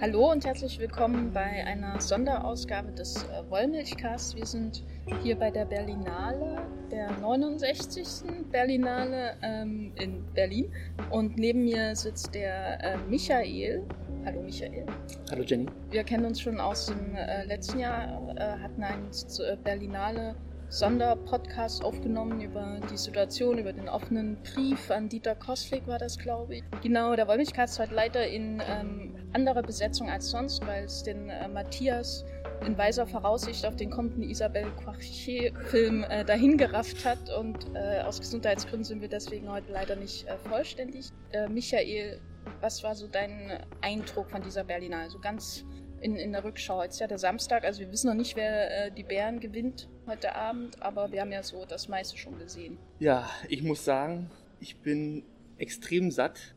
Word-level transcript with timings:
Hallo 0.00 0.32
und 0.32 0.46
herzlich 0.46 0.78
willkommen 0.78 1.30
bei 1.30 1.42
einer 1.66 2.00
Sonderausgabe 2.00 2.90
des 2.92 3.22
äh, 3.24 3.50
Wollmilchcasts. 3.50 4.34
Wir 4.34 4.46
sind 4.46 4.82
hier 5.22 5.36
bei 5.36 5.50
der 5.50 5.66
Berlinale, 5.66 6.62
der 6.90 7.10
69. 7.18 8.06
Berlinale 8.50 9.36
ähm, 9.42 9.92
in 9.96 10.24
Berlin. 10.32 10.72
Und 11.10 11.36
neben 11.36 11.64
mir 11.64 11.94
sitzt 11.94 12.34
der 12.34 12.82
äh, 12.82 12.96
Michael. 13.10 13.82
Hallo 14.24 14.40
Michael. 14.40 14.86
Hallo 15.30 15.42
Jenny. 15.42 15.66
Wir 15.90 16.02
kennen 16.02 16.24
uns 16.24 16.40
schon 16.40 16.58
aus 16.60 16.86
dem 16.86 17.14
äh, 17.14 17.44
letzten 17.44 17.80
Jahr, 17.80 18.26
äh, 18.36 18.58
hatten 18.58 18.82
einen 18.82 19.10
äh, 19.10 19.56
Berlinale 19.62 20.34
Sonderpodcast 20.70 21.84
aufgenommen 21.84 22.40
über 22.40 22.78
die 22.90 22.96
Situation, 22.96 23.58
über 23.58 23.72
den 23.72 23.88
offenen 23.88 24.38
Brief 24.44 24.90
an 24.90 25.08
Dieter 25.08 25.34
Koslik 25.34 25.86
war 25.88 25.98
das, 25.98 26.16
glaube 26.16 26.56
ich. 26.56 26.62
Genau, 26.80 27.14
der 27.16 27.26
Wollmilchcast 27.26 27.80
hat 27.80 27.90
leider 27.90 28.26
in 28.28 28.62
ähm, 28.66 29.09
anderer 29.32 29.62
Besetzung 29.62 30.08
als 30.08 30.30
sonst, 30.30 30.66
weil 30.66 30.84
es 30.84 31.02
den 31.02 31.28
äh, 31.28 31.48
Matthias 31.48 32.24
in 32.66 32.76
weiser 32.76 33.06
Voraussicht 33.06 33.64
auf 33.64 33.76
den 33.76 33.90
kommenden 33.90 34.22
Isabelle 34.22 34.70
Coichet-Film 34.84 36.04
äh, 36.04 36.24
dahingerafft 36.24 37.04
hat 37.04 37.30
und 37.30 37.66
äh, 37.74 38.00
aus 38.00 38.20
Gesundheitsgründen 38.20 38.84
sind 38.84 39.00
wir 39.00 39.08
deswegen 39.08 39.50
heute 39.50 39.72
leider 39.72 39.96
nicht 39.96 40.26
äh, 40.26 40.36
vollständig. 40.48 41.10
Äh, 41.32 41.48
Michael, 41.48 42.20
was 42.60 42.82
war 42.82 42.94
so 42.94 43.06
dein 43.06 43.64
Eindruck 43.80 44.30
von 44.30 44.42
dieser 44.42 44.64
Berlinale? 44.64 45.04
Also 45.04 45.18
ganz 45.18 45.64
in, 46.00 46.16
in 46.16 46.32
der 46.32 46.44
Rückschau. 46.44 46.82
Jetzt 46.82 46.94
ist 46.94 47.00
ja 47.00 47.06
der 47.06 47.18
Samstag, 47.18 47.64
also 47.64 47.80
wir 47.80 47.90
wissen 47.92 48.08
noch 48.08 48.14
nicht, 48.14 48.36
wer 48.36 48.86
äh, 48.86 48.90
die 48.90 49.02
Bären 49.02 49.40
gewinnt 49.40 49.88
heute 50.06 50.34
Abend, 50.34 50.82
aber 50.82 51.12
wir 51.12 51.20
haben 51.20 51.32
ja 51.32 51.42
so 51.42 51.64
das 51.64 51.88
meiste 51.88 52.16
schon 52.16 52.38
gesehen. 52.38 52.78
Ja, 52.98 53.28
ich 53.48 53.62
muss 53.62 53.84
sagen, 53.84 54.30
ich 54.60 54.80
bin 54.80 55.24
extrem 55.58 56.10
satt 56.10 56.54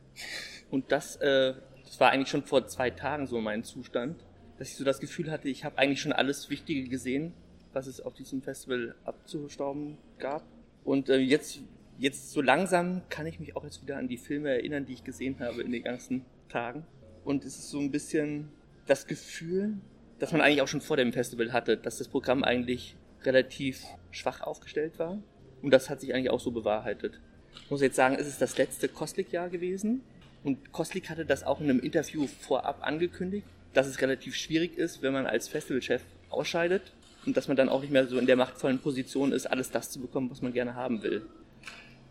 und 0.72 0.92
das, 0.92 1.18
äh, 1.18 1.54
das 1.94 2.00
war 2.00 2.10
eigentlich 2.10 2.30
schon 2.30 2.42
vor 2.42 2.66
zwei 2.66 2.90
Tagen 2.90 3.28
so 3.28 3.40
mein 3.40 3.64
Zustand, 3.64 4.26
dass 4.58 4.68
ich 4.70 4.78
so 4.78 4.84
das 4.84 5.00
Gefühl 5.00 5.30
hatte, 5.30 5.48
ich 5.48 5.64
habe 5.64 5.78
eigentlich 5.78 6.02
schon 6.02 6.12
alles 6.12 6.50
Wichtige 6.50 6.90
gesehen, 6.90 7.34
was 7.72 7.86
es 7.86 8.02
auf 8.02 8.16
diesem 8.16 8.42
Festival 8.42 8.96
abzustauben 9.06 10.00
gab. 10.18 10.42
Und 10.84 11.10
äh, 11.10 11.18
jetzt, 11.18 11.60
jetzt 12.00 12.32
so 12.32 12.42
langsam 12.42 13.04
kann 13.12 13.28
ich 13.28 13.40
mich 13.40 13.56
auch 13.56 13.64
jetzt 13.64 13.84
wieder 13.84 13.98
an 13.98 14.08
die 14.08 14.18
Filme 14.18 14.50
erinnern, 14.50 14.88
die 14.88 14.94
ich 14.94 15.04
gesehen 15.04 15.40
habe 15.40 15.62
in 15.62 15.72
den 15.72 15.84
ganzen 15.84 16.26
Tagen. 16.50 16.84
Und 17.26 17.46
es 17.46 17.60
ist 17.60 17.70
so 17.70 17.78
ein 17.78 17.92
bisschen, 17.92 18.50
das 18.88 19.06
Gefühl, 19.06 19.76
dass 20.18 20.32
man 20.32 20.42
eigentlich 20.42 20.64
auch 20.64 20.68
schon 20.68 20.82
vor 20.82 20.98
dem 20.98 21.14
Festival 21.14 21.54
hatte, 21.54 21.78
dass 21.78 22.00
das 22.00 22.08
Programm 22.08 22.44
eigentlich 22.44 22.96
relativ 23.24 23.86
schwach 24.10 24.42
aufgestellt 24.42 24.98
war. 24.98 25.22
Und 25.62 25.70
das 25.70 25.92
hat 25.92 26.02
sich 26.02 26.12
eigentlich 26.16 26.32
auch 26.32 26.40
so 26.40 26.50
bewahrheitet. 26.50 27.20
Ich 27.54 27.70
muss 27.70 27.82
jetzt 27.82 27.98
sagen, 27.98 28.16
es 28.20 28.26
ist 28.26 28.42
das 28.42 28.58
letzte 28.58 28.88
Kostlik-Jahr 28.88 29.50
gewesen. 29.50 30.02
Und 30.44 30.72
Kostlik 30.72 31.10
hatte 31.10 31.26
das 31.26 31.44
auch 31.44 31.62
in 31.62 31.70
einem 31.70 31.80
Interview 31.80 32.28
vorab 32.28 32.80
angekündigt, 32.82 33.48
dass 33.74 33.88
es 33.88 34.02
relativ 34.02 34.36
schwierig 34.36 34.78
ist, 34.78 35.02
wenn 35.02 35.14
man 35.14 35.26
als 35.26 35.48
Festivalchef 35.48 36.02
ausscheidet 36.30 36.94
und 37.26 37.38
dass 37.38 37.48
man 37.48 37.58
dann 37.58 37.70
auch 37.70 37.82
nicht 37.82 37.92
mehr 37.92 38.08
so 38.08 38.18
in 38.18 38.26
der 38.26 38.36
machtvollen 38.36 38.80
Position 38.80 39.32
ist, 39.32 39.46
alles 39.46 39.72
das 39.72 39.90
zu 39.90 40.00
bekommen, 40.00 40.30
was 40.30 40.42
man 40.42 40.54
gerne 40.54 40.76
haben 40.76 41.02
will. 41.04 41.26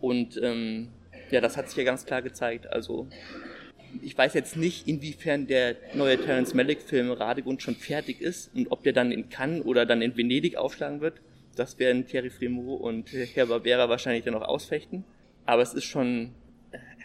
Und 0.00 0.40
ähm, 0.42 0.88
ja, 1.30 1.40
das 1.40 1.56
hat 1.56 1.68
sich 1.68 1.76
ja 1.76 1.84
ganz 1.84 2.06
klar 2.06 2.22
gezeigt. 2.22 2.66
Also 2.66 3.06
ich 4.00 4.16
weiß 4.16 4.34
jetzt 4.34 4.56
nicht, 4.56 4.88
inwiefern 4.88 5.46
der 5.46 5.76
neue 5.94 6.18
Terence 6.18 6.54
Malick-Film 6.54 7.10
Radegund 7.10 7.62
schon 7.62 7.74
fertig 7.74 8.20
ist 8.20 8.54
und 8.54 8.70
ob 8.70 8.82
der 8.82 8.92
dann 8.92 9.12
in 9.12 9.28
Cannes 9.28 9.64
oder 9.64 9.84
dann 9.84 10.00
in 10.00 10.16
Venedig 10.16 10.56
aufschlagen 10.56 11.00
wird. 11.00 11.20
Das 11.56 11.78
werden 11.78 12.06
Thierry 12.06 12.30
Fremont 12.30 12.80
und 12.80 13.12
Herr 13.12 13.46
Barbera 13.46 13.90
wahrscheinlich 13.90 14.24
dann 14.24 14.32
noch 14.32 14.42
ausfechten. 14.42 15.04
Aber 15.44 15.60
es 15.60 15.74
ist 15.74 15.84
schon 15.84 16.30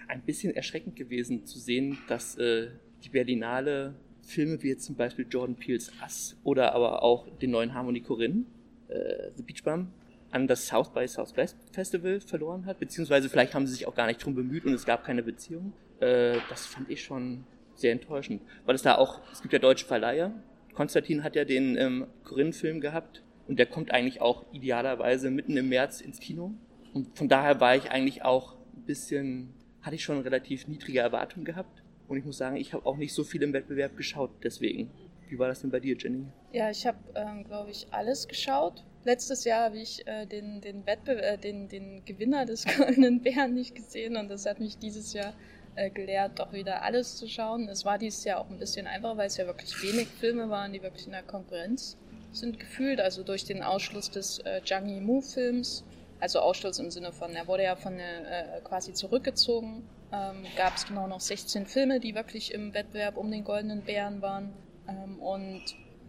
ein 0.07 0.21
bisschen 0.21 0.55
erschreckend 0.55 0.95
gewesen 0.95 1.45
zu 1.45 1.59
sehen, 1.59 1.97
dass 2.07 2.37
äh, 2.37 2.69
die 3.03 3.09
Berlinale 3.09 3.95
Filme 4.21 4.61
wie 4.61 4.69
jetzt 4.69 4.85
zum 4.85 4.95
Beispiel 4.95 5.25
Jordan 5.29 5.55
Peele's 5.55 5.91
Ass 6.01 6.35
oder 6.43 6.73
aber 6.73 7.01
auch 7.01 7.27
den 7.39 7.51
neuen 7.51 7.73
Harmonie 7.73 8.01
Corinne, 8.01 8.43
äh, 8.89 9.31
The 9.35 9.43
Beach 9.43 9.63
Bum, 9.63 9.87
an 10.31 10.47
das 10.47 10.67
South 10.67 10.93
by 10.93 11.07
Southwest 11.07 11.57
Festival 11.71 12.19
verloren 12.19 12.65
hat, 12.65 12.79
beziehungsweise 12.79 13.29
vielleicht 13.29 13.53
haben 13.53 13.65
sie 13.65 13.73
sich 13.73 13.87
auch 13.87 13.95
gar 13.95 14.07
nicht 14.07 14.23
drum 14.23 14.35
bemüht 14.35 14.65
und 14.65 14.73
es 14.73 14.85
gab 14.85 15.05
keine 15.05 15.23
Beziehung. 15.23 15.73
Äh, 15.99 16.37
das 16.49 16.65
fand 16.65 16.89
ich 16.89 17.03
schon 17.03 17.45
sehr 17.75 17.91
enttäuschend, 17.93 18.41
weil 18.65 18.75
es 18.75 18.81
da 18.81 18.95
auch, 18.95 19.21
es 19.31 19.41
gibt 19.41 19.53
ja 19.53 19.59
deutsche 19.59 19.85
Verleiher. 19.85 20.33
Konstantin 20.73 21.23
hat 21.23 21.35
ja 21.35 21.45
den 21.45 21.77
ähm, 21.77 22.07
Corinne-Film 22.23 22.81
gehabt 22.81 23.23
und 23.47 23.57
der 23.57 23.65
kommt 23.65 23.91
eigentlich 23.91 24.21
auch 24.21 24.45
idealerweise 24.51 25.31
mitten 25.31 25.55
im 25.55 25.69
März 25.69 26.01
ins 26.01 26.19
Kino. 26.19 26.53
Und 26.93 27.17
von 27.17 27.29
daher 27.29 27.59
war 27.59 27.75
ich 27.75 27.89
eigentlich 27.91 28.23
auch 28.23 28.55
ein 28.75 28.83
bisschen, 28.83 29.53
hatte 29.87 29.95
ich 29.95 30.03
schon 30.03 30.21
relativ 30.21 30.67
niedrige 30.67 30.99
Erwartungen 30.99 31.45
gehabt. 31.45 31.81
Und 32.07 32.17
ich 32.17 32.25
muss 32.25 32.37
sagen, 32.37 32.57
ich 32.57 32.73
habe 32.73 32.85
auch 32.85 32.97
nicht 32.97 33.13
so 33.13 33.23
viel 33.23 33.41
im 33.41 33.53
Wettbewerb 33.53 33.97
geschaut, 33.97 34.29
deswegen. 34.43 34.91
Wie 35.29 35.39
war 35.39 35.47
das 35.47 35.61
denn 35.61 35.71
bei 35.71 35.79
dir, 35.79 35.97
Jenny? 35.97 36.25
Ja, 36.53 36.69
ich 36.69 36.85
habe, 36.85 36.97
ähm, 37.15 37.43
glaube 37.43 37.71
ich, 37.71 37.87
alles 37.91 38.27
geschaut. 38.27 38.83
Letztes 39.03 39.43
Jahr 39.43 39.65
habe 39.65 39.77
ich 39.77 40.07
äh, 40.07 40.25
den, 40.25 40.61
den, 40.61 40.85
äh, 40.85 41.37
den, 41.37 41.67
den 41.67 42.05
Gewinner 42.05 42.45
des 42.45 42.65
Goldenen 42.77 43.21
Bären 43.21 43.53
nicht 43.53 43.75
gesehen 43.75 44.15
und 44.15 44.29
das 44.29 44.45
hat 44.45 44.59
mich 44.59 44.77
dieses 44.77 45.13
Jahr 45.13 45.33
äh, 45.75 45.89
gelehrt, 45.89 46.39
doch 46.39 46.53
wieder 46.53 46.81
alles 46.81 47.17
zu 47.17 47.27
schauen. 47.27 47.67
Es 47.67 47.83
war 47.83 47.97
dieses 47.97 48.23
Jahr 48.23 48.39
auch 48.39 48.49
ein 48.49 48.59
bisschen 48.59 48.87
einfacher, 48.87 49.17
weil 49.17 49.27
es 49.27 49.37
ja 49.37 49.45
wirklich 49.45 49.81
wenig 49.83 50.07
Filme 50.07 50.49
waren, 50.49 50.73
die 50.73 50.81
wirklich 50.81 51.05
in 51.05 51.11
der 51.13 51.23
Konkurrenz 51.23 51.97
sind 52.31 52.59
gefühlt. 52.59 52.99
Also 52.99 53.23
durch 53.23 53.45
den 53.45 53.63
Ausschluss 53.63 54.09
des 54.09 54.39
äh, 54.39 54.61
Zhang 54.65 54.87
Yimou-Films, 54.87 55.83
also 56.19 56.39
Ausschluss 56.39 56.79
im 56.79 56.91
Sinne 56.91 57.11
von, 57.11 57.31
er 57.35 57.47
wurde 57.47 57.63
ja 57.63 57.75
von 57.75 57.99
äh, 57.99 58.61
quasi 58.63 58.93
zurückgezogen, 58.93 59.87
ähm, 60.11 60.45
gab 60.55 60.75
es 60.75 60.85
genau 60.85 61.07
noch 61.07 61.19
16 61.19 61.65
Filme, 61.65 61.99
die 61.99 62.15
wirklich 62.15 62.53
im 62.53 62.73
Wettbewerb 62.73 63.17
um 63.17 63.29
den 63.29 63.43
Goldenen 63.43 63.83
Bären 63.83 64.21
waren. 64.21 64.53
Ähm, 64.87 65.19
und 65.19 65.63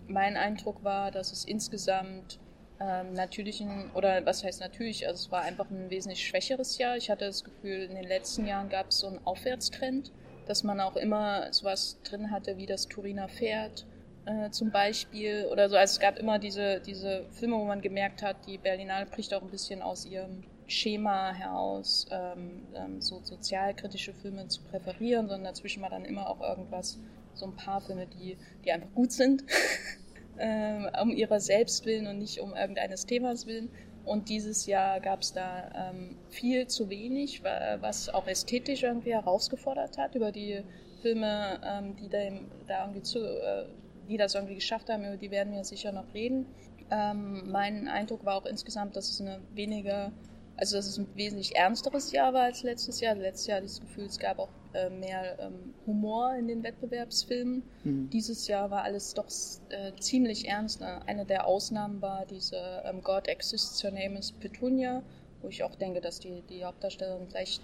mein 0.06 0.36
Eindruck 0.36 0.82
war, 0.84 1.10
dass 1.10 1.32
es 1.32 1.44
insgesamt 1.44 2.38
ähm, 2.80 3.12
natürlichen, 3.12 3.90
oder 3.94 4.24
was 4.24 4.44
heißt 4.44 4.60
natürlich, 4.60 5.06
also 5.06 5.26
es 5.26 5.32
war 5.32 5.42
einfach 5.42 5.68
ein 5.70 5.90
wesentlich 5.90 6.26
schwächeres 6.26 6.78
Jahr. 6.78 6.96
Ich 6.96 7.10
hatte 7.10 7.26
das 7.26 7.44
Gefühl, 7.44 7.82
in 7.82 7.96
den 7.96 8.04
letzten 8.04 8.46
Jahren 8.46 8.68
gab 8.68 8.88
es 8.88 8.98
so 8.98 9.08
einen 9.08 9.20
Aufwärtstrend, 9.26 10.12
dass 10.46 10.62
man 10.62 10.80
auch 10.80 10.96
immer 10.96 11.52
sowas 11.52 11.98
drin 12.04 12.30
hatte 12.30 12.56
wie 12.56 12.66
das 12.66 12.86
Turiner 12.86 13.28
Pferd 13.28 13.84
äh, 14.28 14.50
zum 14.50 14.70
Beispiel 14.70 15.46
oder 15.50 15.68
so. 15.68 15.76
Also 15.76 15.92
es 15.94 16.00
gab 16.00 16.18
immer 16.18 16.38
diese, 16.38 16.80
diese 16.80 17.24
Filme, 17.30 17.56
wo 17.56 17.64
man 17.64 17.80
gemerkt 17.80 18.22
hat, 18.22 18.46
die 18.46 18.58
Berlinale 18.58 19.06
bricht 19.06 19.32
auch 19.32 19.42
ein 19.42 19.50
bisschen 19.50 19.80
aus 19.80 20.04
ihrem 20.04 20.44
Schema 20.66 21.32
heraus, 21.32 22.06
ähm, 22.10 22.66
ähm, 22.74 23.00
so 23.00 23.20
sozialkritische 23.22 24.12
Filme 24.12 24.46
zu 24.48 24.62
präferieren, 24.64 25.28
sondern 25.28 25.44
dazwischen 25.44 25.82
war 25.82 25.88
dann 25.88 26.04
immer 26.04 26.28
auch 26.28 26.40
irgendwas, 26.42 26.98
so 27.32 27.46
ein 27.46 27.56
paar 27.56 27.80
Filme, 27.80 28.06
die, 28.06 28.36
die 28.64 28.72
einfach 28.72 28.92
gut 28.94 29.12
sind. 29.12 29.44
äh, 30.36 31.00
um 31.00 31.10
ihrer 31.10 31.40
selbst 31.40 31.86
willen 31.86 32.06
und 32.06 32.18
nicht 32.18 32.40
um 32.40 32.54
irgendeines 32.54 33.06
Themas 33.06 33.46
willen. 33.46 33.70
Und 34.04 34.28
dieses 34.28 34.66
Jahr 34.66 35.00
gab 35.00 35.22
es 35.22 35.32
da 35.32 35.90
ähm, 35.90 36.16
viel 36.30 36.66
zu 36.66 36.88
wenig, 36.88 37.42
was 37.42 38.08
auch 38.08 38.26
ästhetisch 38.26 38.82
irgendwie 38.82 39.12
herausgefordert 39.12 39.98
hat 39.98 40.14
über 40.14 40.32
die 40.32 40.62
Filme, 41.02 41.60
ähm, 41.62 41.94
die, 41.96 42.08
da, 42.08 42.18
da 42.66 42.84
irgendwie 42.84 43.02
zu, 43.02 43.18
äh, 43.18 43.66
die 44.08 44.16
das 44.16 44.34
irgendwie 44.34 44.54
geschafft 44.54 44.88
haben, 44.88 45.04
über 45.04 45.16
die 45.16 45.30
werden 45.30 45.52
wir 45.52 45.64
sicher 45.64 45.92
noch 45.92 46.12
reden. 46.14 46.46
Ähm, 46.90 47.50
mein 47.50 47.88
Eindruck 47.88 48.24
war 48.24 48.36
auch 48.36 48.46
insgesamt, 48.46 48.96
dass 48.96 49.10
es 49.10 49.20
eine 49.20 49.40
weniger 49.54 50.12
also 50.58 50.76
dass 50.76 50.86
es 50.86 50.98
ein 50.98 51.06
wesentlich 51.14 51.54
ernsteres 51.54 52.10
Jahr 52.10 52.34
war 52.34 52.42
als 52.42 52.64
letztes 52.64 53.00
Jahr. 53.00 53.14
Letztes 53.14 53.46
Jahr 53.46 53.56
hatte 53.58 53.66
ich 53.66 53.72
das 53.72 53.80
Gefühl, 53.80 54.06
es 54.06 54.18
gab 54.18 54.40
auch 54.40 54.48
äh, 54.74 54.90
mehr 54.90 55.38
ähm, 55.38 55.72
Humor 55.86 56.34
in 56.34 56.48
den 56.48 56.64
Wettbewerbsfilmen. 56.64 57.62
Mhm. 57.84 58.10
Dieses 58.10 58.48
Jahr 58.48 58.70
war 58.70 58.82
alles 58.82 59.14
doch 59.14 59.28
äh, 59.70 59.92
ziemlich 60.00 60.48
ernst. 60.48 60.82
Eine 60.82 61.24
der 61.24 61.46
Ausnahmen 61.46 62.02
war 62.02 62.26
diese 62.26 62.82
ähm, 62.84 63.02
God 63.02 63.28
Exists, 63.28 63.82
Your 63.84 63.92
Name 63.92 64.18
is 64.18 64.32
Petunia, 64.32 65.02
wo 65.42 65.48
ich 65.48 65.62
auch 65.62 65.76
denke, 65.76 66.00
dass 66.00 66.18
die, 66.18 66.42
die 66.50 66.64
Hauptdarstellerin 66.64 67.28
vielleicht 67.28 67.62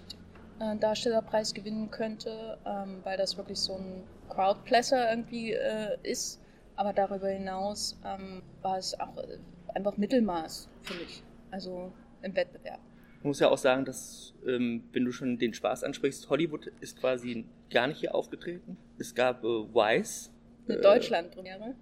äh, 0.59 0.75
Darstellerpreis 0.77 1.53
gewinnen 1.53 1.91
könnte, 1.91 2.57
ähm, 2.65 2.99
weil 3.03 3.17
das 3.17 3.37
wirklich 3.37 3.59
so 3.59 3.75
ein 3.75 4.03
Crowdpleasser 4.29 5.09
irgendwie 5.09 5.53
äh, 5.53 5.97
ist. 6.03 6.41
Aber 6.75 6.93
darüber 6.93 7.29
hinaus 7.29 7.97
ähm, 8.05 8.41
war 8.61 8.77
es 8.77 8.99
auch 8.99 9.17
äh, 9.17 9.37
einfach 9.73 9.97
Mittelmaß 9.97 10.69
für 10.81 10.93
mich. 10.95 11.23
Also 11.51 11.91
im 12.21 12.35
Wettbewerb. 12.35 12.79
Man 13.21 13.29
muss 13.29 13.39
ja 13.39 13.49
auch 13.49 13.57
sagen, 13.57 13.85
dass, 13.85 14.33
ähm, 14.45 14.83
wenn 14.91 15.05
du 15.05 15.11
schon 15.11 15.37
den 15.37 15.53
Spaß 15.53 15.83
ansprichst, 15.83 16.29
Hollywood 16.29 16.71
ist 16.79 16.99
quasi 16.99 17.45
gar 17.69 17.87
nicht 17.87 17.99
hier 17.99 18.13
aufgetreten. 18.13 18.77
Es 18.99 19.15
gab 19.15 19.43
äh, 19.43 19.47
Wise. 19.47 20.29
Eine 20.67 20.77
äh, 20.77 20.81
Deutschland-Premiere? 20.81 21.75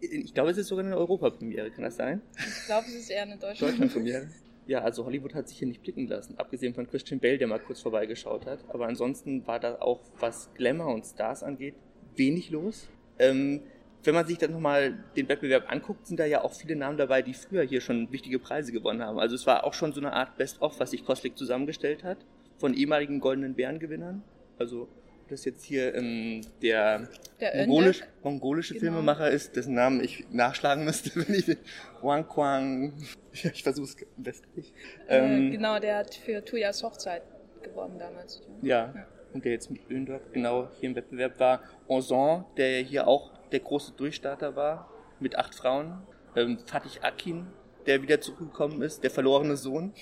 Ich 0.00 0.32
glaube, 0.32 0.50
es 0.50 0.56
ist 0.56 0.68
sogar 0.68 0.84
eine 0.84 0.96
Europapremiere, 0.96 1.70
kann 1.70 1.84
das 1.84 1.96
sein? 1.96 2.22
Ich 2.38 2.66
glaube, 2.66 2.86
es 2.88 2.94
ist 2.94 3.10
eher 3.10 3.22
eine 3.22 3.36
Deutschland-Premiere. 3.36 4.28
Ja, 4.66 4.82
also 4.82 5.04
Hollywood 5.04 5.34
hat 5.34 5.48
sich 5.48 5.58
hier 5.58 5.68
nicht 5.68 5.82
blicken 5.82 6.06
lassen, 6.06 6.38
abgesehen 6.38 6.74
von 6.74 6.88
Christian 6.88 7.20
Bale, 7.20 7.38
der 7.38 7.48
mal 7.48 7.58
kurz 7.58 7.80
vorbeigeschaut 7.80 8.46
hat. 8.46 8.64
Aber 8.68 8.86
ansonsten 8.86 9.46
war 9.46 9.58
da 9.58 9.80
auch, 9.80 10.00
was 10.18 10.52
Glamour 10.54 10.94
und 10.94 11.04
Stars 11.04 11.42
angeht, 11.42 11.74
wenig 12.16 12.50
los. 12.50 12.88
Ähm, 13.18 13.62
wenn 14.02 14.14
man 14.14 14.26
sich 14.26 14.38
dann 14.38 14.52
nochmal 14.52 15.04
den 15.16 15.28
Wettbewerb 15.28 15.70
anguckt, 15.70 16.06
sind 16.06 16.18
da 16.18 16.24
ja 16.24 16.42
auch 16.42 16.54
viele 16.54 16.76
Namen 16.76 16.96
dabei, 16.96 17.20
die 17.20 17.34
früher 17.34 17.62
hier 17.62 17.80
schon 17.80 18.10
wichtige 18.12 18.38
Preise 18.38 18.72
gewonnen 18.72 19.02
haben. 19.02 19.18
Also 19.18 19.34
es 19.34 19.46
war 19.46 19.64
auch 19.64 19.74
schon 19.74 19.92
so 19.92 20.00
eine 20.00 20.12
Art 20.12 20.38
Best-of, 20.38 20.80
was 20.80 20.92
sich 20.92 21.04
Kostlik 21.04 21.36
zusammengestellt 21.36 22.02
hat, 22.02 22.18
von 22.58 22.72
ehemaligen 22.72 23.20
Goldenen 23.20 23.54
Bärengewinnern. 23.54 24.22
Also 24.58 24.88
das 25.30 25.44
jetzt 25.44 25.64
hier 25.64 25.94
ähm, 25.94 26.42
der, 26.62 27.08
Der 27.40 27.66
mongolisch, 27.66 28.02
mongolische 28.22 28.74
Genau. 28.74 28.86
Filmemacher 28.92 29.30
ist, 29.30 29.56
dessen 29.56 29.74
Namen 29.74 30.02
ich 30.02 30.26
nachschlagen 30.30 30.84
müsste, 30.84 31.10
wenn 31.14 31.34
ich 31.34 31.56
Wang 32.02 32.26
Quang. 32.28 32.92
Ja, 33.32 33.50
ich 33.52 33.62
versuche 33.62 33.86
es 33.86 33.96
am 34.16 34.22
besten 34.24 34.48
nicht. 34.56 34.74
Äh, 35.08 35.18
Ähm, 35.18 35.50
genau, 35.52 35.78
der 35.78 35.96
hat 35.98 36.14
für 36.14 36.44
Tuyas 36.44 36.82
Hochzeit 36.82 37.22
gewonnen 37.62 37.98
damals. 37.98 38.42
Ja, 38.62 38.92
Ja. 38.94 39.06
und 39.32 39.44
der 39.44 39.52
jetzt 39.52 39.70
mit 39.70 39.88
Öndorf 39.90 40.22
genau 40.32 40.68
hier 40.78 40.90
im 40.90 40.96
Wettbewerb 40.96 41.38
war. 41.40 41.62
Ozon, 41.86 42.44
der 42.56 42.80
hier 42.82 43.06
auch 43.06 43.30
der 43.50 43.60
große 43.60 43.92
Durchstarter 43.96 44.56
war, 44.56 44.90
mit 45.20 45.36
acht 45.36 45.54
Frauen. 45.54 46.02
Ähm, 46.36 46.58
Fatih 46.66 47.00
Akin, 47.02 47.46
der 47.86 48.02
wieder 48.02 48.20
zurückgekommen 48.20 48.82
ist, 48.82 49.02
der 49.02 49.10
verlorene 49.10 49.56
Sohn, 49.56 49.92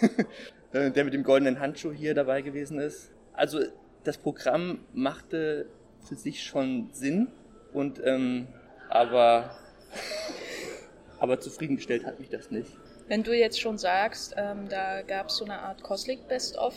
äh, 0.72 0.90
der 0.90 1.04
mit 1.04 1.14
dem 1.14 1.22
goldenen 1.22 1.58
Handschuh 1.60 1.92
hier 1.92 2.14
dabei 2.14 2.42
gewesen 2.42 2.78
ist. 2.78 3.10
Also 3.32 3.60
das 4.04 4.18
Programm 4.18 4.80
machte 4.92 5.66
für 6.02 6.16
sich 6.16 6.42
schon 6.42 6.88
Sinn 6.92 7.28
und 7.72 8.00
ähm, 8.04 8.48
aber 8.88 9.56
aber 11.18 11.40
zufriedengestellt 11.40 12.04
hat 12.04 12.18
mich 12.18 12.30
das 12.30 12.50
nicht. 12.50 12.70
Wenn 13.08 13.22
du 13.22 13.36
jetzt 13.36 13.60
schon 13.60 13.76
sagst, 13.76 14.34
ähm, 14.36 14.68
da 14.68 15.02
gab 15.02 15.28
es 15.28 15.36
so 15.36 15.44
eine 15.44 15.58
Art 15.58 15.82
Coslick 15.82 16.28
Best-of, 16.28 16.74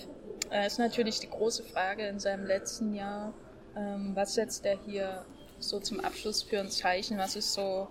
äh, 0.52 0.66
ist 0.66 0.80
natürlich 0.80 1.20
die 1.20 1.30
große 1.30 1.64
Frage 1.64 2.08
in 2.08 2.20
seinem 2.20 2.46
letzten 2.46 2.94
Jahr, 2.94 3.34
ähm, 3.78 4.12
was 4.16 4.34
setzt 4.34 4.66
er 4.66 4.78
hier 4.86 5.26
so 5.60 5.80
zum 5.80 6.00
Abschluss 6.00 6.44
für 6.44 6.60
ein 6.60 6.70
Zeichen? 6.70 7.18
Was 7.18 7.36
ist 7.36 7.54
so 7.54 7.88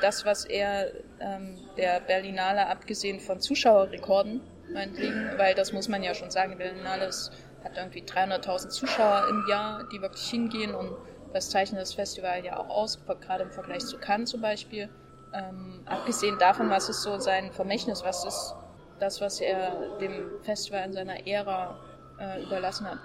das, 0.00 0.24
was 0.24 0.44
er 0.44 0.92
ähm, 1.20 1.58
der 1.76 2.00
Berlinale, 2.00 2.66
abgesehen 2.66 3.20
von 3.20 3.40
Zuschauerrekorden, 3.40 4.40
meinetwegen, 4.72 5.32
weil 5.36 5.54
das 5.54 5.72
muss 5.72 5.88
man 5.88 6.02
ja 6.02 6.14
schon 6.14 6.30
sagen, 6.30 6.56
Berlinale 6.58 7.06
ist, 7.06 7.32
hat 7.66 7.76
irgendwie 7.76 8.02
300.000 8.02 8.68
Zuschauer 8.68 9.26
im 9.28 9.44
Jahr, 9.48 9.84
die 9.92 10.00
wirklich 10.00 10.28
hingehen 10.28 10.74
und 10.74 10.96
das 11.32 11.50
zeichnet 11.50 11.80
das 11.80 11.94
Festival 11.94 12.44
ja 12.44 12.56
auch 12.56 12.68
aus, 12.68 12.98
gerade 13.20 13.44
im 13.44 13.50
Vergleich 13.50 13.84
zu 13.84 13.98
Cannes 13.98 14.30
zum 14.30 14.40
Beispiel. 14.40 14.88
Ähm, 15.34 15.82
abgesehen 15.84 16.38
davon, 16.38 16.70
was 16.70 16.88
ist 16.88 17.02
so 17.02 17.18
sein 17.18 17.52
Vermächtnis, 17.52 18.02
was 18.04 18.24
ist 18.24 18.54
das, 19.00 19.20
was 19.20 19.40
er 19.40 19.98
dem 20.00 20.40
Festival 20.42 20.84
in 20.86 20.92
seiner 20.92 21.26
Ära 21.26 21.78
äh, 22.18 22.42
überlassen 22.42 22.86
hat. 22.86 22.98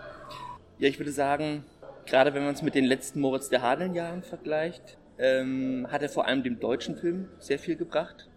Ja, 0.77 0.87
ich 0.87 0.99
würde 0.99 1.11
sagen, 1.11 1.65
gerade 2.05 2.33
wenn 2.33 2.45
man 2.45 2.53
es 2.53 2.61
mit 2.61 2.75
den 2.75 2.85
letzten 2.85 3.19
Moritz 3.19 3.49
der 3.49 3.61
Hadeln-Jahren 3.61 4.23
vergleicht, 4.23 4.97
ähm, 5.17 5.87
hat 5.91 6.01
er 6.01 6.09
vor 6.09 6.27
allem 6.27 6.43
dem 6.43 6.59
deutschen 6.59 6.95
Film 6.95 7.27
sehr 7.39 7.59
viel 7.59 7.75
gebracht. 7.75 8.29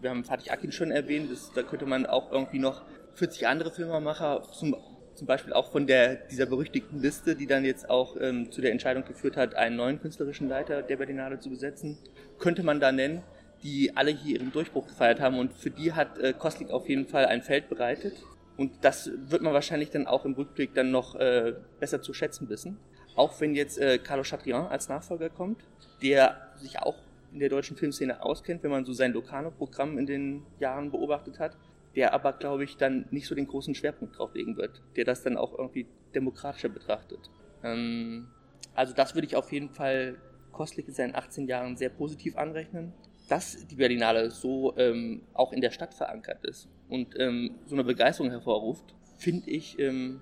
Wir 0.00 0.10
haben 0.10 0.24
Fatih 0.24 0.50
Akin 0.50 0.72
schon 0.72 0.90
erwähnt, 0.90 1.30
das, 1.32 1.52
da 1.52 1.62
könnte 1.62 1.86
man 1.86 2.06
auch 2.06 2.30
irgendwie 2.30 2.58
noch 2.58 2.82
40 3.14 3.46
andere 3.46 3.70
Filmemacher, 3.70 4.42
zum, 4.52 4.76
zum 5.14 5.26
Beispiel 5.26 5.52
auch 5.52 5.70
von 5.70 5.86
der, 5.86 6.14
dieser 6.14 6.46
berüchtigten 6.46 7.00
Liste, 7.00 7.36
die 7.36 7.46
dann 7.46 7.64
jetzt 7.64 7.88
auch 7.88 8.16
ähm, 8.20 8.50
zu 8.50 8.60
der 8.60 8.72
Entscheidung 8.72 9.04
geführt 9.04 9.36
hat, 9.36 9.54
einen 9.54 9.76
neuen 9.76 10.00
künstlerischen 10.00 10.48
Leiter 10.48 10.82
der 10.82 10.96
Berlinale 10.96 11.38
zu 11.38 11.50
besetzen, 11.50 11.98
könnte 12.38 12.62
man 12.62 12.80
da 12.80 12.92
nennen, 12.92 13.22
die 13.62 13.96
alle 13.96 14.10
hier 14.10 14.40
ihren 14.40 14.52
Durchbruch 14.52 14.86
gefeiert 14.86 15.20
haben 15.20 15.38
und 15.38 15.52
für 15.52 15.70
die 15.70 15.92
hat 15.92 16.18
äh, 16.18 16.32
Koslik 16.32 16.70
auf 16.70 16.88
jeden 16.88 17.06
Fall 17.06 17.26
ein 17.26 17.42
Feld 17.42 17.68
bereitet. 17.68 18.14
Und 18.56 18.72
das 18.82 19.10
wird 19.16 19.42
man 19.42 19.52
wahrscheinlich 19.52 19.90
dann 19.90 20.06
auch 20.06 20.24
im 20.24 20.34
Rückblick 20.34 20.74
dann 20.74 20.90
noch 20.90 21.16
äh, 21.16 21.54
besser 21.80 22.02
zu 22.02 22.14
schätzen 22.14 22.48
wissen. 22.48 22.78
Auch 23.16 23.40
wenn 23.40 23.54
jetzt 23.54 23.78
äh, 23.78 23.98
Carlo 23.98 24.22
Chatrian 24.22 24.66
als 24.66 24.88
Nachfolger 24.88 25.30
kommt, 25.30 25.60
der 26.02 26.52
sich 26.56 26.78
auch 26.78 26.96
in 27.32 27.40
der 27.40 27.48
deutschen 27.48 27.76
Filmszene 27.76 28.22
auskennt, 28.22 28.62
wenn 28.62 28.70
man 28.70 28.84
so 28.84 28.92
sein 28.92 29.12
Locarno-Programm 29.12 29.98
in 29.98 30.06
den 30.06 30.46
Jahren 30.60 30.90
beobachtet 30.92 31.40
hat, 31.40 31.56
der 31.96 32.12
aber, 32.12 32.32
glaube 32.32 32.64
ich, 32.64 32.76
dann 32.76 33.06
nicht 33.10 33.26
so 33.26 33.34
den 33.34 33.46
großen 33.46 33.74
Schwerpunkt 33.74 34.18
drauf 34.18 34.34
legen 34.34 34.56
wird, 34.56 34.82
der 34.96 35.04
das 35.04 35.22
dann 35.22 35.36
auch 35.36 35.56
irgendwie 35.56 35.86
demokratischer 36.14 36.68
betrachtet. 36.68 37.30
Ähm, 37.62 38.28
also 38.74 38.94
das 38.94 39.14
würde 39.14 39.26
ich 39.26 39.36
auf 39.36 39.52
jeden 39.52 39.70
Fall 39.70 40.16
Kostlik 40.52 40.88
in 40.88 40.94
seinen 40.94 41.14
18 41.14 41.46
Jahren 41.46 41.76
sehr 41.76 41.90
positiv 41.90 42.36
anrechnen. 42.36 42.92
Dass 43.28 43.66
die 43.66 43.76
Berlinale 43.76 44.30
so 44.30 44.76
ähm, 44.76 45.22
auch 45.32 45.52
in 45.52 45.62
der 45.62 45.70
Stadt 45.70 45.94
verankert 45.94 46.44
ist 46.44 46.68
und 46.90 47.18
ähm, 47.18 47.54
so 47.64 47.74
eine 47.74 47.82
Begeisterung 47.82 48.30
hervorruft, 48.30 48.94
finde 49.16 49.48
ich, 49.48 49.78
ähm, 49.78 50.20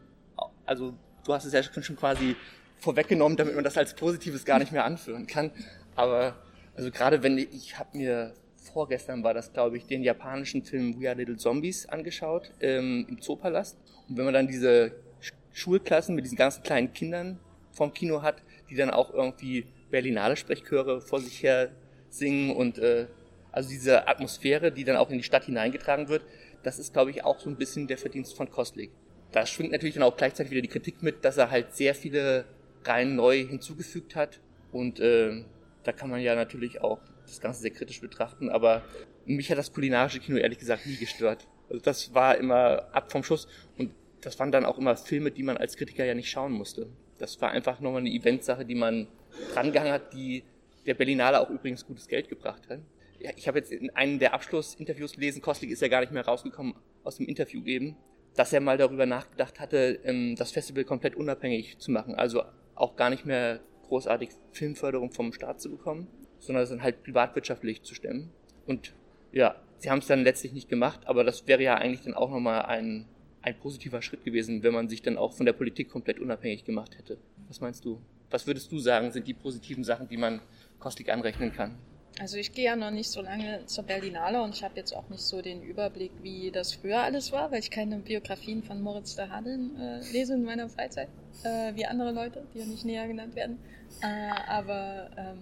also 0.64 0.94
du 1.24 1.34
hast 1.34 1.44
es 1.44 1.52
ja 1.52 1.62
schon 1.62 1.96
quasi 1.96 2.36
vorweggenommen, 2.76 3.36
damit 3.36 3.56
man 3.56 3.64
das 3.64 3.76
als 3.76 3.94
Positives 3.94 4.44
gar 4.44 4.60
nicht 4.60 4.70
mehr 4.70 4.84
anführen 4.84 5.26
kann. 5.26 5.50
Aber 5.96 6.36
also 6.76 6.92
gerade 6.92 7.22
wenn 7.24 7.38
ich, 7.38 7.52
ich 7.52 7.78
habe 7.78 7.96
mir 7.96 8.34
vorgestern 8.62 9.22
war 9.24 9.34
das, 9.34 9.52
glaube 9.52 9.76
ich, 9.76 9.86
den 9.86 10.02
japanischen 10.02 10.62
Film 10.62 11.00
We 11.00 11.08
Are 11.08 11.16
Little 11.16 11.36
Zombies 11.36 11.86
angeschaut 11.86 12.50
ähm, 12.60 13.06
im 13.08 13.20
Zoopalast. 13.20 13.78
Und 14.08 14.16
wenn 14.16 14.24
man 14.24 14.34
dann 14.34 14.46
diese 14.46 14.92
Sch- 15.20 15.32
Schulklassen 15.52 16.14
mit 16.14 16.24
diesen 16.24 16.36
ganzen 16.36 16.62
kleinen 16.62 16.92
Kindern 16.92 17.38
vom 17.72 17.92
Kino 17.92 18.22
hat, 18.22 18.42
die 18.70 18.76
dann 18.76 18.90
auch 18.90 19.12
irgendwie 19.12 19.66
Berlinale 19.90 20.36
Sprechchöre 20.36 21.00
vor 21.00 21.20
sich 21.20 21.42
her 21.42 21.70
singen 22.08 22.54
und 22.54 22.78
äh, 22.78 23.06
also 23.50 23.68
diese 23.68 24.08
Atmosphäre, 24.08 24.72
die 24.72 24.84
dann 24.84 24.96
auch 24.96 25.10
in 25.10 25.18
die 25.18 25.24
Stadt 25.24 25.44
hineingetragen 25.44 26.08
wird, 26.08 26.22
das 26.62 26.78
ist, 26.78 26.92
glaube 26.92 27.10
ich, 27.10 27.24
auch 27.24 27.38
so 27.40 27.50
ein 27.50 27.56
bisschen 27.56 27.86
der 27.86 27.98
Verdienst 27.98 28.34
von 28.36 28.50
Kostlik. 28.50 28.90
Da 29.32 29.44
schwingt 29.46 29.72
natürlich 29.72 29.94
dann 29.94 30.04
auch 30.04 30.16
gleichzeitig 30.16 30.52
wieder 30.52 30.62
die 30.62 30.68
Kritik 30.68 31.02
mit, 31.02 31.24
dass 31.24 31.36
er 31.36 31.50
halt 31.50 31.74
sehr 31.74 31.94
viele 31.94 32.44
Reihen 32.84 33.16
neu 33.16 33.44
hinzugefügt 33.46 34.16
hat 34.16 34.40
und 34.72 35.00
äh, 35.00 35.44
da 35.84 35.92
kann 35.92 36.10
man 36.10 36.20
ja 36.20 36.34
natürlich 36.34 36.80
auch 36.80 37.00
das 37.26 37.40
Ganze 37.40 37.60
sehr 37.62 37.70
kritisch 37.70 38.00
betrachten, 38.00 38.50
aber 38.50 38.82
mich 39.24 39.50
hat 39.50 39.58
das 39.58 39.72
kulinarische 39.72 40.20
Kino 40.20 40.38
ehrlich 40.38 40.58
gesagt 40.58 40.86
nie 40.86 40.96
gestört. 40.96 41.46
Also 41.68 41.82
das 41.82 42.14
war 42.14 42.36
immer 42.36 42.88
ab 42.92 43.10
vom 43.10 43.22
Schuss 43.22 43.48
und 43.78 43.92
das 44.20 44.38
waren 44.38 44.52
dann 44.52 44.64
auch 44.64 44.78
immer 44.78 44.96
Filme, 44.96 45.30
die 45.30 45.42
man 45.42 45.56
als 45.56 45.76
Kritiker 45.76 46.04
ja 46.04 46.14
nicht 46.14 46.30
schauen 46.30 46.52
musste. 46.52 46.88
Das 47.18 47.40
war 47.40 47.50
einfach 47.50 47.80
nochmal 47.80 48.00
eine 48.00 48.10
Eventsache, 48.10 48.64
die 48.64 48.74
man 48.74 49.08
drangehangen 49.52 49.92
hat, 49.92 50.12
die 50.12 50.44
der 50.86 50.94
Berlinale 50.94 51.40
auch 51.40 51.50
übrigens 51.50 51.86
gutes 51.86 52.08
Geld 52.08 52.28
gebracht 52.28 52.62
hat. 52.68 52.80
Ja, 53.20 53.30
ich 53.36 53.46
habe 53.46 53.58
jetzt 53.58 53.70
in 53.70 53.90
einem 53.90 54.18
der 54.18 54.34
Abschlussinterviews 54.34 55.12
gelesen, 55.12 55.42
Kostlik 55.42 55.70
ist 55.70 55.80
ja 55.80 55.88
gar 55.88 56.00
nicht 56.00 56.12
mehr 56.12 56.24
rausgekommen 56.24 56.74
aus 57.04 57.18
dem 57.18 57.26
Interview 57.26 57.64
eben, 57.64 57.96
dass 58.34 58.52
er 58.52 58.60
mal 58.60 58.78
darüber 58.78 59.06
nachgedacht 59.06 59.60
hatte, 59.60 60.00
ähm, 60.04 60.34
das 60.36 60.50
Festival 60.50 60.84
komplett 60.84 61.14
unabhängig 61.14 61.78
zu 61.78 61.90
machen. 61.90 62.14
Also 62.14 62.42
auch 62.74 62.96
gar 62.96 63.10
nicht 63.10 63.24
mehr 63.24 63.60
großartig 63.86 64.30
Filmförderung 64.52 65.12
vom 65.12 65.32
Staat 65.32 65.60
zu 65.60 65.70
bekommen, 65.70 66.08
sondern 66.42 66.64
es 66.64 66.70
dann 66.70 66.82
halt 66.82 67.02
privatwirtschaftlich 67.02 67.82
zu 67.82 67.94
stemmen. 67.94 68.30
Und 68.66 68.92
ja, 69.32 69.54
sie 69.78 69.90
haben 69.90 70.00
es 70.00 70.06
dann 70.06 70.24
letztlich 70.24 70.52
nicht 70.52 70.68
gemacht, 70.68 71.00
aber 71.06 71.24
das 71.24 71.46
wäre 71.46 71.62
ja 71.62 71.76
eigentlich 71.76 72.02
dann 72.02 72.14
auch 72.14 72.30
nochmal 72.30 72.62
ein, 72.62 73.06
ein 73.42 73.58
positiver 73.58 74.02
Schritt 74.02 74.24
gewesen, 74.24 74.62
wenn 74.62 74.74
man 74.74 74.88
sich 74.88 75.02
dann 75.02 75.16
auch 75.16 75.32
von 75.32 75.46
der 75.46 75.52
Politik 75.52 75.88
komplett 75.88 76.18
unabhängig 76.18 76.64
gemacht 76.64 76.98
hätte. 76.98 77.16
Was 77.48 77.60
meinst 77.60 77.84
du? 77.84 78.00
Was 78.30 78.46
würdest 78.46 78.72
du 78.72 78.78
sagen, 78.78 79.12
sind 79.12 79.26
die 79.26 79.34
positiven 79.34 79.84
Sachen, 79.84 80.08
die 80.08 80.16
man 80.16 80.40
Kostik 80.78 81.10
anrechnen 81.10 81.52
kann? 81.52 81.76
Also 82.18 82.36
ich 82.36 82.52
gehe 82.52 82.66
ja 82.66 82.76
noch 82.76 82.90
nicht 82.90 83.10
so 83.10 83.22
lange 83.22 83.64
zur 83.66 83.84
Berlinale 83.84 84.42
und 84.42 84.54
ich 84.54 84.62
habe 84.62 84.76
jetzt 84.76 84.94
auch 84.94 85.08
nicht 85.08 85.22
so 85.22 85.40
den 85.40 85.62
Überblick, 85.62 86.12
wie 86.22 86.50
das 86.50 86.74
früher 86.74 87.00
alles 87.00 87.32
war, 87.32 87.50
weil 87.50 87.60
ich 87.60 87.70
keine 87.70 87.98
Biografien 87.98 88.62
von 88.62 88.82
Moritz 88.82 89.16
de 89.16 89.28
Hadeln 89.28 89.76
äh, 89.80 90.00
lese 90.12 90.34
in 90.34 90.44
meiner 90.44 90.68
Freizeit, 90.68 91.08
äh, 91.44 91.74
wie 91.74 91.86
andere 91.86 92.12
Leute, 92.12 92.44
die 92.52 92.58
ja 92.58 92.66
nicht 92.66 92.84
näher 92.84 93.06
genannt 93.06 93.34
werden. 93.34 93.58
Äh, 94.02 94.06
aber 94.46 95.10
ähm, 95.16 95.38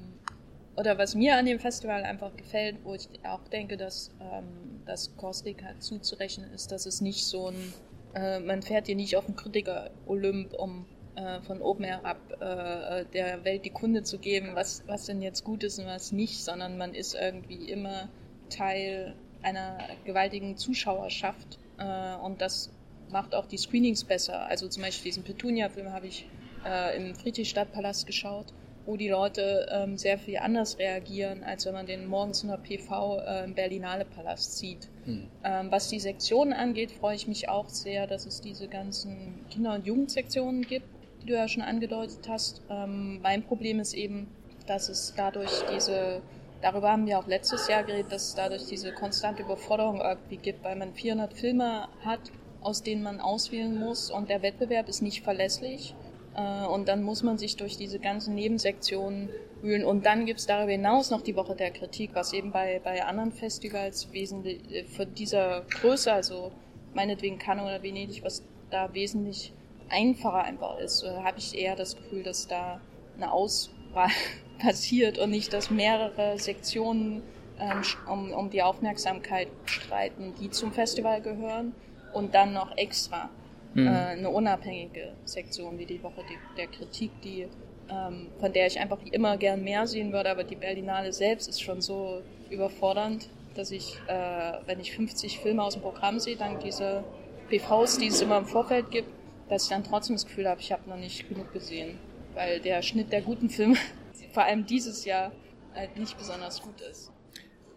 oder 0.77 0.99
was 0.99 1.15
mir 1.15 1.37
an 1.37 1.47
dem 1.47 1.59
Festival 1.59 2.05
einfach 2.05 2.35
gefällt, 2.37 2.77
wo 2.85 2.95
ich 2.95 3.09
auch 3.25 3.47
denke, 3.49 3.77
dass 3.77 4.11
ähm, 4.21 4.81
das 4.87 5.17
Kostik 5.17 5.65
halt 5.65 5.83
zuzurechnen 5.83 6.51
ist, 6.53 6.73
dass 6.73 6.87
es 6.87 7.01
nicht 7.01 7.25
so 7.27 7.49
ein, 7.49 7.73
äh, 8.15 8.41
man 8.41 8.63
fährt 8.63 8.87
hier 8.87 8.97
nicht 8.97 9.17
auf 9.17 9.27
den 9.27 9.37
Kritiker-Olymp, 9.37 10.55
um 10.55 10.87
äh, 11.17 11.41
von 11.43 11.61
oben 11.61 11.85
herab 11.85 12.19
äh, 12.41 13.05
der 13.13 13.45
Welt 13.45 13.65
die 13.65 13.71
Kunde 13.71 14.05
zu 14.05 14.19
geben, 14.19 14.51
was, 14.55 14.85
was 14.87 15.07
denn 15.07 15.23
jetzt 15.23 15.45
gut 15.45 15.65
ist 15.65 15.79
und 15.79 15.87
was 15.87 16.13
nicht, 16.13 16.43
sondern 16.43 16.79
man 16.79 16.95
ist 16.95 17.15
irgendwie 17.15 17.71
immer 17.71 18.09
Teil 18.49 19.15
einer 19.43 19.79
gewaltigen 20.05 20.57
Zuschauerschaft 20.57 21.59
äh, 21.79 22.17
und 22.17 22.41
das 22.41 22.71
macht 23.11 23.35
auch 23.35 23.47
die 23.47 23.59
Screenings 23.59 24.05
besser. 24.05 24.47
Also 24.47 24.69
zum 24.69 24.83
Beispiel 24.83 25.11
diesen 25.11 25.25
Petunia-Film 25.25 25.93
habe 25.93 26.07
ich 26.07 26.27
äh, 26.65 26.97
im 26.97 27.15
Friedrichstadtpalast 27.15 28.07
geschaut, 28.07 28.53
wo 28.87 28.97
die 28.97 29.09
Leute 29.09 29.67
ähm, 29.71 29.97
sehr 29.97 30.19
viel 30.19 30.39
anders 30.39 30.79
reagieren, 30.79 31.45
als 31.45 31.67
wenn 31.67 31.75
man 31.75 31.87
den 31.87 32.07
morgens 32.07 32.43
in 32.43 32.49
der 32.49 32.57
PV 32.57 33.19
äh, 33.21 33.45
im 33.45 33.55
Berlinale 33.55 34.05
Palast 34.05 34.59
sieht. 34.59 34.89
Hm. 35.05 35.29
Ähm, 35.45 35.71
was 35.71 35.89
die 35.89 36.01
Sektionen 36.01 36.53
angeht, 36.53 36.91
freue 36.91 37.15
ich 37.15 37.29
mich 37.29 37.49
auch 37.49 37.69
sehr, 37.69 38.07
dass 38.07 38.27
es 38.27 38.41
diese 38.41 38.69
ganzen 38.69 39.45
Kinder- 39.51 39.75
und 39.75 39.87
Jugendsektionen 39.87 40.63
gibt, 40.63 40.87
die 41.23 41.27
du 41.27 41.35
ja 41.35 41.49
schon 41.49 41.63
angedeutet 41.63 42.29
hast. 42.29 42.63
Ähm, 42.71 43.21
mein 43.23 43.43
Problem 43.43 43.81
ist 43.81 43.95
eben, 43.95 44.29
dass 44.67 44.89
es 44.89 45.15
dadurch 45.17 45.51
diese, 45.75 46.23
darüber 46.63 46.93
haben 46.93 47.07
wir 47.07 47.19
auch 47.19 47.27
letztes 47.27 47.69
Jahr 47.69 47.85
geredet, 47.85 48.13
dass 48.13 48.29
es 48.29 48.35
dadurch 48.35 48.67
diese 48.67 48.93
konstante 48.93 49.43
Überforderung 49.43 50.01
irgendwie 50.01 50.37
gibt, 50.37 50.65
weil 50.65 50.77
man 50.77 50.95
400 50.95 51.35
Filme 51.35 51.89
hat, 52.05 52.21
aus 52.61 52.83
denen 52.83 53.03
man 53.03 53.21
auswählen 53.21 53.79
muss 53.79 54.11
und 54.11 54.29
der 54.29 54.43
Wettbewerb 54.43 54.89
ist 54.89 55.03
nicht 55.03 55.23
verlässlich. 55.23 55.95
Äh, 56.41 56.67
Und 56.67 56.89
dann 56.89 57.03
muss 57.03 57.23
man 57.23 57.39
sich 57.39 57.57
durch 57.57 57.77
diese 57.77 57.99
ganzen 57.99 58.35
Nebensektionen 58.35 59.31
wühlen. 59.63 59.85
Und 59.85 60.07
dann 60.07 60.27
gibt 60.27 60.41
es 60.41 60.47
darüber 60.47 60.73
hinaus 60.73 61.11
noch 61.11 61.23
die 61.23 61.37
Woche 61.37 61.55
der 61.55 61.71
Kritik, 61.71 62.11
was 62.15 62.33
eben 62.33 62.53
bei, 62.53 62.81
bei 62.83 63.05
anderen 63.05 63.33
Festivals 63.33 64.13
wesentlich 64.13 64.61
äh, 64.73 64.85
von 64.85 65.13
dieser 65.15 65.63
Größe, 65.63 66.13
also 66.13 66.53
meinetwegen 66.95 67.39
Cannes 67.39 67.65
oder 67.65 67.83
Venedig, 67.83 68.25
was 68.25 68.43
da 68.71 68.93
wesentlich 68.95 69.53
einfacher 69.89 70.45
einfach 70.45 70.79
ist. 70.79 71.05
Habe 71.05 71.39
ich 71.39 71.57
eher 71.57 71.77
das 71.77 71.97
Gefühl, 71.97 72.23
dass 72.23 72.47
da 72.47 72.81
eine 73.17 73.33
Auswahl 73.33 74.11
passiert 74.59 75.19
und 75.19 75.31
nicht, 75.31 75.53
dass 75.53 75.71
mehrere 75.71 76.39
Sektionen 76.39 77.23
ähm, 77.59 77.83
um, 78.09 78.33
um 78.33 78.51
die 78.51 78.63
Aufmerksamkeit 78.63 79.49
streiten, 79.65 80.35
die 80.41 80.51
zum 80.51 80.73
Festival 80.73 81.21
gehören 81.21 81.75
und 82.13 82.35
dann 82.35 82.53
noch 82.53 82.77
extra 82.77 83.31
mhm. 83.75 83.87
äh, 83.87 83.91
eine 83.91 84.31
unabhängige 84.31 85.13
Sektion 85.25 85.79
wie 85.79 85.87
die 85.87 86.03
Woche 86.03 86.23
der 86.57 86.67
Kritik, 86.67 87.11
die 87.23 87.47
ähm, 87.91 88.29
von 88.39 88.53
der 88.53 88.67
ich 88.67 88.79
einfach 88.79 88.99
immer 89.11 89.37
gern 89.37 89.63
mehr 89.63 89.87
sehen 89.87 90.13
würde, 90.13 90.31
aber 90.31 90.45
die 90.45 90.57
Berlinale 90.57 91.13
selbst 91.13 91.49
ist 91.49 91.61
schon 91.61 91.81
so 91.81 92.23
überfordernd, 92.49 93.29
dass 93.55 93.71
ich, 93.71 93.99
äh, 94.07 94.53
wenn 94.67 94.81
ich 94.81 94.93
50 94.93 95.41
Filme 95.41 95.63
aus 95.63 95.75
dem 95.75 95.83
Programm 95.83 96.21
sehe, 96.21 96.37
dann 96.37 96.61
diese 96.61 97.05
PVs, 97.49 97.99
die 97.99 98.07
es 98.07 98.21
immer 98.21 98.39
im 98.39 98.47
Vorfeld 98.47 98.91
gibt, 98.91 99.09
dass 99.49 99.65
ich 99.65 99.69
dann 99.71 99.83
trotzdem 99.83 100.15
das 100.15 100.25
Gefühl 100.25 100.49
habe, 100.49 100.61
ich 100.61 100.71
habe 100.71 100.89
noch 100.89 100.97
nicht 100.97 101.29
genug 101.29 101.53
gesehen, 101.53 101.99
weil 102.35 102.61
der 102.61 102.83
Schnitt 102.83 103.13
der 103.13 103.23
guten 103.23 103.51
Filme, 103.51 103.77
vor 104.33 104.45
allem 104.45 104.67
dieses 104.67 105.05
Jahr, 105.05 105.33
halt 105.75 105.97
nicht 105.97 106.17
besonders 106.17 106.63
gut 106.63 106.81
ist. 106.81 107.13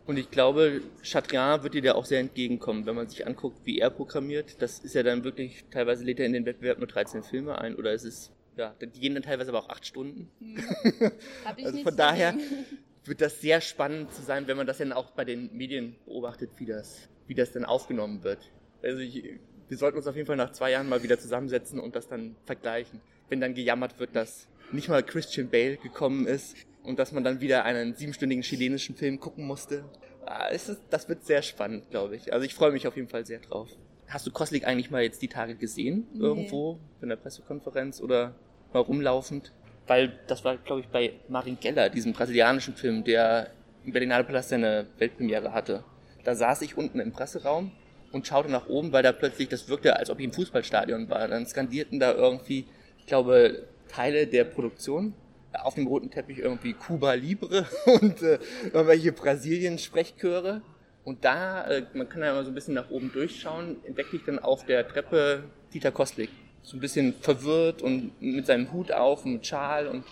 Und 0.05 0.17
ich 0.17 0.29
glaube, 0.31 0.81
Chatrian 1.01 1.63
wird 1.63 1.75
dir 1.75 1.81
da 1.81 1.93
auch 1.93 2.05
sehr 2.05 2.19
entgegenkommen, 2.19 2.85
wenn 2.85 2.95
man 2.95 3.07
sich 3.07 3.25
anguckt, 3.25 3.65
wie 3.65 3.79
er 3.79 3.89
programmiert. 3.89 4.61
Das 4.61 4.79
ist 4.79 4.95
ja 4.95 5.03
dann 5.03 5.23
wirklich, 5.23 5.63
teilweise 5.71 6.03
lädt 6.03 6.19
er 6.19 6.25
in 6.25 6.33
den 6.33 6.45
Wettbewerb 6.45 6.77
nur 6.77 6.87
13 6.87 7.23
Filme 7.23 7.57
ein 7.57 7.75
oder 7.75 7.93
ist 7.93 8.03
es, 8.03 8.31
ja, 8.57 8.75
die 8.81 8.99
gehen 8.99 9.13
dann 9.13 9.23
teilweise 9.23 9.49
aber 9.49 9.59
auch 9.59 9.69
8 9.69 9.85
Stunden. 9.85 10.29
Hm. 10.39 10.57
Hab 11.45 11.57
ich 11.57 11.65
also 11.65 11.81
von 11.83 11.95
daher 11.95 12.35
wird 13.05 13.21
das 13.21 13.39
sehr 13.39 13.61
spannend 13.61 14.13
zu 14.13 14.21
sein, 14.21 14.47
wenn 14.47 14.57
man 14.57 14.67
das 14.67 14.79
dann 14.79 14.91
auch 14.91 15.11
bei 15.11 15.23
den 15.23 15.55
Medien 15.55 15.95
beobachtet, 16.05 16.49
wie 16.57 16.65
das, 16.65 17.07
wie 17.27 17.35
das 17.35 17.53
dann 17.53 17.63
aufgenommen 17.63 18.23
wird. 18.23 18.51
Also 18.81 18.99
ich, 18.99 19.23
wir 19.69 19.77
sollten 19.77 19.97
uns 19.97 20.07
auf 20.07 20.15
jeden 20.17 20.27
Fall 20.27 20.35
nach 20.35 20.51
zwei 20.51 20.71
Jahren 20.71 20.89
mal 20.89 21.01
wieder 21.03 21.17
zusammensetzen 21.17 21.79
und 21.79 21.95
das 21.95 22.09
dann 22.09 22.35
vergleichen. 22.45 22.99
Wenn 23.29 23.39
dann 23.39 23.53
gejammert 23.53 23.99
wird, 23.99 24.15
dass 24.17 24.47
nicht 24.73 24.89
mal 24.89 25.01
Christian 25.01 25.49
Bale 25.49 25.77
gekommen 25.77 26.27
ist, 26.27 26.57
und 26.83 26.99
dass 26.99 27.11
man 27.11 27.23
dann 27.23 27.41
wieder 27.41 27.65
einen 27.65 27.95
siebenstündigen 27.95 28.43
chilenischen 28.43 28.95
Film 28.95 29.19
gucken 29.19 29.45
musste. 29.45 29.85
Ah, 30.25 30.49
das 30.89 31.09
wird 31.09 31.25
sehr 31.25 31.41
spannend, 31.41 31.89
glaube 31.89 32.15
ich. 32.15 32.31
Also 32.33 32.45
ich 32.45 32.53
freue 32.53 32.71
mich 32.71 32.87
auf 32.87 32.95
jeden 32.95 33.09
Fall 33.09 33.25
sehr 33.25 33.39
drauf. 33.39 33.69
Hast 34.07 34.27
du 34.27 34.31
Koslik 34.31 34.67
eigentlich 34.67 34.91
mal 34.91 35.01
jetzt 35.01 35.21
die 35.21 35.27
Tage 35.27 35.55
gesehen? 35.55 36.07
Nee. 36.13 36.23
Irgendwo? 36.23 36.79
In 37.01 37.09
der 37.09 37.15
Pressekonferenz 37.15 38.01
oder 38.01 38.35
mal 38.73 38.79
rumlaufend? 38.79 39.53
Weil 39.87 40.19
das 40.27 40.45
war, 40.45 40.57
glaube 40.57 40.81
ich, 40.81 40.87
bei 40.87 41.13
Marin 41.27 41.57
Geller, 41.59 41.89
diesem 41.89 42.13
brasilianischen 42.13 42.75
Film, 42.75 43.03
der 43.03 43.51
im 43.83 43.91
Berlinale 43.91 44.23
Palast 44.23 44.49
seine 44.49 44.87
Weltpremiere 44.97 45.53
hatte. 45.53 45.83
Da 46.23 46.35
saß 46.35 46.61
ich 46.61 46.77
unten 46.77 47.01
im 47.01 47.11
Presseraum 47.11 47.71
und 48.13 48.25
schaute 48.25 48.49
nach 48.49 48.67
oben, 48.67 48.93
weil 48.93 49.03
da 49.03 49.11
plötzlich, 49.11 49.49
das 49.49 49.67
wirkte, 49.67 49.97
als 49.97 50.09
ob 50.09 50.19
ich 50.19 50.25
im 50.25 50.31
Fußballstadion 50.31 51.09
war. 51.09 51.27
Dann 51.27 51.45
skandierten 51.45 51.99
da 51.99 52.13
irgendwie, 52.13 52.67
ich 52.99 53.07
glaube, 53.07 53.67
Teile 53.89 54.27
der 54.27 54.45
Produktion 54.45 55.13
auf 55.61 55.75
dem 55.75 55.87
roten 55.87 56.09
Teppich 56.09 56.39
irgendwie 56.39 56.73
Cuba 56.73 57.13
Libre 57.13 57.65
und 57.85 58.21
äh, 58.21 58.39
irgendwelche 58.65 59.11
Brasilien-Sprechchöre. 59.11 60.61
Und 61.03 61.25
da, 61.25 61.65
äh, 61.67 61.83
man 61.93 62.07
kann 62.07 62.21
ja 62.21 62.31
immer 62.31 62.43
so 62.43 62.51
ein 62.51 62.55
bisschen 62.55 62.73
nach 62.73 62.89
oben 62.89 63.11
durchschauen, 63.11 63.77
entdeckte 63.83 64.15
ich 64.15 64.23
dann 64.23 64.39
auf 64.39 64.65
der 64.65 64.87
Treppe 64.87 65.43
Dieter 65.73 65.91
Kostlik. 65.91 66.29
So 66.61 66.77
ein 66.77 66.79
bisschen 66.79 67.13
verwirrt 67.19 67.81
und 67.81 68.21
mit 68.21 68.45
seinem 68.45 68.71
Hut 68.71 68.91
auf 68.91 69.25
und 69.25 69.33
mit 69.33 69.45
Schal. 69.45 69.87
Und 69.87 70.05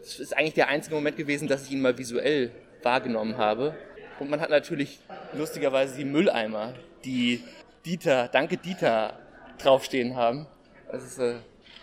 es 0.00 0.20
ist 0.20 0.36
eigentlich 0.36 0.54
der 0.54 0.68
einzige 0.68 0.94
Moment 0.94 1.16
gewesen, 1.16 1.48
dass 1.48 1.66
ich 1.66 1.72
ihn 1.72 1.80
mal 1.80 1.98
visuell 1.98 2.52
wahrgenommen 2.82 3.36
habe. 3.36 3.74
Und 4.20 4.30
man 4.30 4.40
hat 4.40 4.50
natürlich 4.50 5.00
lustigerweise 5.36 5.96
die 5.96 6.04
Mülleimer, 6.04 6.74
die 7.04 7.42
Dieter, 7.84 8.28
danke 8.28 8.56
Dieter, 8.56 9.18
draufstehen 9.58 10.14
haben. 10.14 10.46
Das 10.90 11.04
ist, 11.04 11.18
äh, 11.18 11.34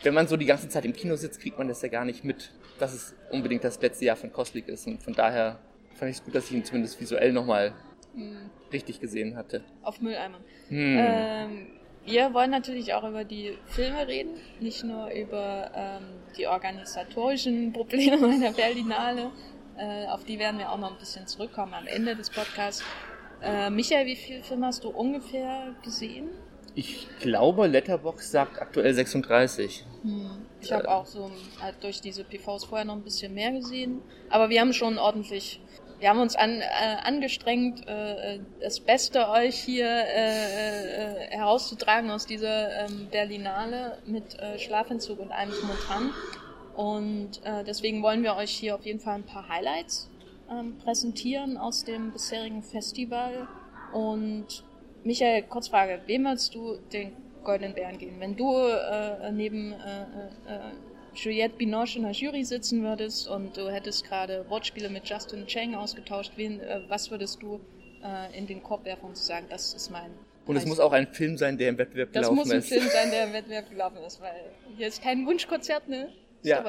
wenn 0.04 0.14
man 0.14 0.28
so 0.28 0.38
die 0.38 0.46
ganze 0.46 0.70
Zeit 0.70 0.86
im 0.86 0.94
Kino 0.94 1.16
sitzt, 1.16 1.42
kriegt 1.42 1.58
man 1.58 1.68
das 1.68 1.82
ja 1.82 1.90
gar 1.90 2.06
nicht 2.06 2.24
mit 2.24 2.52
dass 2.80 2.94
es 2.94 3.16
unbedingt 3.32 3.64
das 3.64 3.82
letzte 3.82 4.06
Jahr 4.06 4.16
von 4.16 4.32
Kostlik 4.32 4.68
ist. 4.68 4.88
Und 4.88 5.02
von 5.02 5.14
daher 5.14 5.60
fand 5.96 6.12
ich 6.12 6.18
es 6.18 6.24
gut, 6.24 6.36
dass 6.36 6.46
ich 6.46 6.54
ihn 6.54 6.66
zumindest 6.66 7.00
visuell 7.00 7.32
nochmal 7.32 7.74
hm. 8.14 8.50
richtig 8.72 9.00
gesehen 9.00 9.36
hatte. 9.36 9.64
Auf 9.82 10.02
Mülleimer. 10.02 10.40
Hm. 10.70 10.98
Ähm, 11.00 11.68
wir 12.06 12.34
wollen 12.34 12.52
natürlich 12.52 12.94
auch 12.94 13.08
über 13.08 13.24
die 13.24 13.58
Filme 13.66 14.08
reden, 14.08 14.36
nicht 14.60 14.84
nur 14.84 15.10
über 15.12 15.72
ähm, 15.74 16.04
die 16.38 16.48
organisatorischen 16.48 17.74
Probleme 17.74 18.18
meiner 18.28 18.52
Berlinale. 18.52 19.32
Äh, 19.78 20.06
auf 20.08 20.24
die 20.24 20.40
werden 20.40 20.60
wir 20.60 20.72
auch 20.72 20.78
noch 20.78 20.92
ein 20.92 21.00
bisschen 21.00 21.28
zurückkommen 21.28 21.74
am 21.74 21.88
Ende 21.88 22.16
des 22.16 22.30
Podcasts. 22.30 22.84
Äh, 23.42 23.70
Michael, 23.70 24.06
wie 24.06 24.16
viele 24.16 24.44
Filme 24.44 24.68
hast 24.68 24.84
du 24.84 24.90
ungefähr 24.90 25.76
gesehen? 25.84 26.30
Ich 26.76 27.08
glaube, 27.20 27.68
Letterbox 27.68 28.32
sagt 28.32 28.62
aktuell 28.62 28.94
36. 28.94 29.86
Hm. 30.04 30.46
Ich 30.66 30.72
habe 30.72 30.90
auch 30.90 31.06
so 31.06 31.30
halt 31.62 31.76
durch 31.84 32.02
diese 32.02 32.24
PVs 32.24 32.66
vorher 32.66 32.86
noch 32.86 32.96
ein 32.96 33.04
bisschen 33.04 33.34
mehr 33.34 33.52
gesehen. 33.52 34.02
Aber 34.30 34.50
wir 34.50 34.62
haben 34.62 34.74
schon 34.74 34.98
ordentlich, 34.98 35.62
wir 36.00 36.10
haben 36.10 36.20
uns 36.20 36.36
an, 36.36 36.60
äh, 36.62 36.66
angestrengt, 37.04 37.88
äh, 37.88 38.40
das 38.62 38.80
Beste 38.80 39.30
euch 39.30 39.56
hier 39.56 39.88
äh, 39.88 41.28
äh, 41.28 41.30
herauszutragen 41.30 42.10
aus 42.10 42.26
dieser 42.26 42.86
ähm, 42.86 43.08
Berlinale 43.12 44.00
mit 44.08 44.40
äh, 44.40 44.58
Schlafentzug 44.58 45.20
und 45.20 45.32
allem 45.32 45.52
drum 45.52 45.70
und 45.70 45.88
dran. 45.88 46.14
Und 46.76 47.46
äh, 47.46 47.64
deswegen 47.64 48.02
wollen 48.02 48.24
wir 48.24 48.36
euch 48.36 48.52
hier 48.52 48.76
auf 48.76 48.86
jeden 48.86 49.00
Fall 49.00 49.16
ein 49.16 49.24
paar 49.24 49.48
Highlights 49.48 50.10
ähm, 50.50 50.78
präsentieren 50.84 51.58
aus 51.58 51.84
dem 51.84 52.12
bisherigen 52.12 52.64
Festival. 52.64 53.48
Und 53.94 54.64
Michael, 55.04 55.44
Kurzfrage, 55.44 56.02
wem 56.08 56.26
würdest 56.26 56.56
du 56.56 56.78
den 56.92 57.25
Goldenen 57.46 57.74
Bären 57.74 57.98
geben? 57.98 58.20
Wenn 58.20 58.36
du 58.36 58.54
äh, 58.54 59.32
neben 59.32 59.72
äh, 59.72 59.76
äh, 60.54 60.60
Juliette 61.16 61.56
Binoche 61.56 61.98
in 61.98 62.04
der 62.04 62.12
Jury 62.12 62.44
sitzen 62.44 62.84
würdest 62.84 63.28
und 63.28 63.56
du 63.56 63.70
hättest 63.70 64.06
gerade 64.06 64.46
Wortspiele 64.50 64.90
mit 64.90 65.08
Justin 65.08 65.48
Chang 65.48 65.76
ausgetauscht, 65.76 66.34
wen, 66.36 66.60
äh, 66.60 66.82
was 66.90 67.10
würdest 67.10 67.42
du 67.42 67.62
äh, 68.04 68.38
in 68.38 68.48
den 68.48 68.62
Korb 68.62 68.84
werfen 68.84 69.06
und 69.06 69.16
zu 69.16 69.24
sagen, 69.24 69.46
das 69.50 69.74
ist 69.74 69.90
mein 69.90 70.12
und 70.46 70.58
es 70.58 70.66
muss 70.66 70.80
auch 70.80 70.92
ein 70.92 71.08
Film 71.08 71.38
sein, 71.38 71.58
der 71.58 71.70
im 71.70 71.78
Wettbewerb 71.78 72.14
gelaufen 72.14 72.38
ist. 72.38 72.40
Das 72.40 72.54
muss 72.54 72.54
ein 72.54 72.62
Film 72.62 72.90
sein, 72.92 73.10
der 73.10 73.24
im 73.24 73.34
Wettbewerb 73.34 73.70
gelaufen 73.70 73.98
ist, 74.06 74.22
weil 74.22 74.52
hier 74.78 74.88
ist 74.88 75.02
kein 75.02 75.26
Wunschkonzert, 75.26 75.88
ne? 75.88 76.10
Ist 76.44 76.50
ja, 76.50 76.64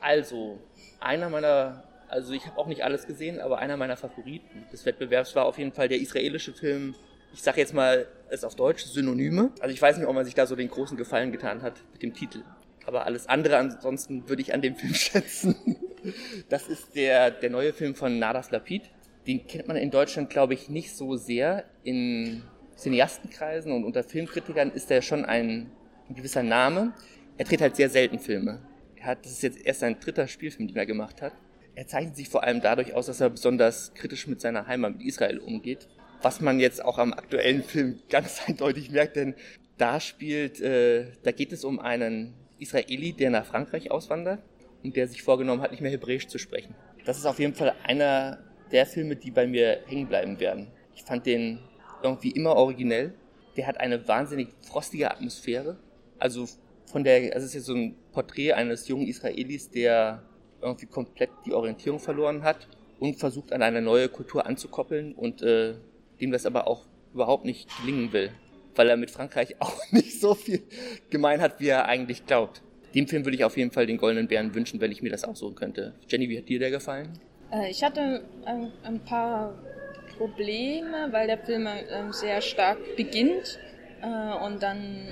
also, 0.00 0.60
einer 1.00 1.28
meiner, 1.28 1.82
also 2.08 2.32
ich 2.32 2.46
habe 2.46 2.56
auch 2.58 2.68
nicht 2.68 2.84
alles 2.84 3.06
gesehen, 3.06 3.40
aber 3.40 3.58
einer 3.58 3.76
meiner 3.76 3.96
Favoriten 3.96 4.64
des 4.72 4.86
Wettbewerbs 4.86 5.34
war 5.34 5.46
auf 5.46 5.58
jeden 5.58 5.72
Fall 5.72 5.88
der 5.88 5.98
israelische 5.98 6.52
Film 6.52 6.94
ich 7.36 7.42
sage 7.42 7.60
jetzt 7.60 7.74
mal 7.74 8.06
es 8.30 8.44
auf 8.44 8.56
Deutsch, 8.56 8.84
Synonyme. 8.86 9.50
Also 9.60 9.72
ich 9.72 9.80
weiß 9.80 9.98
nicht, 9.98 10.06
ob 10.06 10.14
man 10.14 10.24
sich 10.24 10.34
da 10.34 10.46
so 10.46 10.56
den 10.56 10.70
großen 10.70 10.96
Gefallen 10.96 11.32
getan 11.32 11.60
hat 11.60 11.74
mit 11.92 12.02
dem 12.02 12.14
Titel. 12.14 12.42
Aber 12.86 13.04
alles 13.04 13.28
andere 13.28 13.58
ansonsten 13.58 14.26
würde 14.28 14.40
ich 14.40 14.54
an 14.54 14.62
dem 14.62 14.74
Film 14.76 14.94
schätzen. 14.94 15.54
Das 16.48 16.66
ist 16.66 16.96
der, 16.96 17.30
der 17.30 17.50
neue 17.50 17.74
Film 17.74 17.94
von 17.94 18.18
Nadas 18.18 18.50
Lapid. 18.50 18.90
Den 19.26 19.46
kennt 19.46 19.68
man 19.68 19.76
in 19.76 19.90
Deutschland, 19.90 20.30
glaube 20.30 20.54
ich, 20.54 20.70
nicht 20.70 20.96
so 20.96 21.16
sehr. 21.16 21.64
In 21.84 22.42
Cineastenkreisen 22.76 23.70
und 23.70 23.84
unter 23.84 24.02
Filmkritikern 24.02 24.70
ist 24.70 24.90
er 24.90 25.02
schon 25.02 25.26
ein, 25.26 25.70
ein 26.08 26.14
gewisser 26.14 26.42
Name. 26.42 26.94
Er 27.36 27.44
dreht 27.44 27.60
halt 27.60 27.76
sehr 27.76 27.90
selten 27.90 28.18
Filme. 28.18 28.60
Er 28.96 29.08
hat, 29.08 29.26
das 29.26 29.32
ist 29.32 29.42
jetzt 29.42 29.60
erst 29.60 29.80
sein 29.80 30.00
dritter 30.00 30.26
Spielfilm, 30.26 30.68
den 30.68 30.76
er 30.76 30.86
gemacht 30.86 31.20
hat. 31.20 31.34
Er 31.74 31.86
zeichnet 31.86 32.16
sich 32.16 32.30
vor 32.30 32.44
allem 32.44 32.62
dadurch 32.62 32.94
aus, 32.94 33.06
dass 33.06 33.20
er 33.20 33.28
besonders 33.28 33.92
kritisch 33.92 34.26
mit 34.26 34.40
seiner 34.40 34.66
Heimat, 34.66 34.92
mit 34.96 35.02
Israel 35.02 35.38
umgeht 35.38 35.86
was 36.22 36.40
man 36.40 36.60
jetzt 36.60 36.84
auch 36.84 36.98
am 36.98 37.12
aktuellen 37.12 37.62
Film 37.62 38.00
ganz 38.08 38.42
eindeutig 38.46 38.90
merkt, 38.90 39.16
denn 39.16 39.34
da 39.78 40.00
spielt, 40.00 40.60
äh, 40.60 41.06
da 41.22 41.32
geht 41.32 41.52
es 41.52 41.64
um 41.64 41.78
einen 41.78 42.34
Israeli, 42.58 43.12
der 43.12 43.30
nach 43.30 43.44
Frankreich 43.44 43.90
auswandert 43.90 44.42
und 44.82 44.96
der 44.96 45.08
sich 45.08 45.22
vorgenommen 45.22 45.62
hat, 45.62 45.70
nicht 45.70 45.82
mehr 45.82 45.90
Hebräisch 45.90 46.26
zu 46.26 46.38
sprechen. 46.38 46.74
Das 47.04 47.18
ist 47.18 47.26
auf 47.26 47.38
jeden 47.38 47.54
Fall 47.54 47.74
einer 47.84 48.38
der 48.72 48.86
Filme, 48.86 49.16
die 49.16 49.30
bei 49.30 49.46
mir 49.46 49.82
hängen 49.86 50.08
bleiben 50.08 50.40
werden. 50.40 50.68
Ich 50.94 51.02
fand 51.02 51.26
den 51.26 51.60
irgendwie 52.02 52.30
immer 52.30 52.56
originell. 52.56 53.14
Der 53.56 53.66
hat 53.66 53.78
eine 53.78 54.06
wahnsinnig 54.08 54.48
frostige 54.62 55.10
Atmosphäre. 55.10 55.78
Also 56.18 56.46
von 56.86 57.04
der, 57.04 57.34
also 57.34 57.44
es 57.44 57.44
ist 57.46 57.54
jetzt 57.54 57.66
so 57.66 57.74
ein 57.74 57.96
Porträt 58.12 58.52
eines 58.52 58.88
jungen 58.88 59.06
Israelis, 59.06 59.70
der 59.70 60.22
irgendwie 60.60 60.86
komplett 60.86 61.30
die 61.44 61.52
Orientierung 61.52 62.00
verloren 62.00 62.42
hat 62.42 62.68
und 62.98 63.16
versucht 63.16 63.52
an 63.52 63.62
eine 63.62 63.82
neue 63.82 64.08
Kultur 64.08 64.46
anzukoppeln 64.46 65.14
und 65.14 65.42
äh, 65.42 65.74
dem 66.20 66.30
das 66.30 66.46
aber 66.46 66.66
auch 66.66 66.84
überhaupt 67.14 67.44
nicht 67.44 67.68
gelingen 67.80 68.12
will, 68.12 68.30
weil 68.74 68.88
er 68.88 68.96
mit 68.96 69.10
Frankreich 69.10 69.56
auch 69.60 69.80
nicht 69.90 70.20
so 70.20 70.34
viel 70.34 70.62
gemein 71.10 71.40
hat, 71.40 71.60
wie 71.60 71.68
er 71.68 71.86
eigentlich 71.86 72.26
glaubt. 72.26 72.62
Dem 72.94 73.06
Film 73.08 73.24
würde 73.24 73.36
ich 73.36 73.44
auf 73.44 73.56
jeden 73.56 73.70
Fall 73.70 73.86
den 73.86 73.98
Goldenen 73.98 74.28
Bären 74.28 74.54
wünschen, 74.54 74.80
wenn 74.80 74.92
ich 74.92 75.02
mir 75.02 75.10
das 75.10 75.24
auch 75.24 75.36
so 75.36 75.50
könnte. 75.52 75.94
Jenny, 76.08 76.28
wie 76.28 76.38
hat 76.38 76.48
dir 76.48 76.58
der 76.58 76.70
gefallen? 76.70 77.18
Äh, 77.52 77.70
ich 77.70 77.82
hatte 77.82 78.22
ein, 78.44 78.72
ein, 78.84 79.00
paar 79.00 79.54
Probleme, 80.16 81.08
weil 81.10 81.26
der 81.26 81.38
Film 81.38 81.66
äh, 81.66 81.82
sehr 82.12 82.40
stark 82.40 82.78
beginnt 82.96 83.58
äh, 84.02 84.44
und 84.44 84.62
dann 84.62 85.08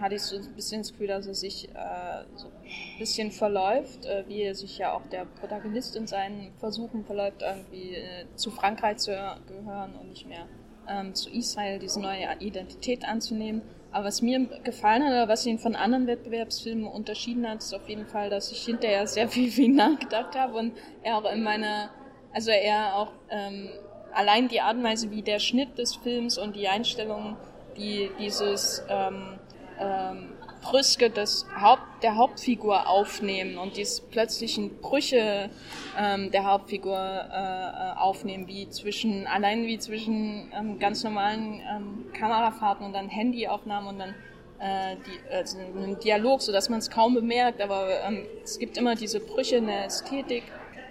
hatte 0.00 0.14
ich 0.14 0.22
so 0.22 0.36
ein 0.36 0.54
bisschen 0.54 0.82
das 0.82 0.92
Gefühl, 0.92 1.08
dass 1.08 1.26
er 1.26 1.34
sich 1.34 1.68
äh, 1.68 2.24
so 2.34 2.46
ein 2.48 2.98
bisschen 2.98 3.30
verläuft, 3.30 4.06
äh, 4.06 4.24
wie 4.26 4.42
er 4.42 4.54
sich 4.54 4.78
ja 4.78 4.92
auch 4.92 5.06
der 5.06 5.26
Protagonist 5.26 5.96
in 5.96 6.06
seinen 6.06 6.52
Versuchen 6.58 7.04
verläuft, 7.04 7.42
irgendwie 7.42 7.94
äh, 7.94 8.26
zu 8.34 8.50
Frankreich 8.50 8.98
zu 8.98 9.10
gehören 9.46 9.94
und 9.96 10.08
nicht 10.08 10.26
mehr 10.26 10.46
ähm, 10.88 11.14
zu 11.14 11.30
Israel 11.30 11.78
diese 11.78 12.00
neue 12.00 12.26
Identität 12.40 13.04
anzunehmen. 13.04 13.62
Aber 13.92 14.06
was 14.06 14.22
mir 14.22 14.46
gefallen 14.62 15.02
hat, 15.02 15.10
oder 15.10 15.28
was 15.28 15.44
ihn 15.46 15.58
von 15.58 15.74
anderen 15.74 16.06
Wettbewerbsfilmen 16.06 16.86
unterschieden 16.86 17.48
hat, 17.48 17.58
ist 17.58 17.74
auf 17.74 17.88
jeden 17.88 18.06
Fall, 18.06 18.30
dass 18.30 18.52
ich 18.52 18.64
hinterher 18.64 19.06
sehr 19.06 19.28
viel, 19.28 19.50
viel 19.52 19.72
nachgedacht 19.72 20.36
habe 20.36 20.54
und 20.54 20.72
er 21.02 21.18
auch 21.18 21.30
in 21.30 21.42
meiner, 21.42 21.90
also 22.32 22.50
er 22.50 22.96
auch 22.96 23.12
ähm, 23.30 23.68
allein 24.12 24.48
die 24.48 24.60
Art 24.60 24.76
und 24.76 24.84
Weise, 24.84 25.10
wie 25.10 25.22
der 25.22 25.40
Schnitt 25.40 25.76
des 25.78 25.96
Films 25.96 26.38
und 26.38 26.54
die 26.54 26.68
Einstellung, 26.68 27.36
die 27.76 28.10
dieses 28.18 28.84
ähm, 28.88 29.39
ähm, 29.80 30.28
Brüske 30.60 31.10
des 31.10 31.46
Haupt, 31.58 32.02
der 32.02 32.16
Hauptfigur 32.16 32.88
aufnehmen 32.88 33.56
und 33.58 33.76
diese 33.76 34.02
plötzlichen 34.02 34.78
Brüche 34.80 35.50
ähm, 35.98 36.30
der 36.30 36.44
Hauptfigur 36.44 36.96
äh, 36.96 37.98
aufnehmen, 37.98 38.46
wie 38.46 38.68
zwischen, 38.68 39.26
allein 39.26 39.66
wie 39.66 39.78
zwischen 39.78 40.52
ähm, 40.54 40.78
ganz 40.78 41.02
normalen 41.02 41.60
ähm, 41.60 42.12
Kamerafahrten 42.12 42.84
und 42.84 42.92
dann 42.92 43.08
Handyaufnahmen 43.08 43.88
und 43.88 43.98
dann 43.98 44.14
äh, 44.58 44.96
die, 44.96 45.34
also 45.34 45.58
einen 45.58 45.98
Dialog, 45.98 46.42
so 46.42 46.52
dass 46.52 46.68
man 46.68 46.78
es 46.80 46.90
kaum 46.90 47.14
bemerkt, 47.14 47.60
aber 47.60 47.88
ähm, 48.06 48.26
es 48.44 48.58
gibt 48.58 48.76
immer 48.76 48.94
diese 48.94 49.20
Brüche 49.20 49.56
in 49.56 49.66
der 49.66 49.86
Ästhetik, 49.86 50.44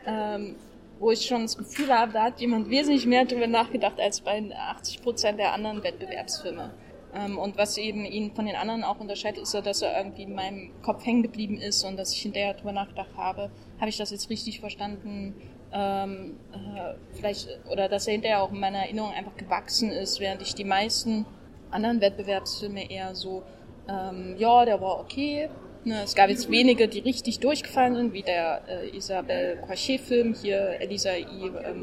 ähm, 0.05 0.55
wo 0.99 1.11
ich 1.11 1.25
schon 1.25 1.43
das 1.43 1.57
Gefühl 1.57 1.93
habe, 1.95 2.11
da 2.11 2.23
hat 2.23 2.41
jemand 2.41 2.69
wesentlich 2.69 3.05
mehr 3.05 3.23
darüber 3.23 3.47
nachgedacht 3.47 3.99
als 3.99 4.21
bei 4.21 4.43
80 4.53 5.01
Prozent 5.01 5.39
der 5.39 5.53
anderen 5.53 5.83
Wettbewerbsfilme. 5.83 6.71
Ähm, 7.13 7.37
und 7.37 7.57
was 7.57 7.77
eben 7.77 8.05
ihn 8.05 8.31
von 8.35 8.45
den 8.45 8.55
anderen 8.55 8.83
auch 8.83 8.99
unterscheidet, 8.99 9.41
ist 9.41 9.53
ja, 9.53 9.61
dass 9.61 9.81
er 9.81 9.97
irgendwie 9.97 10.23
in 10.23 10.35
meinem 10.35 10.71
Kopf 10.83 11.05
hängen 11.05 11.23
geblieben 11.23 11.59
ist 11.59 11.83
und 11.83 11.97
dass 11.97 12.13
ich 12.13 12.21
hinterher 12.21 12.53
darüber 12.53 12.71
nachgedacht 12.71 13.15
habe, 13.17 13.49
habe 13.79 13.89
ich 13.89 13.97
das 13.97 14.11
jetzt 14.11 14.29
richtig 14.29 14.59
verstanden? 14.59 15.35
Ähm, 15.71 16.37
äh, 16.51 16.95
vielleicht, 17.13 17.47
oder 17.71 17.89
dass 17.89 18.07
er 18.07 18.13
hinterher 18.13 18.43
auch 18.43 18.51
in 18.51 18.59
meiner 18.59 18.79
Erinnerung 18.79 19.11
einfach 19.11 19.35
gewachsen 19.37 19.91
ist, 19.91 20.19
während 20.19 20.41
ich 20.41 20.55
die 20.55 20.63
meisten 20.63 21.25
anderen 21.71 22.01
Wettbewerbsfilme 22.01 22.89
eher 22.89 23.15
so, 23.15 23.43
ähm, 23.87 24.35
ja, 24.37 24.65
der 24.65 24.81
war 24.81 24.99
okay. 24.99 25.49
Ne, 25.85 26.03
es 26.03 26.13
gab 26.13 26.29
jetzt 26.29 26.51
wenige, 26.51 26.87
die 26.87 26.99
richtig 26.99 27.39
durchgefallen 27.39 27.95
sind, 27.95 28.13
wie 28.13 28.21
der 28.21 28.61
äh, 28.67 28.97
Isabelle 28.97 29.57
Coichet-Film, 29.65 30.35
hier 30.35 30.79
Elisa 30.81 31.11
I. 31.15 31.51
Äh, 31.63 31.73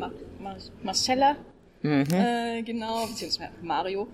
Marcella, 0.83 1.37
mhm. 1.83 2.05
äh, 2.13 2.63
genau, 2.63 3.07
beziehungsweise 3.07 3.51
Mario 3.63 4.07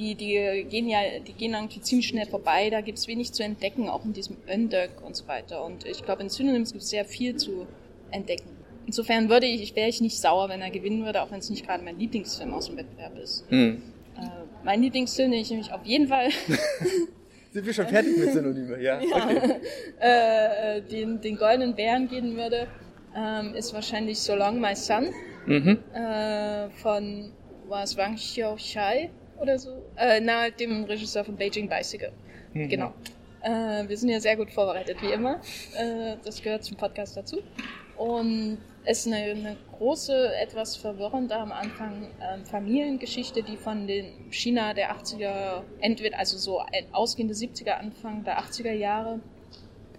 die, 0.00 0.14
die 0.14 0.64
gehen 0.68 0.88
ja, 0.88 1.00
die 1.26 1.32
gehen 1.34 1.52
irgendwie 1.52 1.80
ziemlich 1.80 2.08
schnell 2.08 2.26
vorbei, 2.26 2.70
da 2.70 2.80
gibt 2.80 2.98
es 2.98 3.06
wenig 3.06 3.32
zu 3.32 3.42
entdecken, 3.42 3.88
auch 3.88 4.04
in 4.04 4.12
diesem 4.12 4.36
Öndök 4.48 4.90
und 5.04 5.14
so 5.14 5.28
weiter. 5.28 5.64
Und 5.64 5.84
ich 5.84 6.02
glaube, 6.02 6.22
in 6.22 6.30
Synonyms 6.30 6.72
gibt 6.72 6.82
es 6.82 6.90
sehr 6.90 7.04
viel 7.04 7.36
zu 7.36 7.66
entdecken. 8.10 8.48
Insofern 8.86 9.28
würde 9.28 9.46
ich, 9.46 9.76
wäre 9.76 9.88
ich 9.88 10.00
nicht 10.00 10.18
sauer, 10.18 10.48
wenn 10.48 10.62
er 10.62 10.70
gewinnen 10.70 11.04
würde, 11.04 11.22
auch 11.22 11.30
wenn 11.30 11.38
es 11.38 11.50
nicht 11.50 11.66
gerade 11.66 11.84
mein 11.84 11.98
Lieblingsfilm 11.98 12.52
aus 12.54 12.66
dem 12.66 12.76
Wettbewerb 12.78 13.16
ist. 13.18 13.50
Mhm. 13.50 13.82
Äh, 14.16 14.22
mein 14.64 14.82
Lieblingsfilm, 14.82 15.30
den 15.30 15.40
ich 15.40 15.50
nämlich 15.50 15.72
auf 15.72 15.84
jeden 15.84 16.08
Fall. 16.08 16.30
Sind 17.52 17.66
wir 17.66 17.74
schon 17.74 17.86
fertig 17.86 18.16
mit 18.16 18.32
Synonyme? 18.32 18.80
Ja. 18.80 19.00
ja 19.00 19.16
okay. 19.16 19.60
äh, 20.00 20.78
äh 20.78 20.82
den, 20.82 21.20
den 21.20 21.36
goldenen 21.36 21.74
Bären 21.74 22.08
geben 22.08 22.36
würde, 22.36 22.68
ähm, 23.14 23.54
ist 23.54 23.74
wahrscheinlich 23.74 24.18
So 24.18 24.34
Long 24.34 24.60
My 24.60 24.74
Son 24.74 25.12
mhm. 25.46 25.78
äh, 25.92 26.70
von 26.70 27.32
was 27.68 27.96
Wang 27.96 28.16
Xiaoshai 28.16 29.10
oder 29.40 29.58
so. 29.58 29.82
Äh, 29.96 30.20
nahe 30.20 30.52
dem 30.52 30.84
Regisseur 30.84 31.24
von 31.24 31.36
Beijing 31.36 31.68
Bicycle. 31.68 32.12
Mhm. 32.52 32.68
Genau. 32.68 32.92
Äh, 33.42 33.88
wir 33.88 33.96
sind 33.96 34.10
ja 34.10 34.20
sehr 34.20 34.36
gut 34.36 34.50
vorbereitet, 34.50 34.98
wie 35.00 35.12
immer. 35.12 35.40
Äh, 35.76 36.16
das 36.24 36.42
gehört 36.42 36.64
zum 36.64 36.76
Podcast 36.76 37.16
dazu. 37.16 37.38
Und 37.96 38.58
es 38.84 39.06
ist 39.06 39.12
eine, 39.12 39.32
eine 39.32 39.56
große, 39.76 40.34
etwas 40.36 40.76
verwirrende 40.76 41.36
am 41.36 41.52
Anfang 41.52 42.08
ähm, 42.20 42.44
Familiengeschichte, 42.46 43.42
die 43.42 43.56
von 43.56 43.86
den 43.86 44.30
China 44.30 44.72
der 44.72 44.94
80er, 44.96 45.62
entweder 45.80 46.18
also 46.18 46.38
so 46.38 46.62
ausgehende 46.92 47.34
70er, 47.34 47.72
Anfang 47.72 48.24
der 48.24 48.40
80er 48.40 48.72
Jahre 48.72 49.20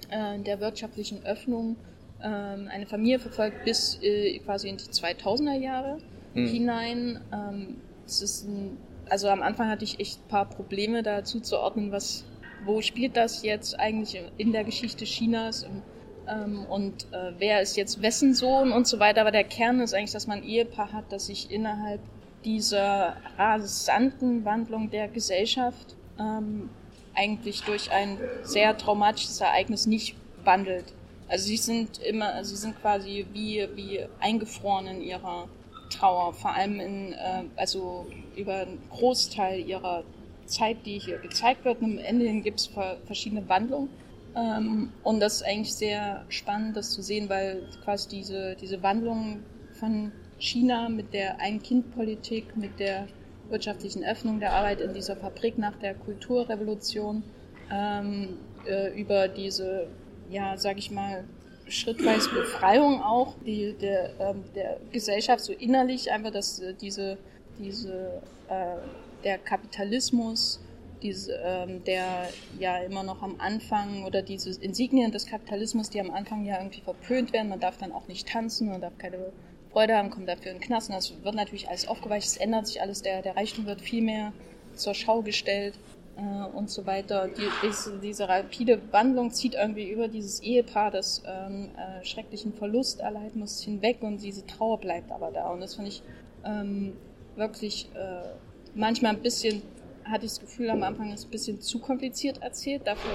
äh, 0.10 0.39
der 0.39 0.60
wirtschaftlichen 0.60 1.23
Öffnung 1.25 1.75
ähm, 2.23 2.67
eine 2.69 2.86
Familie 2.88 3.19
verfolgt 3.19 3.65
bis 3.65 3.99
äh, 4.01 4.39
quasi 4.39 4.69
in 4.69 4.77
die 4.77 4.84
2000er 4.86 5.60
Jahre 5.60 5.97
mhm. 6.34 6.47
hinein. 6.47 7.21
Ähm, 7.32 7.82
es 8.06 8.21
ist 8.21 8.47
ein 8.47 8.77
also 9.12 9.28
am 9.28 9.41
Anfang 9.41 9.67
hatte 9.67 9.84
ich 9.84 10.00
echt 10.00 10.21
ein 10.24 10.28
paar 10.30 10.45
Probleme 10.45 11.04
da 11.04 11.26
zuzuordnen, 11.26 11.91
was, 11.91 12.24
wo 12.63 12.82
spielt 12.82 13.17
das 13.17 13.43
jetzt 13.43 13.78
eigentlich 13.78 14.24
in 14.38 14.54
der 14.54 14.63
Geschichte 14.63 15.04
Chinas 15.04 15.65
und, 15.65 15.84
ähm, 16.30 16.65
und 16.69 17.12
äh, 17.12 17.34
wer 17.38 17.62
ist 17.62 17.76
jetzt 17.76 18.02
wessen 18.02 18.34
Sohn 18.34 18.71
und 18.71 18.88
so 18.88 19.00
weiter. 19.00 19.19
Aber 19.19 19.32
der 19.32 19.43
Kern 19.43 19.82
ist 19.82 19.93
eigentlich, 19.93 20.13
dass 20.13 20.28
man 20.28 20.38
ein 20.38 20.43
Ehepaar 20.45 20.93
hat, 20.93 21.12
das 21.12 21.26
sich 21.26 21.52
innerhalb 21.52 22.00
dieser 22.45 23.17
rasanten 23.38 24.45
Wandlung 24.45 24.89
der 24.89 25.10
Gesellschaft 25.10 25.97
ähm, 26.17 26.69
eigentlich 27.13 27.63
durch 27.63 27.91
ein 27.91 28.17
sehr 28.43 28.78
traumatisches 28.78 29.41
Ereignis 29.41 29.88
nicht 29.88 30.15
wandelt. 30.45 30.86
Also 31.28 31.47
sie 31.47 31.58
sind 31.58 31.97
immer, 31.97 32.45
sie 32.45 32.56
sind 32.56 32.80
quasi 32.80 33.26
wie, 33.34 33.67
wie 33.76 34.06
eingefroren 34.21 34.88
in 34.88 35.02
ihrer 35.02 35.50
Trauer, 35.91 36.34
vor 36.34 36.56
allem 36.56 36.80
in, 36.80 37.13
äh, 37.13 37.43
also 37.56 38.08
über 38.36 38.62
einen 38.62 38.82
Großteil 38.89 39.60
ihrer 39.60 40.04
Zeit, 40.45 40.86
die 40.86 40.99
hier 40.99 41.19
gezeigt 41.19 41.65
wird. 41.65 41.82
Und 41.82 41.99
am 41.99 42.04
Ende 42.04 42.41
gibt 42.41 42.60
es 42.60 42.69
verschiedene 43.06 43.47
Wandlungen. 43.47 43.89
Ähm, 44.36 44.91
und 45.04 45.19
das 45.19 45.36
ist 45.36 45.43
eigentlich 45.43 45.73
sehr 45.73 46.25
spannend, 46.30 46.77
das 46.77 46.91
zu 46.91 47.01
sehen, 47.01 47.30
weil 47.30 47.63
quasi 47.84 48.10
diese, 48.10 48.56
diese 48.56 48.82
Wandlung 48.82 49.39
von 49.73 50.12
China 50.38 50.89
mit 50.89 51.13
der 51.13 51.39
Ein-Kind-Politik, 51.39 52.56
mit 52.56 52.80
der 52.80 53.08
wirtschaftlichen 53.49 54.04
Öffnung 54.04 54.39
der 54.39 54.54
Arbeit 54.54 54.80
in 54.82 54.93
dieser 54.93 55.15
Fabrik 55.15 55.58
nach 55.58 55.75
der 55.80 55.93
Kulturrevolution, 55.95 57.23
ähm, 57.71 58.38
äh, 58.65 58.99
über 58.99 59.27
diese, 59.27 59.88
ja, 60.30 60.58
sag 60.58 60.77
ich 60.77 60.91
mal, 60.91 61.25
schrittweise 61.71 62.29
Befreiung 62.29 63.01
auch 63.01 63.36
die, 63.45 63.73
der, 63.73 64.12
ähm, 64.19 64.43
der 64.55 64.79
Gesellschaft 64.91 65.43
so 65.43 65.53
innerlich, 65.53 66.12
einfach, 66.12 66.31
dass 66.31 66.60
äh, 66.60 66.73
diese, 66.73 67.17
diese, 67.57 68.21
äh, 68.49 68.77
der 69.23 69.38
Kapitalismus, 69.38 70.60
diese, 71.01 71.34
ähm, 71.43 71.84
der 71.84 72.29
ja 72.60 72.77
immer 72.79 73.03
noch 73.03 73.21
am 73.23 73.36
Anfang 73.39 74.03
oder 74.05 74.21
diese 74.21 74.62
Insignien 74.62 75.12
des 75.12 75.25
Kapitalismus, 75.25 75.89
die 75.89 75.99
am 75.99 76.12
Anfang 76.12 76.45
ja 76.45 76.57
irgendwie 76.60 76.81
verpönt 76.81 77.34
werden, 77.34 77.49
man 77.49 77.60
darf 77.60 77.77
dann 77.77 77.91
auch 77.91 78.07
nicht 78.07 78.27
tanzen, 78.27 78.69
man 78.69 78.81
darf 78.81 78.97
keine 78.97 79.31
Freude 79.71 79.95
haben, 79.95 80.10
kommt 80.10 80.27
dafür 80.27 80.51
in 80.51 80.57
den 80.57 80.63
Knast. 80.63 80.89
Und 80.89 80.95
das 80.95 81.13
wird 81.23 81.36
natürlich 81.36 81.69
alles 81.69 81.88
aufgeweicht, 81.88 82.27
es 82.27 82.38
ändert 82.38 82.67
sich 82.67 82.81
alles, 82.81 83.01
der, 83.01 83.21
der 83.21 83.36
Reichtum 83.36 83.65
wird 83.65 83.81
viel 83.81 84.01
mehr 84.03 84.34
zur 84.75 84.93
Schau 84.93 85.21
gestellt 85.21 85.73
äh, 86.17 86.56
und 86.56 86.69
so 86.69 86.86
weiter. 86.86 87.28
Die, 87.28 87.47
diese, 87.63 88.00
diese 88.00 88.28
rapide 88.28 88.82
Wandlung 88.91 89.32
zieht 89.32 89.56
irgendwie 89.56 89.89
über 89.89 90.08
dieses 90.08 90.41
Ehepaar, 90.41 90.91
das 90.91 91.24
ähm, 91.26 91.69
äh, 91.76 92.04
schrecklichen 92.06 92.54
Verlust 92.54 93.00
erleiden 93.00 93.39
muss, 93.39 93.62
hinweg 93.62 93.97
und 94.02 94.21
diese 94.21 94.45
Trauer 94.45 94.80
bleibt 94.80 95.12
aber 95.12 95.32
da. 95.32 95.50
Und 95.50 95.62
das 95.62 95.76
finde 95.76 95.89
ich 95.89 96.04
ähm, 96.45 96.93
wirklich 97.36 97.89
äh, 97.95 98.30
manchmal 98.76 99.15
ein 99.15 99.21
bisschen, 99.21 99.62
hatte 100.04 100.26
ich 100.26 100.32
das 100.32 100.39
Gefühl, 100.39 100.69
am 100.69 100.84
Anfang 100.84 101.12
ist 101.13 101.26
ein 101.26 101.32
bisschen 101.32 101.62
zu 101.62 101.80
kompliziert 101.80 102.41
erzählt. 102.41 102.86
Dafür, 102.86 103.12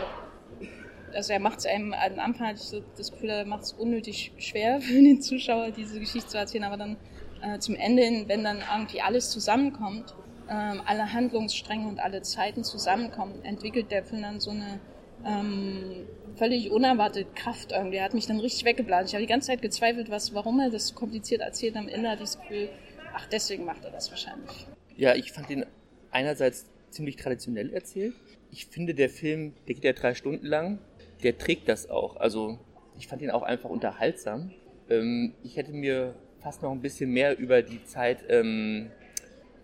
also 1.13 1.33
er 1.33 1.41
macht 1.41 1.59
es 1.59 1.67
einem, 1.67 1.93
am 1.93 2.19
Anfang 2.19 2.49
hatte 2.49 2.59
ich 2.59 2.69
so 2.69 2.83
das 2.97 3.11
Gefühl, 3.11 3.31
er 3.31 3.45
macht 3.45 3.65
es 3.65 3.73
unnötig 3.73 4.33
schwer 4.39 4.81
für 4.81 4.95
den 4.95 5.21
Zuschauer, 5.21 5.71
diese 5.71 6.01
Geschichte 6.01 6.29
zu 6.29 6.39
erzählen, 6.39 6.65
aber 6.65 6.77
dann 6.77 6.97
äh, 7.43 7.59
zum 7.59 7.75
Ende 7.75 8.03
hin, 8.03 8.25
wenn 8.27 8.45
dann 8.45 8.59
irgendwie 8.75 9.01
alles 9.01 9.31
zusammenkommt, 9.31 10.15
ähm, 10.49 10.83
alle 10.85 11.13
Handlungsstränge 11.13 11.89
und 11.89 12.01
alle 12.01 12.23
Zeiten 12.23 12.65
zusammenkommen, 12.65 13.45
entwickelt 13.45 13.91
der 13.91 14.05
Film 14.05 14.23
dann 14.23 14.41
so 14.41 14.51
eine 14.51 14.81
ähm, 15.25 16.07
völlig 16.37 16.71
unerwartete 16.71 17.29
Kraft 17.35 17.73
irgendwie. 17.73 17.97
Er 17.97 18.05
hat 18.05 18.15
mich 18.15 18.27
dann 18.27 18.41
richtig 18.41 18.65
weggeblasen. 18.65 19.09
Ich 19.09 19.15
habe 19.15 19.23
die 19.23 19.29
ganze 19.29 19.49
Zeit 19.49 19.63
gezweifelt, 19.63 20.11
was, 20.11 20.35
warum 20.35 20.61
er 20.61 20.71
das 20.71 20.89
so 20.89 20.95
kompliziert 20.95 21.41
erzählt. 21.41 21.77
Am 21.77 21.89
Ende 21.89 22.09
hatte 22.09 22.23
ich 22.23 22.31
das 22.31 22.41
Gefühl, 22.41 22.69
ach, 23.15 23.27
deswegen 23.27 23.65
macht 23.65 23.85
er 23.85 23.91
das 23.91 24.11
wahrscheinlich. 24.11 24.67
Ja, 24.97 25.15
ich 25.15 25.33
fand 25.33 25.51
ihn 25.51 25.67
einerseits 26.11 26.67
ziemlich 26.91 27.17
traditionell 27.17 27.73
erzählt. 27.73 28.15
Ich 28.51 28.67
finde, 28.67 28.95
der 28.95 29.11
Film, 29.11 29.55
der 29.67 29.75
geht 29.75 29.85
ja 29.85 29.93
drei 29.93 30.15
Stunden 30.15 30.47
lang, 30.47 30.79
der 31.23 31.37
trägt 31.37 31.69
das 31.69 31.91
auch. 31.91 32.17
Also, 32.17 32.59
ich 32.99 33.09
fand 33.09 33.23
ihn 33.23 33.31
auch 33.31 33.43
einfach 33.43 33.69
unterhaltsam. 33.69 34.53
Ähm, 34.89 35.35
ich 35.43 35.57
hätte 35.57 35.73
mir 35.73 36.15
fast 36.41 36.63
noch 36.63 36.71
ein 36.71 36.81
bisschen 36.81 37.11
mehr 37.11 37.39
über 37.39 37.63
die 37.63 37.85
Zeit 37.85 38.25
ähm, 38.29 38.91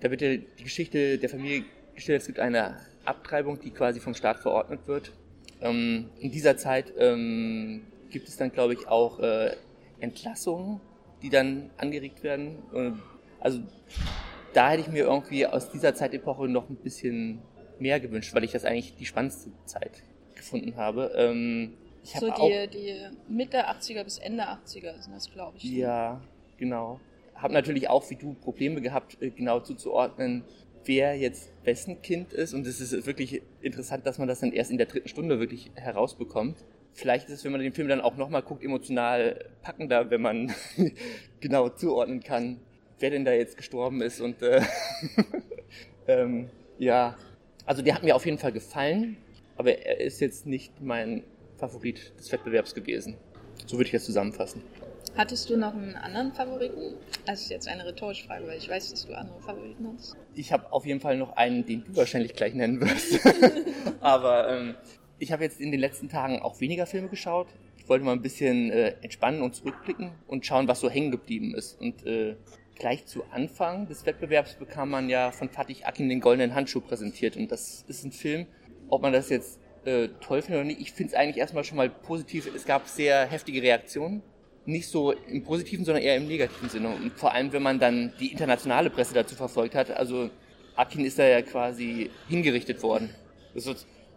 da 0.02 0.10
wird 0.10 0.20
ja 0.20 0.36
die 0.36 0.64
Geschichte 0.64 1.16
der 1.16 1.28
Familie 1.28 1.64
gestellt. 1.94 2.22
Es 2.22 2.26
gibt 2.26 2.40
eine 2.40 2.76
Abtreibung, 3.04 3.60
die 3.60 3.70
quasi 3.70 4.00
vom 4.00 4.14
Staat 4.14 4.40
verordnet 4.40 4.80
wird. 4.86 5.12
Ähm, 5.60 6.10
in 6.18 6.32
dieser 6.32 6.56
Zeit 6.56 6.92
ähm, 6.98 7.86
gibt 8.10 8.28
es 8.28 8.36
dann, 8.36 8.50
glaube 8.50 8.74
ich, 8.74 8.88
auch 8.88 9.20
äh, 9.20 9.54
Entlassungen, 10.00 10.80
die 11.22 11.30
dann 11.30 11.70
angeregt 11.76 12.24
werden. 12.24 12.56
also 13.38 13.60
da 14.52 14.70
hätte 14.70 14.82
ich 14.82 14.88
mir 14.88 15.04
irgendwie 15.04 15.46
aus 15.46 15.70
dieser 15.70 15.94
Zeitepoche 15.94 16.48
noch 16.48 16.68
ein 16.68 16.74
bisschen 16.74 17.40
mehr 17.78 18.00
gewünscht, 18.00 18.34
weil 18.34 18.42
ich 18.42 18.50
das 18.50 18.64
eigentlich 18.64 18.96
die 18.96 19.06
spannendste 19.06 19.50
Zeit 19.66 20.02
gefunden 20.34 20.74
habe. 20.74 21.12
Ähm, 21.14 21.74
so 22.02 22.28
die, 22.28 22.66
die 22.66 23.06
Mitte 23.28 23.68
80er 23.68 24.02
bis 24.02 24.18
Ende 24.18 24.42
80er 24.42 25.00
sind 25.00 25.14
das, 25.14 25.30
glaube 25.30 25.58
ich. 25.58 25.62
Ja, 25.62 26.20
genau 26.58 26.98
habe 27.34 27.54
natürlich 27.54 27.88
auch 27.88 28.08
wie 28.10 28.16
du 28.16 28.34
Probleme 28.34 28.80
gehabt, 28.80 29.20
äh, 29.20 29.30
genau 29.30 29.60
zuzuordnen, 29.60 30.44
wer 30.84 31.16
jetzt 31.16 31.52
wessen 31.64 32.02
Kind 32.02 32.32
ist. 32.32 32.54
Und 32.54 32.66
es 32.66 32.80
ist 32.80 33.06
wirklich 33.06 33.42
interessant, 33.60 34.06
dass 34.06 34.18
man 34.18 34.28
das 34.28 34.40
dann 34.40 34.52
erst 34.52 34.70
in 34.70 34.78
der 34.78 34.86
dritten 34.86 35.08
Stunde 35.08 35.38
wirklich 35.40 35.70
herausbekommt. 35.74 36.64
Vielleicht 36.92 37.28
ist 37.28 37.34
es, 37.34 37.44
wenn 37.44 37.52
man 37.52 37.60
den 37.60 37.72
Film 37.72 37.88
dann 37.88 38.00
auch 38.00 38.16
nochmal 38.16 38.42
guckt, 38.42 38.62
emotional 38.62 39.46
packender, 39.62 40.10
wenn 40.10 40.20
man 40.20 40.52
genau 41.40 41.68
zuordnen 41.68 42.22
kann, 42.22 42.60
wer 42.98 43.10
denn 43.10 43.24
da 43.24 43.32
jetzt 43.32 43.56
gestorben 43.56 44.02
ist. 44.02 44.20
Und 44.20 44.42
äh, 44.42 44.62
ähm, 46.06 46.50
ja, 46.78 47.16
also 47.64 47.82
der 47.82 47.94
hat 47.94 48.02
mir 48.02 48.14
auf 48.14 48.26
jeden 48.26 48.38
Fall 48.38 48.52
gefallen, 48.52 49.16
aber 49.56 49.78
er 49.78 50.00
ist 50.00 50.20
jetzt 50.20 50.46
nicht 50.46 50.80
mein 50.80 51.24
Favorit 51.56 52.12
des 52.18 52.30
Wettbewerbs 52.30 52.74
gewesen. 52.74 53.16
So 53.66 53.76
würde 53.76 53.86
ich 53.86 53.92
das 53.92 54.04
zusammenfassen. 54.04 54.62
Hattest 55.14 55.50
du 55.50 55.58
noch 55.58 55.74
einen 55.74 55.94
anderen 55.94 56.32
Favoriten? 56.32 56.94
Das 57.26 57.42
ist 57.42 57.50
jetzt 57.50 57.68
eine 57.68 57.84
rhetorische 57.84 58.26
Frage, 58.26 58.46
weil 58.46 58.56
ich 58.56 58.68
weiß, 58.68 58.90
dass 58.90 59.06
du 59.06 59.14
andere 59.14 59.40
Favoriten 59.40 59.86
hast. 59.94 60.16
Ich 60.34 60.52
habe 60.52 60.72
auf 60.72 60.86
jeden 60.86 61.00
Fall 61.00 61.18
noch 61.18 61.36
einen, 61.36 61.66
den 61.66 61.84
du 61.84 61.96
wahrscheinlich 61.96 62.34
gleich 62.34 62.54
nennen 62.54 62.80
wirst. 62.80 63.20
Aber 64.00 64.48
ähm, 64.48 64.74
ich 65.18 65.30
habe 65.30 65.44
jetzt 65.44 65.60
in 65.60 65.70
den 65.70 65.80
letzten 65.80 66.08
Tagen 66.08 66.40
auch 66.40 66.60
weniger 66.60 66.86
Filme 66.86 67.08
geschaut. 67.08 67.48
Ich 67.76 67.88
wollte 67.88 68.06
mal 68.06 68.12
ein 68.12 68.22
bisschen 68.22 68.70
äh, 68.70 68.94
entspannen 69.02 69.42
und 69.42 69.54
zurückblicken 69.54 70.12
und 70.28 70.46
schauen, 70.46 70.66
was 70.66 70.80
so 70.80 70.88
hängen 70.88 71.10
geblieben 71.10 71.54
ist. 71.54 71.78
Und 71.78 72.06
äh, 72.06 72.36
gleich 72.76 73.04
zu 73.04 73.22
Anfang 73.32 73.86
des 73.88 74.06
Wettbewerbs 74.06 74.54
bekam 74.54 74.88
man 74.88 75.10
ja 75.10 75.30
von 75.30 75.50
Fatih 75.50 75.84
Akin 75.84 76.08
den 76.08 76.20
goldenen 76.20 76.54
Handschuh 76.54 76.80
präsentiert. 76.80 77.36
Und 77.36 77.52
das 77.52 77.84
ist 77.86 78.04
ein 78.04 78.12
Film, 78.12 78.46
ob 78.88 79.02
man 79.02 79.12
das 79.12 79.28
jetzt 79.28 79.60
äh, 79.84 80.08
toll 80.20 80.40
findet 80.40 80.60
oder 80.60 80.68
nicht. 80.68 80.80
Ich 80.80 80.92
finde 80.92 81.12
es 81.12 81.18
eigentlich 81.18 81.36
erstmal 81.36 81.64
schon 81.64 81.76
mal 81.76 81.90
positiv. 81.90 82.48
Es 82.54 82.64
gab 82.64 82.88
sehr 82.88 83.26
heftige 83.26 83.60
Reaktionen 83.60 84.22
nicht 84.64 84.88
so 84.88 85.12
im 85.12 85.42
positiven, 85.42 85.84
sondern 85.84 86.02
eher 86.02 86.16
im 86.16 86.28
negativen 86.28 86.68
Sinne. 86.68 86.88
Und 86.90 87.12
vor 87.12 87.32
allem, 87.32 87.52
wenn 87.52 87.62
man 87.62 87.78
dann 87.78 88.12
die 88.20 88.32
internationale 88.32 88.90
Presse 88.90 89.14
dazu 89.14 89.34
verfolgt 89.34 89.74
hat. 89.74 89.90
Also 89.90 90.30
Akin 90.76 91.04
ist 91.04 91.18
da 91.18 91.24
ja 91.24 91.42
quasi 91.42 92.10
hingerichtet 92.28 92.82
worden. 92.82 93.10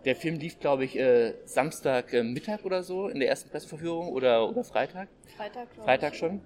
Der 0.05 0.15
Film 0.15 0.37
lief, 0.37 0.59
glaube 0.59 0.85
ich, 0.85 0.97
äh, 0.97 1.33
Samstag 1.45 2.13
äh, 2.13 2.23
Mittag 2.23 2.63
oder 2.63 2.83
so 2.83 3.07
in 3.07 3.19
der 3.19 3.27
ersten 3.29 3.49
Presseverführung 3.49 4.09
oder, 4.09 4.47
oder 4.47 4.63
Freitag. 4.63 5.07
Freitag, 5.35 5.67
Freitag 5.83 6.15
schon. 6.15 6.41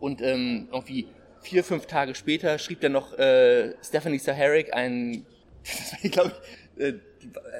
Und 0.00 0.22
ähm, 0.22 0.68
irgendwie 0.72 1.06
vier, 1.42 1.62
fünf 1.62 1.86
Tage 1.86 2.14
später 2.14 2.58
schrieb 2.58 2.80
dann 2.80 2.92
noch 2.92 3.16
äh, 3.18 3.74
Stephanie 3.82 4.18
Saharic 4.18 4.74
ein, 4.74 5.26
ich 6.02 6.10
glaube, 6.10 6.32
äh, 6.78 6.94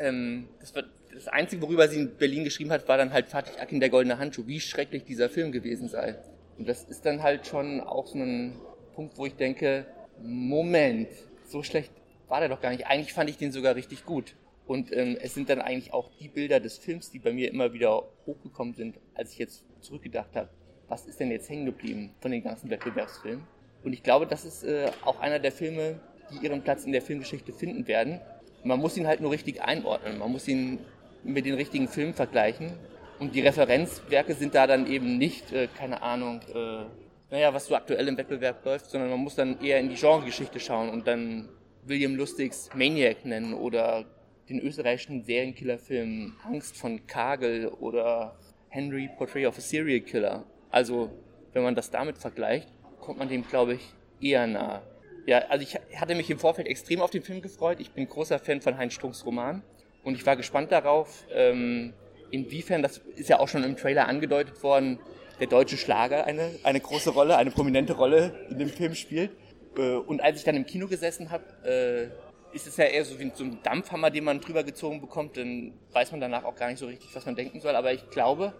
ähm, 0.00 0.48
das 0.60 0.74
war 0.74 0.84
das 1.14 1.28
Einzige, 1.28 1.62
worüber 1.62 1.88
sie 1.88 2.00
in 2.00 2.16
Berlin 2.16 2.44
geschrieben 2.44 2.70
hat, 2.70 2.88
war 2.88 2.98
dann 2.98 3.12
halt 3.12 3.28
Fatih 3.28 3.58
Akin, 3.60 3.80
der 3.80 3.88
goldene 3.88 4.18
Handschuh, 4.18 4.46
wie 4.46 4.60
schrecklich 4.60 5.04
dieser 5.04 5.30
Film 5.30 5.52
gewesen 5.52 5.88
sei. 5.88 6.16
Und 6.58 6.68
das 6.68 6.84
ist 6.84 7.06
dann 7.06 7.22
halt 7.22 7.46
schon 7.46 7.80
auch 7.80 8.06
so 8.06 8.18
ein 8.18 8.54
Punkt, 8.94 9.16
wo 9.18 9.26
ich 9.26 9.34
denke, 9.34 9.86
Moment, 10.22 11.08
so 11.46 11.62
schlecht 11.62 11.90
war 12.28 12.40
der 12.40 12.48
doch 12.48 12.60
gar 12.60 12.70
nicht. 12.70 12.86
Eigentlich 12.86 13.12
fand 13.12 13.30
ich 13.30 13.36
den 13.36 13.52
sogar 13.52 13.74
richtig 13.76 14.04
gut. 14.04 14.34
Und 14.66 14.92
ähm, 14.96 15.16
es 15.20 15.34
sind 15.34 15.50
dann 15.50 15.60
eigentlich 15.60 15.92
auch 15.92 16.10
die 16.18 16.28
Bilder 16.28 16.58
des 16.58 16.78
Films, 16.78 17.10
die 17.10 17.18
bei 17.18 17.32
mir 17.32 17.50
immer 17.50 17.72
wieder 17.72 18.04
hochgekommen 18.26 18.74
sind, 18.74 18.98
als 19.14 19.32
ich 19.32 19.38
jetzt 19.38 19.64
zurückgedacht 19.80 20.34
habe, 20.34 20.48
was 20.88 21.06
ist 21.06 21.20
denn 21.20 21.30
jetzt 21.30 21.48
hängen 21.50 21.66
geblieben 21.66 22.14
von 22.20 22.30
den 22.30 22.42
ganzen 22.42 22.70
Wettbewerbsfilmen. 22.70 23.44
Und 23.82 23.92
ich 23.92 24.02
glaube, 24.02 24.26
das 24.26 24.44
ist 24.46 24.64
äh, 24.64 24.90
auch 25.04 25.20
einer 25.20 25.38
der 25.38 25.52
Filme, 25.52 26.00
die 26.30 26.44
ihren 26.44 26.62
Platz 26.62 26.84
in 26.84 26.92
der 26.92 27.02
Filmgeschichte 27.02 27.52
finden 27.52 27.86
werden. 27.86 28.20
Man 28.62 28.80
muss 28.80 28.96
ihn 28.96 29.06
halt 29.06 29.20
nur 29.20 29.30
richtig 29.30 29.60
einordnen. 29.62 30.18
Man 30.18 30.32
muss 30.32 30.48
ihn 30.48 30.78
mit 31.24 31.46
den 31.46 31.54
richtigen 31.54 31.88
Filmen 31.88 32.14
vergleichen. 32.14 32.72
Und 33.18 33.34
die 33.34 33.40
Referenzwerke 33.40 34.34
sind 34.34 34.54
da 34.54 34.66
dann 34.66 34.86
eben 34.86 35.18
nicht, 35.18 35.52
äh, 35.52 35.68
keine 35.78 36.02
Ahnung, 36.02 36.40
äh, 36.54 36.84
naja, 37.30 37.52
was 37.54 37.66
so 37.66 37.74
aktuell 37.74 38.06
im 38.08 38.16
Wettbewerb 38.16 38.64
läuft, 38.64 38.90
sondern 38.90 39.10
man 39.10 39.20
muss 39.20 39.34
dann 39.34 39.60
eher 39.60 39.80
in 39.80 39.88
die 39.88 39.94
Genregeschichte 39.94 40.60
schauen 40.60 40.90
und 40.90 41.06
dann 41.06 41.48
William 41.84 42.14
Lustigs 42.14 42.70
Maniac 42.74 43.24
nennen 43.24 43.54
oder 43.54 44.04
den 44.48 44.60
österreichischen 44.60 45.22
Serienkillerfilm 45.22 46.34
Angst 46.44 46.76
von 46.76 47.06
Kagel 47.06 47.68
oder 47.68 48.36
Henry 48.68 49.08
Portrait 49.16 49.46
of 49.46 49.56
a 49.58 49.60
Serial 49.60 50.00
Killer. 50.00 50.44
Also, 50.70 51.10
wenn 51.52 51.62
man 51.62 51.74
das 51.74 51.90
damit 51.90 52.18
vergleicht, 52.18 52.68
kommt 53.00 53.18
man 53.18 53.28
dem, 53.28 53.46
glaube 53.46 53.74
ich, 53.74 53.94
eher 54.20 54.46
nahe. 54.46 54.82
Ja, 55.26 55.38
also 55.48 55.62
ich 55.62 55.98
hatte 55.98 56.14
mich 56.14 56.28
im 56.30 56.38
Vorfeld 56.38 56.68
extrem 56.68 57.00
auf 57.00 57.10
den 57.10 57.22
Film 57.22 57.40
gefreut. 57.40 57.80
Ich 57.80 57.92
bin 57.92 58.06
großer 58.08 58.38
Fan 58.38 58.60
von 58.60 58.76
Heinz 58.76 58.94
Strunks 58.94 59.24
Roman. 59.24 59.62
Und 60.04 60.14
ich 60.14 60.26
war 60.26 60.36
gespannt 60.36 60.70
darauf, 60.70 61.24
ähm, 61.32 61.94
inwiefern, 62.30 62.82
das 62.82 62.98
ist 63.16 63.28
ja 63.28 63.40
auch 63.40 63.48
schon 63.48 63.64
im 63.64 63.76
Trailer 63.76 64.06
angedeutet 64.06 64.62
worden, 64.62 64.98
der 65.40 65.46
deutsche 65.46 65.76
Schlager 65.76 66.26
eine, 66.26 66.50
eine 66.62 66.80
große 66.80 67.10
Rolle, 67.10 67.36
eine 67.36 67.50
prominente 67.50 67.94
Rolle 67.94 68.46
in 68.50 68.58
dem 68.58 68.68
Film 68.68 68.94
spielt. 68.94 69.30
Äh, 69.76 69.94
und 69.94 70.20
als 70.22 70.38
ich 70.38 70.44
dann 70.44 70.56
im 70.56 70.66
Kino 70.66 70.86
gesessen 70.86 71.30
habe, 71.30 71.44
äh, 71.64 72.54
ist 72.54 72.66
es 72.66 72.76
ja 72.76 72.84
eher 72.84 73.04
so 73.04 73.18
wie 73.18 73.32
so 73.34 73.44
ein 73.44 73.58
Dampfhammer, 73.62 74.10
den 74.10 74.24
man 74.24 74.40
drüber 74.40 74.62
gezogen 74.62 75.00
bekommt, 75.00 75.36
dann 75.36 75.72
weiß 75.92 76.12
man 76.12 76.20
danach 76.20 76.44
auch 76.44 76.54
gar 76.54 76.68
nicht 76.68 76.78
so 76.78 76.86
richtig, 76.86 77.10
was 77.14 77.26
man 77.26 77.34
denken 77.34 77.60
soll. 77.60 77.74
Aber 77.74 77.92
ich 77.92 78.08
glaube, 78.10 78.54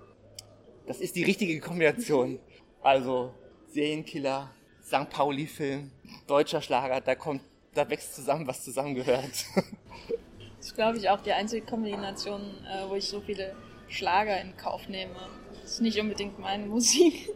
das 0.86 1.00
ist 1.00 1.14
die 1.14 1.22
richtige 1.22 1.60
Kombination. 1.60 2.40
Also 2.82 3.32
Serienkiller, 3.68 4.50
St. 4.82 5.08
Pauli-Film, 5.10 5.92
deutscher 6.26 6.60
Schlager, 6.60 7.00
da 7.00 7.14
kommt, 7.14 7.42
da 7.74 7.88
wächst 7.88 8.14
zusammen, 8.14 8.46
was 8.46 8.64
zusammengehört. 8.64 9.46
Das 10.64 10.70
ist, 10.70 10.76
glaube 10.76 10.96
ich, 10.96 11.10
auch 11.10 11.20
die 11.20 11.32
einzige 11.32 11.66
Kombination, 11.66 12.40
äh, 12.40 12.88
wo 12.88 12.94
ich 12.94 13.04
so 13.04 13.20
viele 13.20 13.54
Schlager 13.88 14.40
in 14.40 14.56
Kauf 14.56 14.88
nehme. 14.88 15.14
Das 15.60 15.72
ist 15.72 15.82
nicht 15.82 16.00
unbedingt 16.00 16.38
meine 16.38 16.64
Musik. 16.64 17.28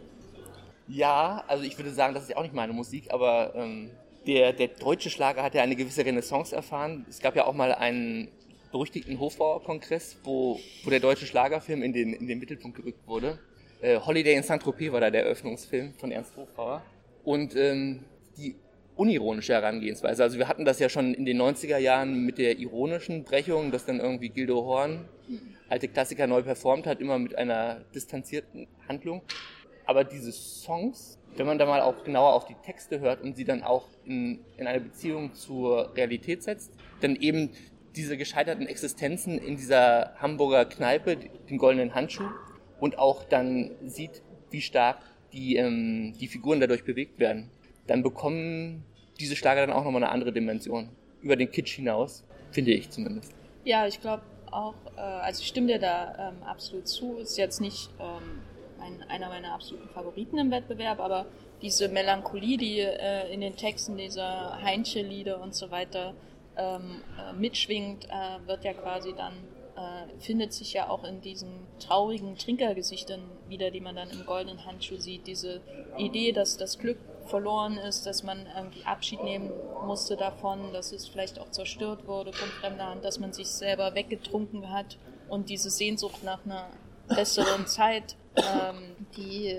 Ja, 0.87 1.43
also 1.47 1.63
ich 1.63 1.77
würde 1.77 1.91
sagen, 1.91 2.15
das 2.15 2.23
ist 2.23 2.29
ja 2.29 2.37
auch 2.37 2.41
nicht 2.41 2.55
meine 2.55 2.73
Musik, 2.73 3.13
aber 3.13 3.53
ähm, 3.53 3.91
der, 4.25 4.51
der 4.53 4.69
deutsche 4.69 5.11
Schlager 5.11 5.43
hat 5.43 5.53
ja 5.53 5.61
eine 5.61 5.75
gewisse 5.75 6.03
Renaissance 6.03 6.55
erfahren. 6.55 7.05
Es 7.07 7.19
gab 7.19 7.35
ja 7.35 7.45
auch 7.45 7.53
mal 7.53 7.71
einen 7.71 8.29
berüchtigten 8.71 9.19
Hofbauer-Kongress, 9.19 10.17
wo, 10.23 10.59
wo 10.83 10.89
der 10.89 10.99
deutsche 10.99 11.27
Schlagerfilm 11.27 11.83
in 11.83 11.93
den, 11.93 12.13
in 12.13 12.25
den 12.25 12.39
Mittelpunkt 12.39 12.77
gerückt 12.77 13.07
wurde. 13.07 13.37
Äh, 13.79 13.99
Holiday 13.99 14.37
in 14.37 14.41
Saint-Tropez 14.41 14.91
war 14.91 15.01
da 15.01 15.11
der 15.11 15.25
Eröffnungsfilm 15.25 15.93
von 15.99 16.11
Ernst 16.11 16.35
Hofbauer. 16.35 16.81
Und 17.23 17.55
ähm, 17.55 18.05
die 18.37 18.55
unironische 18.99 19.53
Herangehensweise. 19.53 20.21
Also 20.21 20.37
wir 20.37 20.49
hatten 20.49 20.65
das 20.65 20.79
ja 20.79 20.89
schon 20.89 21.13
in 21.13 21.23
den 21.25 21.41
90er 21.41 21.77
Jahren 21.77 22.25
mit 22.25 22.37
der 22.37 22.59
ironischen 22.59 23.23
Brechung, 23.23 23.71
dass 23.71 23.85
dann 23.85 24.01
irgendwie 24.01 24.27
Gildo 24.27 24.65
Horn 24.65 25.07
alte 25.69 25.87
Klassiker 25.87 26.27
neu 26.27 26.41
performt 26.41 26.85
hat, 26.85 26.99
immer 26.99 27.17
mit 27.17 27.37
einer 27.37 27.79
distanzierten 27.95 28.67
Handlung. 28.89 29.21
Aber 29.85 30.03
diese 30.03 30.33
Songs, 30.33 31.17
wenn 31.37 31.45
man 31.45 31.57
da 31.57 31.65
mal 31.65 31.79
auch 31.79 32.03
genauer 32.03 32.33
auf 32.33 32.45
die 32.45 32.55
Texte 32.65 32.99
hört 32.99 33.21
und 33.21 33.37
sie 33.37 33.45
dann 33.45 33.63
auch 33.63 33.87
in, 34.03 34.41
in 34.57 34.67
eine 34.67 34.81
Beziehung 34.81 35.33
zur 35.33 35.95
Realität 35.95 36.43
setzt, 36.43 36.73
dann 36.99 37.15
eben 37.15 37.51
diese 37.95 38.17
gescheiterten 38.17 38.67
Existenzen 38.67 39.37
in 39.37 39.55
dieser 39.55 40.13
Hamburger 40.17 40.65
Kneipe, 40.65 41.15
den 41.49 41.57
goldenen 41.57 41.95
Handschuh, 41.95 42.29
und 42.81 42.97
auch 42.97 43.23
dann 43.23 43.71
sieht, 43.85 44.21
wie 44.51 44.61
stark 44.61 44.99
die, 45.31 45.55
ähm, 45.55 46.13
die 46.19 46.27
Figuren 46.27 46.59
dadurch 46.59 46.83
bewegt 46.83 47.19
werden, 47.19 47.49
dann 47.87 48.03
bekommen 48.03 48.83
diese 49.19 49.35
Schlager 49.35 49.65
dann 49.65 49.75
auch 49.75 49.83
nochmal 49.83 50.03
eine 50.03 50.11
andere 50.11 50.31
Dimension. 50.31 50.89
Über 51.21 51.35
den 51.35 51.51
Kitsch 51.51 51.75
hinaus, 51.75 52.23
finde 52.51 52.71
ich 52.71 52.89
zumindest. 52.89 53.33
Ja, 53.65 53.85
ich 53.85 53.99
glaube 53.99 54.23
auch, 54.51 54.75
äh, 54.95 55.01
also 55.01 55.41
ich 55.41 55.47
stimme 55.47 55.67
dir 55.67 55.79
da 55.79 56.29
ähm, 56.29 56.43
absolut 56.43 56.87
zu. 56.87 57.17
Ist 57.17 57.37
jetzt 57.37 57.59
nicht 57.59 57.89
ähm, 57.99 58.41
ein, 58.81 59.03
einer 59.09 59.27
meiner 59.27 59.53
absoluten 59.53 59.89
Favoriten 59.89 60.37
im 60.37 60.51
Wettbewerb, 60.51 60.99
aber 60.99 61.25
diese 61.61 61.89
Melancholie, 61.89 62.57
die 62.57 62.79
äh, 62.79 63.31
in 63.33 63.41
den 63.41 63.55
Texten 63.55 63.97
dieser 63.97 64.61
Heinche-Lieder 64.61 65.41
und 65.41 65.53
so 65.53 65.71
weiter 65.71 66.13
ähm, 66.57 67.01
äh, 67.17 67.33
mitschwingt, 67.33 68.05
äh, 68.05 68.47
wird 68.47 68.63
ja 68.63 68.73
quasi 68.73 69.13
dann 69.15 69.33
äh, 69.75 70.19
findet 70.19 70.53
sich 70.53 70.73
ja 70.73 70.89
auch 70.89 71.03
in 71.03 71.21
diesen 71.21 71.49
traurigen 71.79 72.37
Trinkergesichtern 72.37 73.21
wieder, 73.47 73.71
die 73.71 73.81
man 73.81 73.95
dann 73.95 74.09
im 74.09 74.25
goldenen 74.25 74.65
Handschuh 74.65 74.97
sieht. 74.97 75.27
Diese 75.27 75.61
Idee, 75.97 76.31
dass 76.31 76.57
das 76.57 76.79
Glück 76.79 76.97
verloren 77.29 77.77
ist, 77.77 78.05
dass 78.05 78.23
man 78.23 78.45
irgendwie 78.55 78.83
Abschied 78.85 79.23
nehmen 79.23 79.51
musste 79.85 80.17
davon, 80.17 80.73
dass 80.73 80.91
es 80.91 81.07
vielleicht 81.07 81.39
auch 81.39 81.49
zerstört 81.51 82.07
wurde 82.07 82.33
von 82.33 82.49
fremder 82.49 82.87
Hand, 82.87 83.05
dass 83.05 83.19
man 83.19 83.33
sich 83.33 83.47
selber 83.47 83.95
weggetrunken 83.95 84.71
hat 84.71 84.97
und 85.29 85.49
diese 85.49 85.69
Sehnsucht 85.69 86.23
nach 86.23 86.43
einer 86.45 86.67
besseren 87.07 87.67
Zeit, 87.67 88.15
ähm, 88.35 88.95
die, 89.15 89.57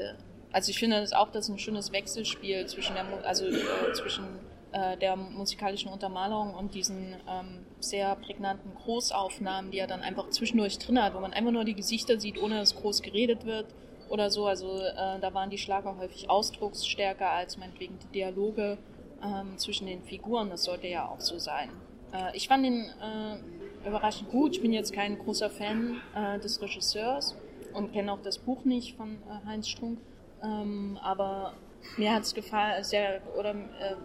also 0.53 0.71
ich 0.71 0.79
finde 0.79 1.01
das 1.01 1.13
auch, 1.13 1.31
das 1.31 1.49
ist 1.49 1.55
ein 1.55 1.59
schönes 1.59 1.93
Wechselspiel 1.93 2.67
zwischen 2.67 2.95
der, 2.95 3.07
also 3.25 3.47
äh, 3.47 3.93
zwischen 3.95 4.25
äh, 4.73 4.97
der 4.99 5.17
musikalischen 5.17 5.91
Untermalung 5.91 6.55
und 6.55 6.75
diesen 6.75 7.17
ähm, 7.29 7.67
sehr 7.81 8.15
prägnanten 8.17 8.75
Großaufnahmen, 8.75 9.71
die 9.71 9.79
er 9.79 9.87
dann 9.87 10.03
einfach 10.03 10.29
zwischendurch 10.31 10.79
drin 10.79 11.03
hat, 11.03 11.15
wo 11.15 11.21
man 11.21 11.33
einfach 11.33 11.53
nur 11.53 11.65
die 11.65 11.75
Gesichter 11.75 12.21
sieht, 12.21 12.41
ohne 12.41 12.59
dass 12.59 12.77
groß 12.77 13.03
geredet 13.03 13.47
wird 13.47 13.67
oder 14.11 14.31
so. 14.31 14.46
Also 14.46 14.81
äh, 14.81 15.18
da 15.20 15.33
waren 15.33 15.49
die 15.49 15.59
Schlager 15.59 15.96
häufig 15.96 16.29
ausdrucksstärker 16.29 17.31
als 17.31 17.57
meinetwegen 17.57 17.99
die 17.99 18.18
Dialoge 18.18 18.77
ähm, 19.23 19.57
zwischen 19.57 19.87
den 19.87 20.03
Figuren. 20.03 20.51
Das 20.51 20.64
sollte 20.64 20.88
ja 20.88 21.09
auch 21.09 21.20
so 21.20 21.38
sein. 21.38 21.70
Äh, 22.12 22.37
ich 22.37 22.49
fand 22.49 22.64
den 22.64 22.85
äh, 22.85 23.88
überraschend 23.88 24.31
gut. 24.31 24.57
Ich 24.57 24.62
bin 24.62 24.73
jetzt 24.73 24.92
kein 24.92 25.18
großer 25.18 25.49
Fan 25.49 26.01
äh, 26.14 26.38
des 26.40 26.61
Regisseurs 26.61 27.37
und 27.73 27.92
kenne 27.92 28.12
auch 28.12 28.23
das 28.23 28.38
Buch 28.38 28.64
nicht 28.64 28.96
von 28.96 29.14
äh, 29.14 29.46
Heinz 29.46 29.68
Strunk. 29.68 29.99
Ähm, 30.42 30.99
aber 31.03 31.55
mir 31.96 32.12
hat 32.12 32.25
es 32.25 32.35
gefallen, 32.35 32.83
sehr, 32.83 33.16
äh, 33.16 33.55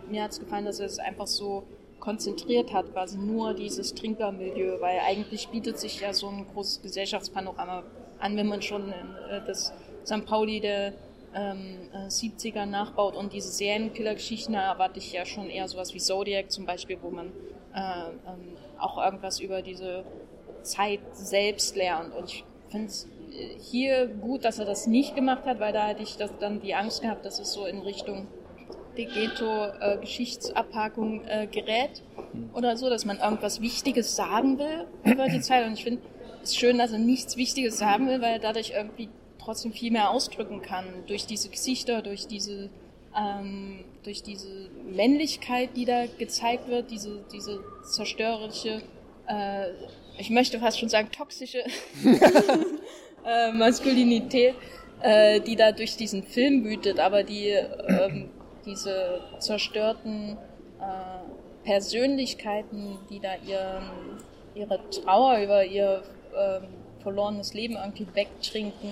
mir 0.09 0.23
hat 0.23 0.31
es 0.31 0.39
gefallen, 0.39 0.65
dass 0.65 0.79
er 0.79 0.85
es 0.85 0.99
einfach 0.99 1.27
so 1.27 1.63
konzentriert 1.99 2.71
hat, 2.71 2.91
quasi 2.93 3.17
nur 3.17 3.55
dieses 3.55 3.95
Trinkermilieu, 3.95 4.79
weil 4.79 4.99
eigentlich 4.99 5.47
bietet 5.47 5.79
sich 5.79 6.01
ja 6.01 6.13
so 6.13 6.27
ein 6.27 6.45
großes 6.53 6.83
Gesellschaftspanorama 6.83 7.83
an, 8.19 8.37
wenn 8.37 8.47
man 8.47 8.61
schon 8.61 8.93
das 9.47 9.73
St. 10.05 10.25
Pauli 10.25 10.59
der 10.59 10.93
ähm, 11.33 11.89
70er 12.07 12.63
äh, 12.63 12.65
nachbaut 12.65 13.15
und 13.15 13.33
diese 13.33 13.51
Serienkiller-Geschichten, 13.51 14.53
da 14.53 14.71
erwarte 14.71 14.99
ich 14.99 15.11
ja 15.11 15.25
schon 15.25 15.49
eher 15.49 15.67
sowas 15.67 15.93
wie 15.93 15.99
Zodiac 15.99 16.51
zum 16.51 16.65
Beispiel, 16.65 16.97
wo 17.01 17.09
man 17.09 17.27
äh, 17.73 17.79
ähm, 17.79 18.55
auch 18.79 19.03
irgendwas 19.03 19.39
über 19.39 19.61
diese 19.61 20.05
Zeit 20.61 21.01
selbst 21.11 21.75
lernt. 21.75 22.15
Und 22.15 22.31
ich 22.31 22.45
finde 22.69 22.87
es 22.87 23.09
äh, 23.31 23.59
hier 23.59 24.07
gut, 24.07 24.45
dass 24.45 24.59
er 24.59 24.65
das 24.65 24.87
nicht 24.87 25.15
gemacht 25.15 25.45
hat, 25.45 25.59
weil 25.59 25.73
da 25.73 25.87
hätte 25.87 26.03
ich 26.03 26.15
das 26.15 26.31
dann 26.39 26.61
die 26.61 26.73
Angst 26.73 27.01
gehabt, 27.01 27.25
dass 27.25 27.39
es 27.39 27.51
so 27.51 27.65
in 27.65 27.79
Richtung 27.79 28.27
die 28.97 29.07
Ghetto-Geschichtsabhackung 29.07 31.25
äh, 31.25 31.47
gerät 31.47 32.01
oder 32.53 32.77
so, 32.77 32.89
dass 32.89 33.03
man 33.03 33.19
irgendwas 33.19 33.59
Wichtiges 33.59 34.15
sagen 34.15 34.57
will 34.57 34.87
über 35.03 35.27
die 35.27 35.41
Zeit. 35.41 35.65
Und 35.65 35.73
ich 35.73 35.83
finde 35.83 36.01
es 36.41 36.55
schön, 36.55 36.77
dass 36.77 36.93
er 36.93 36.99
nichts 36.99 37.35
Wichtiges 37.35 37.77
sagen 37.77 38.07
will, 38.07 38.21
weil 38.21 38.31
er 38.33 38.39
dadurch 38.39 38.71
irgendwie 38.73 39.09
trotzdem 39.45 39.71
viel 39.71 39.91
mehr 39.91 40.10
ausdrücken 40.10 40.62
kann 40.62 40.86
durch 41.08 41.25
diese 41.25 41.49
Gesichter, 41.49 42.01
durch 42.01 42.27
diese 42.27 42.69
ähm, 43.17 43.86
durch 44.03 44.23
diese 44.23 44.69
Männlichkeit, 44.91 45.69
die 45.75 45.86
da 45.86 46.05
gezeigt 46.05 46.67
wird, 46.67 46.91
diese 46.91 47.23
diese 47.31 47.63
zerstörerische, 47.84 48.81
äh, 49.27 49.67
ich 50.17 50.29
möchte 50.29 50.60
fast 50.60 50.79
schon 50.79 50.89
sagen 50.89 51.10
toxische 51.12 51.60
äh, 53.25 53.51
Maskulinität, 53.53 54.55
äh, 55.01 55.39
die 55.39 55.55
da 55.55 55.71
durch 55.71 55.95
diesen 55.95 56.23
Film 56.23 56.65
wütet, 56.65 56.99
aber 56.99 57.23
die 57.23 57.49
ähm, 57.49 58.29
diese 58.65 59.21
zerstörten 59.39 60.38
äh, 60.79 61.65
Persönlichkeiten, 61.65 62.97
die 63.10 63.19
da 63.19 63.36
ihr, 63.47 63.81
ihre 64.55 64.79
Trauer 64.89 65.39
über 65.39 65.65
ihr 65.65 66.03
ähm, 66.36 66.67
verlorenes 67.05 67.53
Leben 67.53 67.75
irgendwie 67.75 68.07
wegtrinken. 68.13 68.89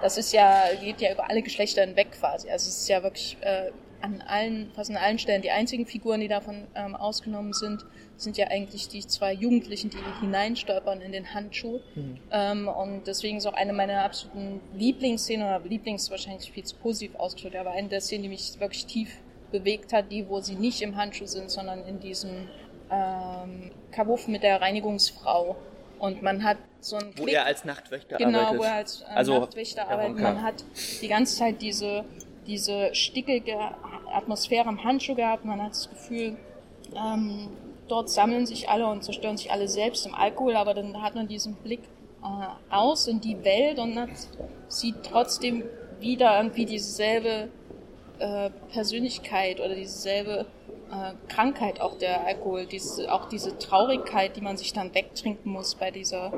Das 0.00 0.16
ist 0.16 0.32
ja, 0.32 0.62
geht 0.80 1.00
ja 1.00 1.12
über 1.12 1.28
alle 1.28 1.42
Geschlechter 1.42 1.82
hinweg 1.82 2.12
quasi. 2.12 2.48
Also 2.48 2.68
es 2.68 2.82
ist 2.82 2.88
ja 2.88 3.02
wirklich 3.02 3.36
äh, 3.40 3.72
an 4.00 4.22
allen, 4.26 4.70
fast 4.74 4.90
an 4.90 4.96
allen 4.96 5.18
Stellen. 5.18 5.42
Die 5.42 5.50
einzigen 5.50 5.84
Figuren, 5.84 6.20
die 6.20 6.28
davon 6.28 6.68
ähm, 6.76 6.94
ausgenommen 6.94 7.52
sind, 7.52 7.84
sind 8.16 8.36
ja 8.36 8.46
eigentlich 8.46 8.88
die 8.88 9.04
zwei 9.04 9.32
Jugendlichen, 9.32 9.90
die 9.90 9.98
hineinstolpern 10.20 11.00
in 11.00 11.10
den 11.10 11.34
Handschuh. 11.34 11.80
Mhm. 11.96 12.18
Ähm, 12.30 12.68
und 12.68 13.06
deswegen 13.08 13.38
ist 13.38 13.46
auch 13.46 13.54
eine 13.54 13.72
meiner 13.72 14.04
absoluten 14.04 14.60
Lieblingsszenen, 14.74 15.44
oder 15.44 15.60
Lieblings 15.68 16.08
wahrscheinlich 16.10 16.52
viel 16.52 16.64
zu 16.64 16.76
positiv 16.76 17.16
ausgedrückt, 17.16 17.56
aber 17.56 17.72
eine 17.72 17.88
der 17.88 18.00
Szenen, 18.00 18.22
die 18.22 18.28
mich 18.28 18.60
wirklich 18.60 18.86
tief 18.86 19.10
bewegt 19.50 19.92
hat, 19.92 20.12
die, 20.12 20.28
wo 20.28 20.40
sie 20.40 20.54
nicht 20.54 20.82
im 20.82 20.96
Handschuh 20.96 21.26
sind, 21.26 21.50
sondern 21.50 21.84
in 21.84 21.98
diesem 21.98 22.48
ähm, 22.90 23.72
Kabuff 23.90 24.28
mit 24.28 24.42
der 24.42 24.60
Reinigungsfrau. 24.60 25.56
Und 25.98 26.22
man 26.22 26.44
hat 26.44 26.58
so 26.80 26.96
ein 26.96 27.12
Wo 27.16 27.24
Klick, 27.24 27.34
er 27.34 27.46
als 27.46 27.64
Nachtwächter 27.64 28.16
genau, 28.16 28.38
arbeitet. 28.38 28.52
Genau, 28.52 28.62
wo 28.62 28.64
er 28.64 28.74
als 28.74 29.02
äh, 29.02 29.04
also, 29.14 29.38
Nachtwächter 29.40 29.88
arbeitet. 29.88 30.18
Man 30.20 30.42
hat 30.42 30.64
die 31.00 31.08
ganze 31.08 31.36
Zeit 31.36 31.62
diese, 31.62 32.04
diese 32.46 32.94
stickige 32.94 33.56
Atmosphäre 34.12 34.66
am 34.68 34.82
Handschuh 34.84 35.14
gehabt. 35.14 35.44
Man 35.44 35.62
hat 35.62 35.70
das 35.70 35.88
Gefühl, 35.88 36.36
ähm, 36.94 37.48
dort 37.88 38.10
sammeln 38.10 38.46
sich 38.46 38.68
alle 38.68 38.86
und 38.86 39.04
zerstören 39.04 39.36
sich 39.36 39.50
alle 39.50 39.68
selbst 39.68 40.06
im 40.06 40.14
Alkohol, 40.14 40.56
aber 40.56 40.74
dann 40.74 41.02
hat 41.02 41.14
man 41.14 41.28
diesen 41.28 41.54
Blick 41.54 41.80
äh, 42.22 42.74
aus 42.74 43.06
in 43.06 43.20
die 43.20 43.42
Welt 43.44 43.78
und 43.78 43.98
hat, 43.98 44.10
sieht 44.68 44.96
trotzdem 45.02 45.64
wieder 46.00 46.36
irgendwie 46.36 46.66
dieselbe 46.66 47.48
äh, 48.18 48.50
Persönlichkeit 48.72 49.60
oder 49.60 49.74
dieselbe 49.74 50.46
äh, 50.90 51.14
Krankheit 51.28 51.80
auch 51.80 51.98
der 51.98 52.26
Alkohol, 52.26 52.66
diese, 52.66 53.12
auch 53.12 53.28
diese 53.28 53.58
Traurigkeit, 53.58 54.36
die 54.36 54.40
man 54.40 54.56
sich 54.56 54.72
dann 54.72 54.94
wegtrinken 54.94 55.50
muss 55.50 55.74
bei 55.74 55.90
dieser 55.90 56.32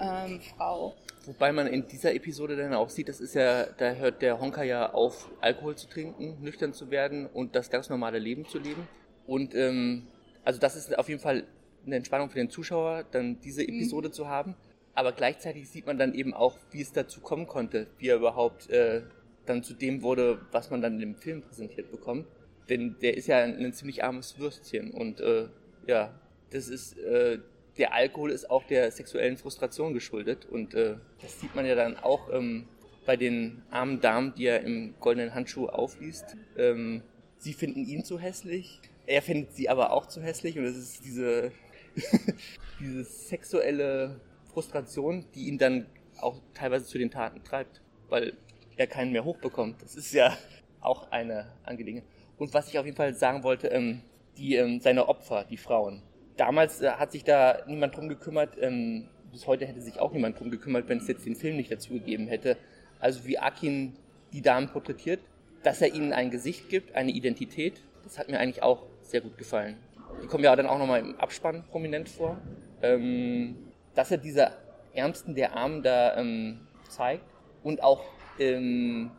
ähm, 0.00 0.40
Frau. 0.56 0.94
Wobei 1.26 1.52
man 1.52 1.66
in 1.66 1.88
dieser 1.88 2.14
Episode 2.14 2.56
dann 2.56 2.72
auch 2.74 2.88
sieht, 2.88 3.08
das 3.08 3.20
ist 3.20 3.34
ja, 3.34 3.64
da 3.64 3.94
hört 3.94 4.22
der 4.22 4.40
Honka 4.40 4.62
ja 4.62 4.92
auf, 4.92 5.28
Alkohol 5.40 5.74
zu 5.74 5.88
trinken, 5.88 6.38
nüchtern 6.40 6.72
zu 6.72 6.90
werden 6.90 7.26
und 7.26 7.56
das 7.56 7.68
ganz 7.68 7.88
normale 7.88 8.18
Leben 8.18 8.46
zu 8.46 8.58
leben. 8.58 8.86
Und 9.26 9.54
ähm, 9.54 10.06
also 10.44 10.60
das 10.60 10.76
ist 10.76 10.96
auf 10.96 11.08
jeden 11.08 11.20
Fall 11.20 11.44
eine 11.84 11.96
Entspannung 11.96 12.30
für 12.30 12.38
den 12.38 12.50
Zuschauer, 12.50 13.04
dann 13.10 13.40
diese 13.40 13.62
mhm. 13.62 13.74
Episode 13.74 14.08
mhm. 14.08 14.12
zu 14.12 14.28
haben. 14.28 14.54
Aber 14.94 15.12
gleichzeitig 15.12 15.68
sieht 15.68 15.86
man 15.86 15.98
dann 15.98 16.14
eben 16.14 16.32
auch, 16.32 16.56
wie 16.70 16.80
es 16.80 16.92
dazu 16.92 17.20
kommen 17.20 17.46
konnte, 17.46 17.88
wie 17.98 18.08
er 18.08 18.16
überhaupt 18.16 18.70
äh, 18.70 19.02
dann 19.44 19.62
zu 19.62 19.74
dem 19.74 20.02
wurde, 20.02 20.40
was 20.52 20.70
man 20.70 20.80
dann 20.80 21.00
im 21.00 21.16
Film 21.16 21.42
präsentiert 21.42 21.90
bekommt. 21.90 22.26
Denn 22.68 22.96
der 23.00 23.16
ist 23.16 23.28
ja 23.28 23.38
ein, 23.38 23.72
ziemlich 23.72 24.02
armes 24.02 24.38
Würstchen 24.38 24.90
und 24.90 25.20
äh, 25.20 25.48
ja, 25.86 26.18
das 26.50 26.68
ist 26.68 26.98
äh, 26.98 27.38
der 27.78 27.92
Alkohol 27.92 28.30
ist 28.30 28.50
auch 28.50 28.64
der 28.64 28.90
sexuellen 28.90 29.36
Frustration 29.36 29.92
geschuldet 29.92 30.46
und 30.46 30.74
äh, 30.74 30.96
das 31.20 31.40
sieht 31.40 31.54
man 31.54 31.66
ja 31.66 31.74
dann 31.74 31.96
auch 31.96 32.32
ähm, 32.32 32.66
bei 33.04 33.16
den 33.16 33.62
armen 33.70 34.00
Damen, 34.00 34.34
die 34.34 34.46
er 34.46 34.62
im 34.62 34.94
goldenen 34.98 35.34
Handschuh 35.34 35.66
aufliest. 35.66 36.36
Ähm, 36.56 37.02
sie 37.38 37.52
finden 37.52 37.84
ihn 37.84 38.04
zu 38.04 38.18
hässlich, 38.18 38.80
er 39.06 39.22
findet 39.22 39.54
sie 39.54 39.68
aber 39.68 39.92
auch 39.92 40.06
zu 40.06 40.22
hässlich 40.22 40.58
und 40.58 40.64
es 40.64 40.76
ist 40.76 41.04
diese 41.04 41.52
diese 42.80 43.04
sexuelle 43.04 44.20
Frustration, 44.52 45.24
die 45.34 45.48
ihn 45.48 45.58
dann 45.58 45.86
auch 46.20 46.40
teilweise 46.54 46.86
zu 46.86 46.98
den 46.98 47.10
Taten 47.10 47.42
treibt, 47.44 47.80
weil 48.08 48.32
er 48.76 48.86
keinen 48.86 49.12
mehr 49.12 49.24
hochbekommt. 49.24 49.82
Das 49.82 49.96
ist 49.96 50.12
ja 50.12 50.36
auch 50.80 51.10
eine 51.10 51.52
Angelegenheit. 51.64 52.08
Und 52.38 52.52
was 52.54 52.68
ich 52.68 52.78
auf 52.78 52.84
jeden 52.84 52.96
Fall 52.96 53.14
sagen 53.14 53.42
wollte, 53.42 53.68
ähm, 53.68 54.02
die, 54.36 54.56
ähm, 54.56 54.80
seine 54.80 55.08
Opfer, 55.08 55.44
die 55.44 55.56
Frauen. 55.56 56.02
Damals 56.36 56.82
äh, 56.82 56.90
hat 56.90 57.12
sich 57.12 57.24
da 57.24 57.58
niemand 57.66 57.96
drum 57.96 58.08
gekümmert, 58.08 58.56
ähm, 58.60 59.08
bis 59.32 59.46
heute 59.46 59.66
hätte 59.66 59.80
sich 59.80 59.98
auch 59.98 60.12
niemand 60.12 60.38
drum 60.38 60.50
gekümmert, 60.50 60.88
wenn 60.88 60.98
es 60.98 61.08
jetzt 61.08 61.26
den 61.26 61.36
Film 61.36 61.56
nicht 61.56 61.70
dazu 61.70 61.94
gegeben 61.94 62.26
hätte. 62.26 62.56
Also 63.00 63.24
wie 63.26 63.38
Akin 63.38 63.94
die 64.32 64.42
Damen 64.42 64.68
porträtiert, 64.68 65.20
dass 65.62 65.80
er 65.80 65.94
ihnen 65.94 66.12
ein 66.12 66.30
Gesicht 66.30 66.68
gibt, 66.68 66.94
eine 66.94 67.10
Identität, 67.10 67.80
das 68.04 68.18
hat 68.18 68.28
mir 68.28 68.38
eigentlich 68.38 68.62
auch 68.62 68.82
sehr 69.02 69.20
gut 69.20 69.38
gefallen. 69.38 69.76
Die 70.22 70.26
kommen 70.26 70.44
ja 70.44 70.54
dann 70.54 70.66
auch 70.66 70.78
nochmal 70.78 71.00
im 71.00 71.16
Abspann 71.18 71.64
prominent 71.70 72.08
vor. 72.08 72.38
Ähm, 72.82 73.56
dass 73.94 74.10
er 74.10 74.18
diese 74.18 74.52
Ärmsten 74.94 75.34
der 75.34 75.56
Armen 75.56 75.82
da 75.82 76.16
ähm, 76.16 76.60
zeigt 76.88 77.24
und 77.64 77.82
auch 77.82 78.04
ähm, 78.38 79.10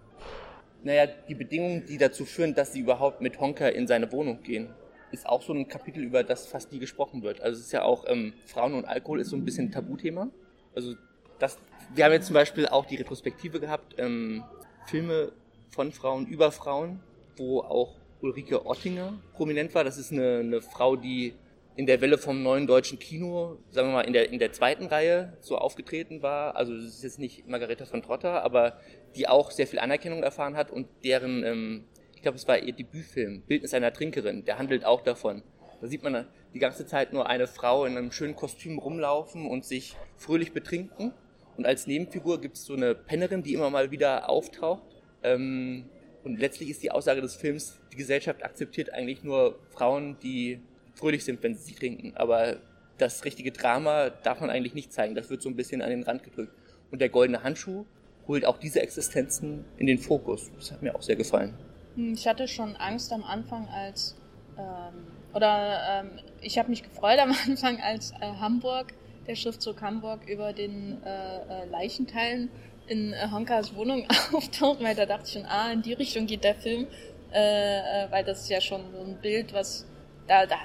naja, 0.83 1.07
die 1.07 1.35
Bedingungen, 1.35 1.85
die 1.85 1.97
dazu 1.97 2.25
führen, 2.25 2.53
dass 2.53 2.73
sie 2.73 2.79
überhaupt 2.79 3.21
mit 3.21 3.39
Honka 3.39 3.67
in 3.67 3.87
seine 3.87 4.11
Wohnung 4.11 4.41
gehen, 4.43 4.69
ist 5.11 5.25
auch 5.25 5.41
so 5.41 5.53
ein 5.53 5.67
Kapitel, 5.67 6.03
über 6.03 6.23
das 6.23 6.47
fast 6.47 6.71
nie 6.71 6.79
gesprochen 6.79 7.23
wird. 7.23 7.41
Also 7.41 7.59
es 7.59 7.67
ist 7.67 7.71
ja 7.71 7.83
auch, 7.83 8.05
ähm, 8.07 8.33
Frauen 8.45 8.73
und 8.73 8.85
Alkohol 8.85 9.21
ist 9.21 9.29
so 9.29 9.35
ein 9.35 9.45
bisschen 9.45 9.67
ein 9.67 9.71
Tabuthema. 9.71 10.29
Also 10.75 10.95
das, 11.39 11.57
wir 11.95 12.05
haben 12.05 12.11
jetzt 12.11 12.27
zum 12.27 12.33
Beispiel 12.33 12.67
auch 12.67 12.85
die 12.85 12.95
Retrospektive 12.95 13.59
gehabt, 13.59 13.95
ähm, 13.97 14.43
Filme 14.85 15.31
von 15.69 15.91
Frauen 15.91 16.27
über 16.27 16.51
Frauen, 16.51 16.99
wo 17.37 17.61
auch 17.61 17.95
Ulrike 18.21 18.65
Ottinger 18.65 19.13
prominent 19.33 19.73
war. 19.75 19.83
Das 19.83 19.97
ist 19.97 20.11
eine, 20.11 20.39
eine 20.39 20.61
Frau, 20.61 20.95
die 20.95 21.33
in 21.77 21.85
der 21.85 22.01
Welle 22.01 22.17
vom 22.17 22.41
neuen 22.41 22.65
deutschen 22.65 22.97
Kino, 22.97 23.59
sagen 23.69 23.89
wir 23.89 23.93
mal, 23.93 24.01
in 24.01 24.11
der, 24.11 24.31
in 24.31 24.39
der 24.39 24.51
zweiten 24.51 24.87
Reihe 24.87 25.37
so 25.41 25.59
aufgetreten 25.59 26.23
war. 26.23 26.55
Also 26.55 26.75
das 26.75 26.85
ist 26.85 27.03
jetzt 27.03 27.19
nicht 27.19 27.47
Margareta 27.47 27.85
von 27.85 28.01
Trotter, 28.01 28.43
aber 28.43 28.79
die 29.15 29.27
auch 29.27 29.51
sehr 29.51 29.67
viel 29.67 29.77
Anerkennung 29.77 30.23
erfahren 30.23 30.57
hat 30.57 30.71
und 30.71 30.87
deren, 31.03 31.43
ähm, 31.43 31.83
ich 32.15 32.23
glaube, 32.23 32.35
es 32.35 32.47
war 32.47 32.57
ihr 32.57 32.73
Debütfilm, 32.73 33.43
Bildnis 33.43 33.75
einer 33.75 33.93
Trinkerin, 33.93 34.43
der 34.43 34.57
handelt 34.57 34.85
auch 34.85 35.01
davon. 35.01 35.43
Da 35.79 35.85
sieht 35.85 36.01
man 36.01 36.25
die 36.55 36.59
ganze 36.59 36.87
Zeit 36.87 37.13
nur 37.13 37.29
eine 37.29 37.45
Frau 37.45 37.85
in 37.85 37.95
einem 37.95 38.11
schönen 38.11 38.35
Kostüm 38.35 38.79
rumlaufen 38.79 39.45
und 39.45 39.63
sich 39.63 39.95
fröhlich 40.15 40.53
betrinken. 40.53 41.13
Und 41.57 41.67
als 41.67 41.85
Nebenfigur 41.85 42.41
gibt 42.41 42.57
es 42.57 42.65
so 42.65 42.73
eine 42.73 42.95
Pennerin, 42.95 43.43
die 43.43 43.53
immer 43.53 43.69
mal 43.69 43.91
wieder 43.91 44.29
auftaucht. 44.29 44.81
Ähm, 45.21 45.85
und 46.23 46.39
letztlich 46.39 46.71
ist 46.71 46.81
die 46.81 46.89
Aussage 46.89 47.21
des 47.21 47.35
Films, 47.35 47.79
die 47.93 47.97
Gesellschaft 47.97 48.43
akzeptiert 48.43 48.91
eigentlich 48.91 49.23
nur 49.23 49.59
Frauen, 49.69 50.17
die 50.23 50.59
fröhlich 50.97 51.23
sind, 51.23 51.41
wenn 51.43 51.55
sie 51.55 51.63
sie 51.63 51.75
trinken. 51.75 52.13
Aber 52.15 52.57
das 52.97 53.25
richtige 53.25 53.51
Drama 53.51 54.09
darf 54.09 54.41
man 54.41 54.49
eigentlich 54.49 54.73
nicht 54.73 54.91
zeigen. 54.91 55.15
Das 55.15 55.29
wird 55.29 55.41
so 55.41 55.49
ein 55.49 55.55
bisschen 55.55 55.81
an 55.81 55.89
den 55.89 56.03
Rand 56.03 56.23
gedrückt. 56.23 56.53
Und 56.91 56.99
der 56.99 57.09
goldene 57.09 57.43
Handschuh 57.43 57.85
holt 58.27 58.45
auch 58.45 58.57
diese 58.57 58.81
Existenzen 58.81 59.65
in 59.77 59.87
den 59.87 59.97
Fokus. 59.97 60.51
Das 60.55 60.71
hat 60.71 60.81
mir 60.81 60.95
auch 60.95 61.01
sehr 61.01 61.15
gefallen. 61.15 61.53
Hm, 61.95 62.13
ich 62.13 62.27
hatte 62.27 62.47
schon 62.47 62.75
Angst 62.75 63.11
am 63.13 63.23
Anfang, 63.23 63.67
als 63.69 64.15
ähm, 64.57 65.07
oder 65.33 66.01
ähm, 66.01 66.09
ich 66.41 66.57
habe 66.57 66.69
mich 66.69 66.83
gefreut 66.83 67.19
am 67.19 67.31
Anfang, 67.47 67.79
als 67.81 68.11
äh, 68.11 68.25
Hamburg, 68.39 68.93
der 69.27 69.35
Schriftzug 69.35 69.81
Hamburg 69.81 70.27
über 70.27 70.53
den 70.53 71.03
äh, 71.03 71.63
äh, 71.63 71.65
Leichenteilen 71.69 72.49
in 72.87 73.13
äh, 73.13 73.27
Honkas 73.31 73.75
Wohnung 73.75 74.07
auftaucht, 74.33 74.81
weil 74.81 74.95
da 74.95 75.05
dachte 75.05 75.23
ich 75.25 75.33
schon, 75.33 75.45
ah, 75.45 75.71
in 75.71 75.81
die 75.81 75.93
Richtung 75.93 76.25
geht 76.25 76.43
der 76.43 76.55
Film, 76.55 76.87
äh, 77.31 78.09
weil 78.09 78.23
das 78.23 78.41
ist 78.41 78.49
ja 78.49 78.61
schon 78.61 78.81
so 78.93 79.01
ein 79.01 79.17
Bild, 79.21 79.53
was 79.53 79.85
da, 80.27 80.45
da 80.45 80.55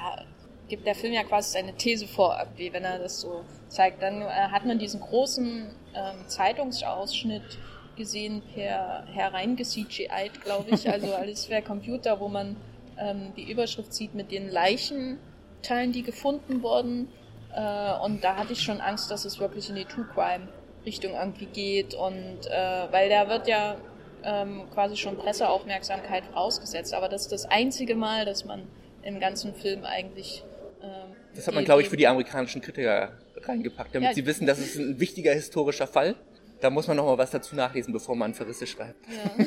gibt 0.68 0.87
der 0.87 0.94
Film 0.94 1.12
ja 1.12 1.22
quasi 1.22 1.53
seine 1.53 1.75
These 1.75 2.07
vor, 2.07 2.37
irgendwie, 2.38 2.72
wenn 2.72 2.85
er 2.85 2.98
das 2.98 3.20
so 3.20 3.44
zeigt. 3.68 4.03
Dann 4.03 4.22
äh, 4.22 4.27
hat 4.27 4.64
man 4.64 4.79
diesen 4.79 5.01
großen 5.01 5.70
ähm, 5.94 6.29
Zeitungsausschnitt 6.29 7.59
gesehen 7.96 8.42
per 8.55 9.05
hereingecgi'd, 9.12 10.40
glaube 10.42 10.70
ich, 10.70 10.88
also 10.88 11.14
alles 11.14 11.46
per 11.46 11.62
Computer, 11.62 12.20
wo 12.20 12.29
man 12.29 12.57
ähm, 12.98 13.33
die 13.37 13.51
Überschrift 13.51 13.92
sieht 13.92 14.14
mit 14.14 14.31
den 14.31 14.48
Leichen 14.48 15.18
Teilen, 15.62 15.92
die 15.92 16.03
gefunden 16.03 16.62
wurden. 16.62 17.09
Äh, 17.55 17.98
und 18.05 18.25
da 18.25 18.37
hatte 18.37 18.53
ich 18.53 18.62
schon 18.62 18.81
Angst, 18.81 19.11
dass 19.11 19.25
es 19.25 19.38
wirklich 19.38 19.68
in 19.68 19.77
die 19.77 19.85
True 19.85 20.07
Crime 20.12 20.48
Richtung 20.85 21.12
irgendwie 21.12 21.46
geht. 21.46 21.94
Und 21.94 22.46
äh, 22.46 22.90
weil 22.90 23.09
da 23.09 23.29
wird 23.29 23.46
ja 23.46 23.77
ähm, 24.25 24.62
quasi 24.72 24.96
schon 24.96 25.16
Presseaufmerksamkeit 25.16 26.25
vorausgesetzt. 26.27 26.94
Aber 26.94 27.09
das 27.09 27.22
ist 27.22 27.33
das 27.33 27.44
einzige 27.44 27.94
Mal, 27.94 28.25
dass 28.25 28.44
man 28.44 28.62
im 29.03 29.21
ganzen 29.21 29.55
Film 29.55 29.85
eigentlich. 29.85 30.45
Ähm, 30.83 31.17
das 31.35 31.47
hat 31.47 31.55
man, 31.55 31.65
glaube 31.65 31.83
ich, 31.83 31.88
für 31.88 31.97
die 31.97 32.07
amerikanischen 32.07 32.61
Kritiker 32.61 33.12
reingepackt, 33.41 33.95
damit 33.95 34.11
ja, 34.11 34.15
sie 34.15 34.27
wissen, 34.27 34.47
das 34.47 34.59
ist 34.59 34.77
ein 34.77 35.01
wichtiger 35.01 35.33
historischer 35.33 35.87
Fall. 35.87 36.15
Da 36.61 36.71
muss 36.71 36.87
man 36.87 36.97
noch 36.97 37.07
mal 37.07 37.19
was 37.19 37.31
dazu 37.31 37.57
nachlesen, 37.57 37.93
bevor 37.93 38.15
man 38.15 38.35
Verrisse 38.35 38.67
schreibt. 38.67 39.05
Ja. 39.09 39.45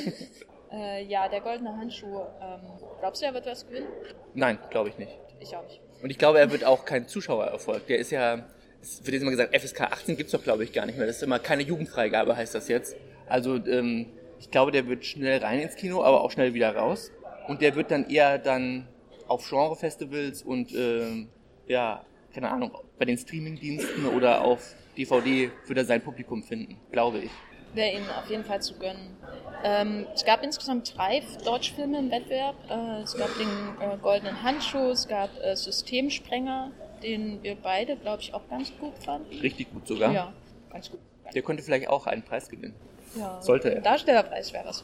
äh, 0.78 1.06
ja, 1.06 1.30
der 1.30 1.39
goldene 1.39 1.76
Handschuh. 1.78 2.22
Ähm, 2.41 2.60
glaubst 3.00 3.22
du, 3.22 3.26
er 3.26 3.34
wird 3.34 3.46
was 3.46 3.65
gewinnen? 3.65 3.88
Nein, 4.34 4.60
glaube 4.70 4.89
ich 4.89 4.98
nicht. 4.98 5.13
Ich 5.39 5.56
auch 5.56 5.63
nicht. 5.63 5.80
Und 6.02 6.10
ich 6.10 6.18
glaube, 6.18 6.39
er 6.39 6.52
wird 6.52 6.65
auch 6.65 6.84
kein 6.84 7.08
Zuschauererfolg. 7.08 7.88
Der 7.88 8.00
ist 8.00 8.12
ja, 8.12 8.46
es 8.82 9.00
wird 9.06 9.13
jetzt 9.13 9.22
immer 9.22 9.32
gesagt, 9.32 9.56
FSK 9.56 9.82
18 9.82 10.18
gibt's 10.18 10.34
doch, 10.34 10.44
glaube 10.44 10.63
ich, 10.65 10.74
gar 10.74 10.86
nicht 10.86 10.98
mehr. 10.98 11.08
Das 11.08 11.18
ist 11.18 11.24
immer 11.24 11.39
keine 11.39 11.63
Jugendfreigabe, 11.63 12.36
heißt 12.36 12.54
das 12.54 12.68
jetzt. 12.68 12.98
Also 13.28 13.56
ähm, 13.65 14.08
ich 14.39 14.52
glaube, 14.52 14.72
der 14.72 14.88
wird 14.88 15.06
schnell 15.06 15.39
rein 15.39 15.60
ins 15.60 15.76
Kino, 15.76 16.04
aber 16.04 16.22
auch 16.22 16.32
schnell 16.32 16.54
wieder 16.54 16.76
raus. 16.76 17.12
Und 17.48 17.62
der 17.62 17.76
wird 17.76 17.91
dann 17.91 18.10
eher 18.10 18.38
dann 18.38 18.88
auf 19.27 19.47
Genrefestivals 19.49 20.43
und 20.43 20.73
ähm, 20.73 21.29
ja, 21.67 22.05
keine 22.33 22.51
Ahnung, 22.51 22.71
bei 22.99 23.05
den 23.05 23.17
Streamingdiensten 23.17 24.05
oder 24.07 24.43
auf 24.43 24.75
DVD 24.97 25.51
würde 25.65 25.81
er 25.81 25.85
sein 25.85 26.01
Publikum 26.01 26.43
finden, 26.43 26.77
glaube 26.91 27.19
ich. 27.19 27.31
Wäre 27.73 27.95
ihnen 27.97 28.09
auf 28.09 28.29
jeden 28.29 28.45
Fall 28.45 28.61
zu 28.61 28.77
gönnen. 28.77 29.17
Ähm, 29.63 30.05
es 30.13 30.23
gab 30.23 30.43
insgesamt 30.43 30.95
drei 30.95 31.21
Deutschfilme 31.43 31.99
im 31.99 32.11
Wettbewerb. 32.11 32.55
Äh, 32.69 33.01
es 33.01 33.15
gab 33.17 33.29
den 33.38 33.47
äh, 33.81 33.97
Goldenen 33.97 34.43
Handschuh, 34.43 34.91
es 34.91 35.07
gab 35.07 35.29
äh, 35.41 35.55
Systemsprenger, 35.55 36.71
den 37.03 37.41
wir 37.43 37.55
beide, 37.55 37.97
glaube 37.97 38.21
ich, 38.21 38.33
auch 38.33 38.47
ganz 38.49 38.71
gut 38.79 38.97
fanden. 39.03 39.33
Richtig 39.39 39.71
gut 39.73 39.88
sogar? 39.88 40.13
Ja, 40.13 40.33
ganz 40.71 40.89
gut. 40.89 40.99
Der 41.33 41.41
könnte 41.41 41.63
vielleicht 41.63 41.89
auch 41.89 42.07
einen 42.07 42.21
Preis 42.23 42.47
gewinnen. 42.47 42.75
Ja, 43.17 43.41
Sollte 43.41 43.73
er. 43.73 43.81
Darstellerpreis 43.81 44.53
wäre 44.53 44.65
das. 44.65 44.83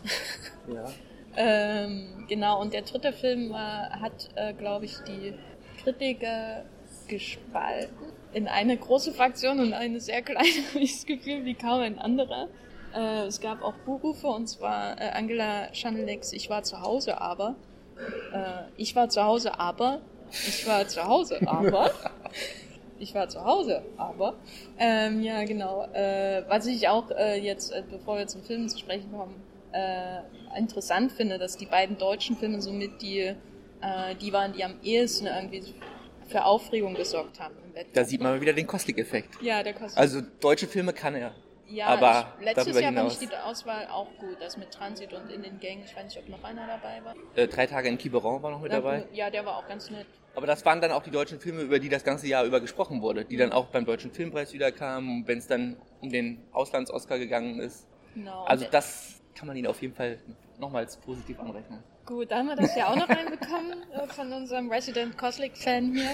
Ja. 0.73 0.91
Ähm, 1.36 2.26
genau, 2.28 2.62
und 2.62 2.74
der 2.74 2.82
dritte 2.82 3.13
Film 3.13 3.56
hat, 3.56 4.30
äh, 4.36 4.54
glaube 4.54 4.86
ich, 4.86 4.98
die 5.08 5.34
Kritiker 5.84 6.63
gespalten 7.08 8.12
in 8.34 8.48
eine 8.48 8.78
große 8.78 9.12
Fraktion 9.13 9.60
und 9.60 9.74
eine 9.74 10.00
sehr 10.00 10.22
kleine, 10.22 10.48
habe 10.70 10.80
ich 10.80 10.94
das 10.94 11.06
Gefühl, 11.06 11.46
wie 11.46 11.54
kaum 11.54 11.82
ein 11.82 12.00
anderer. 12.00 12.48
Äh, 12.96 13.26
es 13.28 13.39
gab 13.41 13.62
auch 13.63 13.74
Buchrufe 13.86 14.28
und 14.28 14.48
zwar 14.48 15.00
äh, 15.00 15.10
Angela 15.10 15.74
Schanelex, 15.74 16.34
ich 16.34 16.50
war 16.50 16.63
zu 16.63 16.82
Hause, 16.82 17.20
aber. 17.20 17.56
Äh, 18.34 18.63
ich 18.78 18.96
war 18.96 19.10
zu 19.10 19.24
Hause, 19.24 19.60
aber. 19.60 20.02
Ich 20.32 20.65
war 20.65 20.88
zu 20.88 21.04
Hause, 21.04 21.39
aber. 21.46 21.91
ich 23.00 23.13
war 23.13 23.28
zu 23.28 23.44
Hause, 23.44 23.84
aber. 23.98 24.36
Ähm, 24.78 25.22
ja, 25.22 25.44
genau. 25.44 25.86
Äh, 25.94 26.44
was 26.48 26.65
ich 26.67 26.88
auch 26.88 27.12
äh, 27.12 27.39
jetzt, 27.39 27.72
äh, 27.72 27.84
bevor 27.89 28.17
wir 28.17 28.28
zum 28.28 28.44
Film 28.44 28.67
zu 28.70 28.78
sprechen 28.78 29.12
kommen, 29.12 29.36
äh, 29.74 30.22
interessant 30.58 31.12
finde, 31.12 31.38
dass 31.38 31.58
die 31.58 31.66
beiden 31.66 31.98
deutschen 31.98 32.38
Filme 32.38 32.62
somit 32.62 33.02
die, 33.02 33.20
äh, 33.20 33.36
die 34.20 34.34
waren, 34.34 34.54
die 34.54 34.64
am 34.64 34.76
ehesten 34.84 35.28
irgendwie 35.28 35.64
für 36.28 36.46
Aufregung 36.46 36.94
gesorgt 36.94 37.40
haben 37.40 37.56
im 37.58 37.76
Wettbewerb. 37.76 37.94
Da 37.94 38.04
sieht 38.06 38.22
man 38.22 38.34
mal 38.34 38.42
wieder 38.42 38.54
den 38.54 38.68
Kostik-Effekt. 38.68 39.42
Ja, 39.42 39.64
der 39.64 39.74
Kostik. 39.74 40.00
Also 40.00 40.22
deutsche 40.40 40.68
Filme 40.68 40.94
kann 40.94 41.16
er. 41.16 41.34
Ja, 41.68 41.88
aber 41.88 42.34
ich, 42.40 42.46
letztes 42.46 42.80
Jahr 42.80 42.92
fand 42.92 43.12
ich 43.14 43.20
die 43.20 43.34
Auswahl 43.34 43.88
auch 43.88 44.10
gut. 44.20 44.38
Das 44.42 44.58
mit 44.58 44.72
Transit 44.72 45.14
und 45.14 45.32
in 45.32 45.42
den 45.42 45.60
Gängen. 45.60 45.84
Ich 45.86 45.96
weiß 45.96 46.04
nicht, 46.04 46.18
ob 46.18 46.28
noch 46.28 46.44
einer 46.44 46.68
dabei 46.68 47.02
war. 47.04 47.16
Äh, 47.36 47.48
drei 47.48 47.66
Tage 47.66 47.88
in 47.88 47.98
Quiberon 47.98 48.44
war 48.44 48.52
noch 48.52 48.62
mit 48.62 48.74
dabei. 48.74 49.06
Ja, 49.14 49.30
der 49.30 49.46
war 49.46 49.58
auch 49.58 49.68
ganz 49.68 49.90
nett. 49.90 50.06
Aber 50.36 50.48
das 50.48 50.66
waren 50.66 50.82
dann 50.82 50.92
auch 50.92 51.04
die 51.04 51.12
deutschen 51.12 51.40
Filme, 51.40 51.62
über 51.62 51.80
die 51.80 51.90
das 51.90 52.04
ganze 52.04 52.28
Jahr 52.28 52.44
über 52.46 52.60
gesprochen 52.60 53.02
wurde, 53.02 53.26
die 53.26 53.36
mhm. 53.36 53.40
dann 53.40 53.52
auch 53.54 53.68
beim 53.68 53.86
Deutschen 53.86 54.12
Filmpreis 54.12 54.54
wieder 54.54 54.72
kamen, 54.72 55.28
wenn 55.28 55.38
es 55.38 55.48
dann 55.48 55.78
um 56.02 56.10
den 56.10 56.42
Auslands-Oscar 56.52 57.20
gegangen 57.20 57.60
ist. 57.60 57.88
Genau. 58.16 58.44
Also 58.44 58.66
das 58.70 59.21
kann 59.36 59.48
man 59.48 59.58
ihnen 59.58 59.67
auf 59.67 59.82
jeden 59.82 59.94
Fall 59.94 60.17
nochmals 60.60 60.98
positiv 60.98 61.39
anrechnen. 61.39 61.84
Gut, 62.06 62.32
da 62.32 62.38
haben 62.38 62.48
wir 62.48 62.56
das 62.56 62.76
ja 62.76 62.89
auch 62.89 62.96
noch 62.96 63.08
reinbekommen 63.08 63.74
äh, 63.94 64.08
von 64.08 64.34
unserem 64.34 64.72
Resident 64.72 65.17
Coslick-Fan 65.17 65.94
hier, 65.94 66.12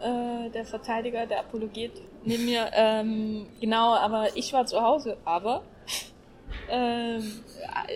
äh, 0.00 0.50
der 0.50 0.64
Verteidiger, 0.64 1.26
der 1.26 1.40
Apologet 1.40 1.92
neben 2.24 2.46
mir. 2.46 2.70
Ähm, 2.72 3.46
genau, 3.60 3.94
aber 3.94 4.36
ich 4.36 4.52
war 4.52 4.66
zu 4.66 4.80
Hause, 4.80 5.16
aber 5.24 5.62
ähm, 6.70 7.40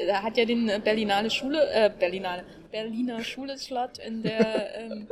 er 0.06 0.22
hat 0.22 0.36
ja 0.36 0.44
den 0.44 0.70
Berlinale 0.82 1.30
Schule, 1.30 1.68
äh, 1.72 1.90
Berlinale, 1.90 2.44
Berliner 2.70 3.22
Schule-Slot 3.22 3.98
in 3.98 4.22
der 4.22 4.78
ähm, 4.78 5.08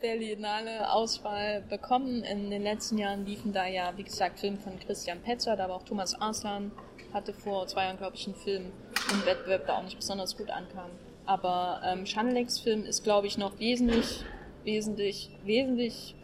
Berlinale 0.00 0.92
Auswahl 0.92 1.62
bekommen. 1.62 2.22
In 2.24 2.50
den 2.50 2.62
letzten 2.62 2.98
Jahren 2.98 3.24
liefen 3.26 3.52
da 3.52 3.66
ja, 3.66 3.92
wie 3.96 4.04
gesagt, 4.04 4.38
Filme 4.38 4.58
von 4.58 4.78
Christian 4.78 5.20
Petzer, 5.20 5.56
da 5.56 5.68
war 5.68 5.76
auch 5.76 5.84
Thomas 5.84 6.14
Arslan, 6.20 6.72
hatte 7.14 7.32
vor 7.32 7.66
zwei 7.66 7.84
Jahren, 7.84 7.96
glaube 7.96 8.16
ich, 8.16 8.26
einen 8.26 8.34
Film 8.34 8.72
im 9.10 9.24
Wettbewerb, 9.24 9.66
der 9.66 9.78
auch 9.78 9.82
nicht 9.84 9.96
besonders 9.96 10.36
gut 10.36 10.50
ankam. 10.50 10.90
Aber 11.24 11.80
ähm, 11.84 12.04
Schanlex 12.04 12.58
Film 12.58 12.84
ist, 12.84 13.02
glaube 13.04 13.26
ich, 13.26 13.38
noch 13.38 13.58
wesentlich, 13.58 14.22
wesentlich, 14.64 15.30
wesentlich 15.44 16.14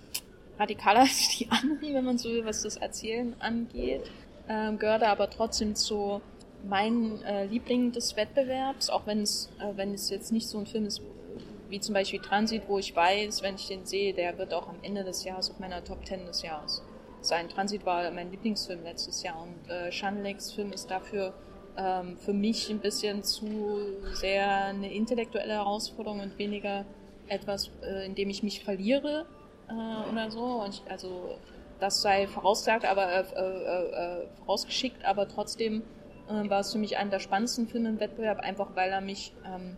radikaler 0.58 1.00
als 1.00 1.28
die 1.38 1.48
anderen, 1.50 1.94
wenn 1.94 2.04
man 2.04 2.18
so 2.18 2.28
will, 2.28 2.44
was 2.44 2.62
das 2.62 2.76
Erzählen 2.76 3.34
angeht. 3.38 4.02
Ähm, 4.48 4.78
gehört 4.78 5.04
aber 5.04 5.30
trotzdem 5.30 5.74
zu 5.76 6.20
meinen 6.68 7.22
äh, 7.22 7.46
Lieblingen 7.46 7.92
des 7.92 8.16
Wettbewerbs, 8.16 8.90
auch 8.90 9.06
wenn 9.06 9.22
es, 9.22 9.48
äh, 9.60 9.76
wenn 9.76 9.94
es 9.94 10.10
jetzt 10.10 10.32
nicht 10.32 10.48
so 10.48 10.58
ein 10.58 10.66
Film 10.66 10.86
ist 10.86 11.00
wie 11.70 11.80
zum 11.80 11.94
Beispiel 11.94 12.18
Transit, 12.18 12.64
wo 12.66 12.78
ich 12.78 12.94
weiß, 12.94 13.42
wenn 13.42 13.54
ich 13.54 13.68
den 13.68 13.86
sehe, 13.86 14.12
der 14.12 14.36
wird 14.38 14.52
auch 14.52 14.68
am 14.68 14.74
Ende 14.82 15.04
des 15.04 15.22
Jahres 15.22 15.50
auf 15.50 15.60
meiner 15.60 15.84
Top 15.84 16.04
10 16.04 16.26
des 16.26 16.42
Jahres 16.42 16.82
sein. 17.24 17.48
Transit 17.48 17.84
war 17.86 18.10
mein 18.10 18.30
Lieblingsfilm 18.30 18.82
letztes 18.82 19.22
Jahr 19.22 19.42
und 19.42 19.70
äh, 19.70 19.90
Shanlex 19.92 20.52
Film 20.52 20.72
ist 20.72 20.90
dafür 20.90 21.34
ähm, 21.76 22.16
für 22.18 22.32
mich 22.32 22.70
ein 22.70 22.80
bisschen 22.80 23.22
zu 23.22 23.94
sehr 24.12 24.66
eine 24.66 24.92
intellektuelle 24.92 25.54
Herausforderung 25.54 26.20
und 26.20 26.38
weniger 26.38 26.84
etwas, 27.28 27.70
äh, 27.82 28.06
in 28.06 28.14
dem 28.14 28.28
ich 28.30 28.42
mich 28.42 28.62
verliere 28.64 29.26
äh, 29.68 30.10
oder 30.10 30.30
so. 30.30 30.64
Ich, 30.68 30.82
also 30.88 31.38
das 31.78 32.02
sei 32.02 32.26
vorausgesagt, 32.26 32.84
aber 32.84 33.10
äh, 33.10 33.24
äh, 33.34 34.22
äh, 34.22 34.26
vorausgeschickt, 34.38 35.04
aber 35.04 35.28
trotzdem 35.28 35.82
war 36.28 36.60
es 36.60 36.70
für 36.70 36.78
mich 36.78 36.96
einer 36.96 37.10
der 37.10 37.18
spannendsten 37.18 37.66
Filme 37.66 37.88
im 37.88 37.98
Wettbewerb, 37.98 38.38
einfach 38.38 38.76
weil 38.76 38.90
er 38.90 39.00
mich 39.00 39.32
ähm, 39.44 39.76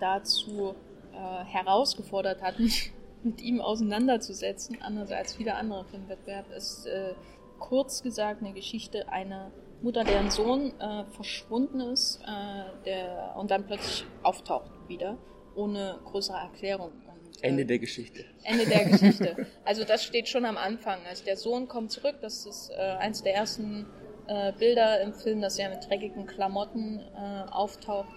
dazu 0.00 0.74
herausgefordert 1.12 2.40
hat, 2.40 2.58
mich 2.58 2.92
mit 3.24 3.40
ihm 3.40 3.60
auseinanderzusetzen, 3.60 4.82
anders 4.82 5.12
als 5.12 5.34
viele 5.34 5.54
andere 5.54 5.84
Filmwettbewerbe. 5.84 6.54
ist 6.54 6.88
kurz 7.58 8.02
gesagt 8.02 8.42
eine 8.42 8.52
Geschichte 8.52 9.08
einer 9.08 9.52
Mutter, 9.82 10.04
deren 10.04 10.30
Sohn 10.30 10.72
äh, 10.80 11.04
verschwunden 11.10 11.80
ist 11.80 12.20
äh, 12.24 12.84
der, 12.84 13.34
und 13.36 13.50
dann 13.50 13.66
plötzlich 13.66 14.04
auftaucht 14.22 14.70
wieder, 14.88 15.18
ohne 15.56 15.98
größere 16.04 16.38
Erklärung. 16.38 16.90
Und, 16.90 17.42
äh, 17.42 17.48
Ende 17.48 17.66
der 17.66 17.78
Geschichte. 17.78 18.24
Ende 18.44 18.66
der 18.66 18.84
Geschichte. 18.90 19.46
Also 19.64 19.84
das 19.84 20.04
steht 20.04 20.28
schon 20.28 20.44
am 20.44 20.56
Anfang. 20.56 21.00
Also 21.08 21.24
der 21.24 21.36
Sohn 21.36 21.66
kommt 21.66 21.90
zurück, 21.90 22.16
das 22.20 22.46
ist 22.46 22.70
äh, 22.70 22.80
eins 22.80 23.22
der 23.22 23.34
ersten 23.34 23.86
äh, 24.28 24.52
Bilder 24.52 25.00
im 25.00 25.14
Film, 25.14 25.40
dass 25.40 25.58
er 25.58 25.70
mit 25.70 25.88
dreckigen 25.88 26.26
Klamotten 26.26 27.00
äh, 27.00 27.50
auftaucht. 27.50 28.14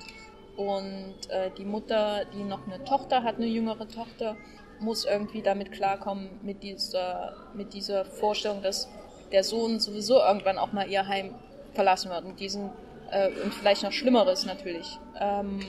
Und 0.57 1.15
äh, 1.29 1.49
die 1.57 1.65
Mutter, 1.65 2.25
die 2.33 2.43
noch 2.43 2.65
eine 2.67 2.83
Tochter 2.83 3.23
hat, 3.23 3.35
eine 3.35 3.47
jüngere 3.47 3.87
Tochter, 3.87 4.37
muss 4.79 5.05
irgendwie 5.05 5.41
damit 5.41 5.71
klarkommen, 5.71 6.29
mit 6.41 6.63
dieser, 6.63 7.35
mit 7.53 7.73
dieser 7.73 8.05
Vorstellung, 8.05 8.61
dass 8.61 8.89
der 9.31 9.43
Sohn 9.43 9.79
sowieso 9.79 10.19
irgendwann 10.19 10.57
auch 10.57 10.71
mal 10.71 10.89
ihr 10.89 11.07
Heim 11.07 11.35
verlassen 11.73 12.09
wird. 12.09 12.25
Und 12.25 12.39
diesen, 12.39 12.69
äh, 13.11 13.29
und 13.43 13.53
vielleicht 13.53 13.83
noch 13.83 13.91
Schlimmeres 13.91 14.45
natürlich. 14.45 14.99
Ähm, 15.19 15.59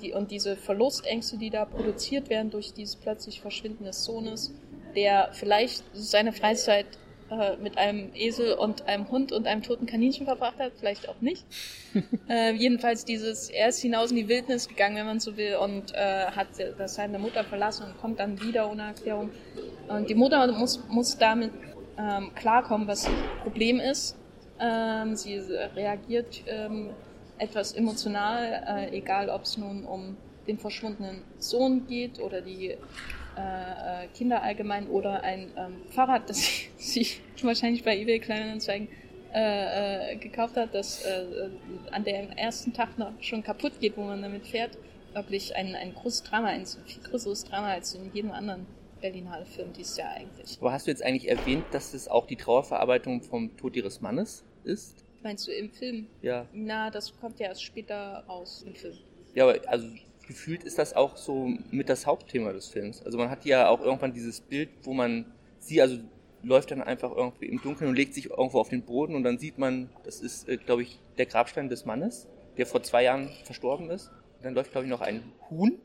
die, 0.00 0.12
und 0.12 0.30
diese 0.30 0.56
Verlustängste, 0.56 1.38
die 1.38 1.50
da 1.50 1.64
produziert 1.64 2.28
werden 2.28 2.50
durch 2.50 2.72
dieses 2.72 2.96
plötzlich 2.96 3.40
Verschwinden 3.40 3.84
des 3.84 4.04
Sohnes, 4.04 4.52
der 4.94 5.30
vielleicht 5.32 5.84
seine 5.94 6.32
Freizeit 6.32 6.86
äh, 7.40 7.56
mit 7.56 7.78
einem 7.78 8.10
Esel 8.14 8.54
und 8.54 8.86
einem 8.86 9.10
Hund 9.10 9.32
und 9.32 9.46
einem 9.46 9.62
toten 9.62 9.86
Kaninchen 9.86 10.26
verbracht 10.26 10.58
hat, 10.58 10.72
vielleicht 10.78 11.08
auch 11.08 11.20
nicht. 11.20 11.44
äh, 12.28 12.52
jedenfalls 12.52 13.04
dieses, 13.04 13.50
er 13.50 13.68
ist 13.68 13.80
hinaus 13.80 14.10
in 14.10 14.16
die 14.16 14.28
Wildnis 14.28 14.68
gegangen, 14.68 14.96
wenn 14.96 15.06
man 15.06 15.20
so 15.20 15.36
will, 15.36 15.56
und 15.56 15.94
äh, 15.94 16.26
hat 16.26 16.48
seine 16.86 17.18
Mutter 17.18 17.44
verlassen 17.44 17.86
und 17.86 17.98
kommt 17.98 18.20
dann 18.20 18.40
wieder 18.42 18.70
ohne 18.70 18.82
Erklärung. 18.82 19.30
Und 19.88 20.08
die 20.08 20.14
Mutter 20.14 20.46
muss, 20.52 20.80
muss 20.88 21.18
damit 21.18 21.50
ähm, 21.98 22.30
klarkommen, 22.34 22.86
was 22.86 23.04
das 23.04 23.12
Problem 23.42 23.80
ist 23.80 24.16
ähm, 24.62 25.16
sie 25.16 25.38
reagiert 25.38 26.42
ähm, 26.46 26.90
etwas 27.38 27.72
emotional, 27.72 28.62
äh, 28.66 28.96
egal 28.96 29.28
ob 29.28 29.42
es 29.42 29.56
nun 29.56 29.84
um 29.84 30.16
den 30.46 30.58
verschwundenen 30.58 31.22
Sohn 31.38 31.86
geht 31.86 32.20
oder 32.20 32.40
die 32.40 32.76
äh, 33.36 34.04
äh 34.04 34.08
Kinder 34.14 34.42
allgemein 34.42 34.88
oder 34.88 35.22
ein 35.22 35.50
ähm, 35.56 35.82
Fahrrad, 35.90 36.28
das 36.28 36.46
sie 36.76 37.06
wahrscheinlich 37.42 37.84
bei 37.84 37.96
eBay 37.96 38.18
Kleinanzeigen 38.18 38.88
äh, 39.34 40.12
äh, 40.12 40.16
gekauft 40.16 40.56
hat, 40.56 40.74
das 40.74 41.04
äh, 41.04 41.48
an 41.90 42.04
der 42.04 42.22
im 42.22 42.30
ersten 42.32 42.72
Tag 42.72 42.98
noch 42.98 43.12
schon 43.20 43.42
kaputt 43.42 43.72
geht, 43.80 43.96
wo 43.96 44.02
man 44.02 44.20
damit 44.20 44.46
fährt, 44.46 44.76
wirklich 45.14 45.56
ein, 45.56 45.74
ein 45.74 45.94
großes 45.94 46.24
Drama, 46.24 46.48
ein 46.48 46.66
viel 46.66 47.02
größeres 47.02 47.44
Drama 47.44 47.68
als 47.68 47.94
in 47.94 48.12
jedem 48.12 48.30
anderen 48.30 48.66
Berlinale 49.00 49.46
Film 49.46 49.72
dieses 49.72 49.96
Jahr 49.96 50.10
eigentlich. 50.10 50.58
Aber 50.60 50.72
hast 50.72 50.86
du 50.86 50.90
jetzt 50.90 51.02
eigentlich 51.02 51.28
erwähnt, 51.28 51.64
dass 51.72 51.94
es 51.94 52.08
auch 52.08 52.26
die 52.26 52.36
Trauerverarbeitung 52.36 53.22
vom 53.22 53.56
Tod 53.56 53.74
ihres 53.74 54.00
Mannes 54.00 54.44
ist? 54.64 55.04
Meinst 55.22 55.46
du 55.46 55.52
im 55.52 55.70
Film? 55.70 56.06
Ja. 56.20 56.46
Na, 56.52 56.90
das 56.90 57.16
kommt 57.18 57.40
ja 57.40 57.48
erst 57.48 57.64
später 57.64 58.24
raus 58.28 58.64
im 58.66 58.74
Film. 58.74 58.98
Ja, 59.34 59.44
aber 59.44 59.58
also 59.66 59.88
gefühlt 60.26 60.64
ist 60.64 60.78
das 60.78 60.94
auch 60.94 61.16
so 61.16 61.50
mit 61.70 61.88
das 61.88 62.06
Hauptthema 62.06 62.52
des 62.52 62.68
Films. 62.68 63.02
Also 63.04 63.18
man 63.18 63.30
hat 63.30 63.44
ja 63.44 63.68
auch 63.68 63.80
irgendwann 63.80 64.12
dieses 64.12 64.40
Bild, 64.40 64.70
wo 64.82 64.92
man 64.92 65.32
sie, 65.58 65.80
also 65.82 65.98
läuft 66.42 66.70
dann 66.72 66.82
einfach 66.82 67.10
irgendwie 67.14 67.46
im 67.46 67.60
Dunkeln 67.62 67.90
und 67.90 67.96
legt 67.96 68.14
sich 68.14 68.30
irgendwo 68.30 68.58
auf 68.60 68.68
den 68.68 68.82
Boden 68.82 69.14
und 69.14 69.22
dann 69.22 69.38
sieht 69.38 69.58
man, 69.58 69.90
das 70.04 70.20
ist, 70.20 70.48
äh, 70.48 70.56
glaube 70.56 70.82
ich, 70.82 70.98
der 71.18 71.26
Grabstein 71.26 71.68
des 71.68 71.84
Mannes, 71.84 72.26
der 72.56 72.66
vor 72.66 72.82
zwei 72.82 73.04
Jahren 73.04 73.30
verstorben 73.44 73.90
ist. 73.90 74.08
Und 74.38 74.44
dann 74.46 74.54
läuft, 74.54 74.72
glaube 74.72 74.86
ich, 74.86 74.90
noch 74.90 75.00
ein 75.02 75.22
Huhn 75.50 75.78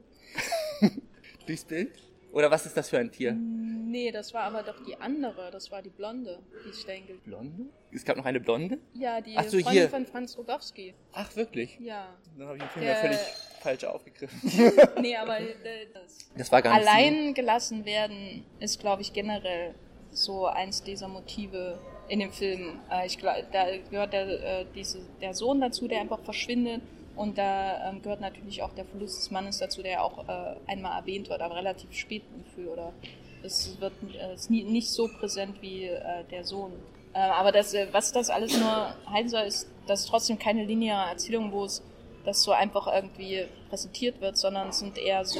durchs 1.45 1.65
Bild. 1.65 1.91
Oder 2.31 2.51
was 2.51 2.65
ist 2.65 2.75
das 2.75 2.89
für 2.89 2.99
ein 2.99 3.11
Tier? 3.11 3.33
Nee, 3.33 4.11
das 4.11 4.33
war 4.33 4.43
aber 4.43 4.61
doch 4.61 4.83
die 4.85 4.95
andere. 4.97 5.49
Das 5.49 5.71
war 5.71 5.81
die 5.81 5.89
Blonde, 5.89 6.39
die 6.67 6.73
Stängel. 6.73 7.17
Blonde? 7.23 7.65
Es 7.91 8.03
gab 8.03 8.17
noch 8.17 8.25
eine 8.25 8.39
Blonde? 8.39 8.79
Ja, 8.93 9.21
die 9.21 9.35
Ach 9.37 9.43
so, 9.45 9.51
Freundin 9.59 9.71
hier. 9.71 9.89
von 9.89 10.05
Franz 10.05 10.37
Rogowski. 10.37 10.93
Ach, 11.13 11.33
wirklich? 11.35 11.79
Ja. 11.79 12.09
Dann 12.37 12.47
habe 12.47 12.57
ich 12.57 12.63
den 12.63 12.69
Film 12.71 12.85
Der- 12.85 12.93
ja 12.95 12.99
völlig 12.99 13.19
falsch 13.67 13.83
aufgegriffen. 13.83 14.41
Nee, 15.01 15.15
aber 15.15 15.39
äh, 15.39 15.87
das 15.93 16.29
Das 16.37 16.51
war 16.51 16.61
gar 16.61 16.77
nicht 16.77 16.87
allein 16.87 17.33
gelassen 17.33 17.85
werden 17.85 18.45
ist, 18.59 18.79
glaube 18.79 19.01
ich, 19.01 19.13
generell 19.13 19.75
so 20.11 20.47
eins 20.47 20.83
dieser 20.83 21.07
Motive 21.07 21.77
in 22.07 22.19
dem 22.19 22.31
Film. 22.31 22.79
Äh, 22.89 23.07
ich 23.07 23.17
glaube, 23.17 23.45
da 23.51 23.65
gehört 23.89 24.13
der, 24.13 24.27
äh, 24.61 24.65
diese, 24.73 24.99
der 25.21 25.33
Sohn 25.33 25.59
dazu, 25.59 25.87
der 25.87 26.01
einfach 26.01 26.19
verschwindet. 26.19 26.81
Und 27.15 27.37
da 27.37 27.89
ähm, 27.89 28.01
gehört 28.03 28.21
natürlich 28.21 28.61
auch 28.61 28.73
der 28.75 28.85
Verlust 28.85 29.17
des 29.17 29.31
Mannes 29.31 29.57
dazu, 29.57 29.81
der 29.81 30.03
auch 30.03 30.27
äh, 30.27 30.55
einmal 30.67 30.99
erwähnt 30.99 31.29
wird, 31.29 31.41
aber 31.41 31.55
relativ 31.55 31.91
spät 31.93 32.21
im 32.35 32.45
Film. 32.53 32.67
Oder 32.69 32.93
es 33.43 33.75
wird 33.81 33.93
äh, 34.13 34.35
ist 34.35 34.51
nie, 34.51 34.63
nicht 34.63 34.89
so 34.89 35.09
präsent 35.19 35.61
wie 35.61 35.85
äh, 35.85 36.23
der 36.29 36.43
Sohn. 36.43 36.71
Äh, 37.13 37.19
aber 37.19 37.51
das, 37.51 37.73
äh, 37.73 37.87
was 37.91 38.11
das 38.11 38.29
alles 38.29 38.57
nur 38.59 38.95
heißen 39.11 39.29
soll, 39.29 39.41
ist, 39.41 39.67
dass 39.87 40.05
trotzdem 40.05 40.37
keine 40.37 40.63
lineare 40.63 41.09
Erzählung, 41.09 41.51
wo 41.51 41.65
es 41.65 41.81
das 42.27 42.43
so 42.43 42.51
einfach 42.51 42.87
irgendwie 42.93 43.45
präsentiert 43.69 44.21
wird, 44.21 44.37
sondern 44.37 44.69
es 44.69 44.79
sind 44.79 44.97
eher 44.97 45.25
so 45.25 45.39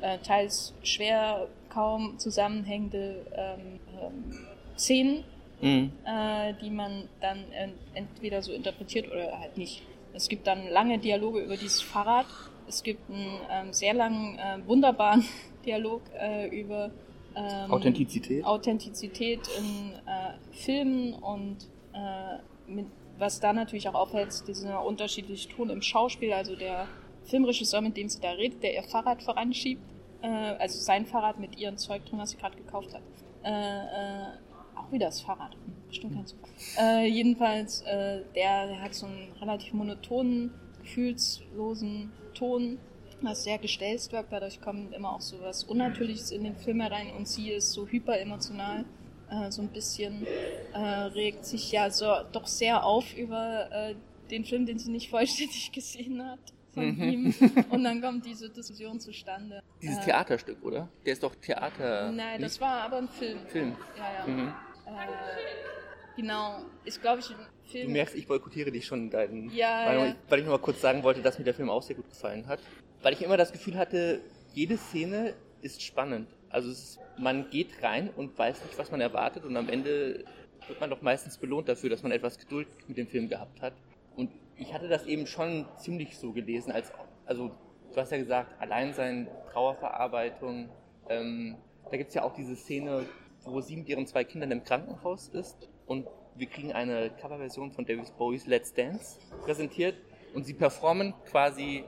äh, 0.00 0.18
teils 0.18 0.74
schwer, 0.82 1.48
kaum 1.70 2.18
zusammenhängende 2.18 3.26
ähm, 3.34 3.80
ähm, 4.00 4.46
Szenen, 4.76 5.24
Mhm. 5.62 5.92
äh, 6.06 6.54
die 6.62 6.70
man 6.70 7.08
dann 7.20 7.44
entweder 7.92 8.40
so 8.40 8.50
interpretiert 8.52 9.10
oder 9.10 9.38
halt 9.38 9.58
nicht. 9.58 9.82
Es 10.14 10.28
gibt 10.28 10.46
dann 10.46 10.66
lange 10.68 10.98
Dialoge 10.98 11.40
über 11.40 11.56
dieses 11.56 11.82
Fahrrad. 11.82 12.24
Es 12.66 12.82
gibt 12.82 13.10
einen 13.10 13.40
ähm, 13.50 13.72
sehr 13.72 13.92
langen, 13.92 14.38
äh, 14.38 14.66
wunderbaren 14.66 15.22
Dialog 15.66 16.00
äh, 16.18 16.48
über 16.48 16.90
ähm, 17.36 17.70
Authentizität. 17.70 18.42
Authentizität 18.44 19.40
in 19.58 19.92
äh, 20.06 20.32
Filmen 20.52 21.12
und 21.14 21.58
äh, 21.92 22.38
mit, 22.66 22.86
was 23.20 23.38
da 23.40 23.52
natürlich 23.52 23.88
auch 23.88 23.94
auffällt, 23.94 24.48
dieser 24.48 24.84
unterschiedliche 24.84 25.48
Ton 25.50 25.70
im 25.70 25.82
Schauspiel. 25.82 26.32
Also 26.32 26.56
der 26.56 26.88
Filmregisseur, 27.24 27.80
mit 27.80 27.96
dem 27.96 28.08
sie 28.08 28.20
da 28.20 28.32
redet, 28.32 28.62
der 28.62 28.74
ihr 28.74 28.82
Fahrrad 28.82 29.22
voranschiebt, 29.22 29.82
äh, 30.22 30.26
also 30.26 30.78
sein 30.80 31.06
Fahrrad 31.06 31.38
mit 31.38 31.58
ihrem 31.58 31.76
Zeug 31.76 32.04
drin, 32.06 32.18
was 32.18 32.30
sie 32.30 32.38
gerade 32.38 32.56
gekauft 32.56 32.94
hat. 32.94 33.02
Äh, 33.44 33.50
äh, 33.50 34.26
auch 34.74 34.90
wieder 34.90 35.06
das 35.06 35.20
Fahrrad. 35.20 35.54
Hm, 35.54 35.74
Bestimmt 35.88 36.14
kein 36.14 36.26
Zufall. 36.26 36.50
Äh, 36.78 37.06
jedenfalls, 37.08 37.82
äh, 37.82 38.22
der, 38.34 38.66
der 38.66 38.80
hat 38.80 38.94
so 38.94 39.06
einen 39.06 39.32
relativ 39.40 39.72
monotonen, 39.72 40.52
gefühlslosen 40.82 42.12
Ton, 42.34 42.78
was 43.22 43.44
sehr 43.44 43.58
gestelzt 43.58 44.12
wirkt. 44.12 44.32
Dadurch 44.32 44.60
kommt 44.60 44.94
immer 44.94 45.14
auch 45.14 45.20
so 45.20 45.40
was 45.40 45.64
Unnatürliches 45.64 46.30
in 46.30 46.44
den 46.44 46.56
Film 46.56 46.80
herein 46.80 47.12
und 47.16 47.28
sie 47.28 47.50
ist 47.50 47.72
so 47.72 47.86
hyperemotional. 47.86 48.84
Äh, 49.30 49.50
so 49.50 49.62
ein 49.62 49.68
bisschen 49.68 50.26
äh, 50.72 50.78
regt 50.78 51.44
sich 51.44 51.70
ja 51.72 51.90
so 51.90 52.06
doch 52.32 52.46
sehr 52.46 52.84
auf 52.84 53.14
über 53.16 53.68
äh, 53.70 53.94
den 54.30 54.44
Film, 54.44 54.66
den 54.66 54.78
sie 54.78 54.90
nicht 54.90 55.08
vollständig 55.10 55.70
gesehen 55.72 56.24
hat 56.24 56.40
von 56.74 56.84
Mhm. 56.96 57.02
ihm. 57.02 57.34
Und 57.70 57.84
dann 57.84 58.00
kommt 58.00 58.24
diese 58.26 58.48
Diskussion 58.50 58.98
zustande. 59.00 59.60
Dieses 59.82 59.98
Äh, 59.98 60.04
Theaterstück, 60.06 60.62
oder? 60.64 60.88
Der 61.04 61.12
ist 61.14 61.22
doch 61.22 61.34
Theater. 61.36 62.10
Nein, 62.12 62.40
das 62.42 62.60
war 62.60 62.82
aber 62.82 62.98
ein 62.98 63.08
Film. 63.08 63.38
Film. 63.48 63.76
Ja, 63.96 64.26
ja. 64.26 64.26
Mhm. 64.32 64.48
Äh, 64.48 66.16
genau, 66.16 66.62
ist 66.84 67.00
glaube 67.00 67.20
ich 67.20 67.30
ein 67.30 67.36
Du 67.36 67.70
Film. 67.72 67.92
merkst, 67.92 68.16
ich 68.16 68.26
boykottiere 68.26 68.72
dich 68.72 68.84
schon 68.84 69.02
in 69.04 69.10
deinen 69.10 69.50
Ja, 69.54 69.84
Meinungen, 69.86 70.08
ja. 70.08 70.16
weil 70.28 70.40
ich 70.40 70.44
nur 70.44 70.56
mal 70.56 70.60
kurz 70.62 70.80
sagen 70.80 71.02
wollte, 71.04 71.22
dass 71.22 71.38
mir 71.38 71.44
der 71.44 71.54
Film 71.54 71.70
auch 71.70 71.82
sehr 71.82 71.94
gut 71.94 72.08
gefallen 72.08 72.46
hat. 72.48 72.58
Weil 73.02 73.12
ich 73.12 73.22
immer 73.22 73.36
das 73.36 73.52
Gefühl 73.52 73.76
hatte, 73.78 74.20
jede 74.52 74.76
Szene 74.76 75.34
ist 75.62 75.80
spannend. 75.82 76.28
Also 76.50 76.70
es 76.70 76.98
man 77.16 77.50
geht 77.50 77.82
rein 77.82 78.10
und 78.16 78.36
weiß 78.38 78.64
nicht, 78.64 78.78
was 78.78 78.90
man 78.90 79.00
erwartet 79.00 79.44
und 79.44 79.56
am 79.56 79.68
Ende 79.68 80.24
wird 80.66 80.80
man 80.80 80.90
doch 80.90 81.02
meistens 81.02 81.38
belohnt 81.38 81.68
dafür, 81.68 81.90
dass 81.90 82.02
man 82.02 82.12
etwas 82.12 82.38
Geduld 82.38 82.68
mit 82.88 82.96
dem 82.96 83.08
Film 83.08 83.28
gehabt 83.28 83.60
hat. 83.60 83.74
Und 84.16 84.30
ich 84.56 84.72
hatte 84.74 84.88
das 84.88 85.06
eben 85.06 85.26
schon 85.26 85.66
ziemlich 85.76 86.16
so 86.18 86.32
gelesen, 86.32 86.72
als 86.72 86.92
also 87.26 87.50
du 87.92 88.00
hast 88.00 88.12
ja 88.12 88.18
gesagt, 88.18 88.60
Alleinsein, 88.60 89.28
Trauerverarbeitung. 89.52 90.68
Ähm, 91.08 91.56
da 91.90 91.96
gibt's 91.96 92.14
ja 92.14 92.22
auch 92.22 92.34
diese 92.34 92.56
Szene, 92.56 93.06
wo 93.44 93.60
sie 93.60 93.76
mit 93.76 93.88
ihren 93.88 94.06
zwei 94.06 94.24
Kindern 94.24 94.50
im 94.50 94.64
Krankenhaus 94.64 95.28
ist 95.28 95.68
und 95.86 96.06
wir 96.36 96.46
kriegen 96.46 96.72
eine 96.72 97.10
Coverversion 97.10 97.72
von 97.72 97.84
David 97.84 98.16
Bowies 98.16 98.46
Let's 98.46 98.72
Dance 98.72 99.18
präsentiert 99.44 99.96
und 100.34 100.44
sie 100.44 100.54
performen 100.54 101.14
quasi 101.26 101.84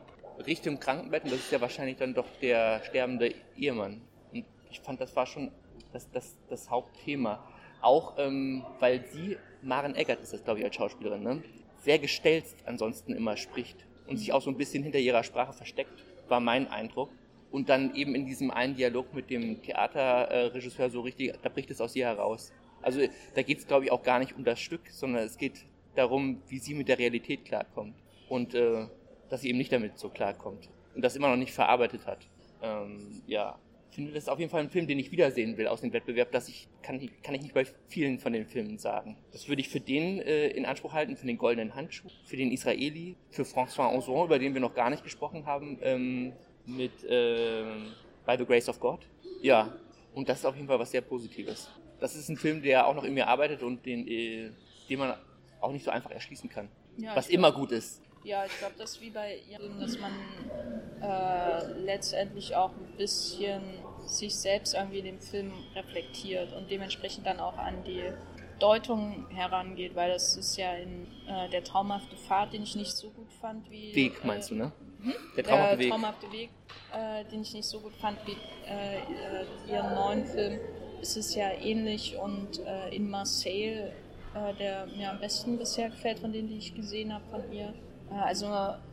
Richtung 0.47 0.81
Krankenbett 0.81 1.25
und 1.25 1.33
das 1.33 1.41
ist 1.41 1.53
ja 1.53 1.61
wahrscheinlich 1.61 1.97
dann 1.97 2.15
doch 2.15 2.27
der 2.41 2.83
sterbende 2.85 3.35
Ehemann. 3.57 4.03
Ich 4.73 4.81
fand, 4.81 5.01
das 5.01 5.15
war 5.15 5.27
schon 5.27 5.53
das, 5.93 6.11
das, 6.11 6.37
das 6.49 6.71
Hauptthema. 6.71 7.45
Auch 7.83 8.15
ähm, 8.17 8.65
weil 8.81 9.05
sie, 9.07 9.37
Maren 9.61 9.95
Eggert 9.95 10.21
ist 10.21 10.33
das, 10.33 10.43
glaube 10.43 10.61
ich, 10.61 10.65
als 10.65 10.75
Schauspielerin, 10.75 11.23
ne? 11.23 11.43
sehr 11.83 11.99
gestelzt 11.99 12.57
ansonsten 12.65 13.13
immer 13.13 13.37
spricht 13.37 13.77
und 14.07 14.17
sich 14.17 14.33
auch 14.33 14.41
so 14.41 14.51
ein 14.51 14.57
bisschen 14.57 14.83
hinter 14.83 14.99
ihrer 14.99 15.23
Sprache 15.23 15.53
versteckt, 15.53 16.05
war 16.29 16.41
mein 16.41 16.69
Eindruck. 16.69 17.11
Und 17.51 17.69
dann 17.69 17.95
eben 17.95 18.15
in 18.15 18.25
diesem 18.25 18.51
einen 18.51 18.77
Dialog 18.77 19.13
mit 19.13 19.29
dem 19.29 19.61
Theaterregisseur 19.61 20.89
so 20.89 21.03
richtig, 21.03 21.35
da 21.43 21.51
bricht 21.51 21.71
es 21.71 21.83
aus 21.83 21.95
ihr 21.95 22.07
heraus. 22.07 22.51
Also 22.81 23.01
da 23.35 23.43
geht 23.43 23.59
es, 23.59 23.67
glaube 23.67 23.85
ich, 23.85 23.93
auch 23.93 24.03
gar 24.03 24.19
nicht 24.19 24.35
um 24.35 24.43
das 24.43 24.59
Stück, 24.59 24.89
sondern 24.89 25.25
es 25.25 25.37
geht 25.37 25.67
darum, 25.95 26.41
wie 26.49 26.59
sie 26.59 26.73
mit 26.73 26.89
der 26.89 26.99
Realität 26.99 27.45
klarkommt. 27.45 27.95
Und 28.31 28.55
äh, 28.55 28.87
dass 29.29 29.43
sie 29.43 29.51
eben 29.51 29.59
nicht 29.59 29.71
damit 29.71 29.99
so 29.99 30.09
klarkommt. 30.09 30.71
Und 30.95 31.03
das 31.03 31.15
immer 31.15 31.29
noch 31.29 31.37
nicht 31.37 31.53
verarbeitet 31.53 32.07
hat. 32.07 32.27
Ähm, 32.63 33.23
ja, 33.27 33.59
ich 33.93 33.97
finde, 33.97 34.13
das 34.13 34.23
ist 34.25 34.29
auf 34.31 34.39
jeden 34.39 34.51
Fall 34.51 34.63
ein 34.63 34.71
Film, 34.71 34.87
den 34.87 34.99
ich 34.99 35.13
wiedersehen 35.13 35.59
will 35.59 35.67
aus 35.69 35.83
dem 35.83 35.93
Wettbewerb. 35.93 36.33
Das 36.33 36.49
ich, 36.49 36.67
kann, 36.83 36.99
ich- 36.99 37.11
kann 37.23 37.35
ich 37.35 37.43
nicht 37.43 37.53
bei 37.53 37.67
vielen 37.89 38.19
von 38.19 38.33
den 38.33 38.47
Filmen 38.47 38.79
sagen. 38.79 39.19
Das 39.33 39.49
würde 39.49 39.61
ich 39.61 39.69
für 39.69 39.81
den 39.81 40.19
äh, 40.21 40.47
in 40.49 40.65
Anspruch 40.65 40.95
halten, 40.95 41.15
für 41.15 41.27
den 41.27 41.37
Goldenen 41.37 41.75
Handschuh, 41.75 42.09
für 42.25 42.39
den 42.39 42.51
Israeli, 42.53 43.17
für 43.29 43.43
François 43.43 43.95
Ozon, 43.95 44.25
über 44.25 44.39
den 44.39 44.55
wir 44.55 44.63
noch 44.63 44.75
gar 44.75 44.89
nicht 44.89 45.05
gesprochen 45.05 45.45
haben, 45.45 45.79
ähm, 45.83 46.33
mit 46.65 46.93
ähm, 47.07 47.89
By 48.25 48.37
the 48.39 48.47
Grace 48.47 48.71
of 48.71 48.81
God. 48.81 49.01
Ja, 49.43 49.77
und 50.15 50.27
das 50.27 50.39
ist 50.39 50.47
auf 50.47 50.55
jeden 50.57 50.69
Fall 50.69 50.79
was 50.79 50.91
sehr 50.91 51.03
Positives. 51.03 51.71
Das 52.01 52.17
ist 52.17 52.31
ein 52.31 52.39
Film, 52.39 52.63
der 52.63 52.87
auch 52.87 52.95
noch 52.95 53.05
in 53.05 53.13
mir 53.13 53.29
arbeitet 53.29 53.63
und 53.63 53.85
den, 53.85 54.09
äh, 54.09 54.49
den 54.89 54.99
man 55.01 55.15
auch 55.61 55.71
nicht 55.71 55.85
so 55.85 55.91
einfach 55.91 56.11
erschließen 56.13 56.49
kann. 56.49 56.69
Ja, 56.97 57.15
was 57.15 57.29
immer 57.29 57.53
gut 57.53 57.73
ist. 57.73 58.01
Ja, 58.25 58.45
ich 58.45 58.57
glaube, 58.59 58.75
das 58.79 58.93
ist 58.93 59.01
wie 59.01 59.11
bei 59.11 59.41
ihr, 59.51 59.59
dass 59.81 59.99
man 59.99 60.13
äh, 61.01 61.73
letztendlich 61.85 62.55
auch 62.55 62.71
ein 62.71 62.97
bisschen 62.97 63.63
sich 64.07 64.35
selbst 64.35 64.75
irgendwie 64.75 64.99
in 64.99 65.05
dem 65.05 65.21
Film 65.21 65.53
reflektiert 65.75 66.53
und 66.53 66.71
dementsprechend 66.71 67.27
dann 67.27 67.41
auch 67.41 67.57
an 67.59 67.83
die 67.85 68.03
Deutung 68.59 69.27
herangeht, 69.31 69.97
weil 69.97 70.13
das 70.13 70.37
ist 70.37 70.57
ja 70.57 70.75
in 70.75 71.09
äh, 71.27 71.49
der 71.51 71.65
traumhafte 71.65 72.17
Pfad, 72.17 72.53
den 72.53 72.63
ich 72.63 72.77
nicht 72.77 72.93
so 72.93 73.11
gut 73.11 73.33
fand 73.41 73.69
wie 73.71 73.95
Weg 73.95 74.25
meinst 74.25 74.53
äh, 74.53 74.55
du, 74.55 74.61
ne? 74.61 74.73
Mhm. 75.01 75.15
Der 75.37 75.45
traumhafte 75.45 75.79
Weg. 75.79 75.91
traumhafte 75.91 76.33
Weg, 76.33 76.51
äh, 76.93 77.25
den 77.25 77.43
ich 77.43 77.55
nicht 77.55 77.67
so 77.67 77.81
gut 77.81 77.95
fand 77.97 78.19
wie 78.25 78.37
äh, 78.69 78.99
äh, 78.99 79.73
ihren 79.73 79.95
neuen 79.95 80.25
Film, 80.25 80.61
ist 81.01 81.17
es 81.17 81.35
ja 81.35 81.51
ähnlich 81.61 82.17
und 82.17 82.61
äh, 82.65 82.95
in 82.95 83.11
Marseille, 83.11 83.91
äh, 84.35 84.55
der 84.61 84.87
mir 84.87 85.11
am 85.11 85.19
besten 85.19 85.59
bisher 85.59 85.91
gefällt 85.91 86.21
von 86.21 86.33
denen, 86.33 86.49
die 86.49 86.59
ich 86.59 86.75
gesehen 86.75 87.13
habe 87.13 87.25
von 87.31 87.53
ihr. 87.53 87.75
Also 88.21 88.47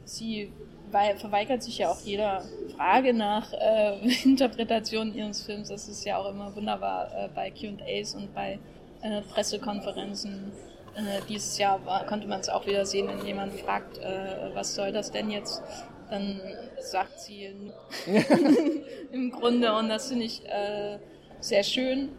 sie 0.06 0.52
wei- 0.92 1.16
verweigert 1.16 1.64
sich 1.64 1.80
ja 1.80 1.90
auch 1.90 2.00
jeder 2.02 2.44
Frage 2.76 3.14
nach 3.14 3.52
äh, 3.54 4.00
Interpretation 4.24 5.14
ihres 5.14 5.44
Films. 5.44 5.70
Das 5.70 5.88
ist 5.88 6.04
ja 6.06 6.18
auch 6.18 6.30
immer 6.30 6.56
wunderbar 6.56 7.12
äh, 7.16 7.30
bei 7.34 7.52
Q&As 7.52 8.16
und 8.16 8.34
bei 8.34 8.60
äh, 9.02 9.22
Pressekonferenzen. 9.22 10.52
Äh, 10.96 11.22
dieses 11.28 11.58
Jahr 11.58 11.86
war, 11.86 12.06
konnte 12.06 12.28
man 12.28 12.40
es 12.40 12.50
auch 12.50 12.66
wieder 12.66 12.86
sehen, 12.86 13.08
wenn 13.08 13.26
jemand 13.26 13.54
fragt, 13.54 13.98
äh, 14.00 14.50
was 14.54 14.76
soll 14.76 14.92
das 14.92 15.12
denn 15.12 15.30
jetzt? 15.30 15.62
Dann 16.10 16.42
sagt 16.80 17.20
sie 17.20 17.72
im 19.12 19.32
Grunde, 19.32 19.74
und 19.76 19.90
das 19.90 20.10
finde 20.10 20.26
ich 20.26 20.46
äh, 20.46 21.00
sehr 21.40 21.64
schön. 21.64 22.10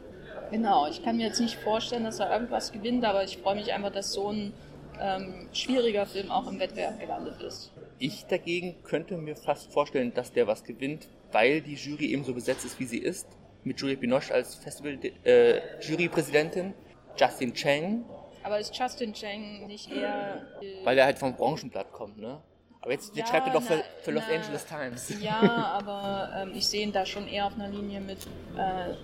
Genau, 0.51 0.87
ich 0.89 1.03
kann 1.03 1.17
mir 1.17 1.27
jetzt 1.27 1.41
nicht 1.41 1.57
vorstellen, 1.57 2.05
dass 2.05 2.19
er 2.19 2.33
irgendwas 2.33 2.73
gewinnt, 2.73 3.05
aber 3.05 3.23
ich 3.25 3.39
freue 3.39 3.55
mich 3.55 3.73
einfach, 3.73 3.93
dass 3.93 4.13
so 4.13 4.31
ein 4.33 4.53
ähm, 5.01 5.49
schwieriger 5.53 6.07
Film 6.07 6.31
auch 6.31 6.47
im 6.47 6.61
Wettbewerb 6.61 7.01
gelandet 7.01 7.43
ist. 7.43 7.73
Ich 7.99 8.27
dagegen 8.27 8.83
könnte 8.83 9.17
mir 9.17 9.35
fast 9.37 9.73
vorstellen, 9.73 10.13
dass 10.15 10.33
der 10.33 10.47
was 10.47 10.63
gewinnt, 10.65 11.09
weil 11.33 11.61
die 11.61 11.75
Jury 11.75 12.07
eben 12.07 12.25
so 12.25 12.33
besetzt 12.35 12.65
ist, 12.65 12.81
wie 12.81 12.87
sie 12.87 12.99
ist. 12.99 13.27
mit 13.63 13.79
Juliette 13.81 14.01
Binoche 14.01 14.33
als 14.33 14.55
Festival-Jurypräsidentin, 14.55 16.67
äh, 16.67 16.73
Justin 17.19 17.53
Chang. 17.53 18.07
Aber 18.43 18.59
ist 18.59 18.75
Justin 18.75 19.13
Chang 19.13 19.67
nicht 19.67 19.93
eher... 19.93 20.47
Äh, 20.63 20.83
Weil 20.85 20.97
er 20.97 21.05
halt 21.05 21.19
vom 21.19 21.37
Branchenblatt 21.37 21.93
kommt, 21.93 22.17
ne? 22.19 22.41
Aber 22.81 22.93
jetzt, 22.93 23.15
jetzt 23.15 23.29
ja, 23.29 23.35
schreibt 23.35 23.49
er 23.49 23.53
doch 23.53 23.63
für, 23.63 23.85
für 24.01 24.13
Los 24.13 24.23
na, 24.27 24.35
Angeles 24.35 24.65
Times. 24.65 25.13
Ja, 25.21 25.43
aber 25.43 26.31
ähm, 26.35 26.53
ich 26.55 26.67
sehe 26.67 26.83
ihn 26.83 26.93
da 26.93 27.05
schon 27.05 27.29
eher 27.29 27.45
auf 27.47 27.53
einer 27.53 27.69
Linie 27.69 28.01
mit, 28.01 28.27
äh, 28.57 28.93
äh, 28.93 28.97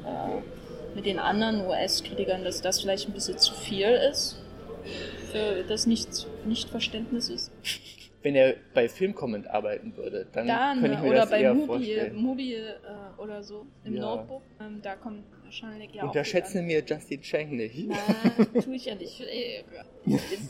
mit 0.94 1.04
den 1.04 1.18
anderen 1.18 1.66
US-Kritikern, 1.66 2.42
dass 2.42 2.62
das 2.62 2.80
vielleicht 2.80 3.06
ein 3.06 3.12
bisschen 3.12 3.36
zu 3.36 3.52
viel 3.52 3.90
ist 3.90 4.38
für 5.36 5.64
das 5.64 5.86
Nicht-Verständnis 5.86 7.28
ist 7.28 7.52
wenn 8.26 8.34
er 8.34 8.56
bei 8.74 8.88
Filmcomment 8.88 9.48
arbeiten 9.48 9.96
würde, 9.96 10.26
dann, 10.32 10.48
dann 10.48 10.80
könnte 10.80 10.96
ich 10.96 11.02
mir 11.02 11.10
oder 11.10 11.20
das 11.20 11.30
bei 11.30 11.42
eher 11.42 11.54
Mubi, 11.54 11.66
vorstellen. 11.66 12.16
Mubi 12.16 12.54
äh, 12.54 12.72
oder 13.18 13.40
so 13.44 13.66
im 13.84 13.94
ja. 13.94 14.00
Notebook, 14.00 14.42
ähm, 14.60 14.80
da 14.82 14.96
kommt 14.96 15.22
wahrscheinlich 15.44 15.94
ja 15.94 16.02
Unterschätze 16.02 16.60
mir 16.60 16.82
Justin 16.84 17.22
Chang 17.22 17.50
nicht. 17.50 17.86
Nein, 17.86 18.48
tue 18.64 18.74
ich 18.74 18.86
ja 18.86 18.96
nicht. 18.96 19.20
Äh, 19.20 19.62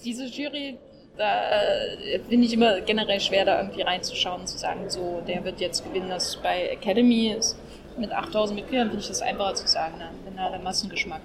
diese 0.02 0.24
Jury, 0.24 0.78
da 1.18 1.50
äh, 1.50 2.18
finde 2.20 2.46
ich 2.46 2.54
immer 2.54 2.80
generell 2.80 3.20
schwer, 3.20 3.44
da 3.44 3.60
irgendwie 3.60 3.82
reinzuschauen 3.82 4.40
und 4.40 4.46
zu 4.46 4.56
sagen, 4.56 4.88
so, 4.88 5.22
der 5.28 5.44
wird 5.44 5.60
jetzt 5.60 5.84
gewinnen. 5.84 6.08
Das 6.08 6.34
bei 6.36 6.68
Academy 6.68 7.34
ist 7.38 7.58
mit 7.98 8.10
8000 8.10 8.58
Mitgliedern, 8.58 8.88
finde 8.88 9.02
ich 9.02 9.08
das 9.08 9.20
einfacher 9.20 9.54
zu 9.54 9.66
sagen, 9.66 9.98
ne? 9.98 10.08
wenn 10.24 10.34
da 10.34 10.48
der 10.48 10.60
Massengeschmack 10.60 11.20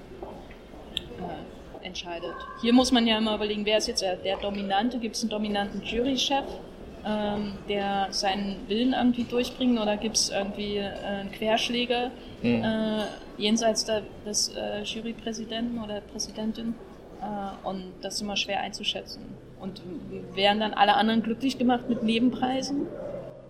entscheidet. 1.83 2.33
Hier 2.61 2.73
muss 2.73 2.91
man 2.91 3.07
ja 3.07 3.17
immer 3.17 3.35
überlegen, 3.35 3.65
wer 3.65 3.77
ist 3.77 3.87
jetzt 3.87 4.01
der, 4.01 4.37
Dominante? 4.37 4.99
Gibt 4.99 5.15
es 5.15 5.23
einen 5.23 5.29
dominanten 5.29 5.81
Jurychef, 5.83 6.45
ähm, 7.05 7.53
der 7.67 8.07
seinen 8.11 8.67
Willen 8.67 8.93
irgendwie 8.93 9.23
durchbringt 9.23 9.79
oder 9.79 9.97
gibt 9.97 10.17
es 10.17 10.29
irgendwie 10.29 10.77
äh, 10.77 10.89
einen 10.89 11.31
Querschläger 11.31 12.11
mhm. 12.41 12.63
äh, 12.63 13.03
jenseits 13.37 13.85
der, 13.85 14.03
des 14.25 14.49
äh, 14.55 14.83
Jurypräsidenten 14.83 15.83
oder 15.83 16.01
Präsidentin? 16.01 16.75
Äh, 17.21 17.67
und 17.67 17.93
das 18.01 18.15
ist 18.15 18.21
immer 18.21 18.37
schwer 18.37 18.61
einzuschätzen. 18.61 19.23
Und 19.59 19.81
werden 20.33 20.59
dann 20.59 20.73
alle 20.73 20.95
anderen 20.95 21.21
glücklich 21.21 21.57
gemacht 21.57 21.87
mit 21.87 22.01
Nebenpreisen? 22.03 22.87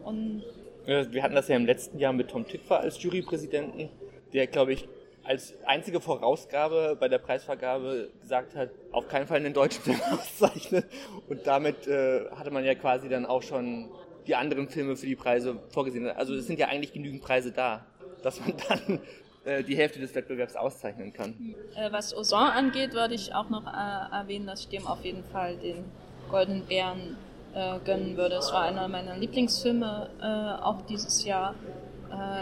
Und 0.04 0.44
wir 0.86 1.24
hatten 1.24 1.36
das 1.36 1.48
ja 1.48 1.56
im 1.56 1.66
letzten 1.66 2.00
Jahr 2.00 2.12
mit 2.12 2.30
Tom 2.30 2.46
Tipfer 2.46 2.82
als 2.82 3.02
Jurypräsidenten, 3.02 3.90
der, 4.34 4.48
glaube 4.48 4.74
ich, 4.74 4.90
als 5.24 5.54
einzige 5.66 6.02
Vorausgabe 6.02 6.98
bei 7.00 7.08
der 7.08 7.20
Preisvergabe 7.20 8.10
gesagt 8.22 8.56
hat, 8.56 8.70
auf 8.92 9.08
keinen 9.08 9.28
Fall 9.28 9.38
einen 9.38 9.54
deutschen 9.54 9.84
Film 9.84 10.02
auszeichnen. 10.12 10.84
Und 11.30 11.46
damit 11.46 11.88
äh, 11.88 12.30
hatte 12.32 12.52
man 12.52 12.66
ja 12.66 12.76
quasi 12.76 13.10
dann 13.10 13.26
auch 13.26 13.42
schon 13.42 13.90
die 14.28 14.36
anderen 14.36 14.70
Filme 14.70 14.96
für 14.96 15.06
die 15.06 15.16
Preise 15.16 15.60
vorgesehen. 15.70 16.08
Also 16.08 16.34
es 16.36 16.48
sind 16.48 16.60
ja 16.60 16.68
eigentlich 16.68 16.94
genügend 16.94 17.22
Preise 17.22 17.52
da, 17.52 17.86
dass 18.24 18.40
man 18.40 18.54
dann 18.70 19.00
äh, 19.46 19.64
die 19.64 19.76
Hälfte 19.76 20.00
des 20.00 20.14
Wettbewerbs 20.16 20.56
auszeichnen 20.56 21.14
kann. 21.14 21.56
Äh, 21.76 21.92
was 21.92 22.16
Ozon 22.16 22.40
angeht, 22.40 22.94
würde 22.94 23.16
ich 23.16 23.34
auch 23.34 23.50
noch 23.50 23.66
äh, 23.66 24.16
erwähnen, 24.16 24.48
dass 24.48 24.62
ich 24.62 24.70
dem 24.70 24.88
auf 24.88 25.04
jeden 25.04 25.24
Fall 25.24 25.58
den 25.58 25.86
Goldenen 26.30 26.66
Bären 26.66 27.18
äh, 27.54 27.80
gönnen 27.80 28.18
würde. 28.18 28.36
Es 28.36 28.52
war 28.52 28.62
einer 28.64 28.88
meiner 28.88 29.18
Lieblingsfilme 29.18 30.10
äh, 30.22 30.64
auch 30.64 30.82
dieses 30.84 31.26
Jahr 31.26 31.56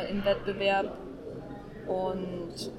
im 0.10 0.26
Wettbewerb 0.26 0.98
und 1.90 2.72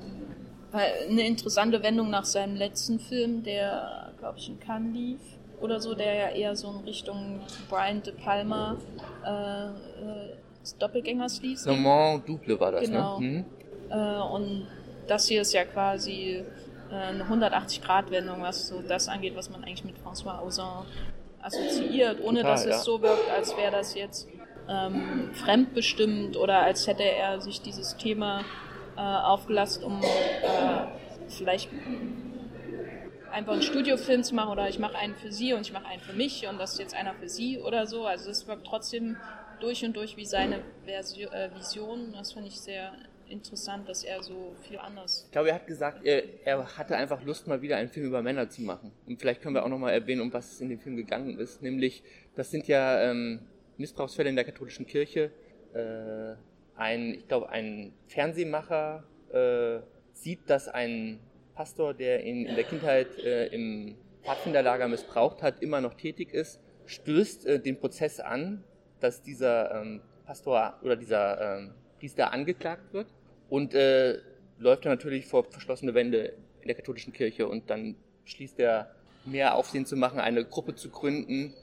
eine 0.72 1.26
interessante 1.26 1.82
Wendung 1.82 2.10
nach 2.10 2.24
seinem 2.24 2.54
letzten 2.54 3.00
Film, 3.00 3.42
der, 3.42 4.12
glaube 4.18 4.38
ich, 4.38 4.48
in 4.48 4.60
Cannes 4.60 4.94
lief 4.94 5.20
oder 5.60 5.80
so, 5.80 5.94
der 5.94 6.14
ja 6.14 6.28
eher 6.28 6.56
so 6.56 6.70
in 6.70 6.84
Richtung 6.84 7.40
Brian 7.68 8.02
De 8.02 8.14
Palma 8.14 8.76
äh, 9.24 9.66
äh 9.66 10.36
des 10.60 10.76
Doppelgängers 10.76 11.40
lief. 11.42 11.64
Nommant 11.64 12.28
Double 12.28 12.60
war 12.60 12.72
das, 12.72 12.82
ne? 12.82 12.88
genau. 12.88 13.20
ne? 13.20 13.44
Äh, 13.88 14.34
und 14.34 14.66
das 15.08 15.26
hier 15.26 15.40
ist 15.40 15.52
ja 15.52 15.64
quasi 15.64 16.44
äh, 16.90 16.94
eine 16.94 17.24
180-Grad-Wendung, 17.24 18.42
was 18.42 18.68
so 18.68 18.82
das 18.82 19.08
angeht, 19.08 19.34
was 19.36 19.50
man 19.50 19.64
eigentlich 19.64 19.84
mit 19.84 19.96
François 19.98 20.42
Ozon 20.42 20.84
assoziiert, 21.42 22.20
ohne 22.22 22.40
Total, 22.40 22.52
dass 22.52 22.66
es 22.66 22.70
ja. 22.70 22.78
so 22.78 23.00
wirkt, 23.00 23.30
als 23.30 23.56
wäre 23.56 23.72
das 23.72 23.94
jetzt 23.94 24.28
ähm, 24.68 25.30
fremdbestimmt 25.32 26.36
oder 26.36 26.60
als 26.60 26.86
hätte 26.86 27.04
er 27.04 27.40
sich 27.40 27.62
dieses 27.62 27.96
Thema 27.96 28.42
äh, 28.96 29.00
aufgelasst, 29.00 29.82
um 29.82 30.00
äh, 30.02 30.86
vielleicht 31.28 31.70
einfach 33.30 33.52
einen 33.52 33.62
Studiofilm 33.62 34.22
zu 34.22 34.34
machen 34.34 34.50
oder 34.50 34.68
ich 34.68 34.78
mache 34.78 34.96
einen 34.96 35.14
für 35.14 35.32
sie 35.32 35.52
und 35.52 35.62
ich 35.62 35.72
mache 35.72 35.86
einen 35.86 36.00
für 36.00 36.12
mich 36.12 36.46
und 36.48 36.58
das 36.58 36.72
ist 36.72 36.78
jetzt 36.80 36.94
einer 36.94 37.14
für 37.14 37.28
sie 37.28 37.58
oder 37.58 37.86
so. 37.86 38.06
Also 38.06 38.30
es 38.30 38.46
wirkt 38.46 38.66
trotzdem 38.66 39.16
durch 39.60 39.84
und 39.84 39.96
durch 39.96 40.16
wie 40.16 40.26
seine 40.26 40.60
Version, 40.84 41.32
äh, 41.32 41.50
Vision. 41.54 42.12
Das 42.12 42.32
fand 42.32 42.46
ich 42.46 42.60
sehr 42.60 42.92
interessant, 43.28 43.88
dass 43.88 44.02
er 44.04 44.22
so 44.22 44.54
viel 44.62 44.78
anders. 44.78 45.24
Ich 45.26 45.32
glaube, 45.32 45.50
er 45.50 45.54
hat 45.54 45.66
gesagt, 45.66 46.04
er, 46.04 46.24
er, 46.44 46.76
hatte 46.76 46.96
einfach 46.96 47.22
Lust, 47.22 47.46
mal 47.46 47.62
wieder 47.62 47.76
einen 47.76 47.88
Film 47.88 48.06
über 48.06 48.22
Männer 48.22 48.48
zu 48.48 48.62
machen. 48.62 48.90
Und 49.06 49.20
vielleicht 49.20 49.40
können 49.40 49.54
wir 49.54 49.64
auch 49.64 49.68
nochmal 49.68 49.92
erwähnen, 49.92 50.20
um 50.20 50.32
was 50.32 50.52
es 50.52 50.60
in 50.60 50.68
dem 50.68 50.80
Film 50.80 50.96
gegangen 50.96 51.38
ist. 51.38 51.62
Nämlich, 51.62 52.02
das 52.34 52.50
sind 52.50 52.66
ja 52.66 53.00
ähm, 53.02 53.40
Missbrauchsfälle 53.76 54.28
in 54.28 54.36
der 54.36 54.44
katholischen 54.44 54.86
Kirche. 54.86 55.30
Äh, 55.72 56.34
ein, 56.80 57.14
ich 57.14 57.28
glaube, 57.28 57.50
ein 57.50 57.92
Fernsehmacher 58.08 59.04
äh, 59.32 59.80
sieht, 60.12 60.48
dass 60.48 60.68
ein 60.68 61.20
Pastor, 61.54 61.94
der 61.94 62.24
ihn 62.24 62.46
in 62.46 62.54
der 62.54 62.64
Kindheit 62.64 63.18
äh, 63.18 63.46
im 63.48 63.96
Pfadfinderlager 64.22 64.88
missbraucht 64.88 65.42
hat, 65.42 65.62
immer 65.62 65.80
noch 65.80 65.94
tätig 65.94 66.32
ist, 66.32 66.60
stößt 66.86 67.46
äh, 67.46 67.60
den 67.60 67.78
Prozess 67.78 68.18
an, 68.18 68.64
dass 68.98 69.22
dieser 69.22 69.80
ähm, 69.80 70.00
Pastor 70.24 70.78
oder 70.82 70.96
dieser 70.96 71.58
ähm, 71.58 71.74
Priester 71.98 72.32
angeklagt 72.32 72.92
wird 72.92 73.08
und 73.48 73.74
äh, 73.74 74.18
läuft 74.58 74.84
dann 74.84 74.92
natürlich 74.92 75.26
vor 75.26 75.44
verschlossene 75.44 75.94
Wände 75.94 76.34
in 76.62 76.66
der 76.66 76.76
katholischen 76.76 77.12
Kirche 77.12 77.46
und 77.46 77.68
dann 77.70 77.96
schließt 78.24 78.58
er 78.58 78.94
mehr 79.30 79.54
Aufsehen 79.54 79.86
zu 79.86 79.96
machen, 79.96 80.20
eine 80.20 80.44
Gruppe 80.44 80.74
zu 80.74 80.90
gründen. 80.90 81.54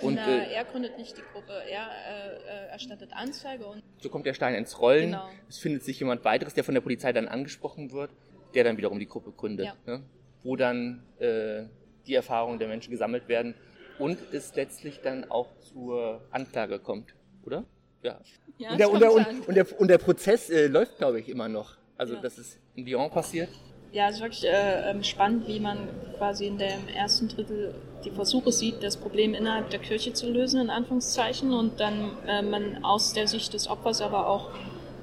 Und, 0.00 0.14
Na, 0.14 0.26
äh, 0.26 0.54
er 0.54 0.64
gründet 0.64 0.96
nicht 0.96 1.16
die 1.16 1.22
Gruppe, 1.32 1.52
er 1.68 1.88
äh, 1.90 2.70
erstattet 2.70 3.10
Anzeige 3.12 3.66
und. 3.66 3.82
So 3.98 4.08
kommt 4.08 4.26
der 4.26 4.34
Stein 4.34 4.54
ins 4.54 4.80
Rollen. 4.80 5.12
Genau. 5.12 5.28
Es 5.48 5.58
findet 5.58 5.82
sich 5.84 5.98
jemand 5.98 6.24
weiteres, 6.24 6.54
der 6.54 6.64
von 6.64 6.74
der 6.74 6.80
Polizei 6.80 7.12
dann 7.12 7.26
angesprochen 7.26 7.92
wird, 7.92 8.10
der 8.54 8.64
dann 8.64 8.76
wiederum 8.76 8.98
die 8.98 9.08
Gruppe 9.08 9.32
gründet. 9.32 9.66
Ja. 9.66 9.74
Ne? 9.86 10.02
Wo 10.44 10.56
dann 10.56 11.02
äh, 11.18 11.64
die 12.06 12.14
Erfahrungen 12.14 12.58
der 12.58 12.68
Menschen 12.68 12.90
gesammelt 12.90 13.28
werden 13.28 13.54
und 13.98 14.18
es 14.32 14.54
letztlich 14.54 15.00
dann 15.00 15.28
auch 15.30 15.48
zur 15.58 16.22
Anklage 16.30 16.78
kommt, 16.78 17.14
oder? 17.44 17.64
Ja. 18.02 18.20
ja 18.58 18.70
und, 18.70 18.78
der, 18.78 18.90
und, 18.90 19.00
der, 19.00 19.12
und, 19.12 19.54
der, 19.56 19.80
und, 19.80 19.88
der, 19.88 19.98
Prozess 19.98 20.48
äh, 20.48 20.68
läuft, 20.68 20.98
glaube 20.98 21.18
ich, 21.18 21.28
immer 21.28 21.48
noch. 21.48 21.76
Also, 21.96 22.14
ja. 22.14 22.20
das 22.20 22.38
ist 22.38 22.60
in 22.76 22.86
Lyon 22.86 23.10
passiert 23.10 23.48
ja, 23.92 24.08
es 24.08 24.16
ist 24.16 24.22
wirklich 24.22 24.44
äh, 24.44 24.90
ähm, 24.90 25.02
spannend, 25.02 25.48
wie 25.48 25.60
man 25.60 25.88
quasi 26.18 26.46
in 26.46 26.58
dem 26.58 26.88
ersten 26.94 27.28
Drittel 27.28 27.74
die 28.04 28.10
Versuche 28.10 28.52
sieht, 28.52 28.82
das 28.82 28.96
Problem 28.96 29.34
innerhalb 29.34 29.70
der 29.70 29.80
Kirche 29.80 30.12
zu 30.12 30.30
lösen, 30.30 30.60
in 30.60 30.70
Anführungszeichen, 30.70 31.52
und 31.52 31.80
dann 31.80 32.10
äh, 32.26 32.42
man 32.42 32.84
aus 32.84 33.12
der 33.12 33.26
Sicht 33.26 33.54
des 33.54 33.68
Opfers 33.68 34.00
aber 34.02 34.28
auch 34.28 34.50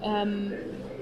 ähm, 0.04 0.54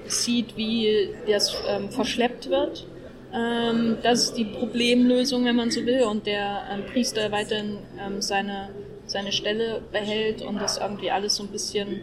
sieht, 0.06 0.56
wie 0.56 1.10
das 1.28 1.54
ähm, 1.68 1.90
verschleppt 1.90 2.50
wird. 2.50 2.86
Ähm, 3.32 3.98
das 4.02 4.24
ist 4.24 4.38
die 4.38 4.44
Problemlösung, 4.44 5.44
wenn 5.44 5.56
man 5.56 5.70
so 5.70 5.84
will, 5.84 6.02
und 6.04 6.26
der 6.26 6.62
ähm, 6.72 6.84
Priester 6.86 7.30
weiterhin 7.32 7.78
ähm, 8.00 8.20
seine, 8.22 8.70
seine 9.06 9.32
Stelle 9.32 9.82
behält 9.92 10.42
und 10.42 10.60
das 10.60 10.78
irgendwie 10.78 11.10
alles 11.10 11.36
so 11.36 11.42
ein 11.42 11.48
bisschen 11.48 12.00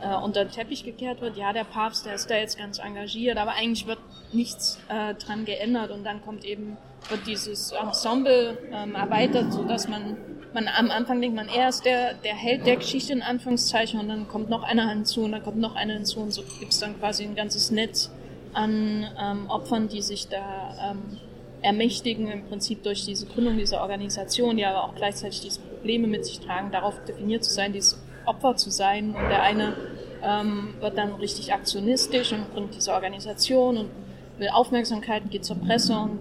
äh, 0.00 0.14
unter 0.14 0.44
den 0.44 0.52
Teppich 0.52 0.84
gekehrt 0.84 1.20
wird. 1.20 1.36
Ja, 1.36 1.52
der 1.52 1.64
Papst, 1.64 2.06
der 2.06 2.14
ist 2.14 2.30
da 2.30 2.36
jetzt 2.36 2.58
ganz 2.58 2.78
engagiert, 2.78 3.38
aber 3.38 3.52
eigentlich 3.52 3.86
wird 3.86 3.98
nichts 4.32 4.78
äh, 4.88 5.14
dran 5.14 5.44
geändert 5.44 5.90
und 5.90 6.04
dann 6.04 6.22
kommt 6.22 6.44
eben, 6.44 6.76
wird 7.08 7.26
dieses 7.26 7.72
Ensemble 7.72 8.58
ähm, 8.72 8.94
erweitert, 8.94 9.52
sodass 9.52 9.88
man, 9.88 10.16
man 10.52 10.68
am 10.68 10.90
Anfang 10.90 11.20
denkt 11.20 11.36
man, 11.36 11.48
er 11.48 11.68
ist 11.68 11.84
der, 11.84 12.14
der 12.14 12.34
Held 12.34 12.66
der 12.66 12.76
Geschichte 12.76 13.12
in 13.12 13.22
Anführungszeichen 13.22 14.00
und 14.00 14.08
dann 14.08 14.28
kommt 14.28 14.50
noch 14.50 14.62
einer 14.62 14.88
hinzu 14.88 15.24
und 15.24 15.32
dann 15.32 15.42
kommt 15.42 15.58
noch 15.58 15.74
einer 15.76 15.94
hinzu 15.94 16.20
und 16.20 16.32
so 16.32 16.42
gibt 16.58 16.72
es 16.72 16.80
dann 16.80 16.98
quasi 16.98 17.24
ein 17.24 17.34
ganzes 17.34 17.70
Netz 17.70 18.10
an 18.52 19.06
ähm, 19.20 19.50
Opfern, 19.50 19.88
die 19.88 20.02
sich 20.02 20.28
da 20.28 20.90
ähm, 20.90 21.18
ermächtigen, 21.62 22.28
im 22.28 22.44
Prinzip 22.46 22.82
durch 22.82 23.04
diese 23.04 23.26
Gründung 23.26 23.56
dieser 23.58 23.80
Organisation, 23.80 24.56
die 24.56 24.64
aber 24.64 24.84
auch 24.84 24.94
gleichzeitig 24.94 25.40
diese 25.40 25.60
Probleme 25.60 26.06
mit 26.06 26.24
sich 26.24 26.40
tragen, 26.40 26.70
darauf 26.70 26.94
definiert 27.04 27.44
zu 27.44 27.52
sein, 27.52 27.72
dieses 27.72 28.02
Opfer 28.26 28.56
zu 28.56 28.70
sein. 28.70 29.14
Und 29.14 29.28
der 29.28 29.42
eine 29.42 29.74
ähm, 30.22 30.74
wird 30.80 30.98
dann 30.98 31.14
richtig 31.14 31.52
aktionistisch 31.52 32.32
und 32.32 32.52
gründet 32.52 32.76
diese 32.76 32.92
Organisation 32.92 33.76
und 33.76 33.90
will 34.38 34.48
Aufmerksamkeit 34.48 35.24
und 35.24 35.30
geht 35.30 35.44
zur 35.44 35.56
Presse 35.56 35.96
und 35.96 36.18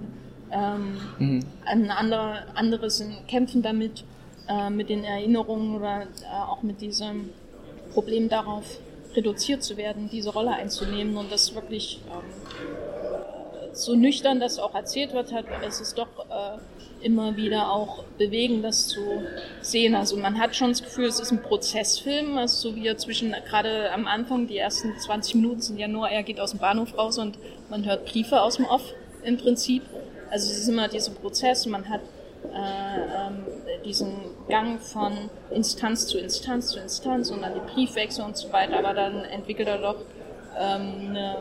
ähm, 0.51 0.97
mhm. 1.19 1.45
ein 1.65 1.91
anderer, 1.91 2.43
andere 2.53 2.89
sind 2.89 3.27
kämpfen 3.27 3.61
damit, 3.61 4.03
äh, 4.47 4.69
mit 4.69 4.89
den 4.89 5.03
Erinnerungen 5.03 5.75
oder 5.75 6.03
äh, 6.03 6.05
auch 6.47 6.61
mit 6.61 6.81
diesem 6.81 7.29
Problem 7.93 8.29
darauf 8.29 8.79
reduziert 9.15 9.63
zu 9.63 9.77
werden, 9.77 10.09
diese 10.11 10.31
Rolle 10.31 10.51
einzunehmen 10.51 11.17
und 11.17 11.31
das 11.31 11.55
wirklich 11.55 12.01
ähm, 12.11 12.75
so 13.73 13.95
nüchtern 13.95 14.39
das 14.39 14.59
auch 14.59 14.73
erzählt 14.73 15.13
wird, 15.13 15.33
hat, 15.33 15.45
es 15.65 15.81
ist 15.81 15.97
doch 15.97 16.07
immer 17.05 17.37
wieder 17.37 17.71
auch 17.71 18.03
bewegend, 18.17 18.65
das 18.65 18.87
zu 18.87 18.99
sehen. 19.61 19.93
Also 19.93 20.17
man 20.17 20.39
hat 20.39 20.55
schon 20.55 20.69
das 20.69 20.83
Gefühl, 20.83 21.05
es 21.05 21.19
ist 21.19 21.31
ein 21.31 21.43
Prozessfilm, 21.43 22.37
also 22.37 22.69
so 22.69 22.75
wie 22.75 22.87
er 22.87 22.97
zwischen, 22.97 23.35
gerade 23.47 23.91
am 23.91 24.07
Anfang, 24.07 24.47
die 24.47 24.57
ersten 24.57 24.97
20 24.97 25.35
Minuten 25.35 25.61
sind 25.61 25.77
ja 25.77 25.87
nur, 25.87 26.09
er 26.09 26.23
geht 26.23 26.39
aus 26.39 26.51
dem 26.51 26.59
Bahnhof 26.59 26.97
raus 26.97 27.19
und 27.19 27.37
man 27.69 27.85
hört 27.85 28.05
Briefe 28.05 28.41
aus 28.41 28.55
dem 28.55 28.65
Off 28.65 28.93
im 29.23 29.37
Prinzip. 29.37 29.83
Also 30.31 30.51
es 30.51 30.57
ist 30.57 30.67
immer 30.67 30.87
dieser 30.87 31.11
Prozess 31.11 31.67
man 31.67 31.87
hat 31.87 32.01
äh, 32.53 33.27
ähm, 33.27 33.45
diesen 33.85 34.13
Gang 34.49 34.81
von 34.81 35.29
Instanz 35.51 36.07
zu 36.07 36.17
Instanz 36.17 36.67
zu 36.69 36.79
Instanz 36.79 37.29
und 37.29 37.43
dann 37.43 37.53
die 37.53 37.73
Briefwechsel 37.73 38.25
und 38.25 38.35
so 38.35 38.51
weiter, 38.51 38.79
aber 38.79 38.93
dann 38.93 39.23
entwickelt 39.25 39.67
er 39.67 39.77
doch 39.77 39.97
ähm, 40.59 41.09
eine 41.09 41.37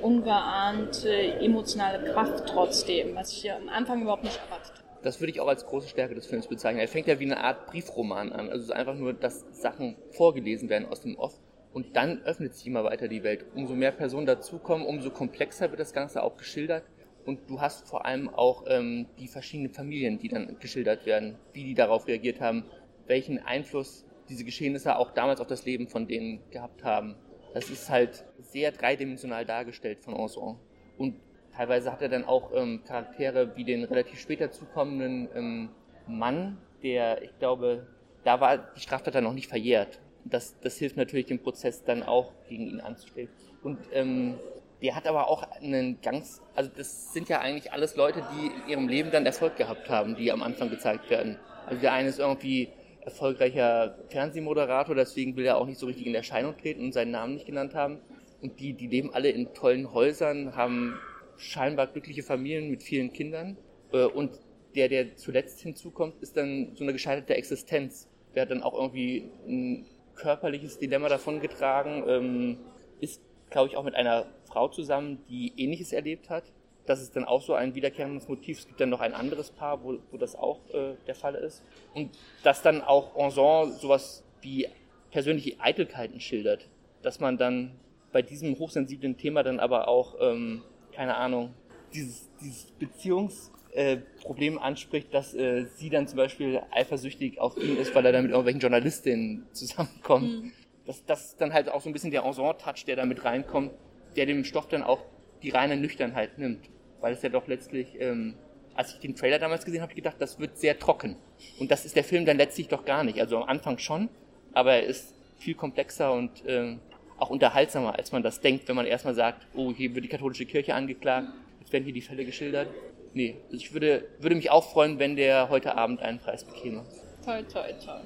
ungeahnte 0.00 1.12
emotionale 1.40 2.12
Kraft 2.12 2.44
trotzdem, 2.46 3.14
was 3.14 3.32
ich 3.32 3.50
am 3.50 3.68
Anfang 3.68 4.02
überhaupt 4.02 4.24
nicht 4.24 4.38
erwartet 4.38 4.72
habe. 4.72 4.82
Das 5.02 5.20
würde 5.20 5.32
ich 5.32 5.40
auch 5.40 5.48
als 5.48 5.66
große 5.66 5.88
Stärke 5.88 6.14
des 6.14 6.26
Films 6.26 6.46
bezeichnen. 6.46 6.80
Er 6.80 6.88
fängt 6.88 7.08
ja 7.08 7.18
wie 7.18 7.24
eine 7.24 7.42
Art 7.42 7.66
Briefroman 7.66 8.32
an. 8.32 8.48
Also 8.48 8.58
es 8.58 8.64
ist 8.64 8.70
einfach 8.70 8.94
nur, 8.94 9.12
dass 9.12 9.44
Sachen 9.50 9.96
vorgelesen 10.10 10.68
werden 10.68 10.86
aus 10.88 11.00
dem 11.00 11.18
Off. 11.18 11.40
Und 11.72 11.96
dann 11.96 12.22
öffnet 12.22 12.54
sich 12.54 12.66
immer 12.66 12.84
weiter 12.84 13.08
die 13.08 13.22
Welt. 13.22 13.44
Umso 13.54 13.74
mehr 13.74 13.92
Personen 13.92 14.26
dazukommen, 14.26 14.86
umso 14.86 15.10
komplexer 15.10 15.70
wird 15.70 15.80
das 15.80 15.92
Ganze 15.92 16.22
auch 16.22 16.36
geschildert. 16.36 16.84
Und 17.24 17.48
du 17.48 17.60
hast 17.60 17.88
vor 17.88 18.04
allem 18.04 18.28
auch 18.28 18.64
ähm, 18.68 19.06
die 19.18 19.28
verschiedenen 19.28 19.72
Familien, 19.72 20.18
die 20.18 20.28
dann 20.28 20.56
geschildert 20.60 21.06
werden, 21.06 21.36
wie 21.52 21.64
die 21.64 21.74
darauf 21.74 22.06
reagiert 22.06 22.40
haben, 22.40 22.64
welchen 23.06 23.38
Einfluss 23.38 24.04
diese 24.28 24.44
Geschehnisse 24.44 24.96
auch 24.96 25.12
damals 25.12 25.40
auf 25.40 25.46
das 25.46 25.64
Leben 25.64 25.88
von 25.88 26.06
denen 26.06 26.40
gehabt 26.50 26.84
haben. 26.84 27.16
Das 27.54 27.70
ist 27.70 27.90
halt 27.90 28.24
sehr 28.40 28.72
dreidimensional 28.72 29.44
dargestellt 29.44 30.00
von 30.00 30.14
Anson. 30.14 30.58
Und 30.98 31.14
teilweise 31.54 31.92
hat 31.92 32.02
er 32.02 32.08
dann 32.08 32.24
auch 32.24 32.50
ähm, 32.54 32.82
Charaktere 32.86 33.56
wie 33.56 33.64
den 33.64 33.84
relativ 33.84 34.20
später 34.20 34.50
zukommenden 34.50 35.28
ähm, 35.34 35.68
Mann, 36.06 36.58
der, 36.82 37.22
ich 37.22 37.38
glaube, 37.38 37.86
da 38.24 38.40
war 38.40 38.58
die 38.58 38.80
Straftat 38.80 39.14
dann 39.14 39.24
noch 39.24 39.34
nicht 39.34 39.48
verjährt. 39.48 40.00
Das, 40.24 40.58
das 40.60 40.78
hilft 40.78 40.96
natürlich 40.96 41.26
dem 41.26 41.40
Prozess 41.40 41.84
dann 41.84 42.02
auch 42.02 42.32
gegen 42.48 42.68
ihn 42.68 42.80
anzustellen. 42.80 43.28
Und 43.62 43.78
ähm, 43.92 44.34
der 44.80 44.96
hat 44.96 45.06
aber 45.06 45.28
auch 45.28 45.44
einen 45.60 46.00
ganz, 46.00 46.42
also 46.54 46.70
das 46.76 47.12
sind 47.12 47.28
ja 47.28 47.40
eigentlich 47.40 47.72
alles 47.72 47.96
Leute, 47.96 48.24
die 48.34 48.46
in 48.46 48.68
ihrem 48.68 48.88
Leben 48.88 49.10
dann 49.10 49.26
Erfolg 49.26 49.56
gehabt 49.56 49.88
haben, 49.88 50.16
die 50.16 50.32
am 50.32 50.42
Anfang 50.42 50.70
gezeigt 50.70 51.08
werden. 51.10 51.38
Also 51.66 51.80
der 51.80 51.92
eine 51.92 52.08
ist 52.08 52.18
irgendwie 52.18 52.68
erfolgreicher 53.04 53.98
Fernsehmoderator, 54.08 54.94
deswegen 54.94 55.36
will 55.36 55.44
er 55.44 55.58
auch 55.58 55.66
nicht 55.66 55.78
so 55.78 55.86
richtig 55.86 56.06
in 56.06 56.14
Erscheinung 56.14 56.56
treten 56.56 56.84
und 56.84 56.92
seinen 56.92 57.10
Namen 57.10 57.34
nicht 57.34 57.46
genannt 57.46 57.74
haben. 57.74 57.98
Und 58.40 58.60
die, 58.60 58.72
die 58.72 58.86
leben 58.86 59.12
alle 59.14 59.30
in 59.30 59.54
tollen 59.54 59.92
Häusern, 59.92 60.56
haben 60.56 60.98
scheinbar 61.36 61.86
glückliche 61.88 62.22
Familien 62.22 62.70
mit 62.70 62.82
vielen 62.82 63.12
Kindern. 63.12 63.56
Äh, 63.92 64.04
und 64.04 64.38
der, 64.74 64.88
der 64.88 65.16
zuletzt 65.16 65.60
hinzukommt, 65.60 66.22
ist 66.22 66.36
dann 66.36 66.74
so 66.74 66.84
eine 66.84 66.92
gescheiterte 66.92 67.34
Existenz. 67.34 68.08
Der 68.34 68.42
hat 68.42 68.50
dann 68.50 68.62
auch 68.62 68.74
irgendwie 68.74 69.30
ein 69.46 69.86
körperliches 70.14 70.78
Dilemma 70.78 71.08
davongetragen, 71.08 72.04
ähm, 72.06 72.58
ist, 73.00 73.20
glaube 73.50 73.68
ich, 73.68 73.76
auch 73.76 73.84
mit 73.84 73.94
einer 73.94 74.26
Frau 74.44 74.68
zusammen, 74.68 75.24
die 75.28 75.52
Ähnliches 75.56 75.92
erlebt 75.92 76.30
hat. 76.30 76.44
Das 76.86 77.00
ist 77.00 77.14
dann 77.14 77.24
auch 77.24 77.42
so 77.42 77.54
ein 77.54 77.74
wiederkehrendes 77.74 78.28
Motiv. 78.28 78.58
Es 78.58 78.66
gibt 78.66 78.80
dann 78.80 78.90
noch 78.90 79.00
ein 79.00 79.14
anderes 79.14 79.50
Paar, 79.50 79.84
wo, 79.84 79.98
wo 80.10 80.16
das 80.16 80.34
auch 80.34 80.58
äh, 80.72 80.94
der 81.06 81.14
Fall 81.14 81.34
ist. 81.34 81.62
Und 81.94 82.10
dass 82.42 82.62
dann 82.62 82.82
auch 82.82 83.16
Anson 83.16 83.72
sowas 83.72 84.24
wie 84.40 84.68
persönliche 85.10 85.60
Eitelkeiten 85.60 86.20
schildert. 86.20 86.68
Dass 87.02 87.20
man 87.20 87.36
dann 87.38 87.72
bei 88.12 88.22
diesem 88.22 88.58
hochsensiblen 88.58 89.16
Thema 89.16 89.42
dann 89.42 89.60
aber 89.60 89.88
auch, 89.88 90.16
ähm, 90.20 90.62
keine 90.92 91.16
Ahnung, 91.16 91.54
dieses, 91.94 92.28
dieses 92.40 92.64
Beziehungsproblem 92.72 94.56
äh, 94.56 94.60
anspricht, 94.60 95.14
dass 95.14 95.34
äh, 95.34 95.66
sie 95.76 95.90
dann 95.90 96.08
zum 96.08 96.16
Beispiel 96.16 96.60
eifersüchtig 96.70 97.40
auf 97.40 97.56
ihn 97.56 97.76
ist, 97.76 97.94
weil 97.94 98.04
er 98.06 98.12
dann 98.12 98.22
mit 98.22 98.30
irgendwelchen 98.32 98.60
Journalistinnen 98.60 99.46
zusammenkommt. 99.52 100.42
Mhm. 100.42 100.52
Das, 100.84 101.04
das 101.04 101.24
ist 101.26 101.40
dann 101.40 101.52
halt 101.52 101.68
auch 101.68 101.80
so 101.80 101.88
ein 101.88 101.92
bisschen 101.92 102.10
der 102.10 102.24
Ensemble-Touch, 102.24 102.84
der 102.86 102.96
da 102.96 103.04
mit 103.04 103.24
reinkommt, 103.24 103.72
der 104.16 104.26
dem 104.26 104.44
Stoff 104.44 104.68
dann 104.68 104.82
auch 104.82 105.00
die 105.42 105.50
reine 105.50 105.76
Nüchternheit 105.76 106.38
nimmt. 106.38 106.68
Weil 107.00 107.14
es 107.14 107.22
ja 107.22 107.28
doch 107.28 107.46
letztlich, 107.48 108.00
ähm, 108.00 108.34
als 108.74 108.94
ich 108.94 109.00
den 109.00 109.14
Trailer 109.14 109.38
damals 109.38 109.64
gesehen 109.64 109.82
habe, 109.82 109.92
ich 109.92 109.96
gedacht, 109.96 110.16
das 110.18 110.38
wird 110.38 110.56
sehr 110.58 110.78
trocken. 110.78 111.16
Und 111.58 111.70
das 111.70 111.84
ist 111.84 111.96
der 111.96 112.04
Film 112.04 112.24
dann 112.24 112.36
letztlich 112.36 112.68
doch 112.68 112.84
gar 112.84 113.04
nicht. 113.04 113.20
Also 113.20 113.38
am 113.38 113.48
Anfang 113.48 113.78
schon, 113.78 114.08
aber 114.52 114.74
er 114.74 114.84
ist 114.84 115.14
viel 115.38 115.54
komplexer 115.54 116.12
und 116.12 116.44
äh, 116.46 116.76
auch 117.18 117.30
unterhaltsamer, 117.30 117.96
als 117.98 118.12
man 118.12 118.22
das 118.22 118.40
denkt, 118.40 118.68
wenn 118.68 118.76
man 118.76 118.86
erstmal 118.86 119.14
sagt, 119.14 119.46
oh, 119.54 119.72
hier 119.72 119.94
wird 119.94 120.04
die 120.04 120.08
katholische 120.08 120.46
Kirche 120.46 120.74
angeklagt, 120.74 121.28
jetzt 121.60 121.72
werden 121.72 121.84
hier 121.84 121.92
die 121.92 122.00
Fälle 122.00 122.24
geschildert. 122.24 122.68
Nee, 123.14 123.36
also 123.44 123.56
ich 123.56 123.72
würde, 123.72 124.04
würde 124.18 124.36
mich 124.36 124.50
auch 124.50 124.72
freuen, 124.72 124.98
wenn 124.98 125.16
der 125.16 125.48
heute 125.48 125.76
Abend 125.76 126.00
einen 126.00 126.18
Preis 126.18 126.44
bekäme. 126.44 126.84
Toll, 127.24 127.44
toll, 127.52 127.74
toll. 127.84 128.00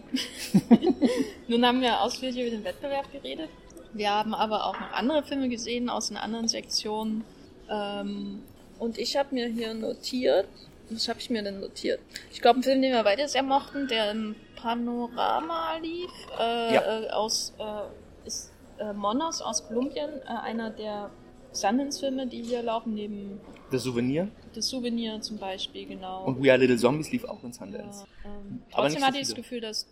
Nun 1.49 1.64
haben 1.64 1.80
wir 1.80 2.01
ausführlich 2.01 2.39
über 2.39 2.51
den 2.51 2.64
Wettbewerb 2.64 3.11
geredet. 3.12 3.49
Wir 3.97 4.11
haben 4.11 4.34
aber 4.34 4.66
auch 4.66 4.78
noch 4.78 4.92
andere 4.92 5.22
Filme 5.22 5.49
gesehen 5.49 5.88
aus 5.88 6.11
einer 6.11 6.22
anderen 6.22 6.49
Sektion. 6.49 7.24
Ähm, 7.70 8.42
und 8.78 8.99
ich 8.99 9.16
habe 9.16 9.34
mir 9.34 9.49
hier 9.49 9.72
notiert, 9.74 10.47
was 10.90 11.09
habe 11.09 11.18
ich 11.18 11.30
mir 11.30 11.42
denn 11.42 11.61
notiert? 11.61 12.01
Ich 12.30 12.40
glaube, 12.40 12.61
ein 12.61 12.62
Film, 12.62 12.82
den 12.82 12.92
wir 12.92 13.03
beide 13.03 13.26
sehr 13.26 13.42
mochten, 13.42 13.88
der 13.88 14.11
im 14.11 14.36
Panorama 14.55 15.76
lief, 15.82 16.11
äh, 16.38 16.74
ja. 16.74 17.03
äh, 17.05 17.11
aus, 17.11 17.55
äh, 17.59 18.26
ist 18.26 18.53
äh, 18.78 18.92
Monos 18.92 19.40
aus 19.40 19.66
Kolumbien, 19.66 20.11
äh, 20.24 20.28
einer 20.28 20.70
der 20.70 21.11
Sundance-Filme, 21.53 22.26
die 22.26 22.42
hier 22.42 22.62
laufen, 22.62 22.94
neben 22.94 23.40
The 23.70 23.78
Souvenir. 23.78 24.28
The 24.57 24.62
Souvenir 24.62 25.20
zum 25.20 25.36
Beispiel, 25.36 25.84
genau. 25.84 26.24
Und 26.24 26.42
We 26.42 26.50
Are 26.50 26.59
Little 26.59 26.78
Zombies 26.78 27.12
lief 27.12 27.24
auch 27.24 27.44
in 27.44 27.52
Sundance. 27.52 28.07
Ja, 28.24 28.30
ähm, 28.30 28.62
trotzdem 28.72 29.04
hatte 29.04 29.18
ich 29.18 29.26
das 29.26 29.34
Gefühl, 29.34 29.61
dass 29.61 29.86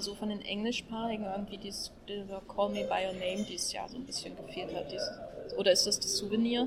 so 0.00 0.16
von 0.16 0.28
den 0.28 0.40
Englischsprachigen 0.40 1.24
irgendwie 1.24 1.56
dieses, 1.56 1.92
dieser 2.08 2.42
Call 2.48 2.70
Me 2.70 2.82
By 2.82 3.06
Your 3.06 3.12
Name 3.12 3.46
dieses 3.48 3.72
Jahr 3.72 3.88
so 3.88 3.96
ein 3.96 4.04
bisschen 4.04 4.36
gefehlt 4.36 4.74
hat. 4.74 4.90
Dieses, 4.90 5.08
oder 5.56 5.70
ist 5.70 5.86
das 5.86 6.00
das 6.00 6.16
Souvenir? 6.16 6.66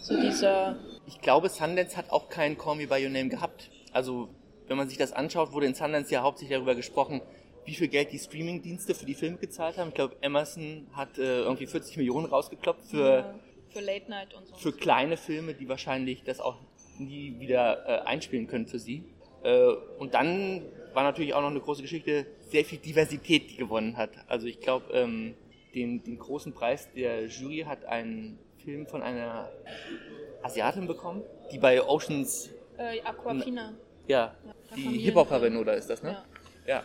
So 0.00 0.18
dieser... 0.18 0.76
Ich 1.06 1.20
glaube, 1.20 1.50
Sundance 1.50 1.94
hat 1.94 2.08
auch 2.10 2.30
keinen 2.30 2.56
Call 2.56 2.76
Me 2.76 2.86
By 2.86 3.04
Your 3.04 3.10
Name 3.10 3.28
gehabt. 3.28 3.70
Also, 3.92 4.30
wenn 4.66 4.78
man 4.78 4.88
sich 4.88 4.96
das 4.96 5.12
anschaut, 5.12 5.52
wurde 5.52 5.66
in 5.66 5.74
Sundance 5.74 6.10
ja 6.10 6.22
hauptsächlich 6.22 6.56
darüber 6.56 6.74
gesprochen, 6.74 7.20
wie 7.66 7.74
viel 7.74 7.88
Geld 7.88 8.12
die 8.12 8.18
Streaming-Dienste 8.18 8.94
für 8.94 9.04
die 9.04 9.14
Filme 9.14 9.36
gezahlt 9.36 9.76
haben. 9.76 9.88
Ich 9.88 9.94
glaube, 9.94 10.16
Emerson 10.22 10.86
hat 10.94 11.18
äh, 11.18 11.40
irgendwie 11.40 11.66
40 11.66 11.98
Millionen 11.98 12.24
rausgekloppt 12.24 12.86
für, 12.86 13.18
ja, 13.18 13.34
für 13.76 13.84
Late 13.84 14.10
Night 14.10 14.34
und 14.34 14.48
so. 14.48 14.54
Für 14.56 14.72
kleine 14.72 15.16
Filme, 15.16 15.54
die 15.54 15.68
wahrscheinlich 15.68 16.22
das 16.24 16.40
auch 16.40 16.56
nie 16.98 17.38
wieder 17.38 17.86
äh, 17.86 18.06
einspielen 18.06 18.46
können 18.46 18.66
für 18.66 18.78
sie. 18.78 19.04
Äh, 19.42 19.66
und 19.98 20.14
dann 20.14 20.62
war 20.94 21.02
natürlich 21.02 21.34
auch 21.34 21.42
noch 21.42 21.50
eine 21.50 21.60
große 21.60 21.82
Geschichte, 21.82 22.26
sehr 22.48 22.64
viel 22.64 22.78
Diversität, 22.78 23.50
die 23.50 23.56
gewonnen 23.56 23.96
hat. 23.96 24.10
Also 24.28 24.46
ich 24.46 24.60
glaube, 24.60 24.92
ähm, 24.94 25.34
den, 25.74 26.02
den 26.02 26.18
großen 26.18 26.54
Preis 26.54 26.88
der 26.94 27.26
Jury 27.26 27.64
hat 27.66 27.84
ein 27.84 28.38
Film 28.64 28.86
von 28.86 29.02
einer 29.02 29.50
Asiatin 30.42 30.86
bekommen, 30.86 31.22
die 31.52 31.58
bei 31.58 31.82
Oceans... 31.82 32.50
Äh, 32.78 33.00
Aquafina. 33.02 33.74
Ja, 34.08 34.34
ja 34.46 34.54
die 34.74 34.98
Hip-Hopperin 35.00 35.56
oder 35.56 35.74
ist 35.74 35.90
das, 35.90 36.02
ne? 36.02 36.22
Ja. 36.66 36.76
ja. 36.76 36.82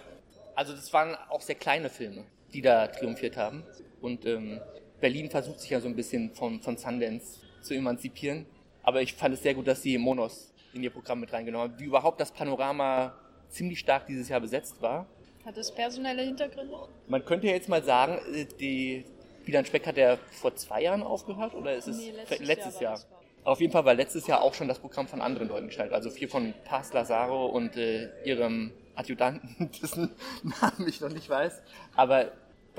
Also 0.56 0.74
das 0.74 0.92
waren 0.92 1.16
auch 1.30 1.42
sehr 1.42 1.56
kleine 1.56 1.90
Filme, 1.90 2.26
die 2.54 2.62
da 2.62 2.88
triumphiert 2.88 3.38
haben. 3.38 3.64
Und 4.02 4.26
ähm, 4.26 4.60
Berlin 5.02 5.30
versucht 5.30 5.60
sich 5.60 5.72
ja 5.72 5.82
so 5.82 5.88
ein 5.88 5.96
bisschen 5.96 6.34
von, 6.34 6.62
von 6.62 6.78
Sundance 6.78 7.40
zu 7.62 7.74
emanzipieren. 7.74 8.46
Aber 8.84 9.02
ich 9.02 9.14
fand 9.14 9.34
es 9.34 9.44
sehr 9.44 9.54
gut, 9.54 9.68
dass 9.68 9.82
sie 9.82 9.98
Monos 9.98 10.54
in 10.74 10.84
ihr 10.84 10.90
Programm 10.90 11.20
mit 11.20 11.34
reingenommen 11.34 11.72
haben, 11.72 11.80
wie 11.80 11.86
überhaupt 11.86 12.22
das 12.22 12.32
Panorama 12.32 13.14
ziemlich 13.50 13.80
stark 13.80 14.08
dieses 14.08 14.30
Jahr 14.30 14.40
besetzt 14.40 14.82
war. 14.82 15.06
Hat 15.46 15.58
es 15.58 15.72
personelle 15.72 16.22
Hintergründe? 16.22 16.74
Man 17.08 17.26
könnte 17.26 17.48
ja 17.48 17.54
jetzt 17.54 17.68
mal 17.68 17.84
sagen, 17.84 18.20
äh, 18.34 18.46
die 18.60 19.06
Wieland 19.46 19.68
Speck 19.68 19.88
hat 19.88 19.98
ja 19.98 20.18
vor 20.32 20.56
zwei 20.56 20.84
Jahren 20.84 21.04
aufgehört 21.04 21.56
oder 21.56 21.76
ist 21.76 21.88
es 21.88 21.98
nee, 21.98 22.12
letztes, 22.12 22.40
letztes 22.40 22.80
Jahr? 22.80 22.98
Jahr? 22.98 23.06
Auf 23.44 23.60
jeden 23.60 23.74
Fall 23.74 23.84
war 23.86 23.96
letztes 23.96 24.28
Jahr 24.28 24.42
auch 24.42 24.54
schon 24.54 24.68
das 24.68 24.78
Programm 24.80 25.08
von 25.08 25.20
anderen 25.20 25.48
Leuten 25.48 25.68
gestaltet. 25.68 25.96
Also 25.96 26.12
viel 26.12 26.28
von 26.28 26.54
Paz 26.64 26.94
Lazaro 26.94 27.48
und 27.48 27.76
äh, 27.76 28.10
ihrem 28.24 28.72
Adjutanten, 28.94 29.72
dessen 29.82 30.12
Namen 30.44 30.88
ich 30.88 31.02
noch 31.02 31.10
nicht 31.10 31.28
weiß. 31.28 31.62
Aber 31.96 32.32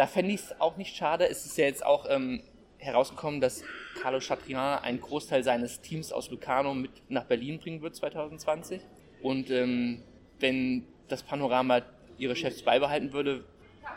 da 0.02 0.08
fände 0.08 0.32
ich 0.32 0.40
es 0.40 0.60
auch 0.60 0.76
nicht 0.78 0.96
schade. 0.96 1.28
Es 1.28 1.46
ist 1.46 1.56
ja 1.56 1.64
jetzt 1.64 1.86
auch 1.86 2.06
ähm, 2.08 2.42
herausgekommen, 2.78 3.40
dass 3.40 3.62
Carlos 4.02 4.26
Chatrian 4.26 4.82
einen 4.82 5.00
Großteil 5.00 5.44
seines 5.44 5.80
Teams 5.80 6.12
aus 6.12 6.28
Lucano 6.28 6.74
mit 6.74 6.90
nach 7.08 7.22
Berlin 7.22 7.60
bringen 7.60 7.82
wird 7.82 7.94
2020. 7.94 8.80
Und 9.22 9.48
ähm, 9.52 10.02
wenn 10.40 10.84
das 11.06 11.22
Panorama 11.22 11.82
ihre 12.18 12.34
Chefs 12.34 12.62
beibehalten 12.62 13.12
würde, 13.12 13.44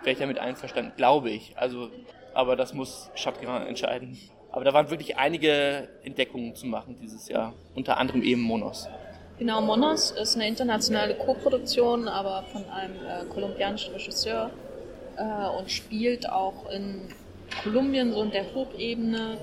wäre 0.04 0.12
ich 0.12 0.20
damit 0.20 0.38
einverstanden, 0.38 0.92
glaube 0.96 1.32
ich. 1.32 1.58
Also, 1.58 1.90
aber 2.36 2.56
das 2.56 2.76
muss 2.76 3.10
Chatrian 3.16 3.66
entscheiden. 3.66 4.16
Aber 4.52 4.64
da 4.64 4.74
waren 4.74 4.92
wirklich 4.92 5.18
einige 5.18 5.90
Entdeckungen 6.04 6.54
zu 6.54 6.68
machen 6.68 6.98
dieses 7.02 7.30
Jahr, 7.30 7.56
unter 7.74 7.98
anderem 7.98 8.22
eben 8.22 8.42
Monos. 8.42 8.88
Genau, 9.40 9.60
Monos 9.60 10.12
ist 10.12 10.36
eine 10.36 10.48
internationale 10.48 11.16
Co-Produktion, 11.16 12.08
aber 12.08 12.44
von 12.52 12.64
einem 12.70 12.94
äh, 12.94 13.26
kolumbianischen 13.26 13.92
Regisseur 13.96 14.52
äh, 15.18 15.58
und 15.58 15.72
spielt 15.72 16.30
auch 16.30 16.70
in 16.72 17.02
Kolumbien, 17.64 18.14
so 18.14 18.24
in 18.24 18.32
der 18.32 18.54
Hochebene 18.54 19.38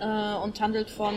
äh, 0.00 0.34
und 0.42 0.60
handelt 0.60 0.90
von 0.90 1.14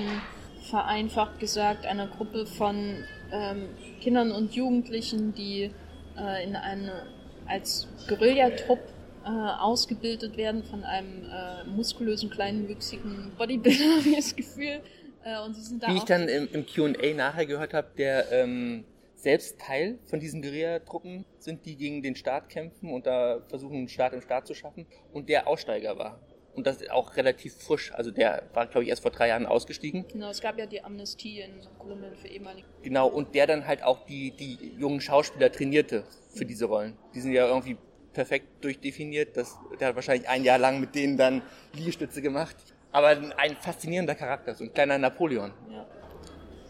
vereinfacht 0.69 1.39
gesagt 1.39 1.85
einer 1.85 2.07
Gruppe 2.07 2.45
von 2.45 3.03
ähm, 3.31 3.69
Kindern 4.01 4.31
und 4.31 4.53
Jugendlichen, 4.53 5.33
die 5.33 5.71
äh, 6.17 6.43
in 6.43 6.55
eine, 6.55 7.03
als 7.47 7.87
Guerillatrupp 8.07 8.79
äh, 9.25 9.29
ausgebildet 9.29 10.37
werden 10.37 10.63
von 10.63 10.83
einem 10.83 11.23
äh, 11.23 11.63
muskulösen, 11.69 12.29
kleinwüchsigen 12.29 13.31
Bodybuilder, 13.37 13.83
habe 13.97 14.09
ich 14.09 14.15
das 14.15 14.35
Gefühl. 14.35 14.81
Äh, 15.23 15.41
und 15.45 15.55
sie 15.55 15.61
sind 15.61 15.83
da 15.83 15.87
Wie 15.87 15.97
ich 15.97 16.03
dann 16.03 16.27
im, 16.27 16.47
im 16.51 16.65
Q&A 16.65 17.13
nachher 17.13 17.45
gehört 17.45 17.73
habe, 17.73 17.87
der 17.97 18.31
ähm, 18.31 18.85
selbst 19.17 19.59
Teil 19.59 19.99
von 20.05 20.19
diesen 20.19 20.41
Guerillatruppen 20.41 21.25
sind, 21.39 21.65
die 21.65 21.75
gegen 21.75 22.01
den 22.01 22.15
Staat 22.15 22.49
kämpfen 22.49 22.93
und 22.93 23.05
da 23.05 23.41
versuchen, 23.49 23.75
einen 23.75 23.89
Staat 23.89 24.13
im 24.13 24.21
Staat 24.21 24.47
zu 24.47 24.53
schaffen 24.53 24.85
und 25.11 25.27
der 25.27 25.47
Aussteiger 25.47 25.97
war 25.97 26.21
und 26.57 26.65
das 26.65 26.81
ist 26.81 26.91
auch 26.91 27.15
relativ 27.15 27.55
frisch. 27.55 27.93
Also 27.93 28.09
der 28.09 28.49
war, 28.53 28.65
glaube 28.65 28.83
ich, 28.83 28.89
erst 28.89 29.03
vor 29.03 29.11
drei 29.11 29.27
Jahren 29.27 29.45
ausgestiegen. 29.45 30.05
Genau, 30.11 30.29
es 30.29 30.41
gab 30.41 30.57
ja 30.57 30.65
die 30.65 30.83
Amnestie 30.83 31.41
in 31.41 31.51
Kolumbien 31.77 32.15
für 32.15 32.27
ehemalige. 32.27 32.67
Genau, 32.81 33.07
und 33.07 33.35
der 33.35 33.45
dann 33.45 33.67
halt 33.67 33.83
auch 33.83 34.05
die, 34.07 34.31
die 34.31 34.73
jungen 34.77 34.99
Schauspieler 34.99 35.51
trainierte 35.51 36.03
für 36.33 36.45
diese 36.45 36.65
Rollen. 36.65 36.97
Die 37.13 37.21
sind 37.21 37.33
ja 37.33 37.47
irgendwie 37.47 37.77
perfekt 38.11 38.63
durchdefiniert. 38.63 39.37
Das, 39.37 39.55
der 39.79 39.89
hat 39.89 39.95
wahrscheinlich 39.95 40.27
ein 40.27 40.43
Jahr 40.43 40.57
lang 40.57 40.79
mit 40.79 40.95
denen 40.95 41.15
dann 41.15 41.43
Liegestütze 41.73 42.23
gemacht. 42.23 42.55
Aber 42.91 43.09
ein 43.09 43.55
faszinierender 43.57 44.15
Charakter, 44.15 44.55
so 44.55 44.63
ein 44.63 44.73
kleiner 44.73 44.97
Napoleon. 44.97 45.53
Ja. 45.69 45.85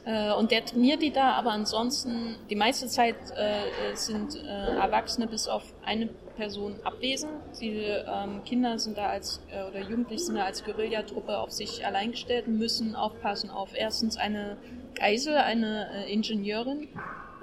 Äh, 0.08 0.32
und 0.34 0.52
der 0.52 0.64
trainiert 0.64 1.02
die 1.02 1.12
da, 1.12 1.34
aber 1.34 1.52
ansonsten, 1.52 2.38
die 2.50 2.56
meiste 2.56 2.88
Zeit 2.88 3.18
äh, 3.36 3.94
sind 3.94 4.38
äh, 4.38 4.76
Erwachsene 4.78 5.28
bis 5.28 5.50
auf 5.50 5.64
eine 5.84 6.08
Person 6.38 6.80
abwesend. 6.84 7.34
Die 7.60 7.80
ähm, 7.80 8.42
Kinder 8.46 8.80
sind 8.80 8.98
da 8.98 9.08
als, 9.10 9.42
äh, 9.52 9.68
oder 9.68 9.82
Jugendliche 9.82 10.24
sind 10.24 10.36
da 10.36 10.46
als 10.46 10.64
Guerillatruppe 10.64 11.38
auf 11.38 11.52
sich 11.52 11.86
allein 11.86 12.12
gestellt 12.12 12.48
und 12.48 12.58
müssen 12.58 12.96
aufpassen 12.96 13.50
auf 13.50 13.72
erstens 13.76 14.16
eine 14.16 14.56
Geisel, 14.96 15.36
eine 15.36 15.90
äh, 15.94 16.14
Ingenieurin, 16.14 16.84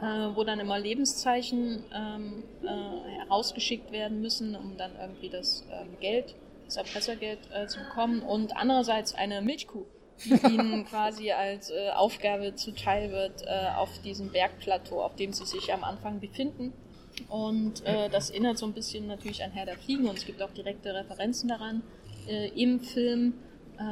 äh, 0.00 0.34
wo 0.34 0.42
dann 0.42 0.58
immer 0.58 0.78
Lebenszeichen 0.78 1.84
ähm, 1.94 2.44
äh, 2.62 3.20
herausgeschickt 3.24 3.92
werden 3.92 4.22
müssen, 4.22 4.56
um 4.56 4.78
dann 4.78 4.92
irgendwie 4.98 5.28
das 5.28 5.66
ähm, 5.70 5.98
Geld, 6.00 6.34
das 6.64 6.78
Erpressergeld 6.78 7.40
äh, 7.52 7.66
zu 7.66 7.80
bekommen. 7.80 8.22
Und 8.22 8.56
andererseits 8.56 9.14
eine 9.14 9.42
Milchkuh 9.42 9.84
die 10.24 10.54
ihnen 10.54 10.84
quasi 10.86 11.32
als 11.32 11.70
äh, 11.70 11.90
Aufgabe 11.90 12.54
zuteil 12.54 13.10
wird 13.10 13.42
äh, 13.42 13.68
auf 13.76 13.90
diesem 14.02 14.30
Bergplateau, 14.30 15.02
auf 15.02 15.16
dem 15.16 15.32
sie 15.32 15.44
sich 15.44 15.72
am 15.72 15.84
Anfang 15.84 16.20
befinden. 16.20 16.72
Und 17.28 17.84
äh, 17.84 18.08
das 18.10 18.30
erinnert 18.30 18.58
so 18.58 18.66
ein 18.66 18.72
bisschen 18.72 19.06
natürlich 19.06 19.42
an 19.44 19.52
Herr 19.52 19.66
der 19.66 19.76
Fliegen 19.76 20.08
und 20.08 20.18
es 20.18 20.26
gibt 20.26 20.42
auch 20.42 20.50
direkte 20.50 20.94
Referenzen 20.94 21.48
daran 21.48 21.82
äh, 22.28 22.48
im 22.60 22.80
Film, 22.80 23.34
äh, 23.78 23.82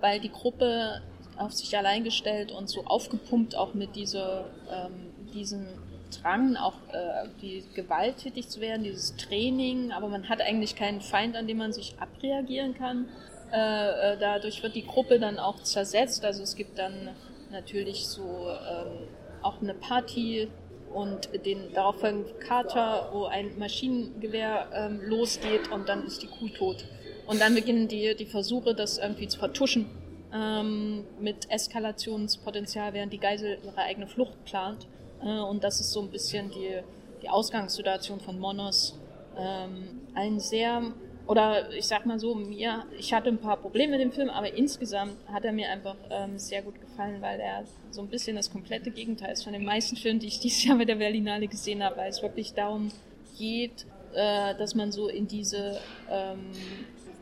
weil 0.00 0.20
die 0.20 0.30
Gruppe 0.30 1.02
auf 1.36 1.52
sich 1.52 1.76
allein 1.76 2.04
gestellt 2.04 2.52
und 2.52 2.68
so 2.68 2.84
aufgepumpt 2.84 3.56
auch 3.56 3.74
mit 3.74 3.96
dieser, 3.96 4.50
ähm, 4.70 5.30
diesem 5.32 5.66
Drang, 6.10 6.56
auch 6.56 6.74
äh, 6.92 7.28
die 7.40 7.64
gewalttätig 7.74 8.48
zu 8.48 8.60
werden, 8.60 8.82
dieses 8.82 9.16
Training, 9.16 9.92
aber 9.92 10.08
man 10.08 10.28
hat 10.28 10.40
eigentlich 10.40 10.76
keinen 10.76 11.00
Feind, 11.00 11.36
an 11.36 11.46
dem 11.46 11.58
man 11.58 11.72
sich 11.72 11.94
abreagieren 11.98 12.74
kann. 12.74 13.08
Äh, 13.52 14.12
äh, 14.12 14.16
dadurch 14.18 14.62
wird 14.62 14.74
die 14.74 14.86
Gruppe 14.86 15.18
dann 15.18 15.38
auch 15.38 15.60
zersetzt, 15.62 16.24
also 16.24 16.42
es 16.42 16.54
gibt 16.54 16.78
dann 16.78 17.10
natürlich 17.50 18.06
so 18.06 18.22
ähm, 18.22 19.08
auch 19.42 19.60
eine 19.60 19.74
Party 19.74 20.48
und 20.92 21.28
den 21.46 21.72
darauffolgenden 21.72 22.38
Kater, 22.38 23.10
wo 23.12 23.24
ein 23.24 23.58
Maschinengewehr 23.58 24.68
ähm, 24.72 25.00
losgeht 25.02 25.70
und 25.70 25.88
dann 25.88 26.06
ist 26.06 26.22
die 26.22 26.26
Kuh 26.26 26.48
tot. 26.48 26.84
Und 27.26 27.40
dann 27.40 27.54
beginnen 27.54 27.88
die, 27.88 28.14
die 28.16 28.26
Versuche, 28.26 28.74
das 28.74 28.98
irgendwie 28.98 29.28
zu 29.28 29.38
vertuschen 29.38 29.86
ähm, 30.32 31.04
mit 31.20 31.50
Eskalationspotenzial, 31.50 32.92
während 32.92 33.12
die 33.12 33.18
Geisel 33.18 33.58
ihre 33.64 33.78
eigene 33.78 34.06
Flucht 34.06 34.44
plant. 34.44 34.86
Äh, 35.22 35.38
und 35.38 35.62
das 35.64 35.80
ist 35.80 35.92
so 35.92 36.00
ein 36.00 36.10
bisschen 36.10 36.50
die, 36.50 36.80
die 37.22 37.28
Ausgangssituation 37.28 38.20
von 38.20 38.38
Monos. 38.38 38.98
Ähm, 39.36 40.00
ein 40.14 40.40
sehr 40.40 40.82
oder 41.26 41.70
ich 41.72 41.86
sag 41.86 42.06
mal 42.06 42.18
so, 42.18 42.34
mir, 42.34 42.84
ich 42.98 43.12
hatte 43.12 43.28
ein 43.28 43.38
paar 43.38 43.56
Probleme 43.56 43.92
mit 43.92 44.00
dem 44.00 44.12
Film, 44.12 44.30
aber 44.30 44.52
insgesamt 44.52 45.14
hat 45.32 45.44
er 45.44 45.52
mir 45.52 45.70
einfach 45.70 45.96
ähm, 46.10 46.38
sehr 46.38 46.62
gut 46.62 46.80
gefallen, 46.80 47.20
weil 47.20 47.38
er 47.38 47.64
so 47.90 48.00
ein 48.00 48.08
bisschen 48.08 48.36
das 48.36 48.50
komplette 48.50 48.90
Gegenteil 48.90 49.32
ist 49.32 49.44
von 49.44 49.52
den 49.52 49.64
meisten 49.64 49.96
Filmen, 49.96 50.20
die 50.20 50.26
ich 50.26 50.40
dieses 50.40 50.64
Jahr 50.64 50.76
mit 50.76 50.88
der 50.88 50.96
Berlinale 50.96 51.46
gesehen 51.46 51.82
habe, 51.82 51.96
weil 51.96 52.10
es 52.10 52.22
wirklich 52.22 52.54
darum 52.54 52.90
geht, 53.38 53.86
äh, 54.14 54.54
dass 54.56 54.74
man 54.74 54.92
so 54.92 55.08
in 55.08 55.28
diese, 55.28 55.80
ähm, 56.10 56.50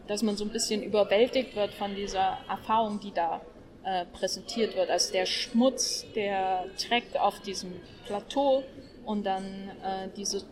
dass 0.06 0.22
man 0.22 0.36
so 0.36 0.44
ein 0.44 0.50
bisschen 0.50 0.82
überwältigt 0.82 1.54
wird 1.54 1.74
von 1.74 1.94
dieser 1.94 2.38
Erfahrung, 2.48 3.00
die 3.00 3.12
da 3.12 3.40
äh, 3.84 4.04
präsentiert 4.06 4.76
wird. 4.76 4.90
Also 4.90 5.12
der 5.12 5.26
Schmutz, 5.26 6.06
der 6.14 6.64
Dreck 6.88 7.04
auf 7.18 7.40
diesem 7.40 7.72
Plateau 8.06 8.62
und 9.04 9.24
dann 9.24 9.44
äh, 9.82 10.08
diese, 10.16 10.42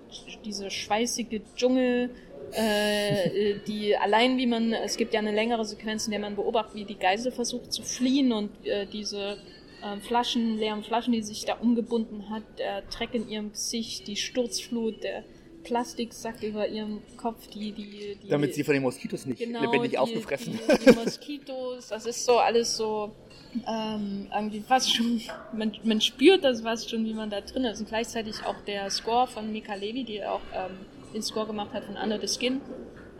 diese 0.44 0.70
schweißige 0.70 1.40
Dschungel, 1.56 2.10
äh, 2.52 3.56
die 3.66 3.96
allein 3.96 4.36
wie 4.36 4.46
man, 4.46 4.72
es 4.72 4.96
gibt 4.96 5.14
ja 5.14 5.20
eine 5.20 5.32
längere 5.32 5.64
Sequenz, 5.64 6.06
in 6.06 6.12
der 6.12 6.20
man 6.20 6.36
beobachtet, 6.36 6.74
wie 6.74 6.84
die 6.84 6.98
Geisel 6.98 7.32
versucht 7.32 7.72
zu 7.72 7.82
fliehen 7.82 8.32
und 8.32 8.50
äh, 8.64 8.86
diese 8.86 9.38
äh, 9.82 10.00
Flaschen, 10.00 10.58
leeren 10.58 10.82
Flaschen, 10.82 11.12
die 11.12 11.22
sich 11.22 11.44
da 11.44 11.54
umgebunden 11.54 12.30
hat, 12.30 12.42
der 12.58 12.82
Dreck 12.82 13.14
in 13.14 13.28
ihrem 13.28 13.52
Gesicht, 13.52 14.06
die 14.06 14.16
Sturzflut, 14.16 15.02
der 15.02 15.24
Plastiksack 15.64 16.42
über 16.44 16.68
ihrem 16.68 17.02
Kopf, 17.16 17.48
die, 17.48 17.72
die, 17.72 18.16
die 18.22 18.28
Damit 18.28 18.54
sie 18.54 18.62
von 18.62 18.74
den 18.74 18.84
Moskitos 18.84 19.26
nicht 19.26 19.40
genau, 19.40 19.62
lebendig 19.62 19.92
die, 19.92 19.98
aufgefressen 19.98 20.52
die, 20.52 20.84
die 20.84 20.92
Moskitos, 21.04 21.88
das 21.88 22.06
ist 22.06 22.24
so 22.24 22.38
alles 22.38 22.76
so 22.76 23.12
ähm, 23.66 24.28
irgendwie 24.32 24.60
fast 24.60 24.94
schon, 24.94 25.20
man, 25.52 25.72
man 25.82 26.00
spürt 26.00 26.44
das 26.44 26.60
fast 26.60 26.90
schon, 26.90 27.04
wie 27.04 27.14
man 27.14 27.30
da 27.30 27.40
drin 27.40 27.64
ist. 27.64 27.80
Und 27.80 27.88
gleichzeitig 27.88 28.36
auch 28.44 28.56
der 28.66 28.90
Score 28.90 29.26
von 29.26 29.50
Mika 29.52 29.74
Levi, 29.74 30.04
die 30.04 30.24
auch 30.24 30.40
ähm, 30.54 30.78
den 31.16 31.22
Score 31.22 31.46
gemacht 31.46 31.72
hat 31.72 31.84
von 31.84 31.96
Under 31.96 32.20
the 32.20 32.28
Skin, 32.28 32.60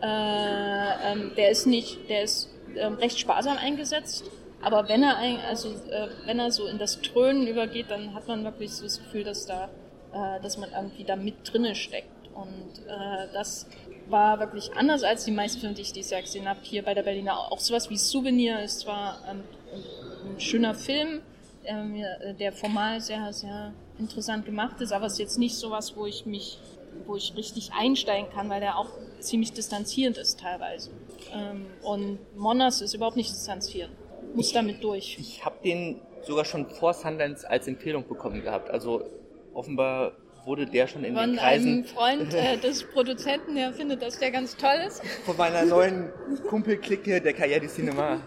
äh, 0.01 1.11
ähm, 1.11 1.31
der 1.35 1.49
ist 1.49 1.65
nicht, 1.65 2.09
der 2.09 2.23
ist 2.23 2.49
ähm, 2.75 2.93
recht 2.95 3.19
sparsam 3.19 3.57
eingesetzt. 3.57 4.23
Aber 4.61 4.87
wenn 4.87 5.03
er 5.03 5.17
ein, 5.17 5.39
also 5.39 5.69
äh, 5.69 6.07
wenn 6.25 6.39
er 6.39 6.51
so 6.51 6.67
in 6.67 6.77
das 6.77 7.01
Trönen 7.01 7.47
übergeht, 7.47 7.89
dann 7.89 8.13
hat 8.13 8.27
man 8.27 8.43
wirklich 8.43 8.71
so 8.71 8.83
das 8.83 8.99
Gefühl, 8.99 9.23
dass 9.23 9.45
da, 9.45 9.69
äh, 10.13 10.41
dass 10.41 10.57
man 10.57 10.71
irgendwie 10.71 11.03
da 11.03 11.15
mit 11.15 11.51
drinne 11.51 11.75
steckt. 11.75 12.27
Und 12.33 12.85
äh, 12.87 13.33
das 13.33 13.67
war 14.09 14.39
wirklich 14.39 14.71
anders 14.75 15.03
als 15.03 15.25
die 15.25 15.31
meisten 15.31 15.59
Filme, 15.59 15.75
die 15.75 15.81
ich 15.81 15.93
dieses 15.93 16.11
Jahr 16.11 16.21
gesehen 16.21 16.47
habe. 16.47 16.59
Hier 16.61 16.83
bei 16.83 16.93
der 16.93 17.03
Berliner 17.03 17.51
auch 17.51 17.59
sowas 17.59 17.89
wie 17.89 17.97
Souvenir 17.97 18.61
ist 18.61 18.81
zwar 18.81 19.19
ähm, 19.29 19.43
ein 20.29 20.39
schöner 20.39 20.75
Film, 20.75 21.21
äh, 21.63 22.33
der 22.35 22.53
formal 22.53 23.01
sehr, 23.01 23.33
sehr 23.33 23.73
interessant 23.99 24.45
gemacht 24.45 24.79
ist, 24.81 24.91
aber 24.91 25.07
es 25.07 25.13
ist 25.13 25.19
jetzt 25.19 25.37
nicht 25.39 25.55
sowas, 25.55 25.95
wo 25.95 26.05
ich 26.05 26.25
mich 26.25 26.59
wo 27.05 27.15
ich 27.15 27.35
richtig 27.35 27.71
einsteigen 27.73 28.29
kann, 28.31 28.49
weil 28.49 28.59
der 28.59 28.77
auch 28.77 28.89
ziemlich 29.19 29.53
distanzierend 29.53 30.17
ist 30.17 30.39
teilweise. 30.39 30.91
Ähm, 31.33 31.65
und 31.83 32.19
Monas 32.35 32.81
ist 32.81 32.93
überhaupt 32.93 33.17
nicht 33.17 33.31
distanzierend. 33.31 33.93
Muss 34.33 34.47
ich, 34.47 34.53
damit 34.53 34.83
durch. 34.83 35.17
Ich 35.19 35.45
habe 35.45 35.55
den 35.63 36.01
sogar 36.23 36.45
schon 36.45 36.69
vor 36.69 36.93
Sundance 36.93 37.49
als 37.49 37.67
Empfehlung 37.67 38.07
bekommen 38.07 38.41
gehabt. 38.43 38.69
Also 38.69 39.03
offenbar 39.53 40.13
wurde 40.45 40.65
der 40.65 40.87
schon 40.87 41.03
in 41.03 41.15
Von 41.15 41.31
den 41.31 41.39
Kreisen... 41.39 41.67
einem 41.67 41.85
Freund 41.85 42.33
äh, 42.33 42.57
des 42.57 42.83
Produzenten, 42.83 43.55
der 43.55 43.73
findet, 43.73 44.01
dass 44.01 44.17
der 44.17 44.31
ganz 44.31 44.55
toll 44.55 44.77
ist. 44.87 45.05
Von 45.25 45.37
meiner 45.37 45.65
neuen 45.65 46.11
Kumpelklicke 46.49 47.21
der 47.21 47.59
du 47.59 47.67
Cinema. 47.67 48.21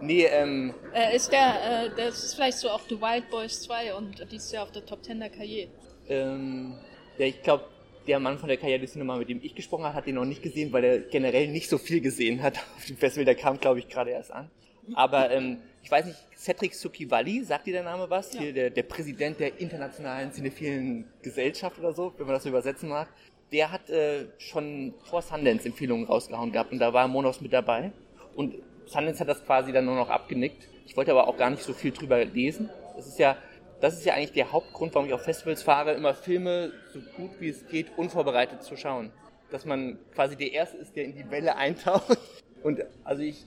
Nee, 0.00 0.24
ähm... 0.24 0.74
Äh, 0.94 1.14
ist 1.14 1.30
der, 1.30 1.84
äh, 1.86 1.90
das 1.96 2.24
ist 2.24 2.34
vielleicht 2.34 2.58
so 2.58 2.70
auch 2.70 2.80
The 2.88 3.00
Wild 3.00 3.30
Boys 3.30 3.62
2 3.62 3.94
und 3.94 4.26
dieses 4.32 4.50
Jahr 4.50 4.64
auf 4.64 4.72
der 4.72 4.84
Top 4.84 5.04
10 5.04 5.20
der 5.20 5.30
Cahiers. 5.30 5.70
Ähm, 6.08 6.74
ja, 7.18 7.26
ich 7.26 7.42
glaube, 7.42 7.64
der 8.10 8.18
Mann 8.18 8.38
von 8.38 8.48
der 8.48 8.58
Cinema, 8.86 9.16
mit 9.16 9.28
dem 9.28 9.40
ich 9.42 9.54
gesprochen 9.54 9.84
habe, 9.84 9.94
hat 9.94 10.06
den 10.06 10.16
noch 10.16 10.24
nicht 10.24 10.42
gesehen, 10.42 10.72
weil 10.72 10.84
er 10.84 10.98
generell 10.98 11.46
nicht 11.48 11.70
so 11.70 11.78
viel 11.78 12.00
gesehen 12.00 12.42
hat 12.42 12.58
auf 12.76 12.84
dem 12.84 12.96
Festival. 12.96 13.24
Der 13.24 13.36
kam, 13.36 13.58
glaube 13.60 13.78
ich, 13.78 13.88
gerade 13.88 14.10
erst 14.10 14.32
an. 14.32 14.50
Aber 14.94 15.30
ähm, 15.30 15.58
ich 15.84 15.90
weiß 15.90 16.06
nicht, 16.06 16.18
Cedric 16.36 16.74
Sukiwali, 16.74 17.44
sagt 17.44 17.66
dir 17.66 17.74
der 17.74 17.84
Name 17.84 18.10
was? 18.10 18.34
Ja. 18.34 18.40
Hier 18.40 18.52
der, 18.52 18.70
der 18.70 18.82
Präsident 18.82 19.38
der 19.38 19.60
internationalen 19.60 20.32
cinephilen 20.32 21.04
Gesellschaft 21.22 21.78
oder 21.78 21.92
so, 21.92 22.12
wenn 22.18 22.26
man 22.26 22.34
das 22.34 22.42
so 22.42 22.48
übersetzen 22.48 22.88
mag. 22.88 23.08
Der 23.52 23.70
hat 23.70 23.88
äh, 23.88 24.26
schon 24.38 24.94
vor 25.04 25.22
Sundance 25.22 25.66
Empfehlungen 25.68 26.06
rausgehauen 26.06 26.50
gehabt 26.50 26.72
und 26.72 26.80
da 26.80 26.92
war 26.92 27.06
Monos 27.06 27.40
mit 27.40 27.52
dabei. 27.52 27.92
Und 28.34 28.56
Sundance 28.86 29.20
hat 29.20 29.28
das 29.28 29.44
quasi 29.44 29.72
dann 29.72 29.84
nur 29.84 29.96
noch 29.96 30.10
abgenickt. 30.10 30.66
Ich 30.86 30.96
wollte 30.96 31.12
aber 31.12 31.28
auch 31.28 31.36
gar 31.36 31.50
nicht 31.50 31.62
so 31.62 31.72
viel 31.72 31.92
drüber 31.92 32.24
lesen. 32.24 32.70
Das 32.96 33.06
ist 33.06 33.18
ja 33.20 33.36
das 33.80 33.94
ist 33.94 34.04
ja 34.04 34.14
eigentlich 34.14 34.32
der 34.32 34.52
Hauptgrund, 34.52 34.94
warum 34.94 35.08
ich 35.08 35.14
auf 35.14 35.22
Festivals 35.22 35.62
fahre, 35.62 35.92
immer 35.92 36.14
Filme 36.14 36.72
so 36.92 37.00
gut 37.16 37.30
wie 37.40 37.48
es 37.48 37.66
geht 37.66 37.86
unvorbereitet 37.96 38.62
zu 38.62 38.76
schauen. 38.76 39.10
Dass 39.50 39.64
man 39.64 39.98
quasi 40.14 40.36
der 40.36 40.52
Erste 40.52 40.76
ist, 40.76 40.94
der 40.94 41.04
in 41.04 41.14
die 41.14 41.30
Welle 41.30 41.56
eintaucht. 41.56 42.18
Und 42.62 42.84
also 43.04 43.22
ich 43.22 43.46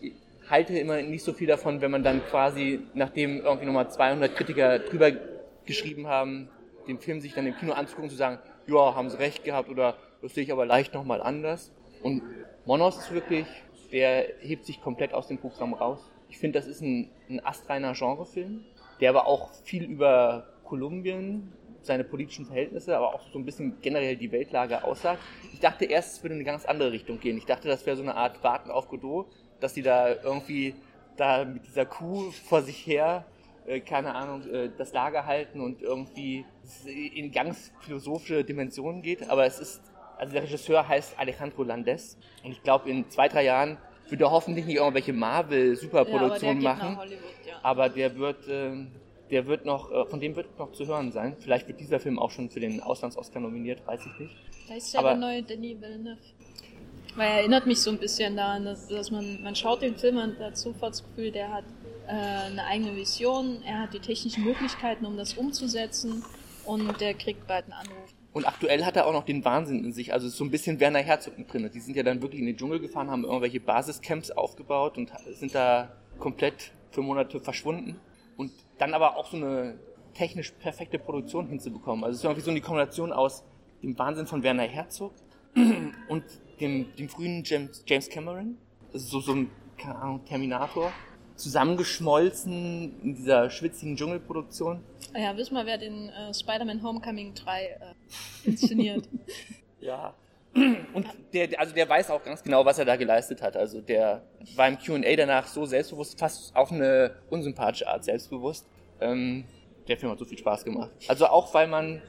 halte 0.49 0.77
immer 0.77 1.01
nicht 1.01 1.23
so 1.23 1.33
viel 1.33 1.47
davon, 1.47 1.81
wenn 1.81 1.91
man 1.91 2.03
dann 2.03 2.25
quasi, 2.25 2.81
nachdem 2.93 3.41
irgendwie 3.41 3.65
nochmal 3.65 3.89
200 3.89 4.35
Kritiker 4.35 4.79
drüber 4.79 5.11
geschrieben 5.65 6.07
haben, 6.07 6.49
den 6.87 6.99
Film 6.99 7.21
sich 7.21 7.33
dann 7.33 7.47
im 7.47 7.55
Kino 7.55 7.73
anzugucken 7.73 8.09
zu 8.09 8.15
sagen, 8.15 8.39
ja, 8.67 8.95
haben 8.95 9.09
sie 9.09 9.17
recht 9.19 9.43
gehabt 9.43 9.69
oder 9.69 9.95
das 10.21 10.33
sehe 10.33 10.43
ich 10.43 10.51
aber 10.51 10.65
leicht 10.65 10.93
nochmal 10.93 11.21
anders. 11.21 11.71
Und 12.01 12.21
Monos 12.65 13.11
wirklich, 13.11 13.45
der 13.91 14.25
hebt 14.39 14.65
sich 14.65 14.81
komplett 14.81 15.13
aus 15.13 15.27
dem 15.27 15.37
Programm 15.37 15.73
raus. 15.73 15.99
Ich 16.29 16.37
finde, 16.39 16.59
das 16.59 16.67
ist 16.67 16.81
ein, 16.81 17.09
ein 17.29 17.45
astreiner 17.45 17.93
Genrefilm 17.93 18.65
der 19.03 19.09
aber 19.09 19.27
auch 19.27 19.51
viel 19.65 19.83
über 19.83 20.47
Kolumbien, 20.63 21.51
seine 21.81 22.05
politischen 22.05 22.45
Verhältnisse, 22.45 22.95
aber 22.95 23.13
auch 23.13 23.27
so 23.33 23.37
ein 23.37 23.43
bisschen 23.43 23.81
generell 23.81 24.15
die 24.15 24.31
Weltlage 24.31 24.81
aussagt. 24.81 25.19
Ich 25.51 25.59
dachte 25.59 25.83
erst, 25.83 26.15
es 26.15 26.23
würde 26.23 26.35
in 26.35 26.39
eine 26.39 26.45
ganz 26.45 26.63
andere 26.63 26.93
Richtung 26.93 27.19
gehen. 27.19 27.37
Ich 27.37 27.45
dachte, 27.45 27.67
das 27.67 27.85
wäre 27.85 27.97
so 27.97 28.01
eine 28.01 28.15
Art 28.15 28.41
Warten 28.45 28.71
auf 28.71 28.87
Godot, 28.87 29.27
dass 29.59 29.73
die 29.73 29.81
da 29.81 30.15
irgendwie 30.23 30.73
da 31.17 31.43
mit 31.43 31.67
dieser 31.67 31.85
Kuh 31.85 32.31
vor 32.31 32.61
sich 32.61 32.87
her, 32.87 33.25
äh, 33.65 33.81
keine 33.81 34.15
Ahnung, 34.15 34.49
äh, 34.49 34.69
das 34.77 34.93
Lager 34.93 35.25
halten 35.25 35.59
und 35.59 35.81
irgendwie 35.81 36.45
in 37.13 37.33
ganz 37.33 37.73
philosophische 37.81 38.45
Dimensionen 38.45 39.01
geht. 39.01 39.29
Aber 39.29 39.45
es 39.45 39.59
ist, 39.59 39.81
also 40.17 40.31
der 40.31 40.43
Regisseur 40.43 40.87
heißt 40.87 41.19
Alejandro 41.19 41.63
Landes 41.63 42.17
und 42.45 42.51
ich 42.51 42.63
glaube, 42.63 42.89
in 42.89 43.09
zwei, 43.09 43.27
drei 43.27 43.43
Jahren 43.43 43.77
wird 44.07 44.21
er 44.21 44.31
hoffentlich 44.31 44.65
nicht 44.65 44.77
irgendwelche 44.77 45.11
Marvel-Superproduktionen 45.11 46.61
ja, 46.61 46.73
machen. 46.73 46.97
Aber 47.63 47.89
der 47.89 48.15
wird, 48.17 48.47
äh, 48.47 48.85
der 49.31 49.47
wird 49.47 49.65
noch, 49.65 49.91
äh, 49.91 50.05
von 50.05 50.19
dem 50.19 50.35
wird 50.35 50.59
noch 50.59 50.73
zu 50.73 50.85
hören 50.85 51.11
sein. 51.11 51.35
Vielleicht 51.39 51.67
wird 51.67 51.79
dieser 51.79 51.99
Film 51.99 52.19
auch 52.19 52.29
schon 52.29 52.49
für 52.49 52.59
den 52.59 52.81
Auslands-Oscar 52.81 53.39
nominiert, 53.39 53.85
weiß 53.87 54.01
ich 54.05 54.19
nicht. 54.19 54.35
Da 54.67 54.75
ist 54.75 54.93
ja 54.93 54.99
Aber, 54.99 55.09
der 55.09 55.17
neue 55.17 55.43
Denis 55.43 55.81
Villeneuve. 55.81 56.19
Weil 57.15 57.27
er 57.27 57.37
erinnert 57.39 57.65
mich 57.65 57.79
so 57.79 57.91
ein 57.91 57.97
bisschen 57.97 58.35
daran, 58.35 58.65
dass, 58.65 58.87
dass 58.87 59.11
man, 59.11 59.41
man 59.41 59.55
schaut 59.55 59.81
den 59.81 59.95
Film 59.95 60.17
und 60.17 60.39
hat 60.39 60.57
sofort 60.57 60.93
das 60.93 61.03
Gefühl, 61.03 61.31
der 61.31 61.51
hat 61.51 61.65
äh, 62.07 62.11
eine 62.11 62.65
eigene 62.65 62.95
Vision, 62.95 63.61
er 63.65 63.81
hat 63.81 63.93
die 63.93 63.99
technischen 63.99 64.43
Möglichkeiten, 64.43 65.05
um 65.05 65.15
das 65.15 65.35
umzusetzen 65.35 66.23
und 66.65 66.99
der 66.99 67.13
kriegt 67.13 67.47
bald 67.47 67.65
einen 67.65 67.73
Anruf. 67.73 68.13
Und 68.33 68.47
aktuell 68.47 68.83
hat 68.83 68.97
er 68.97 69.05
auch 69.05 69.13
noch 69.13 69.25
den 69.25 69.45
Wahnsinn 69.45 69.85
in 69.85 69.93
sich. 69.93 70.11
Also 70.11 70.27
so 70.27 70.43
ein 70.43 70.49
bisschen 70.49 70.79
Werner 70.79 70.99
Herzog 70.99 71.35
drin. 71.47 71.69
Die 71.71 71.79
sind 71.79 71.95
ja 71.95 72.01
dann 72.01 72.21
wirklich 72.21 72.39
in 72.39 72.47
den 72.47 72.57
Dschungel 72.57 72.79
gefahren, 72.79 73.11
haben 73.11 73.25
irgendwelche 73.25 73.59
Basiscamps 73.59 74.31
aufgebaut 74.31 74.97
und 74.97 75.11
sind 75.33 75.53
da 75.53 75.95
komplett 76.17 76.71
für 76.93 77.01
Monate 77.01 77.39
verschwunden. 77.39 77.99
Und 78.37 78.51
dann 78.77 78.93
aber 78.93 79.17
auch 79.17 79.27
so 79.27 79.37
eine 79.37 79.79
technisch 80.13 80.51
perfekte 80.51 80.99
Produktion 80.99 81.47
hinzubekommen. 81.47 82.03
Also 82.03 82.13
es 82.13 82.19
ist 82.19 82.23
irgendwie 82.23 82.41
so 82.41 82.51
eine 82.51 82.61
Kombination 82.61 83.11
aus 83.11 83.43
dem 83.81 83.97
Wahnsinn 83.97 84.27
von 84.27 84.43
Werner 84.43 84.63
Herzog 84.63 85.13
und 86.07 86.23
dem, 86.59 86.95
dem 86.95 87.09
frühen 87.09 87.43
James, 87.43 87.83
James 87.85 88.09
Cameron. 88.09 88.57
Das 88.91 89.03
ist 89.03 89.09
so, 89.09 89.19
so 89.19 89.33
ein, 89.33 89.49
keine 89.77 89.95
Ahnung, 89.95 90.25
Terminator 90.25 90.91
zusammengeschmolzen 91.35 93.01
in 93.01 93.15
dieser 93.15 93.49
schwitzigen 93.49 93.95
Dschungelproduktion. 93.95 94.83
Ja, 95.15 95.35
wissen 95.35 95.55
wir, 95.55 95.65
wer 95.65 95.77
den 95.77 96.09
äh, 96.09 96.33
Spider-Man 96.33 96.83
Homecoming 96.83 97.33
3 97.33 97.65
äh, 97.65 97.69
inszeniert. 98.45 99.09
ja. 99.81 100.13
Und 100.55 101.07
der, 101.33 101.59
also 101.59 101.73
der 101.73 101.89
weiß 101.89 102.11
auch 102.11 102.23
ganz 102.23 102.43
genau, 102.43 102.63
was 102.63 102.77
er 102.77 102.85
da 102.85 102.95
geleistet 102.95 103.41
hat. 103.41 103.57
Also 103.57 103.81
der 103.81 104.23
war 104.55 104.67
im 104.67 104.77
Q&A 104.77 105.15
danach 105.15 105.47
so 105.47 105.65
selbstbewusst, 105.65 106.19
fast 106.19 106.55
auf 106.55 106.71
eine 106.71 107.15
unsympathische 107.29 107.87
Art 107.87 108.03
selbstbewusst. 108.03 108.67
Ähm, 109.01 109.45
der 109.87 109.97
Film 109.97 110.11
hat 110.11 110.19
so 110.19 110.25
viel 110.25 110.37
Spaß 110.37 110.63
gemacht. 110.63 110.91
Also 111.07 111.25
auch, 111.25 111.53
weil 111.53 111.67
man 111.67 112.01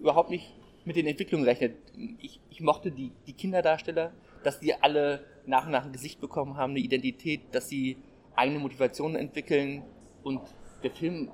überhaupt 0.00 0.30
nicht 0.30 0.52
mit 0.84 0.96
den 0.96 1.06
Entwicklungen 1.06 1.44
rechnet. 1.44 1.76
Ich, 2.18 2.40
ich 2.50 2.60
mochte 2.60 2.90
die, 2.90 3.12
die 3.26 3.34
Kinderdarsteller, 3.34 4.12
dass 4.42 4.58
die 4.58 4.74
alle 4.74 5.24
nach 5.46 5.66
und 5.66 5.72
nach 5.72 5.84
ein 5.84 5.92
Gesicht 5.92 6.20
bekommen 6.20 6.56
haben, 6.56 6.70
eine 6.70 6.80
Identität, 6.80 7.42
dass 7.52 7.68
sie 7.68 7.98
eigene 8.34 8.58
Motivationen 8.58 9.16
entwickeln 9.16 9.84
und 10.22 10.40
der 10.82 10.90
Film 10.90 11.30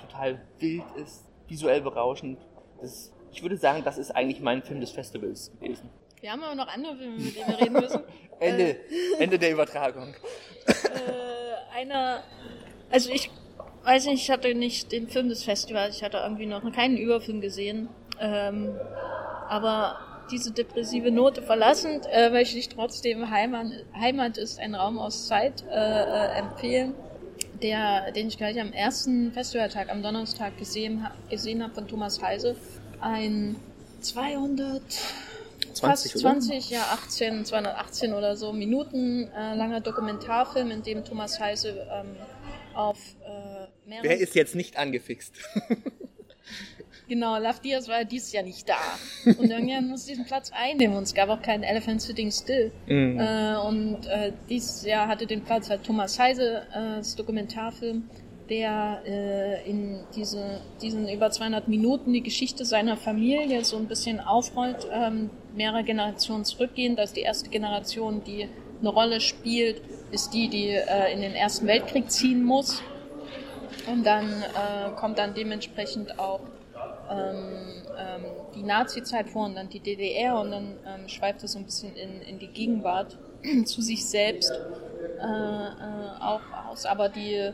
total 0.00 0.40
wild 0.58 0.84
ist, 0.96 1.26
visuell 1.48 1.82
berauschend. 1.82 2.38
Das, 2.80 3.12
ich 3.32 3.42
würde 3.42 3.56
sagen, 3.56 3.82
das 3.84 3.98
ist 3.98 4.10
eigentlich 4.10 4.40
mein 4.40 4.62
Film 4.62 4.80
des 4.80 4.90
Festivals 4.90 5.50
gewesen. 5.58 5.88
Wir 6.20 6.30
haben 6.30 6.42
aber 6.42 6.54
noch 6.54 6.68
andere 6.68 6.96
Filme, 6.96 7.18
mit 7.18 7.34
denen 7.34 7.48
wir 7.48 7.60
reden 7.60 7.72
müssen. 7.72 8.00
Ende, 8.40 8.62
äh, 8.62 8.76
Ende 9.18 9.38
der 9.38 9.52
Übertragung. 9.52 10.14
Äh, 10.66 11.78
einer, 11.78 12.22
also 12.90 13.10
ich 13.10 13.30
weiß 13.84 14.06
nicht, 14.06 14.22
ich 14.22 14.30
hatte 14.30 14.54
nicht 14.54 14.92
den 14.92 15.08
Film 15.08 15.28
des 15.28 15.42
Festivals, 15.44 15.96
ich 15.96 16.04
hatte 16.04 16.18
irgendwie 16.18 16.46
noch 16.46 16.62
keinen 16.72 16.96
Überfilm 16.96 17.40
gesehen. 17.40 17.88
Ähm, 18.20 18.76
aber 19.48 19.98
diese 20.30 20.52
depressive 20.52 21.10
Note 21.10 21.42
verlassend, 21.42 22.06
äh, 22.10 22.30
möchte 22.30 22.58
ich 22.58 22.68
trotzdem 22.68 23.30
Heimat, 23.30 23.66
Heimat 23.94 24.38
ist 24.38 24.60
ein 24.60 24.74
Raum 24.74 24.98
aus 24.98 25.26
Zeit 25.26 25.64
äh, 25.68 25.74
äh, 25.74 26.38
empfehlen, 26.38 26.94
der, 27.62 28.12
den 28.12 28.28
ich 28.28 28.38
gleich 28.38 28.60
am 28.60 28.72
ersten 28.72 29.32
Festivaltag, 29.32 29.90
am 29.90 30.02
Donnerstag 30.02 30.56
gesehen, 30.58 31.06
gesehen 31.28 31.62
habe 31.62 31.74
von 31.74 31.88
Thomas 31.88 32.22
Heise. 32.22 32.56
Ein 33.02 33.56
200 34.00 34.82
fast 35.74 36.08
20, 36.18 36.70
ja 36.70 36.82
18, 36.92 37.44
218 37.44 38.14
oder 38.14 38.36
so 38.36 38.52
Minuten 38.52 39.28
äh, 39.36 39.54
langer 39.54 39.80
Dokumentarfilm, 39.80 40.70
in 40.70 40.82
dem 40.82 41.04
Thomas 41.04 41.40
Heise 41.40 41.86
ähm, 41.92 42.16
auf 42.74 42.98
äh, 43.24 43.88
mehrere... 43.88 44.04
Wer 44.04 44.18
ist 44.18 44.34
jetzt 44.34 44.54
nicht 44.54 44.76
angefixt? 44.76 45.34
Genau, 47.12 47.36
Love 47.36 47.60
Diaz 47.62 47.88
war 47.88 47.98
ja 47.98 48.04
dieses 48.04 48.32
Jahr 48.32 48.42
nicht 48.42 48.66
da. 48.66 48.78
Und 49.26 49.50
irgendjemand 49.50 49.90
muss 49.90 50.06
diesen 50.06 50.24
Platz 50.24 50.50
einnehmen 50.54 50.96
und 50.96 51.02
es 51.02 51.12
gab 51.12 51.28
auch 51.28 51.42
keinen 51.42 51.62
Elephant 51.62 52.00
Sitting 52.00 52.30
Still. 52.30 52.72
Mhm. 52.86 53.18
Äh, 53.20 53.56
und 53.56 54.06
äh, 54.06 54.32
dieses 54.48 54.82
Jahr 54.86 55.08
hatte 55.08 55.26
den 55.26 55.42
Platz 55.42 55.68
halt 55.68 55.84
Thomas 55.84 56.18
Heise, 56.18 56.62
äh, 56.72 56.96
das 56.96 57.14
Dokumentarfilm, 57.14 58.08
der 58.52 59.00
äh, 59.06 59.70
in 59.70 60.00
diese, 60.14 60.60
diesen 60.82 61.08
über 61.08 61.30
200 61.30 61.68
Minuten 61.68 62.12
die 62.12 62.22
Geschichte 62.22 62.66
seiner 62.66 62.98
Familie 62.98 63.64
so 63.64 63.78
ein 63.78 63.86
bisschen 63.86 64.20
aufrollt, 64.20 64.86
ähm, 64.92 65.30
mehrere 65.56 65.84
Generationen 65.84 66.44
zurückgehend. 66.44 67.00
Also 67.00 67.14
die 67.14 67.22
erste 67.22 67.48
Generation, 67.48 68.22
die 68.24 68.48
eine 68.78 68.90
Rolle 68.90 69.22
spielt, 69.22 69.80
ist 70.10 70.34
die, 70.34 70.50
die 70.50 70.68
äh, 70.68 71.14
in 71.14 71.22
den 71.22 71.32
Ersten 71.32 71.66
Weltkrieg 71.66 72.10
ziehen 72.10 72.44
muss. 72.44 72.82
Und 73.90 74.04
dann 74.04 74.26
äh, 74.26 74.90
kommt 74.96 75.16
dann 75.16 75.32
dementsprechend 75.32 76.18
auch 76.18 76.40
ähm, 77.10 77.84
ähm, 77.96 78.24
die 78.54 78.64
Nazi-Zeit 78.64 79.30
vor 79.30 79.46
und 79.46 79.54
dann 79.54 79.70
die 79.70 79.80
DDR 79.80 80.38
und 80.38 80.50
dann 80.50 80.74
ähm, 80.86 81.08
schweift 81.08 81.42
es 81.42 81.52
so 81.52 81.58
ein 81.58 81.64
bisschen 81.64 81.96
in, 81.96 82.20
in 82.20 82.38
die 82.38 82.48
Gegenwart 82.48 83.16
zu 83.64 83.80
sich 83.80 84.04
selbst 84.04 84.52
äh, 84.52 85.24
äh, 85.24 86.20
auch 86.20 86.42
aus. 86.68 86.84
Aber 86.84 87.08
die 87.08 87.50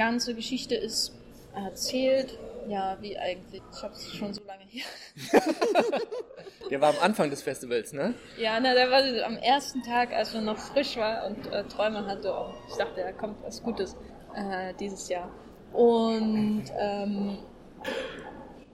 ganze 0.00 0.34
Geschichte 0.34 0.74
ist 0.74 1.12
erzählt, 1.54 2.38
ja, 2.68 2.96
wie 3.02 3.18
eigentlich. 3.18 3.60
Ich 3.70 3.82
habe 3.82 3.92
es 3.92 4.14
schon 4.14 4.32
so 4.32 4.40
lange 4.46 4.62
hier. 4.66 4.84
der 6.70 6.80
war 6.80 6.90
am 6.90 6.98
Anfang 7.02 7.28
des 7.28 7.42
Festivals, 7.42 7.92
ne? 7.92 8.14
Ja, 8.38 8.58
na, 8.60 8.72
der 8.72 8.90
war 8.90 9.02
am 9.26 9.36
ersten 9.36 9.82
Tag, 9.82 10.12
als 10.12 10.32
man 10.32 10.46
noch 10.46 10.56
frisch 10.58 10.96
war 10.96 11.26
und 11.26 11.46
äh, 11.52 11.64
Träume 11.64 12.06
hatte. 12.06 12.32
Und 12.32 12.54
ich 12.70 12.76
dachte, 12.76 13.02
da 13.02 13.12
kommt 13.12 13.42
was 13.42 13.62
Gutes 13.62 13.94
äh, 14.34 14.72
dieses 14.80 15.06
Jahr. 15.10 15.28
Und 15.74 16.64
ähm, 16.78 17.38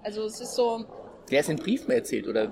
also 0.04 0.24
es 0.26 0.40
ist 0.40 0.54
so. 0.54 0.84
Der 1.28 1.40
ist 1.40 1.48
in 1.48 1.56
Briefen 1.56 1.90
erzählt 1.90 2.28
oder 2.28 2.46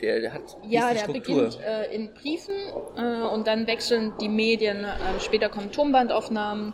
der, 0.00 0.32
hat 0.32 0.56
Ja, 0.68 0.92
der 0.92 1.00
Struktur? 1.00 1.46
beginnt 1.46 1.60
äh, 1.64 1.92
in 1.92 2.14
Briefen 2.14 2.54
äh, 2.96 3.22
und 3.34 3.48
dann 3.48 3.66
wechseln 3.66 4.12
die 4.20 4.28
Medien. 4.28 4.84
Äh, 4.84 5.18
später 5.18 5.48
kommen 5.48 5.72
Tonbandaufnahmen 5.72 6.72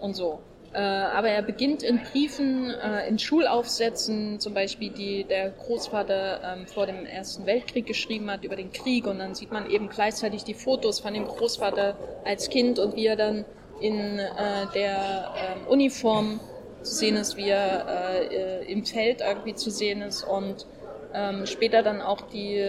und 0.00 0.14
so. 0.14 0.42
Äh, 0.78 0.80
aber 0.80 1.30
er 1.30 1.42
beginnt 1.42 1.82
in 1.82 2.00
Briefen, 2.04 2.70
äh, 2.70 3.08
in 3.08 3.18
Schulaufsätzen, 3.18 4.38
zum 4.38 4.54
Beispiel, 4.54 4.90
die 4.90 5.24
der 5.24 5.50
Großvater 5.50 6.40
ähm, 6.44 6.68
vor 6.68 6.86
dem 6.86 7.04
Ersten 7.04 7.46
Weltkrieg 7.46 7.84
geschrieben 7.84 8.30
hat 8.30 8.44
über 8.44 8.54
den 8.54 8.70
Krieg. 8.70 9.08
Und 9.08 9.18
dann 9.18 9.34
sieht 9.34 9.50
man 9.50 9.68
eben 9.68 9.88
gleichzeitig 9.88 10.44
die 10.44 10.54
Fotos 10.54 11.00
von 11.00 11.14
dem 11.14 11.26
Großvater 11.26 11.96
als 12.24 12.48
Kind 12.48 12.78
und 12.78 12.94
wie 12.94 13.06
er 13.06 13.16
dann 13.16 13.44
in 13.80 14.20
äh, 14.20 14.28
der 14.72 15.34
ähm, 15.36 15.66
Uniform 15.66 16.38
zu 16.82 16.94
sehen 16.94 17.16
ist, 17.16 17.36
wie 17.36 17.48
er 17.48 18.62
im 18.68 18.84
Feld 18.84 19.20
irgendwie 19.20 19.56
zu 19.56 19.68
sehen 19.68 20.00
ist 20.00 20.22
und 20.22 20.64
ähm, 21.12 21.44
später 21.44 21.82
dann 21.82 22.00
auch 22.00 22.20
die 22.20 22.64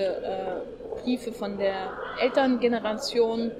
Briefe 1.03 1.32
von 1.32 1.60
der 1.60 1.93
Elterngeneration, 2.20 3.51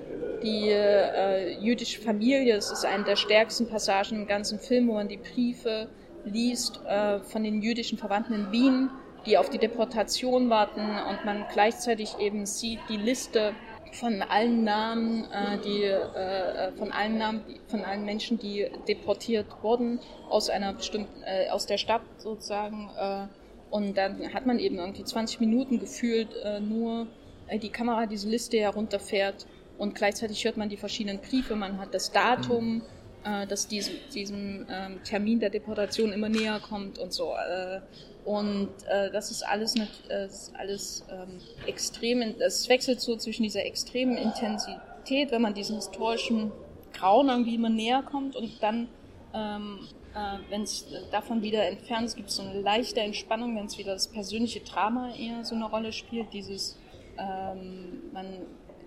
die 0.44 0.70
äh, 0.70 1.60
jüdische 1.60 2.02
Familie, 2.02 2.56
es 2.56 2.72
ist 2.72 2.86
eine 2.86 3.04
der 3.04 3.16
stärksten 3.16 3.68
Passagen 3.68 4.16
im 4.16 4.28
ganzen 4.28 4.60
Film, 4.60 4.88
wo 4.88 4.94
man 4.94 5.08
die 5.08 5.18
Briefe 5.18 5.90
liest 6.26 6.82
äh, 6.86 7.20
von 7.20 7.44
den 7.44 7.62
jüdischen 7.62 7.98
Verwandten 7.98 8.34
in 8.34 8.52
Wien, 8.52 8.90
die 9.26 9.38
auf 9.38 9.50
die 9.50 9.58
Deportation 9.58 10.50
warten 10.50 10.82
und 10.82 11.26
man 11.26 11.46
gleichzeitig 11.52 12.18
eben 12.20 12.46
sieht 12.46 12.80
die 12.90 12.98
Liste 12.98 13.54
von 13.92 14.22
allen 14.22 14.64
Namen, 14.64 15.26
äh, 15.32 15.58
die 15.64 15.84
äh, 15.84 15.96
äh, 15.96 16.72
von 16.74 16.92
allen 16.92 17.18
Namen, 17.18 17.42
von 17.68 17.84
allen 17.84 18.06
Menschen, 18.06 18.38
die 18.38 18.68
deportiert 18.88 19.48
wurden 19.62 20.00
aus 20.30 20.50
einer 20.50 20.74
bestimmten, 20.74 21.24
äh, 21.24 21.50
aus 21.50 21.66
der 21.66 21.78
Stadt 21.78 22.02
sozusagen. 22.18 22.90
Äh, 22.98 23.28
und 23.72 23.98
dann 23.98 24.34
hat 24.34 24.46
man 24.46 24.60
eben 24.60 24.78
irgendwie 24.78 25.04
20 25.04 25.40
Minuten 25.40 25.80
gefühlt 25.80 26.30
äh, 26.44 26.60
nur 26.60 27.08
äh, 27.48 27.60
die 27.60 27.70
Kamera 27.70 28.06
diese 28.06 28.30
Liste 28.30 28.58
herunterfährt 28.58 29.46
und 29.80 29.96
gleichzeitig 29.96 30.46
hört 30.46 30.58
man 30.58 30.70
die 30.70 30.78
verschiedenen 30.78 31.20
Briefe, 31.20 31.56
man 31.56 31.80
hat 31.80 31.96
das 31.96 32.12
Datum. 32.12 32.76
Mhm. 32.76 32.82
Äh, 33.22 33.48
dass 33.48 33.68
diesem, 33.68 33.96
diesem 34.14 34.66
ähm, 34.70 35.04
Termin 35.04 35.42
der 35.42 35.50
Deportation 35.50 36.14
immer 36.14 36.30
näher 36.30 36.62
kommt 36.62 36.98
und 36.98 37.12
so. 37.12 37.34
Äh, 37.34 37.82
und 38.24 38.70
äh, 38.88 39.12
das 39.12 39.30
ist 39.30 39.46
alles, 39.46 39.76
nicht, 39.76 40.10
äh, 40.10 40.26
ist 40.26 40.54
alles 40.58 41.04
ähm, 41.12 41.42
extrem, 41.68 42.22
es 42.40 42.70
wechselt 42.70 43.02
so 43.02 43.18
zwischen 43.18 43.44
dieser 43.44 43.66
extremen 43.66 44.16
Intensität, 44.16 45.32
wenn 45.32 45.42
man 45.42 45.54
diesen 45.54 45.76
historischen 45.76 46.54
Grauen 46.94 47.28
irgendwie 47.28 47.56
immer 47.56 47.70
näher 47.70 48.04
kommt 48.04 48.38
und 48.38 48.64
dann 48.64 48.88
ähm, 49.34 49.80
äh, 50.16 50.40
wenn 50.50 50.64
es 50.64 50.86
davon 51.12 51.42
wieder 51.42 51.68
entfernt 51.68 52.06
ist, 52.06 52.16
gibt 52.16 52.30
es 52.30 52.36
so 52.36 52.44
eine 52.44 52.62
leichte 52.62 53.00
Entspannung, 53.02 53.56
wenn 53.56 53.66
es 53.66 53.78
wieder 53.78 53.94
das 53.94 54.08
persönliche 54.08 54.62
Drama 54.62 55.14
eher 55.14 55.44
so 55.44 55.56
eine 55.56 55.66
Rolle 55.66 55.92
spielt. 55.92 56.34
Dieses, 56.34 56.78
ähm, 57.18 58.02
man 58.12 58.26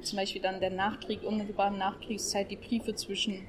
zum 0.03 0.18
Beispiel 0.18 0.42
dann 0.42 0.61
der 0.61 0.70
Nachkrieg, 0.70 1.22
unmittelbaren 1.22 1.78
Nachkriegszeit, 1.78 2.50
die 2.50 2.57
Briefe 2.57 2.94
zwischen, 2.94 3.46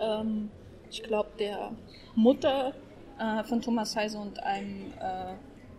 ähm, 0.00 0.50
ich 0.90 1.02
glaube, 1.02 1.30
der 1.38 1.72
Mutter 2.14 2.74
äh, 3.18 3.44
von 3.44 3.60
Thomas 3.60 3.96
Heise 3.96 4.18
und 4.18 4.42
einem 4.42 4.92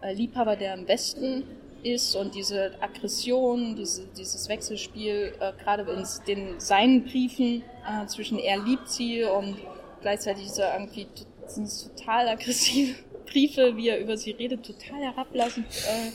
äh, 0.01 0.13
Liebhaber, 0.13 0.55
der 0.55 0.73
im 0.73 0.87
Westen 0.87 1.43
ist 1.85 2.15
und 2.15 2.33
diese 2.33 2.71
Aggression, 2.81 3.75
diese, 3.75 4.07
dieses 4.07 4.49
Wechselspiel, 4.49 5.33
äh, 5.39 5.53
gerade 5.61 5.83
in 5.83 6.03
den, 6.27 6.59
seinen 6.59 7.03
Briefen 7.03 7.63
äh, 7.87 8.05
zwischen 8.07 8.39
er 8.39 8.57
liebt 8.63 8.89
sie 8.89 9.23
und 9.23 9.55
gleichzeitig 10.01 10.47
er 10.57 10.73
irgendwie 10.73 11.07
sind 11.47 11.69
total 11.95 12.27
aggressive 12.29 12.95
Briefe, 13.25 13.75
wie 13.77 13.89
er 13.89 13.99
über 13.99 14.17
sie 14.17 14.31
redet, 14.31 14.65
total 14.65 15.01
herablassend. 15.01 15.65
Äh, 15.67 16.11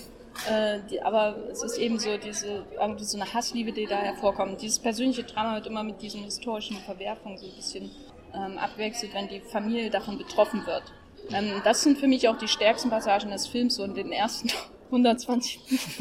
äh, 0.48 0.80
die, 0.90 1.02
aber 1.02 1.36
es 1.50 1.62
ist 1.62 1.78
eben 1.78 1.98
so 1.98 2.16
diese 2.16 2.64
irgendwie 2.80 3.04
so 3.04 3.18
eine 3.18 3.32
Hassliebe, 3.32 3.72
die 3.72 3.86
da 3.86 3.96
hervorkommt. 3.96 4.60
Dieses 4.62 4.78
persönliche 4.78 5.24
Drama 5.24 5.56
wird 5.56 5.66
immer 5.66 5.82
mit 5.82 6.00
diesen 6.00 6.22
historischen 6.24 6.76
Verwerfungen 6.78 7.38
so 7.38 7.46
ein 7.46 7.54
bisschen 7.54 7.90
ähm, 8.34 8.58
abwechselt, 8.58 9.14
wenn 9.14 9.28
die 9.28 9.40
Familie 9.40 9.90
davon 9.90 10.18
betroffen 10.18 10.66
wird. 10.66 10.84
Ähm, 11.32 11.60
das 11.64 11.82
sind 11.82 11.98
für 11.98 12.06
mich 12.06 12.28
auch 12.28 12.38
die 12.38 12.48
stärksten 12.48 12.90
Passagen 12.90 13.30
des 13.30 13.46
Films, 13.46 13.76
so 13.76 13.84
in 13.84 13.94
den 13.94 14.12
ersten 14.12 14.50
120 14.86 15.60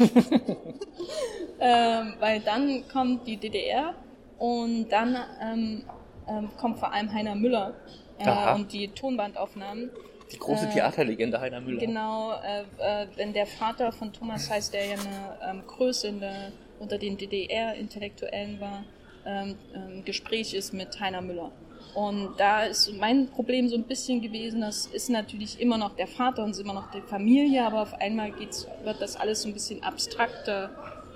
ähm, 1.60 2.14
Weil 2.18 2.40
dann 2.40 2.88
kommt 2.88 3.26
die 3.26 3.36
DDR 3.36 3.94
und 4.38 4.88
dann 4.88 5.16
ähm, 5.40 5.84
ähm, 6.28 6.48
kommt 6.56 6.78
vor 6.78 6.92
allem 6.92 7.12
Heiner 7.12 7.34
Müller 7.34 7.74
äh, 8.18 8.54
und 8.54 8.72
die 8.72 8.88
Tonbandaufnahmen. 8.88 9.90
Die 10.32 10.38
große 10.38 10.66
äh, 10.66 10.72
Theaterlegende 10.72 11.40
Heiner 11.40 11.60
Müller. 11.60 11.80
Genau, 11.80 12.32
äh, 12.32 12.62
äh, 12.78 13.06
wenn 13.16 13.32
der 13.32 13.46
Vater 13.46 13.92
von 13.92 14.12
Thomas 14.12 14.50
heißt, 14.50 14.72
der 14.72 14.86
ja 14.86 14.94
eine 14.94 15.58
ähm, 15.58 15.66
Größe 15.66 16.08
in 16.08 16.20
der, 16.20 16.52
unter 16.78 16.98
den 16.98 17.16
DDR-Intellektuellen 17.16 18.60
war, 18.60 18.84
ähm, 19.26 19.56
ähm, 19.74 20.04
Gespräch 20.04 20.54
ist 20.54 20.72
mit 20.72 20.98
Heiner 21.00 21.20
Müller. 21.20 21.50
Und 21.94 22.34
da 22.38 22.64
ist 22.64 22.92
mein 22.98 23.28
Problem 23.28 23.68
so 23.68 23.74
ein 23.74 23.82
bisschen 23.82 24.20
gewesen, 24.20 24.60
das 24.60 24.86
ist 24.86 25.10
natürlich 25.10 25.60
immer 25.60 25.76
noch 25.76 25.96
der 25.96 26.06
Vater 26.06 26.44
und 26.44 26.50
ist 26.50 26.60
immer 26.60 26.74
noch 26.74 26.90
die 26.92 27.00
Familie, 27.00 27.64
aber 27.64 27.82
auf 27.82 27.94
einmal 27.94 28.30
geht's, 28.30 28.68
wird 28.84 29.00
das 29.00 29.16
alles 29.16 29.42
so 29.42 29.48
ein 29.48 29.54
bisschen 29.54 29.82
abstrakter. 29.82 30.70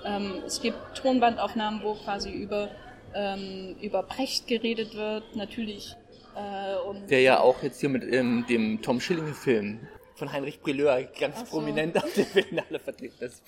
Ähm, 0.04 0.42
es 0.44 0.60
gibt 0.60 0.76
Tonbandaufnahmen, 0.96 1.82
wo 1.82 1.94
quasi 1.94 2.30
über, 2.30 2.70
ähm, 3.14 3.76
über 3.80 4.02
Brecht 4.02 4.48
geredet 4.48 4.94
wird, 4.94 5.36
natürlich. 5.36 5.96
Äh, 6.36 7.08
Der 7.08 7.20
ja 7.20 7.40
auch 7.40 7.62
jetzt 7.62 7.80
hier 7.80 7.88
mit 7.88 8.04
ähm, 8.04 8.44
dem 8.48 8.82
Tom 8.82 9.00
Schilling-Film 9.00 9.80
von 10.14 10.32
Heinrich 10.32 10.60
Brilleur 10.60 11.02
ganz 11.18 11.40
so. 11.40 11.46
prominent 11.46 11.96
auf 11.96 12.12
der 12.14 12.24
Berlinale 12.24 12.78
vertreten 12.78 13.24
ist. 13.24 13.42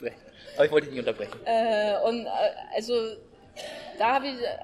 Aber 0.56 0.64
ich 0.64 0.70
wollte 0.70 0.86
dich 0.86 0.96
nicht 0.96 1.06
unterbrechen. 1.06 1.38
Äh, 1.44 1.94
und 2.06 2.26
äh, 2.26 2.28
also 2.74 2.94
da 3.98 4.20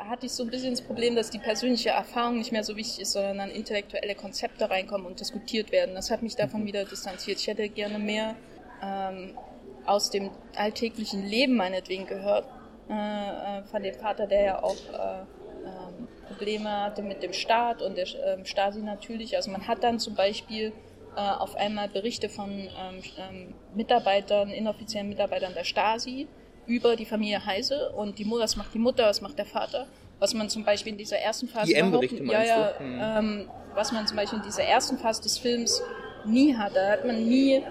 hatte 0.08 0.26
ich 0.26 0.32
so 0.32 0.42
ein 0.42 0.50
bisschen 0.50 0.70
das 0.70 0.82
Problem, 0.82 1.16
dass 1.16 1.30
die 1.30 1.38
persönliche 1.38 1.90
Erfahrung 1.90 2.38
nicht 2.38 2.52
mehr 2.52 2.64
so 2.64 2.76
wichtig 2.76 3.00
ist, 3.00 3.12
sondern 3.12 3.38
dann 3.38 3.50
intellektuelle 3.50 4.14
Konzepte 4.14 4.68
reinkommen 4.68 5.06
und 5.06 5.20
diskutiert 5.20 5.72
werden. 5.72 5.94
Das 5.94 6.10
hat 6.10 6.22
mich 6.22 6.36
davon 6.36 6.62
mhm. 6.62 6.66
wieder 6.66 6.84
distanziert. 6.84 7.38
Ich 7.38 7.46
hätte 7.46 7.68
gerne 7.68 7.98
mehr 7.98 8.34
ähm, 8.82 9.38
aus 9.86 10.10
dem 10.10 10.30
alltäglichen 10.56 11.24
Leben 11.24 11.56
meinetwegen 11.56 12.06
gehört. 12.06 12.46
Äh, 12.90 12.94
äh, 12.94 13.62
von 13.70 13.82
dem 13.82 13.94
Vater, 13.94 14.26
der 14.26 14.42
ja 14.42 14.62
auch 14.62 14.76
äh, 14.92 15.24
ähm, 15.64 16.08
Probleme 16.28 16.70
hatte 16.70 17.02
mit 17.02 17.22
dem 17.22 17.32
Staat 17.32 17.82
und 17.82 17.96
der 17.96 18.06
ähm, 18.26 18.44
Stasi 18.44 18.80
natürlich. 18.80 19.36
Also 19.36 19.50
man 19.50 19.66
hat 19.66 19.82
dann 19.82 19.98
zum 19.98 20.14
Beispiel 20.14 20.72
äh, 21.16 21.20
auf 21.20 21.56
einmal 21.56 21.88
Berichte 21.88 22.28
von 22.28 22.50
ähm, 22.50 23.02
ähm, 23.18 23.54
Mitarbeitern, 23.74 24.50
inoffiziellen 24.50 25.08
Mitarbeitern 25.08 25.52
der 25.54 25.64
Stasi, 25.64 26.28
über 26.66 26.96
die 26.96 27.04
Familie 27.04 27.44
Heise 27.44 27.90
und 27.90 28.18
die 28.18 28.24
Mutter, 28.24 28.44
was 28.44 28.56
macht 28.56 28.72
die 28.74 28.78
Mutter, 28.78 29.06
was 29.06 29.20
macht 29.20 29.38
der 29.38 29.46
Vater, 29.46 29.86
was 30.18 30.32
man 30.34 30.48
zum 30.48 30.64
Beispiel 30.64 30.92
in 30.92 30.98
dieser 30.98 31.18
ersten 31.18 31.48
Phase 31.48 31.66
die 31.66 31.74
M-Berichte 31.74 32.22
ja, 32.24 32.44
ja, 32.44 32.72
hm. 32.78 33.00
ähm, 33.00 33.50
was 33.74 33.92
man 33.92 34.06
zum 34.06 34.16
Beispiel 34.16 34.38
in 34.38 34.44
dieser 34.44 34.62
ersten 34.62 34.98
Phase 34.98 35.22
des 35.22 35.38
Films 35.38 35.82
nie 36.24 36.56
hat. 36.56 36.76
Da 36.76 36.90
hat 36.90 37.04
man 37.04 37.24
nie 37.24 37.62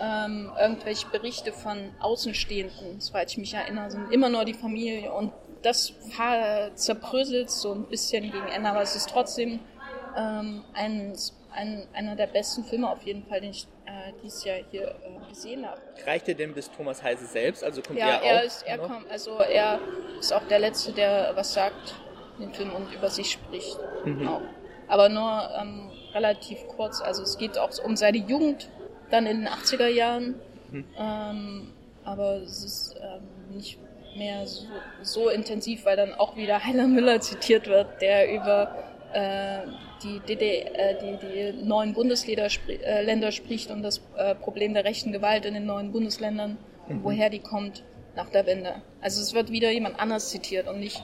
ähm, 0.00 0.50
irgendwelche 0.58 1.06
Berichte 1.08 1.52
von 1.52 1.90
Außenstehenden, 2.00 3.00
soweit 3.00 3.30
ich 3.30 3.38
mich 3.38 3.52
erinnere, 3.52 3.90
sind 3.90 4.10
immer 4.10 4.28
nur 4.28 4.44
die 4.44 4.54
Familie 4.54 5.12
und 5.12 5.32
das 5.62 5.92
zerbröselt 6.74 7.50
so 7.50 7.72
ein 7.72 7.84
bisschen 7.84 8.30
gegen 8.30 8.48
Ende, 8.48 8.70
aber 8.70 8.82
es 8.82 8.96
ist 8.96 9.10
trotzdem 9.10 9.60
ähm, 10.16 10.64
ein, 10.74 11.14
ein, 11.52 11.86
einer 11.92 12.16
der 12.16 12.26
besten 12.26 12.64
Filme 12.64 12.88
auf 12.88 13.02
jeden 13.02 13.24
Fall, 13.26 13.40
den 13.40 13.50
ich 13.50 13.66
äh, 13.86 14.12
dieses 14.22 14.44
Jahr 14.44 14.58
hier 14.70 14.88
äh, 14.88 15.28
gesehen 15.28 15.66
habe. 15.66 15.80
Reicht 16.06 16.28
er 16.28 16.34
denn 16.34 16.54
bis 16.54 16.70
Thomas 16.70 17.02
Heise 17.02 17.26
selbst? 17.26 17.64
Also 17.64 17.82
kommt 17.82 17.98
ja, 17.98 18.08
er, 18.08 18.22
er 18.22 18.40
auch 18.40 18.44
ist, 18.44 18.62
er 18.62 18.78
kommt, 18.78 19.10
also 19.10 19.38
er 19.38 19.80
ist 20.18 20.32
auch 20.32 20.46
der 20.48 20.58
Letzte, 20.60 20.92
der 20.92 21.32
was 21.34 21.52
sagt 21.52 21.94
in 22.38 22.46
dem 22.46 22.54
Film 22.54 22.74
und 22.74 22.92
über 22.94 23.08
sich 23.08 23.30
spricht. 23.32 23.78
Mhm. 24.04 24.28
Auch. 24.28 24.42
Aber 24.88 25.08
nur 25.08 25.48
ähm, 25.60 25.90
relativ 26.14 26.66
kurz. 26.68 27.00
Also 27.00 27.22
es 27.22 27.38
geht 27.38 27.58
auch 27.58 27.70
um 27.84 27.96
seine 27.96 28.18
Jugend, 28.18 28.68
dann 29.10 29.26
in 29.26 29.40
den 29.40 29.48
80er 29.48 29.88
Jahren. 29.88 30.34
Mhm. 30.70 30.84
Ähm, 30.98 31.72
aber 32.04 32.36
es 32.36 32.64
ist 32.64 32.96
ähm, 33.00 33.56
nicht 33.56 33.78
mehr 34.20 34.46
so, 34.46 34.66
so, 35.02 35.28
intensiv, 35.30 35.84
weil 35.84 35.96
dann 35.96 36.12
auch 36.14 36.36
wieder 36.36 36.64
Heiner 36.64 36.86
Müller 36.86 37.20
zitiert 37.20 37.66
wird, 37.66 38.00
der 38.00 38.32
über 38.32 38.76
äh, 39.12 39.66
die, 40.02 40.20
DD, 40.20 40.42
äh, 40.42 40.96
die, 41.00 41.16
die 41.26 41.64
neuen 41.64 41.94
Bundesländer 41.94 42.50
spri 42.50 42.74
äh, 42.74 43.02
Länder 43.02 43.32
spricht 43.32 43.70
und 43.70 43.82
das 43.82 44.02
äh, 44.16 44.34
Problem 44.34 44.74
der 44.74 44.84
rechten 44.84 45.10
Gewalt 45.10 45.46
in 45.46 45.54
den 45.54 45.66
neuen 45.66 45.90
Bundesländern, 45.90 46.58
mhm. 46.88 47.02
woher 47.02 47.30
die 47.30 47.40
kommt 47.40 47.82
nach 48.14 48.28
der 48.28 48.46
Wende. 48.46 48.82
Also 49.00 49.22
es 49.22 49.32
wird 49.32 49.50
wieder 49.50 49.70
jemand 49.70 49.98
anders 49.98 50.30
zitiert 50.30 50.68
und 50.68 50.80
nicht 50.80 51.02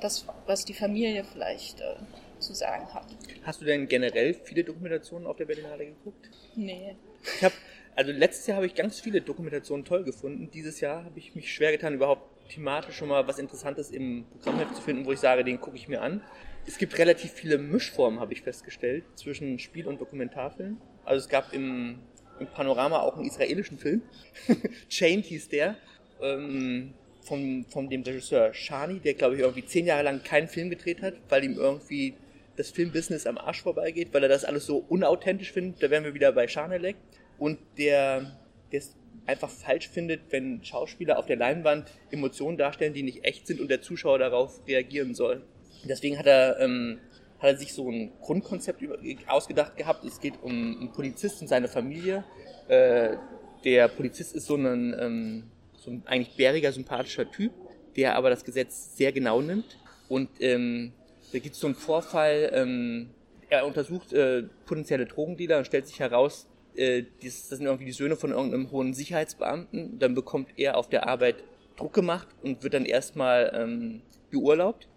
das, 0.00 0.26
was 0.46 0.64
die 0.64 0.74
Familie 0.74 1.24
vielleicht 1.24 1.80
äh, 1.80 1.96
zu 2.38 2.54
sagen 2.54 2.86
hat. 2.94 3.06
Hast 3.42 3.60
du 3.60 3.64
denn 3.64 3.88
generell 3.88 4.34
viele 4.34 4.62
Dokumentationen 4.62 5.26
auf 5.26 5.36
der 5.36 5.46
Berlinale 5.46 5.86
geguckt? 5.86 6.30
Nee. 6.54 6.94
Ich 7.36 7.44
habe, 7.44 7.54
also 7.98 8.12
letztes 8.12 8.46
Jahr 8.46 8.56
habe 8.56 8.66
ich 8.66 8.74
ganz 8.74 9.00
viele 9.00 9.20
Dokumentationen 9.20 9.84
toll 9.84 10.04
gefunden. 10.04 10.50
Dieses 10.52 10.80
Jahr 10.80 11.04
habe 11.04 11.18
ich 11.18 11.34
mich 11.34 11.52
schwer 11.52 11.72
getan, 11.72 11.94
überhaupt 11.94 12.48
thematisch 12.48 12.96
schon 12.96 13.08
mal 13.08 13.26
was 13.26 13.38
Interessantes 13.38 13.90
im 13.90 14.24
Programmheft 14.30 14.76
zu 14.76 14.82
finden, 14.82 15.04
wo 15.04 15.12
ich 15.12 15.18
sage, 15.18 15.44
den 15.44 15.60
gucke 15.60 15.76
ich 15.76 15.88
mir 15.88 16.00
an 16.00 16.22
es 16.68 16.76
gibt 16.76 16.98
relativ 16.98 17.32
viele 17.32 17.56
Mischformen, 17.56 18.20
habe 18.20 18.34
ich 18.34 18.42
festgestellt, 18.42 19.04
zwischen 19.14 19.58
Spiel- 19.58 19.88
und 19.88 20.00
Dokumentarfilm. 20.00 20.76
Also 21.02 21.24
es 21.24 21.28
gab 21.30 21.54
im, 21.54 21.98
im 22.38 22.46
Panorama 22.46 22.98
auch 22.98 23.16
einen 23.16 23.26
israelischen 23.26 23.78
Film. 23.78 24.02
Chained 24.90 25.24
hieß 25.24 25.48
der. 25.48 25.76
Ähm, 26.20 26.92
von, 27.22 27.64
von 27.70 27.88
dem 27.88 28.02
Regisseur 28.02 28.52
Shani, 28.52 29.00
der 29.00 29.14
glaube 29.14 29.34
ich 29.34 29.40
irgendwie 29.40 29.64
zehn 29.64 29.86
Jahre 29.86 30.02
lang 30.02 30.22
keinen 30.22 30.48
Film 30.48 30.68
gedreht 30.70 31.00
hat, 31.00 31.14
weil 31.28 31.44
ihm 31.44 31.54
irgendwie 31.54 32.14
das 32.56 32.70
Filmbusiness 32.70 33.26
am 33.26 33.38
Arsch 33.38 33.62
vorbeigeht, 33.62 34.08
weil 34.12 34.22
er 34.22 34.28
das 34.28 34.44
alles 34.44 34.66
so 34.66 34.78
unauthentisch 34.88 35.52
findet. 35.52 35.82
Da 35.82 35.90
wären 35.90 36.04
wir 36.04 36.14
wieder 36.14 36.32
bei 36.32 36.48
Schanelek. 36.48 36.96
Und 37.38 37.58
der, 37.76 38.38
es 38.70 38.96
einfach 39.26 39.50
falsch 39.50 39.88
findet, 39.88 40.22
wenn 40.30 40.64
Schauspieler 40.64 41.18
auf 41.18 41.26
der 41.26 41.36
Leinwand 41.36 41.92
Emotionen 42.10 42.56
darstellen, 42.56 42.94
die 42.94 43.02
nicht 43.02 43.24
echt 43.24 43.46
sind 43.46 43.60
und 43.60 43.68
der 43.68 43.82
Zuschauer 43.82 44.18
darauf 44.18 44.66
reagieren 44.66 45.14
soll. 45.14 45.42
Deswegen 45.84 46.18
hat 46.18 46.26
er, 46.26 46.58
ähm, 46.60 46.98
hat 47.38 47.50
er 47.50 47.56
sich 47.56 47.72
so 47.72 47.90
ein 47.90 48.10
Grundkonzept 48.20 48.80
über, 48.80 48.98
ausgedacht 49.28 49.76
gehabt. 49.76 50.04
Es 50.04 50.20
geht 50.20 50.42
um 50.42 50.52
einen 50.52 50.92
Polizist 50.92 51.40
und 51.42 51.48
seine 51.48 51.68
Familie. 51.68 52.24
Äh, 52.68 53.16
der 53.64 53.88
Polizist 53.88 54.34
ist 54.34 54.46
so 54.46 54.56
ein, 54.56 54.96
ähm, 54.98 55.44
so 55.76 55.90
ein 55.90 56.02
eigentlich 56.06 56.36
bäriger, 56.36 56.72
sympathischer 56.72 57.30
Typ, 57.30 57.52
der 57.96 58.16
aber 58.16 58.30
das 58.30 58.44
Gesetz 58.44 58.96
sehr 58.96 59.12
genau 59.12 59.40
nimmt. 59.42 59.78
Und 60.08 60.30
ähm, 60.40 60.92
da 61.32 61.38
gibt 61.38 61.54
es 61.54 61.60
so 61.60 61.66
einen 61.66 61.76
Vorfall, 61.76 62.50
ähm, 62.54 63.10
er 63.50 63.66
untersucht 63.66 64.12
äh, 64.12 64.44
potenzielle 64.64 65.06
Drogendealer 65.06 65.58
und 65.58 65.66
stellt 65.66 65.86
sich 65.86 66.00
heraus, 66.00 66.48
äh, 66.78 67.04
das, 67.22 67.48
sind 67.48 67.66
irgendwie 67.66 67.86
die 67.86 67.92
Söhne 67.92 68.16
von 68.16 68.30
irgendeinem 68.30 68.70
hohen 68.70 68.94
Sicherheitsbeamten. 68.94 69.98
Dann 69.98 70.14
bekommt 70.14 70.50
er 70.56 70.76
auf 70.76 70.88
der 70.88 71.08
Arbeit 71.08 71.44
Druck 71.76 71.92
gemacht 71.92 72.28
und 72.42 72.62
wird 72.62 72.74
dann 72.74 72.84
erstmal 72.84 73.52
ähm, 73.54 74.02
beurlaubt. 74.30 74.88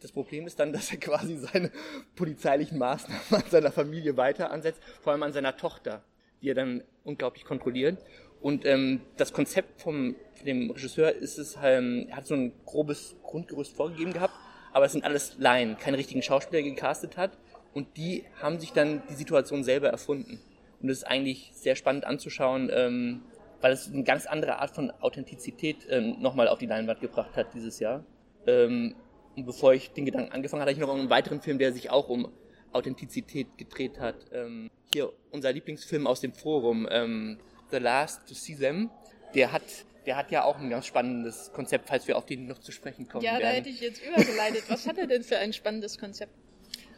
Das 0.00 0.12
Problem 0.12 0.46
ist 0.46 0.58
dann, 0.60 0.72
dass 0.74 0.90
er 0.90 0.98
quasi 0.98 1.36
seine 1.36 1.70
polizeilichen 2.14 2.78
Maßnahmen 2.78 3.22
an 3.30 3.50
seiner 3.50 3.72
Familie 3.72 4.16
weiter 4.16 4.50
ansetzt, 4.50 4.80
vor 5.00 5.12
allem 5.12 5.22
an 5.22 5.32
seiner 5.32 5.56
Tochter, 5.56 6.02
die 6.42 6.50
er 6.50 6.54
dann 6.54 6.82
unglaublich 7.04 7.44
kontrolliert. 7.44 7.98
Und 8.40 8.64
ähm, 8.64 9.00
das 9.16 9.32
Konzept 9.32 9.80
vom 9.80 10.14
dem 10.46 10.70
Regisseur 10.70 11.12
ist 11.12 11.38
es, 11.38 11.58
ähm, 11.62 12.06
er 12.08 12.18
hat 12.18 12.26
so 12.26 12.34
ein 12.34 12.52
grobes 12.64 13.16
Grundgerüst 13.24 13.74
vorgegeben 13.74 14.12
gehabt, 14.12 14.34
aber 14.72 14.84
es 14.84 14.92
sind 14.92 15.02
alles 15.02 15.36
Laien, 15.38 15.76
keine 15.76 15.98
richtigen 15.98 16.22
Schauspieler 16.22 16.62
gecastet 16.62 17.16
hat. 17.16 17.36
Und 17.74 17.96
die 17.96 18.24
haben 18.40 18.60
sich 18.60 18.72
dann 18.72 19.02
die 19.10 19.14
Situation 19.14 19.64
selber 19.64 19.88
erfunden. 19.88 20.40
Und 20.80 20.88
es 20.90 20.98
ist 20.98 21.04
eigentlich 21.04 21.50
sehr 21.54 21.76
spannend 21.76 22.04
anzuschauen, 22.04 22.70
ähm, 22.72 23.22
weil 23.60 23.72
es 23.72 23.90
eine 23.92 24.04
ganz 24.04 24.26
andere 24.26 24.58
Art 24.58 24.70
von 24.70 24.90
Authentizität 25.00 25.86
ähm, 25.90 26.20
nochmal 26.20 26.48
auf 26.48 26.58
die 26.58 26.66
Leinwand 26.66 27.00
gebracht 27.00 27.36
hat 27.36 27.54
dieses 27.54 27.80
Jahr. 27.80 28.04
Ähm, 28.46 28.94
und 29.36 29.46
bevor 29.46 29.72
ich 29.72 29.92
den 29.92 30.04
Gedanken 30.04 30.32
angefangen 30.32 30.62
hatte, 30.62 30.70
hatte 30.70 30.80
ich 30.80 30.86
noch 30.86 30.94
einen 30.94 31.10
weiteren 31.10 31.40
Film, 31.40 31.58
der 31.58 31.72
sich 31.72 31.90
auch 31.90 32.08
um 32.08 32.30
Authentizität 32.72 33.56
gedreht 33.56 33.98
hat. 33.98 34.16
Ähm, 34.32 34.70
hier 34.92 35.12
unser 35.30 35.52
Lieblingsfilm 35.52 36.06
aus 36.06 36.20
dem 36.20 36.32
Forum, 36.32 36.88
ähm, 36.90 37.38
The 37.70 37.78
Last 37.78 38.28
to 38.28 38.34
See 38.34 38.54
Them, 38.54 38.90
der 39.34 39.52
hat 39.52 39.62
der 40.06 40.16
hat 40.16 40.30
ja 40.30 40.44
auch 40.44 40.58
ein 40.58 40.70
ganz 40.70 40.86
spannendes 40.86 41.52
Konzept, 41.52 41.86
falls 41.86 42.08
wir 42.08 42.16
auf 42.16 42.24
den 42.24 42.46
noch 42.46 42.58
zu 42.58 42.72
sprechen 42.72 43.06
kommen 43.06 43.22
ja, 43.22 43.32
werden. 43.32 43.42
Da 43.42 43.48
hätte 43.48 43.68
ich 43.68 43.80
jetzt 43.80 44.00
übergeleitet. 44.02 44.64
Was 44.68 44.86
hat 44.86 44.96
er 44.96 45.06
denn 45.06 45.22
für 45.22 45.36
ein 45.36 45.52
spannendes 45.52 45.98
Konzept? 45.98 46.32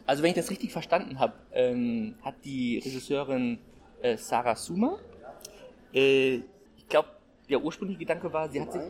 Also 0.05 0.23
wenn 0.23 0.29
ich 0.29 0.35
das 0.37 0.49
richtig 0.49 0.71
verstanden 0.71 1.19
habe, 1.19 1.33
ähm, 1.51 2.15
hat 2.21 2.35
die 2.45 2.77
Regisseurin 2.77 3.59
äh, 4.01 4.17
Sarah 4.17 4.55
Suma, 4.55 4.99
äh, 5.93 6.35
ich 6.77 6.87
glaube, 6.87 7.09
der 7.49 7.63
ursprüngliche 7.63 7.99
Gedanke 7.99 8.31
war, 8.31 8.49
sie 8.49 8.61
hat 8.61 8.71
sich, 8.71 8.81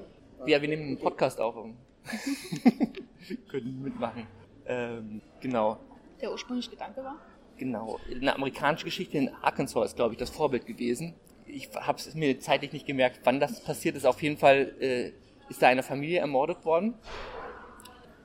ja, 0.46 0.62
wir 0.62 0.68
nehmen 0.68 0.84
einen 0.84 0.98
Podcast 0.98 1.40
auf, 1.40 1.56
können 3.50 3.82
mitmachen. 3.84 4.28
Ähm, 4.66 5.22
genau. 5.40 5.78
Der 6.20 6.32
ursprüngliche 6.32 6.72
Gedanke 6.72 7.04
war? 7.04 7.18
Genau. 7.58 8.00
Eine 8.10 8.36
amerikanische 8.36 8.86
Geschichte 8.86 9.18
in 9.18 9.30
Arkansas 9.42 9.92
ist, 9.92 9.96
glaube 9.96 10.14
ich, 10.14 10.20
das 10.20 10.30
Vorbild 10.30 10.66
gewesen 10.66 11.14
ich 11.54 11.70
habe 11.76 11.98
es 11.98 12.14
mir 12.16 12.40
zeitlich 12.40 12.74
nicht 12.74 12.86
gemerkt, 12.86 13.22
wann 13.24 13.40
das 13.40 13.62
passiert 13.62 13.96
ist. 13.96 14.06
Auf 14.06 14.22
jeden 14.22 14.38
Fall 14.38 14.74
äh, 14.80 15.12
ist 15.50 15.62
da 15.62 15.68
eine 15.68 15.84
Familie 15.84 16.20
ermordet 16.20 16.66
worden. 16.66 16.96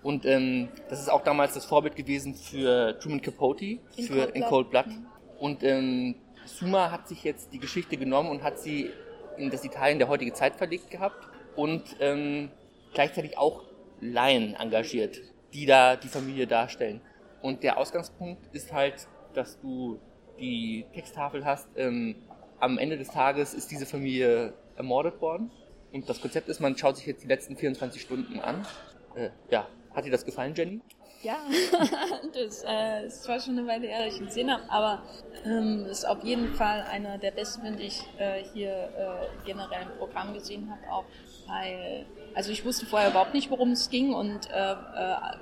Und 0.03 0.24
ähm, 0.24 0.68
das 0.89 1.01
ist 1.01 1.11
auch 1.11 1.24
damals 1.24 1.55
das 1.55 1.64
Vorbild 1.64 1.97
gewesen 1.97 2.34
für 2.34 2.99
Truman 3.01 3.20
Capote, 3.20 3.64
in 3.64 3.80
für 3.97 4.14
Cold 4.14 4.37
In 4.37 4.43
Cold 4.45 4.70
Blood. 4.70 4.87
Mhm. 4.87 5.07
Und 5.39 5.62
ähm, 5.64 6.14
Suma 6.47 6.90
hat 6.90 7.09
sich 7.09 7.24
jetzt 7.24 7.53
die 7.53 7.59
Geschichte 7.59 7.97
genommen 7.97 8.30
und 8.30 8.42
hat 8.42 8.59
sie 8.59 8.90
in 9.36 9.51
das 9.51 9.64
Italien 9.64 9.99
der 9.99 10.09
heutigen 10.09 10.34
Zeit 10.34 10.57
verlegt 10.57 10.90
gehabt 10.90 11.28
und 11.55 11.97
ähm, 12.01 12.51
gleichzeitig 12.94 13.36
auch 13.36 13.64
Laien 14.01 14.55
engagiert, 14.55 15.18
die 15.53 15.66
da 15.66 15.97
die 15.97 16.09
Familie 16.09 16.47
darstellen. 16.47 17.01
Und 17.42 17.62
der 17.62 17.78
Ausgangspunkt 17.78 18.55
ist 18.55 18.72
halt, 18.72 19.09
dass 19.34 19.61
du 19.61 20.01
die 20.38 20.86
Texttafel 20.94 21.44
hast, 21.44 21.68
ähm, 21.76 22.16
am 22.59 22.78
Ende 22.78 22.97
des 22.97 23.09
Tages 23.09 23.55
ist 23.55 23.70
diese 23.70 23.86
Familie 23.86 24.55
ermordet 24.76 25.20
worden. 25.20 25.51
Und 25.92 26.09
das 26.09 26.20
Konzept 26.20 26.49
ist, 26.49 26.61
man 26.61 26.76
schaut 26.76 26.97
sich 26.97 27.07
jetzt 27.07 27.22
die 27.22 27.28
letzten 27.28 27.57
24 27.57 28.01
Stunden 28.01 28.40
an. 28.40 28.66
Äh, 29.14 29.30
ja, 29.51 29.66
hat 29.94 30.05
dir 30.05 30.11
das 30.11 30.24
gefallen, 30.24 30.55
Jenny? 30.55 30.80
Ja, 31.22 31.38
das 32.34 32.64
äh, 32.66 33.06
ist 33.06 33.24
zwar 33.24 33.40
schon 33.40 33.58
eine 33.58 33.66
Weile 33.66 33.86
her, 33.88 34.04
dass 34.04 34.14
ich 34.14 34.20
ihn 34.20 34.26
gesehen 34.26 34.50
habe, 34.50 34.62
aber 34.68 35.02
ähm, 35.44 35.86
ist 35.86 36.06
auf 36.06 36.22
jeden 36.22 36.54
Fall 36.54 36.82
einer 36.82 37.18
der 37.18 37.30
besten, 37.30 37.62
finde 37.62 37.82
ich, 37.82 38.02
äh, 38.18 38.44
hier 38.52 38.70
äh, 38.70 39.46
generell 39.46 39.82
im 39.82 39.98
Programm 39.98 40.34
gesehen 40.34 40.70
habe, 40.70 40.92
auch 40.92 41.04
weil, 41.46 42.06
also 42.34 42.50
ich 42.50 42.64
wusste 42.64 42.86
vorher 42.86 43.10
überhaupt 43.10 43.34
nicht, 43.34 43.50
worum 43.50 43.72
es 43.72 43.88
ging 43.88 44.12
und 44.12 44.50
äh, 44.50 44.72
äh, 44.72 44.76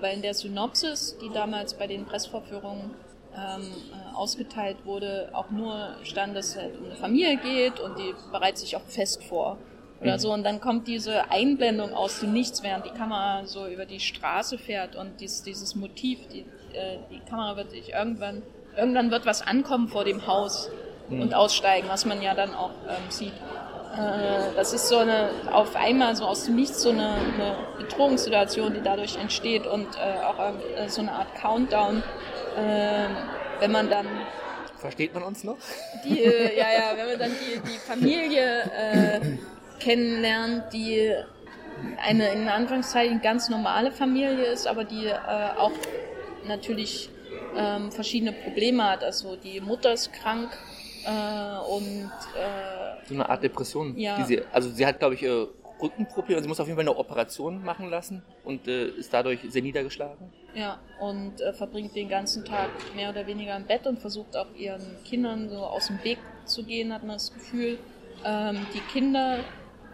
weil 0.01 0.15
in 0.15 0.23
der 0.23 0.35
Synopsis, 0.35 1.19
die 1.19 1.31
damals 1.31 1.75
bei 1.75 1.87
den 1.87 2.05
Pressvorführungen 2.07 2.95
ähm, 3.37 3.73
äh, 3.93 4.15
ausgeteilt 4.15 4.85
wurde, 4.85 5.31
auch 5.33 5.51
nur 5.51 5.97
stand, 6.05 6.37
dass 6.37 6.51
es 6.51 6.57
halt 6.57 6.79
um 6.79 6.85
eine 6.85 6.97
Familie 6.97 7.37
geht 7.37 7.81
und 7.81 7.99
die 7.99 8.15
bereitet 8.31 8.59
sich 8.59 8.77
auch 8.77 8.87
fest 8.87 9.25
vor 9.25 9.59
oder 10.05 10.15
mhm. 10.15 10.21
so. 10.21 10.33
Und 10.33 10.45
dann 10.45 10.61
kommt 10.61 10.87
diese 10.87 11.31
Einblendung 11.31 11.93
aus 11.93 12.21
dem 12.21 12.33
Nichts, 12.33 12.63
während 12.63 12.87
die 12.87 12.91
Kamera 12.91 13.45
so 13.47 13.67
über 13.67 13.87
die 13.87 14.01
Straße 14.01 14.59
fährt 14.59 14.95
und 14.95 15.21
dies, 15.21 15.43
dieses 15.43 15.75
Motiv, 15.75 16.21
die, 16.33 16.41
äh, 16.73 16.99
die 17.11 17.21
Kamera 17.29 17.57
wird 17.57 17.71
sich 17.71 17.93
irgendwann, 17.93 18.43
irgendwann 18.77 19.11
wird 19.11 19.27
was 19.27 19.43
ankommen 19.43 19.89
vor 19.89 20.05
dem 20.05 20.27
Haus 20.27 20.71
mhm. 21.09 21.23
und 21.23 21.35
aussteigen, 21.35 21.89
was 21.89 22.05
man 22.05 22.23
ja 22.23 22.35
dann 22.35 22.55
auch 22.55 22.71
ähm, 22.89 23.11
sieht. 23.11 23.33
Äh, 23.97 24.55
das 24.55 24.73
ist 24.73 24.89
so 24.89 24.99
eine, 24.99 25.31
auf 25.51 25.75
einmal 25.75 26.15
so 26.15 26.25
aus 26.25 26.45
dem 26.45 26.55
Nichts 26.55 26.83
so 26.83 26.91
eine, 26.91 27.15
eine 27.15 27.57
Bedrohungssituation, 27.79 28.75
die 28.75 28.83
dadurch 28.83 29.17
entsteht 29.17 29.67
und 29.67 29.89
äh, 29.97 30.25
auch 30.25 30.39
äh, 30.39 30.89
so 30.89 31.01
eine 31.01 31.13
Art 31.13 31.35
Countdown 31.35 32.03
äh, 32.57 33.09
wenn 33.61 33.73
man 33.73 33.91
dann 33.91 34.07
Versteht 34.79 35.15
man 35.15 35.23
uns 35.23 35.45
noch? 35.45 35.57
Die, 36.05 36.23
äh, 36.23 36.59
ja, 36.59 36.67
ja, 36.71 36.97
wenn 36.97 37.07
man 37.07 37.19
dann 37.19 37.31
die, 37.31 37.59
die 37.61 37.79
Familie 37.79 38.63
äh, 38.65 39.21
kennenlernt, 39.85 40.73
die 40.73 41.13
eine 42.03 42.33
in 42.33 42.49
Anführungszeichen 42.49 43.21
ganz 43.21 43.49
normale 43.49 43.93
Familie 43.93 44.47
ist, 44.47 44.67
aber 44.67 44.85
die 44.85 45.07
äh, 45.07 45.13
auch 45.59 45.73
natürlich 46.47 47.11
ähm, 47.57 47.93
verschiedene 47.93 48.33
Probleme 48.33 48.85
hat. 48.85 49.05
Also 49.05 49.37
die 49.37 49.61
Mutter 49.61 49.93
ist 49.93 50.13
krank 50.13 50.51
äh, 51.05 51.71
und 51.71 52.11
äh, 52.37 53.07
so 53.07 53.15
eine 53.15 53.29
Art 53.29 53.43
Depression. 53.43 53.97
Ja. 53.99 54.25
Sie, 54.25 54.41
also 54.53 54.71
sie 54.71 54.87
hat, 54.87 54.99
glaube 54.99 55.15
ich, 55.15 55.25
Rückenprobleme. 55.81 56.41
Sie 56.41 56.49
muss 56.49 56.61
auf 56.61 56.67
jeden 56.67 56.77
Fall 56.77 56.89
eine 56.89 56.97
Operation 56.97 57.63
machen 57.63 57.91
lassen 57.91 58.23
und 58.45 58.67
äh, 58.69 58.89
ist 58.89 59.13
dadurch 59.13 59.41
sehr 59.49 59.63
niedergeschlagen. 59.63 60.33
Ja, 60.55 60.79
und 61.01 61.41
äh, 61.41 61.53
verbringt 61.53 61.95
den 61.95 62.09
ganzen 62.09 62.45
Tag 62.45 62.71
mehr 62.95 63.11
oder 63.11 63.27
weniger 63.27 63.57
im 63.57 63.67
Bett 63.67 63.87
und 63.87 63.99
versucht 63.99 64.37
auch 64.37 64.47
ihren 64.57 65.03
Kindern 65.05 65.51
so 65.51 65.59
aus 65.59 65.89
dem 65.89 66.03
Weg 66.05 66.19
zu 66.45 66.65
gehen, 66.65 66.93
hat 66.95 67.03
man 67.03 67.17
das 67.17 67.33
Gefühl. 67.33 67.79
Ähm, 68.25 68.67
die 68.73 68.81
Kinder 68.93 69.41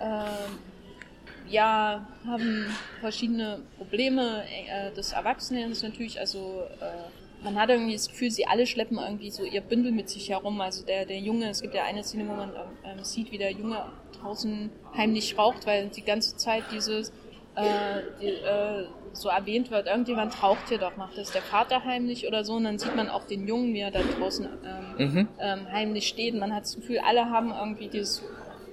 äh, 0.01 1.51
ja, 1.51 2.07
haben 2.26 2.66
verschiedene 3.01 3.61
Probleme 3.76 4.44
äh, 4.68 4.94
des 4.94 5.12
Erwachsenen 5.12 5.74
natürlich, 5.82 6.18
also 6.20 6.62
äh, 6.80 7.42
man 7.42 7.59
hat 7.59 7.70
irgendwie 7.70 7.94
das 7.94 8.09
Gefühl, 8.09 8.30
sie 8.30 8.46
alle 8.46 8.66
schleppen 8.66 8.98
irgendwie 8.98 9.30
so 9.30 9.44
ihr 9.44 9.61
Bündel 9.61 9.92
mit 9.92 10.09
sich 10.09 10.28
herum. 10.28 10.61
Also 10.61 10.84
der, 10.84 11.07
der 11.07 11.18
Junge, 11.18 11.48
es 11.48 11.62
gibt 11.62 11.74
ja 11.74 11.84
eine 11.84 12.05
Szene, 12.05 12.28
wo 12.28 12.34
man 12.34 12.53
ähm, 12.84 13.03
sieht, 13.03 13.32
wie 13.32 13.38
der 13.38 13.53
Junge 13.53 13.82
draußen 14.20 14.70
heimlich 14.96 15.38
raucht, 15.38 15.66
weil 15.66 15.88
die 15.88 16.03
ganze 16.03 16.36
Zeit 16.36 16.64
dieses 16.70 17.12
äh, 17.57 18.03
die, 18.20 18.26
äh, 18.26 18.86
so 19.12 19.28
erwähnt 19.28 19.70
wird, 19.70 19.88
irgendjemand 19.88 20.40
raucht 20.42 20.68
hier 20.68 20.78
doch, 20.78 20.96
macht 20.96 21.18
das 21.18 21.32
der 21.32 21.42
Vater 21.42 21.84
heimlich 21.84 22.28
oder 22.28 22.44
so 22.44 22.55
und 22.55 22.64
dann 22.64 22.78
sieht 22.78 22.94
man 22.94 23.09
auch 23.09 23.24
den 23.24 23.48
Jungen, 23.48 23.74
wie 23.74 23.80
er 23.80 23.90
da 23.90 24.03
draußen 24.03 24.46
ähm, 24.64 25.07
mhm. 25.07 25.28
ähm, 25.40 25.72
heimlich 25.72 26.07
steht 26.07 26.34
und 26.34 26.40
man 26.40 26.55
hat 26.55 26.62
das 26.62 26.76
Gefühl, 26.76 27.01
alle 27.01 27.28
haben 27.28 27.53
irgendwie 27.53 27.88
dieses 27.88 28.22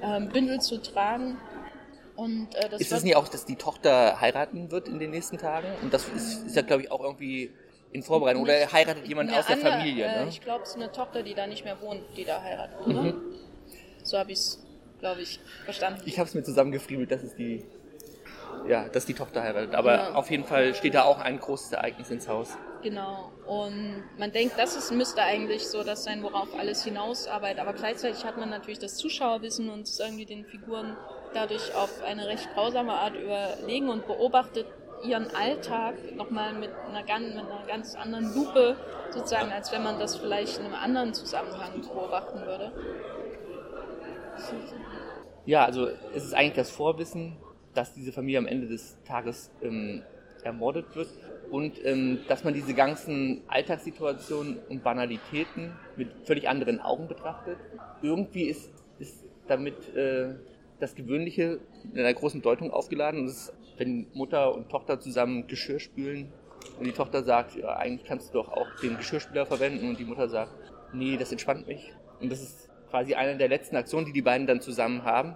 ähm, 0.01 0.29
Bündel 0.29 0.61
zu 0.61 0.81
tragen. 0.81 1.37
Und, 2.15 2.55
äh, 2.55 2.69
das 2.69 2.81
ist 2.81 2.91
es 2.91 3.03
nicht 3.03 3.15
auch, 3.15 3.27
dass 3.27 3.45
die 3.45 3.55
Tochter 3.55 4.19
heiraten 4.19 4.71
wird 4.71 4.87
in 4.87 4.99
den 4.99 5.11
nächsten 5.11 5.37
Tagen? 5.37 5.67
Und 5.81 5.93
das 5.93 6.07
ist, 6.09 6.47
ist 6.47 6.55
ja, 6.55 6.63
glaube 6.63 6.83
ich, 6.83 6.91
auch 6.91 7.01
irgendwie 7.01 7.51
in 7.91 8.03
Vorbereitung. 8.03 8.43
Oder 8.43 8.71
heiratet 8.71 9.07
jemand 9.07 9.31
aus 9.33 9.45
der 9.45 9.57
Familie? 9.57 10.05
Äh, 10.05 10.23
ne? 10.23 10.29
Ich 10.29 10.41
glaube, 10.41 10.63
es 10.63 10.69
ist 10.69 10.75
eine 10.75 10.91
Tochter, 10.91 11.23
die 11.23 11.33
da 11.33 11.45
nicht 11.47 11.63
mehr 11.63 11.79
wohnt, 11.81 12.01
die 12.15 12.25
da 12.25 12.41
heiratet, 12.41 12.77
oder? 12.85 13.01
Mhm. 13.03 13.21
So 14.03 14.17
habe 14.17 14.31
ich 14.31 14.39
es 14.39 14.67
glaube 14.99 15.21
ich, 15.21 15.39
verstanden. 15.65 16.01
Ich 16.05 16.19
habe 16.19 16.27
es 16.27 16.35
mir 16.35 16.43
zusammengefriemelt, 16.43 17.11
dass 17.11 17.23
es 17.23 17.35
die, 17.35 17.63
ja, 18.67 18.89
dass 18.89 19.05
die 19.05 19.13
Tochter 19.13 19.43
heiratet. 19.43 19.75
Aber 19.75 19.93
ja. 19.93 20.13
auf 20.13 20.29
jeden 20.31 20.43
Fall 20.43 20.73
steht 20.75 20.93
da 20.93 21.03
auch 21.03 21.19
ein 21.19 21.39
großes 21.39 21.73
Ereignis 21.73 22.09
ins 22.09 22.27
Haus. 22.27 22.57
Genau. 22.81 23.31
Und 23.47 24.03
man 24.17 24.33
denkt, 24.33 24.55
das 24.57 24.75
ist, 24.75 24.91
müsste 24.91 25.21
eigentlich 25.21 25.67
so 25.67 25.83
das 25.83 26.03
sein, 26.03 26.21
worauf 26.21 26.49
alles 26.59 26.83
hinausarbeitet. 26.83 27.59
Aber 27.59 27.71
gleichzeitig 27.71 28.25
hat 28.25 28.37
man 28.37 28.49
natürlich 28.49 28.79
das 28.79 28.97
Zuschauerwissen 28.97 29.69
und 29.69 29.87
es 29.87 29.99
irgendwie 29.99 30.25
den 30.25 30.45
Figuren 30.45 30.97
dadurch 31.33 31.73
auf 31.73 32.03
eine 32.03 32.27
recht 32.27 32.53
grausame 32.53 32.91
Art 32.93 33.15
überlegen 33.15 33.89
und 33.89 34.05
beobachtet 34.05 34.67
ihren 35.03 35.33
Alltag 35.33 35.95
nochmal 36.15 36.53
mit 36.53 36.71
einer, 36.89 37.03
ganz, 37.03 37.35
mit 37.35 37.45
einer 37.45 37.67
ganz 37.67 37.95
anderen 37.95 38.33
Lupe 38.35 38.75
sozusagen, 39.11 39.51
als 39.51 39.71
wenn 39.71 39.83
man 39.83 39.97
das 39.97 40.17
vielleicht 40.17 40.57
in 40.57 40.65
einem 40.65 40.75
anderen 40.75 41.13
Zusammenhang 41.13 41.81
beobachten 41.81 42.41
würde. 42.41 42.71
Ja, 45.45 45.63
also 45.63 45.87
es 46.13 46.25
ist 46.25 46.33
eigentlich 46.33 46.55
das 46.55 46.69
Vorwissen, 46.69 47.37
dass 47.73 47.93
diese 47.93 48.11
Familie 48.11 48.39
am 48.39 48.47
Ende 48.47 48.67
des 48.67 48.97
Tages 49.05 49.51
ähm, 49.61 50.03
ermordet 50.43 50.95
wird 50.95 51.07
und 51.51 51.83
ähm, 51.85 52.19
dass 52.27 52.43
man 52.43 52.53
diese 52.53 52.73
ganzen 52.73 53.41
Alltagssituationen 53.47 54.59
und 54.69 54.83
Banalitäten 54.83 55.73
mit 55.95 56.09
völlig 56.25 56.49
anderen 56.49 56.79
Augen 56.79 57.07
betrachtet. 57.07 57.57
Irgendwie 58.01 58.43
ist, 58.43 58.71
ist 58.99 59.23
damit 59.47 59.95
äh, 59.95 60.35
das 60.79 60.95
Gewöhnliche 60.95 61.59
in 61.93 61.99
einer 61.99 62.13
großen 62.13 62.41
Deutung 62.41 62.71
aufgeladen. 62.71 63.21
Und 63.21 63.27
ist, 63.27 63.53
wenn 63.77 64.07
Mutter 64.13 64.53
und 64.53 64.69
Tochter 64.69 64.99
zusammen 64.99 65.47
Geschirr 65.47 65.79
spülen 65.79 66.31
und 66.79 66.85
die 66.85 66.91
Tochter 66.91 67.23
sagt, 67.23 67.55
ja, 67.55 67.75
eigentlich 67.75 68.07
kannst 68.07 68.29
du 68.29 68.39
doch 68.39 68.49
auch 68.49 68.67
den 68.81 68.97
Geschirrspüler 68.97 69.45
verwenden 69.45 69.89
und 69.89 69.99
die 69.99 70.05
Mutter 70.05 70.27
sagt, 70.29 70.51
nee, 70.93 71.17
das 71.17 71.31
entspannt 71.31 71.67
mich. 71.67 71.93
Und 72.19 72.31
das 72.31 72.41
ist 72.41 72.69
quasi 72.89 73.15
eine 73.15 73.37
der 73.37 73.49
letzten 73.49 73.75
Aktionen, 73.75 74.05
die 74.05 74.13
die 74.13 74.21
beiden 74.21 74.47
dann 74.47 74.61
zusammen 74.61 75.03
haben. 75.03 75.35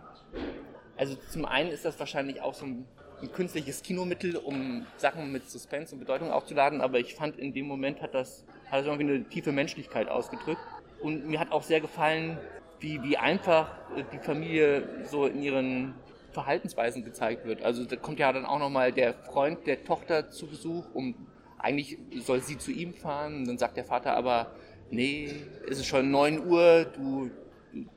Also 0.97 1.15
zum 1.29 1.45
einen 1.45 1.71
ist 1.71 1.85
das 1.85 1.99
wahrscheinlich 1.99 2.41
auch 2.41 2.53
so 2.53 2.65
ein, 2.65 2.85
ein 3.21 3.31
künstliches 3.31 3.83
Kinomittel, 3.83 4.35
um 4.35 4.85
Sachen 4.97 5.31
mit 5.31 5.49
Suspense 5.49 5.93
und 5.93 5.99
Bedeutung 5.99 6.31
aufzuladen, 6.31 6.81
aber 6.81 6.99
ich 6.99 7.15
fand 7.15 7.37
in 7.37 7.53
dem 7.53 7.67
Moment 7.67 8.01
hat 8.01 8.13
das, 8.13 8.43
hat 8.69 8.79
das 8.79 8.85
irgendwie 8.85 9.13
eine 9.13 9.23
tiefe 9.23 9.51
Menschlichkeit 9.51 10.09
ausgedrückt. 10.09 10.61
Und 11.01 11.27
mir 11.27 11.39
hat 11.39 11.51
auch 11.51 11.63
sehr 11.63 11.81
gefallen, 11.81 12.37
wie, 12.79 13.01
wie 13.03 13.17
einfach 13.17 13.75
die 14.13 14.19
Familie 14.19 14.87
so 15.09 15.25
in 15.25 15.41
ihren 15.41 15.93
Verhaltensweisen 16.31 17.03
gezeigt 17.03 17.45
wird. 17.45 17.61
Also 17.63 17.85
da 17.85 17.95
kommt 17.95 18.19
ja 18.19 18.31
dann 18.31 18.45
auch 18.45 18.59
nochmal 18.59 18.91
der 18.91 19.13
Freund 19.13 19.65
der 19.67 19.83
Tochter 19.83 20.29
zu 20.29 20.47
Besuch, 20.47 20.85
um 20.93 21.15
eigentlich 21.57 21.97
soll 22.21 22.41
sie 22.41 22.57
zu 22.57 22.71
ihm 22.71 22.93
fahren. 22.93 23.45
Dann 23.45 23.57
sagt 23.57 23.77
der 23.77 23.85
Vater 23.85 24.15
aber, 24.15 24.51
nee, 24.89 25.29
es 25.69 25.79
ist 25.79 25.87
schon 25.87 26.09
9 26.09 26.45
Uhr, 26.47 26.85
du, 26.85 27.29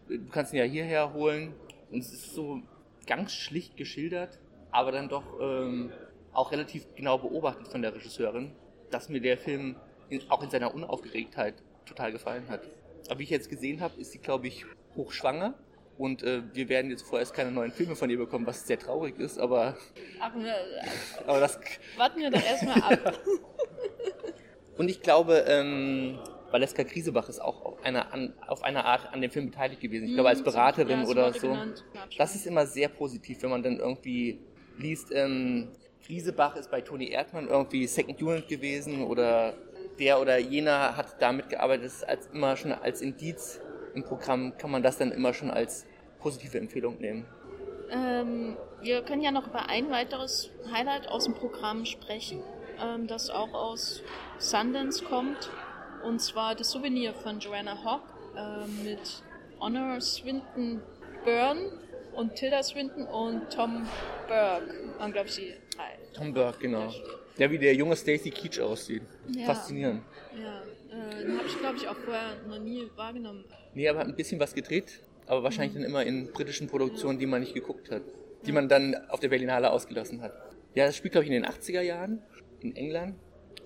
du 0.09 0.28
kannst 0.30 0.52
ihn 0.52 0.59
ja 0.59 0.64
hierher 0.64 1.12
holen. 1.12 1.55
Und 1.90 2.01
es 2.01 2.12
ist 2.12 2.34
so 2.34 2.60
ganz 3.06 3.32
schlicht 3.32 3.76
geschildert, 3.76 4.38
aber 4.74 4.90
dann 4.90 5.09
doch 5.09 5.22
ähm, 5.40 5.92
auch 6.32 6.51
relativ 6.51 6.86
genau 6.96 7.16
beobachtet 7.16 7.68
von 7.68 7.80
der 7.80 7.94
Regisseurin, 7.94 8.52
dass 8.90 9.09
mir 9.09 9.20
der 9.20 9.38
Film 9.38 9.76
in, 10.09 10.20
auch 10.28 10.42
in 10.42 10.51
seiner 10.51 10.74
Unaufgeregtheit 10.74 11.55
total 11.86 12.10
gefallen 12.10 12.48
hat. 12.48 12.62
Aber 13.09 13.20
wie 13.20 13.22
ich 13.22 13.30
jetzt 13.30 13.48
gesehen 13.48 13.80
habe, 13.80 14.01
ist 14.01 14.12
sie, 14.12 14.18
glaube 14.18 14.48
ich, 14.48 14.66
hochschwanger. 14.96 15.55
Und 15.96 16.24
äh, 16.24 16.42
wir 16.52 16.68
werden 16.68 16.90
jetzt 16.90 17.02
vorerst 17.02 17.32
keine 17.34 17.52
neuen 17.52 17.70
Filme 17.70 17.94
von 17.94 18.10
ihr 18.10 18.18
bekommen, 18.18 18.46
was 18.48 18.66
sehr 18.66 18.78
traurig 18.78 19.16
ist, 19.20 19.38
aber. 19.38 19.76
Ach, 20.20 20.34
ne, 20.34 20.52
aber 21.26 21.38
das, 21.38 21.60
warten 21.96 22.18
wir 22.18 22.32
doch 22.32 22.44
erstmal 22.44 22.82
ab. 22.82 23.20
und 24.76 24.88
ich 24.90 25.01
glaube, 25.02 25.44
ähm, 25.46 26.18
Valeska 26.51 26.82
Griesebach 26.82 27.28
ist 27.28 27.38
auch 27.38 27.64
auf 27.64 27.84
einer, 27.84 28.12
an, 28.12 28.34
auf 28.48 28.64
einer 28.64 28.84
Art 28.84 29.12
an 29.12 29.20
dem 29.20 29.30
Film 29.30 29.51
beteiligt 29.51 29.80
gewesen. 29.80 30.09
Ich 30.09 30.14
glaube, 30.14 30.30
als 30.30 30.42
Beraterin 30.42 31.02
ja, 31.02 31.06
oder 31.06 31.32
so. 31.32 31.46
Genannt. 31.46 31.84
Das 32.18 32.34
ist 32.34 32.48
immer 32.48 32.66
sehr 32.66 32.88
positiv, 32.88 33.40
wenn 33.44 33.51
man 33.51 33.62
dann 33.62 33.78
irgendwie 33.78 34.40
liest, 34.78 35.12
ähm, 35.12 35.68
Griesebach 36.06 36.56
ist 36.56 36.70
bei 36.70 36.80
Toni 36.80 37.09
Erdmann 37.10 37.48
irgendwie 37.48 37.86
Second 37.86 38.20
Unit 38.22 38.48
gewesen 38.48 39.05
oder 39.05 39.55
der 39.98 40.20
oder 40.20 40.38
jener 40.38 40.96
hat 40.96 41.20
damit 41.20 41.48
gearbeitet, 41.48 41.86
das 41.86 41.94
ist 41.94 42.09
als 42.09 42.26
immer 42.32 42.56
schon 42.56 42.72
als 42.72 43.01
Indiz 43.01 43.60
im 43.94 44.02
Programm, 44.02 44.56
kann 44.59 44.70
man 44.70 44.82
das 44.82 44.98
dann 44.98 45.12
immer 45.12 45.32
schon 45.32 45.51
als 45.51 45.86
positive 46.18 46.59
Empfehlung 46.59 46.98
nehmen. 46.98 47.24
Ähm, 47.90 48.56
wir 48.82 49.02
können 49.02 49.22
ja 49.22 49.30
noch 49.30 49.46
über 49.46 49.68
ein 49.68 49.90
weiteres 49.90 50.51
Highlight 50.72 51.09
aus 51.09 51.24
dem 51.24 51.34
Programm 51.34 51.84
sprechen, 51.84 52.42
ähm, 52.82 53.06
das 53.06 53.30
auch 53.30 53.52
aus 53.55 54.02
Sundance 54.38 55.05
kommt, 55.05 55.51
und 56.02 56.20
zwar 56.20 56.55
das 56.55 56.70
Souvenir 56.70 57.14
von 57.14 57.38
Joanna 57.38 57.78
Hogg 57.84 58.02
äh, 58.36 58.66
mit 58.84 59.22
Honor 59.60 60.01
Swinton 60.01 60.82
Byrne 61.24 61.70
und 62.15 62.35
Tilda 62.35 62.62
Swinton 62.62 63.07
und 63.07 63.51
Tom 63.51 63.86
Burke, 64.28 64.99
waren 64.99 65.12
glaube 65.12 65.28
ich 65.28 65.36
die 65.36 65.55
drei. 65.74 65.99
Tom 66.12 66.32
Burke, 66.32 66.59
genau. 66.61 66.93
Der 67.39 67.51
wie 67.51 67.59
der 67.59 67.74
junge 67.74 67.97
Stacy 67.97 68.31
Keach 68.31 68.61
aussieht. 68.61 69.03
Ja. 69.28 69.47
Faszinierend. 69.47 70.03
Ja, 70.41 70.62
äh, 70.91 71.24
den 71.24 71.39
habe 71.39 71.47
ich 71.47 71.59
glaube 71.59 71.77
ich 71.77 71.89
auch 71.89 71.97
vorher 71.97 72.36
noch 72.49 72.59
nie 72.59 72.89
wahrgenommen. 72.97 73.45
Nee, 73.74 73.89
aber 73.89 74.01
hat 74.01 74.07
ein 74.07 74.16
bisschen 74.16 74.39
was 74.39 74.55
gedreht, 74.55 75.01
aber 75.27 75.43
wahrscheinlich 75.43 75.74
mhm. 75.74 75.82
dann 75.82 75.91
immer 75.91 76.05
in 76.05 76.31
britischen 76.32 76.69
Produktionen, 76.69 77.19
die 77.19 77.27
man 77.27 77.41
nicht 77.41 77.55
geguckt 77.55 77.91
hat. 77.91 78.03
Die 78.47 78.53
man 78.53 78.69
dann 78.69 78.95
auf 79.09 79.20
der 79.20 79.28
Berlinale 79.28 79.70
ausgelassen 79.70 80.20
hat. 80.20 80.32
Ja, 80.74 80.86
das 80.86 80.97
spielt 80.97 81.12
glaube 81.12 81.24
ich 81.24 81.31
in 81.31 81.43
den 81.43 81.51
80er 81.51 81.81
Jahren 81.81 82.23
in 82.61 82.77
England. 82.77 83.16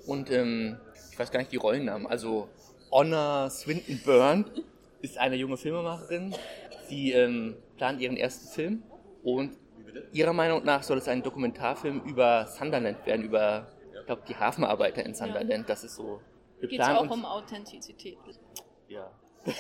Und 0.07 0.31
ähm, 0.31 0.79
ich 1.11 1.19
weiß 1.19 1.31
gar 1.31 1.41
nicht 1.41 1.53
die 1.53 1.57
Rollennamen. 1.57 2.07
Also 2.07 2.49
Honor 2.91 3.51
Swinton 3.51 4.01
Byrne 4.05 4.45
ist 5.03 5.19
eine 5.19 5.37
junge 5.37 5.57
Filmemacherin. 5.57 6.35
Sie 6.89 7.13
ähm, 7.13 7.57
plant 7.79 8.01
ihren 8.01 8.17
ersten 8.17 8.49
Film 8.49 8.83
und 9.23 9.57
ihrer 10.13 10.33
Meinung 10.33 10.65
nach 10.65 10.83
soll 10.83 10.99
es 10.99 11.09
ein 11.09 11.23
Dokumentarfilm 11.23 12.03
über 12.03 12.47
Sunderland 12.47 13.07
werden, 13.07 13.25
über, 13.25 13.69
ich 13.99 14.07
glaube, 14.07 14.23
die 14.29 14.37
Hafenarbeiter 14.37 15.05
in 15.05 15.15
Sunderland. 15.15 15.51
Ja. 15.51 15.63
Das 15.63 15.85
ist 15.85 15.95
so 15.95 16.21
geplant. 16.61 16.71
Geht 16.71 16.81
es 16.81 16.89
auch 16.89 17.11
um 17.11 17.25
Authentizität? 17.25 18.19
Ja. 18.89 19.11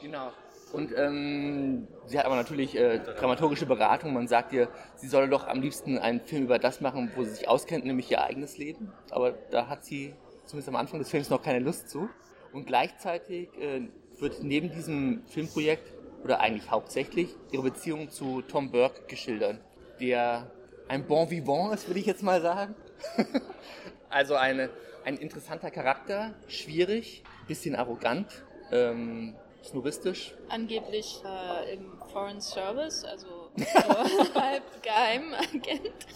genau. 0.00 0.32
Und 0.72 0.92
ähm, 0.96 1.86
sie 2.06 2.18
hat 2.18 2.26
aber 2.26 2.34
natürlich 2.34 2.76
äh, 2.76 2.98
dramaturgische 2.98 3.66
Beratung. 3.66 4.12
Man 4.12 4.26
sagt 4.26 4.52
ihr, 4.52 4.68
sie 4.96 5.06
solle 5.06 5.28
doch 5.28 5.46
am 5.46 5.60
liebsten 5.60 5.98
einen 5.98 6.20
Film 6.20 6.44
über 6.44 6.58
das 6.58 6.80
machen, 6.80 7.12
wo 7.14 7.22
sie 7.22 7.30
sich 7.30 7.48
auskennt, 7.48 7.84
nämlich 7.84 8.10
ihr 8.10 8.20
eigenes 8.20 8.58
Leben. 8.58 8.92
Aber 9.10 9.32
da 9.50 9.68
hat 9.68 9.84
sie 9.84 10.14
zumindest 10.46 10.68
am 10.68 10.76
Anfang 10.76 10.98
des 10.98 11.10
Films 11.10 11.30
noch 11.30 11.42
keine 11.42 11.60
Lust 11.60 11.90
zu. 11.90 12.08
Und 12.52 12.66
gleichzeitig 12.66 13.48
äh, 13.56 13.88
wird 14.18 14.42
neben 14.42 14.70
diesem 14.70 15.22
Filmprojekt 15.26 15.93
oder 16.24 16.40
eigentlich 16.40 16.70
hauptsächlich 16.70 17.28
ihre 17.52 17.62
Beziehung 17.62 18.10
zu 18.10 18.40
Tom 18.42 18.70
Burke 18.70 19.02
geschildert, 19.06 19.58
der 20.00 20.50
ein 20.88 21.06
Bon 21.06 21.30
Vivant 21.30 21.74
ist, 21.74 21.86
würde 21.86 22.00
ich 22.00 22.06
jetzt 22.06 22.22
mal 22.22 22.40
sagen. 22.40 22.74
also 24.08 24.34
eine, 24.34 24.70
ein 25.04 25.18
interessanter 25.18 25.70
Charakter, 25.70 26.34
schwierig, 26.48 27.22
bisschen 27.46 27.76
arrogant, 27.76 28.42
ähm, 28.72 29.34
snobbistisch. 29.62 30.34
Angeblich 30.48 31.22
äh, 31.24 31.74
im 31.74 31.98
Foreign 32.12 32.40
Service, 32.40 33.04
also 33.04 33.50
so 33.56 34.34
halb 34.34 34.82
Geheimagent, 34.82 36.06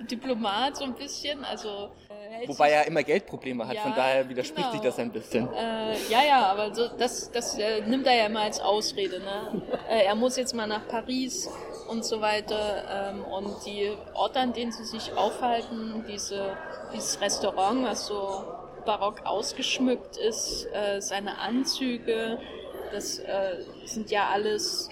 Diplomat 0.10 0.76
so 0.76 0.84
ein 0.84 0.94
bisschen, 0.94 1.44
also 1.44 1.90
äh, 2.26 2.48
Wobei 2.48 2.70
er 2.70 2.86
immer 2.86 3.02
Geldprobleme 3.02 3.66
hat, 3.66 3.74
ja, 3.74 3.82
von 3.82 3.94
daher 3.94 4.28
widerspricht 4.28 4.70
genau. 4.70 4.72
sich 4.72 4.80
das 4.80 4.98
ein 4.98 5.10
bisschen. 5.10 5.48
Äh, 5.52 5.96
ja, 6.08 6.24
ja, 6.24 6.46
aber 6.46 6.74
so, 6.74 6.88
das, 6.88 7.30
das 7.30 7.58
äh, 7.58 7.82
nimmt 7.82 8.06
er 8.06 8.14
ja 8.14 8.26
immer 8.26 8.42
als 8.42 8.60
Ausrede. 8.60 9.20
Ne? 9.20 9.62
Äh, 9.88 10.04
er 10.04 10.16
muss 10.16 10.36
jetzt 10.36 10.52
mal 10.52 10.66
nach 10.66 10.88
Paris 10.88 11.48
und 11.88 12.04
so 12.04 12.20
weiter. 12.20 13.12
Ähm, 13.14 13.24
und 13.24 13.64
die 13.64 13.92
Orte, 14.14 14.40
an 14.40 14.52
denen 14.52 14.72
sie 14.72 14.84
sich 14.84 15.12
aufhalten, 15.16 16.04
diese, 16.08 16.56
dieses 16.92 17.20
Restaurant, 17.20 17.84
was 17.84 18.06
so 18.06 18.44
barock 18.84 19.24
ausgeschmückt 19.24 20.16
ist, 20.16 20.66
äh, 20.72 21.00
seine 21.00 21.38
Anzüge, 21.38 22.40
das 22.90 23.20
äh, 23.20 23.62
sind 23.84 24.10
ja 24.10 24.28
alles 24.28 24.88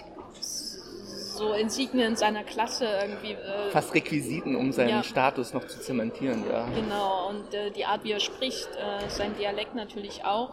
so 1.35 1.53
Insignien 1.53 2.15
seiner 2.15 2.43
Klasse 2.43 2.85
irgendwie. 2.85 3.33
Äh, 3.33 3.69
Fast 3.71 3.93
Requisiten, 3.93 4.55
um 4.55 4.71
seinen 4.71 4.89
ja. 4.89 5.03
Status 5.03 5.53
noch 5.53 5.65
zu 5.67 5.79
zementieren, 5.79 6.43
ja. 6.49 6.67
Genau, 6.75 7.29
und 7.29 7.53
äh, 7.53 7.71
die 7.71 7.85
Art, 7.85 8.03
wie 8.03 8.11
er 8.11 8.19
spricht, 8.19 8.69
äh, 8.75 9.09
sein 9.09 9.35
Dialekt 9.37 9.75
natürlich 9.75 10.23
auch. 10.25 10.51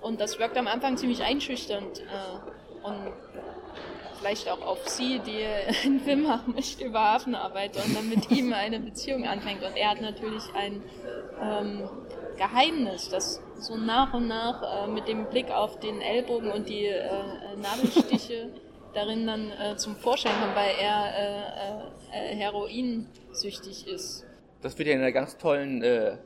Und 0.00 0.20
das 0.20 0.38
wirkt 0.38 0.56
am 0.56 0.66
Anfang 0.66 0.96
ziemlich 0.96 1.22
einschüchternd. 1.22 2.00
Äh, 2.00 2.86
und 2.86 3.12
vielleicht 4.18 4.48
auch 4.48 4.62
auf 4.62 4.88
sie, 4.88 5.18
die 5.20 5.44
einen 5.84 6.00
Film 6.00 6.22
machen 6.22 6.54
möchte 6.54 6.84
über 6.84 7.00
Hafenarbeiter 7.00 7.84
und 7.84 7.96
dann 7.96 8.08
mit 8.08 8.30
ihm 8.30 8.52
eine 8.54 8.80
Beziehung 8.80 9.26
anfängt. 9.26 9.62
Und 9.62 9.76
er 9.76 9.90
hat 9.90 10.00
natürlich 10.00 10.44
ein 10.54 10.82
ähm, 11.40 11.88
Geheimnis, 12.36 13.08
das 13.08 13.42
so 13.58 13.76
nach 13.76 14.14
und 14.14 14.28
nach 14.28 14.62
äh, 14.62 14.88
mit 14.88 15.08
dem 15.08 15.26
Blick 15.26 15.50
auf 15.50 15.78
den 15.80 16.00
Ellbogen 16.00 16.50
und 16.50 16.68
die 16.68 16.86
äh, 16.86 17.10
Nadelstiche 17.56 18.48
darin 18.94 19.26
dann 19.26 19.50
äh, 19.50 19.76
zum 19.76 19.96
Vorschein 19.96 20.32
kommt, 20.40 20.56
weil 20.56 20.74
er 20.80 21.90
äh, 22.12 22.32
äh, 22.32 22.36
heroinsüchtig 22.36 23.86
ist. 23.86 24.24
Das 24.62 24.78
wird 24.78 24.88
ja 24.88 24.94
in 24.94 25.00
einer 25.00 25.12
ganz 25.12 25.36
tollen 25.38 25.82
äh, 25.82 26.10
äh, 26.10 26.16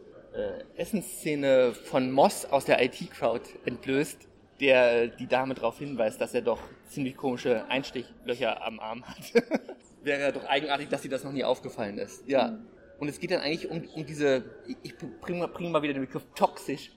Essensszene 0.77 1.73
von 1.73 2.11
Moss 2.11 2.47
aus 2.47 2.65
der 2.65 2.83
IT-Crowd 2.83 3.49
entlöst, 3.65 4.29
der 4.61 5.09
die 5.09 5.27
Dame 5.27 5.55
darauf 5.55 5.79
hinweist, 5.79 6.21
dass 6.21 6.35
er 6.35 6.43
doch 6.43 6.61
ziemlich 6.89 7.17
komische 7.17 7.65
Einstichlöcher 7.69 8.65
am 8.65 8.81
Arm 8.81 9.05
hat. 9.05 9.33
Wäre 10.03 10.33
doch 10.33 10.45
eigenartig, 10.45 10.89
dass 10.89 11.03
sie 11.03 11.09
das 11.09 11.25
noch 11.25 11.33
nie 11.33 11.45
aufgefallen 11.45 11.99
ist. 11.99 12.29
Ja. 12.29 12.49
Mhm. 12.49 12.67
Und 12.99 13.09
es 13.09 13.19
geht 13.19 13.33
dann 13.33 13.41
eigentlich 13.41 13.71
um, 13.71 13.83
um 13.95 14.07
diese, 14.07 14.45
ich 14.83 14.97
bringe 14.97 15.49
bring 15.49 15.71
mal 15.73 15.83
wieder 15.83 15.95
den 15.95 16.05
Begriff 16.07 16.25
toxisch, 16.35 16.93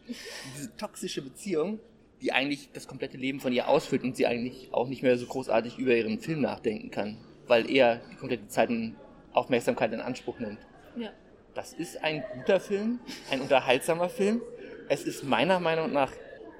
diese 0.55 0.75
toxische 0.77 1.21
Beziehung, 1.21 1.79
die 2.21 2.31
eigentlich 2.31 2.69
das 2.73 2.87
komplette 2.87 3.17
Leben 3.17 3.39
von 3.39 3.53
ihr 3.53 3.67
ausfüllt 3.67 4.03
und 4.03 4.15
sie 4.15 4.25
eigentlich 4.25 4.69
auch 4.71 4.87
nicht 4.87 5.03
mehr 5.03 5.17
so 5.17 5.27
großartig 5.27 5.77
über 5.77 5.95
ihren 5.95 6.19
Film 6.19 6.41
nachdenken 6.41 6.89
kann, 6.91 7.17
weil 7.47 7.69
er 7.69 8.01
die 8.11 8.15
komplette 8.15 8.47
Zeit 8.47 8.69
in 8.69 8.95
Aufmerksamkeit 9.33 9.93
in 9.93 10.01
Anspruch 10.01 10.39
nimmt. 10.39 10.59
Ja. 10.97 11.09
Das 11.53 11.73
ist 11.73 12.03
ein 12.03 12.23
guter 12.35 12.59
Film, 12.59 12.99
ein 13.31 13.41
unterhaltsamer 13.41 14.09
Film. 14.09 14.41
Es 14.89 15.03
ist 15.03 15.23
meiner 15.23 15.59
Meinung 15.59 15.91
nach 15.91 16.11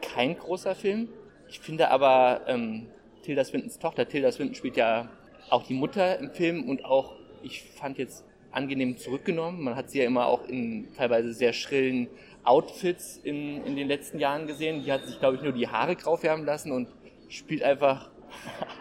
kein 0.02 0.38
großer 0.38 0.76
Film. 0.76 1.10
Ich 1.50 1.60
finde 1.60 1.90
aber 1.90 2.42
ähm, 2.48 2.88
Tilda 3.24 3.44
Swintons 3.44 3.80
Tochter, 3.80 4.08
Tilda 4.08 4.32
Swinton 4.32 4.56
spielt 4.56 4.78
ja 4.78 5.10
auch 5.50 5.64
die 5.64 5.74
Mutter 5.74 6.20
im 6.20 6.32
Film 6.32 6.70
und 6.70 6.86
auch, 6.86 7.16
ich 7.44 7.64
fand 7.64 7.98
jetzt 7.98 8.26
angenehm 8.52 8.98
zurückgenommen. 8.98 9.64
Man 9.64 9.76
hat 9.76 9.90
sie 9.90 10.00
ja 10.00 10.06
immer 10.06 10.28
auch 10.28 10.48
in 10.48 10.88
teilweise 10.96 11.34
sehr 11.34 11.54
schrillen 11.54 12.08
Outfits 12.48 13.18
in, 13.18 13.64
in 13.66 13.76
den 13.76 13.88
letzten 13.88 14.20
Jahren 14.20 14.48
gesehen. 14.48 14.84
Die 14.84 14.92
hat 14.92 15.06
sich, 15.06 15.20
glaube 15.20 15.36
ich, 15.36 15.42
nur 15.42 15.52
die 15.52 15.68
Haare 15.68 15.96
grau 15.96 16.16
färben 16.16 16.46
lassen 16.46 16.72
und 16.72 16.88
spielt 17.30 17.62
einfach 17.64 18.10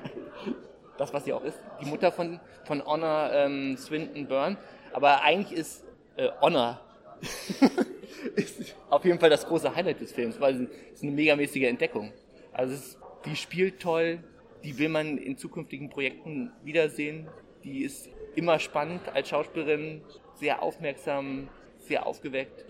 das, 0.98 1.12
was 1.12 1.24
sie 1.24 1.32
auch 1.32 1.44
ist. 1.44 1.58
Die 1.80 1.86
Mutter 1.86 2.12
von, 2.12 2.40
von 2.64 2.84
Honor 2.84 3.30
ähm, 3.32 3.76
Swinton 3.76 4.26
Byrne. 4.28 4.56
Aber 4.92 5.22
eigentlich 5.22 5.58
ist 5.58 5.84
äh, 6.16 6.28
Honor 6.40 6.80
ist 8.36 8.74
auf 8.90 9.04
jeden 9.04 9.18
Fall 9.18 9.30
das 9.30 9.46
große 9.46 9.74
Highlight 9.74 10.00
des 10.00 10.12
Films, 10.12 10.40
weil 10.40 10.62
es 10.64 10.92
ist 10.94 11.02
eine 11.02 11.12
megamäßige 11.12 11.64
Entdeckung. 11.64 12.12
Also 12.52 12.74
ist, 12.74 12.98
die 13.24 13.36
spielt 13.36 13.80
toll, 13.80 14.20
die 14.64 14.78
will 14.78 14.88
man 14.88 15.18
in 15.18 15.36
zukünftigen 15.36 15.90
Projekten 15.90 16.52
wiedersehen. 16.62 17.28
Die 17.64 17.82
ist 17.82 18.08
immer 18.34 18.58
spannend 18.58 19.08
als 19.12 19.28
Schauspielerin, 19.28 20.02
sehr 20.34 20.62
aufmerksam, 20.62 21.48
sehr 21.78 22.06
aufgeweckt. 22.06 22.64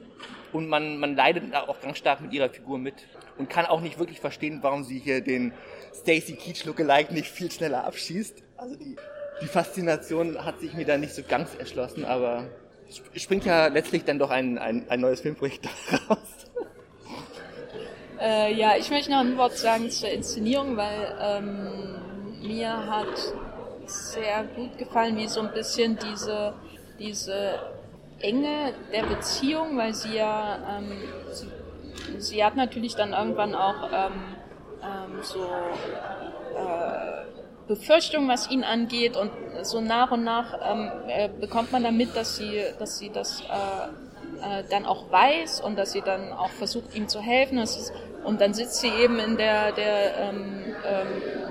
Und 0.52 0.68
man, 0.68 0.98
man 0.98 1.16
leidet 1.16 1.55
auch 1.55 1.80
ganz 1.80 1.98
stark 1.98 2.20
mit 2.20 2.32
ihrer 2.32 2.48
Figur 2.48 2.78
mit 2.78 2.94
und 3.36 3.51
kann 3.51 3.66
auch 3.66 3.80
nicht 3.80 3.98
wirklich 3.98 4.20
verstehen, 4.20 4.60
warum 4.62 4.84
sie 4.84 4.98
hier 4.98 5.20
den 5.20 5.52
Stacy 5.94 6.34
Keach 6.34 6.64
Lookalike 6.64 7.12
nicht 7.12 7.28
viel 7.28 7.51
schneller 7.51 7.84
abschießt. 7.84 8.43
Also 8.56 8.76
die, 8.76 8.97
die 9.43 9.47
Faszination 9.47 10.44
hat 10.44 10.60
sich 10.60 10.72
mir 10.74 10.86
da 10.86 10.97
nicht 10.97 11.14
so 11.14 11.22
ganz 11.22 11.55
erschlossen, 11.55 12.05
aber 12.05 12.48
springt 13.14 13.44
ja 13.44 13.66
letztlich 13.66 14.05
dann 14.05 14.18
doch 14.18 14.30
ein, 14.30 14.59
ein, 14.59 14.88
ein 14.88 15.01
neues 15.01 15.20
Filmprojekt 15.20 15.68
daraus. 15.90 16.18
Äh, 18.18 18.55
ja, 18.55 18.76
ich 18.78 18.90
möchte 18.90 19.10
noch 19.10 19.20
ein 19.20 19.36
Wort 19.36 19.59
sagen 19.59 19.90
zur 19.90 20.09
Inszenierung, 20.09 20.76
weil 20.76 21.14
ähm, 21.20 22.47
mir 22.47 22.70
hat 22.70 23.34
sehr 23.84 24.44
gut 24.44 24.78
gefallen, 24.78 25.16
wie 25.16 25.28
so 25.28 25.40
ein 25.40 25.52
bisschen 25.52 25.98
diese, 25.98 26.55
diese 26.98 27.59
Enge 28.20 28.74
der 28.93 29.02
Beziehung, 29.02 29.76
weil 29.76 29.94
sie 29.94 30.16
ja, 30.16 30.78
ähm, 30.78 30.93
sie, 31.32 31.48
sie, 32.18 32.44
hat 32.44 32.56
natürlich 32.56 32.94
dann 32.94 33.12
irgendwann 33.12 33.55
auch 33.55 33.90
ähm, 33.93 34.12
ähm, 34.82 35.22
so 35.22 35.44
äh, 36.56 37.26
Befürchtungen, 37.68 38.28
was 38.28 38.51
ihn 38.51 38.64
angeht 38.64 39.16
und 39.16 39.30
so 39.62 39.80
nach 39.80 40.12
und 40.12 40.24
nach 40.24 40.55
ähm, 40.64 40.90
äh, 41.09 41.28
bekommt 41.28 41.72
man 41.72 41.82
damit, 41.82 42.16
dass 42.16 42.36
sie, 42.36 42.62
dass 42.78 42.98
sie 42.98 43.10
das 43.10 43.43
äh, 43.43 44.60
äh, 44.60 44.64
dann 44.70 44.86
auch 44.86 45.10
weiß 45.10 45.60
und 45.60 45.76
dass 45.76 45.93
sie 45.93 46.01
dann 46.01 46.32
auch 46.32 46.51
versucht, 46.51 46.94
ihm 46.94 47.09
zu 47.09 47.20
helfen. 47.20 47.59
Ist, 47.59 47.93
und 48.24 48.40
dann 48.40 48.55
sitzt 48.55 48.80
sie 48.80 48.88
eben 48.88 49.18
in 49.18 49.36
der, 49.36 49.72
der 49.72 50.18
ähm, 50.18 50.74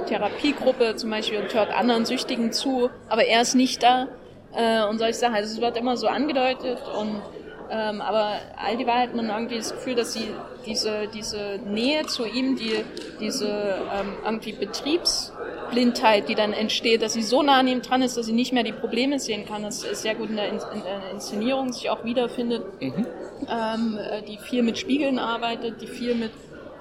Therapiegruppe 0.08 0.96
zum 0.96 1.10
Beispiel 1.10 1.40
und 1.40 1.54
hört 1.54 1.74
anderen 1.74 2.06
Süchtigen 2.06 2.52
zu, 2.52 2.90
aber 3.08 3.26
er 3.26 3.42
ist 3.42 3.56
nicht 3.56 3.84
da 3.84 4.08
äh, 4.56 4.86
und 4.86 5.00
solche 5.00 5.16
Sachen. 5.16 5.36
Also 5.36 5.54
es 5.56 5.62
wird 5.62 5.78
immer 5.78 5.98
so 5.98 6.08
angedeutet 6.08 6.80
und 7.00 7.22
ähm, 7.70 8.02
aber 8.02 8.34
all 8.58 8.78
die 8.78 8.86
Wahrheit 8.86 9.10
hat 9.10 9.16
man 9.16 9.30
irgendwie 9.30 9.58
das 9.58 9.72
Gefühl, 9.72 9.96
dass 9.96 10.14
sie 10.14 10.28
diese, 10.66 11.08
diese 11.14 11.60
Nähe 11.66 12.06
zu 12.06 12.26
ihm, 12.26 12.56
die, 12.56 12.84
diese 13.20 13.48
ähm, 13.48 14.14
irgendwie 14.24 14.54
Betriebsblindheit, 14.54 16.30
die 16.30 16.36
dann 16.36 16.54
entsteht, 16.54 17.02
dass 17.02 17.14
sie 17.14 17.24
so 17.24 17.42
nah 17.42 17.60
an 17.60 17.68
ihm 17.68 17.82
dran 17.82 18.02
ist, 18.02 18.18
dass 18.18 18.28
sie 18.28 18.34
nicht 18.34 18.54
mehr 18.54 18.64
die 18.64 18.72
Probleme 18.72 19.20
sehen 19.20 19.46
kann, 19.46 19.64
das 19.64 19.84
ist 19.84 20.04
sehr 20.04 20.16
gut 20.16 20.30
in 20.30 20.36
der, 20.36 20.50
in, 20.50 20.56
in 20.56 20.84
der 20.84 21.12
Inszenierung 21.12 21.74
sich 21.74 21.90
auch 21.90 22.04
wiederfindet, 22.04 22.64
mhm. 22.82 23.08
ähm, 23.50 23.98
äh, 23.98 24.22
die 24.22 24.38
viel 24.38 24.62
mit 24.62 24.78
Spiegeln 24.78 25.18
arbeitet, 25.18 25.82
die 25.82 25.88
viel 25.88 26.14
mit 26.14 26.32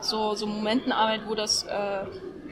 so, 0.00 0.34
so 0.34 0.46
Momenten 0.46 0.92
arbeitet, 0.92 1.28
wo 1.28 1.34
das 1.34 1.62
äh, 1.64 2.04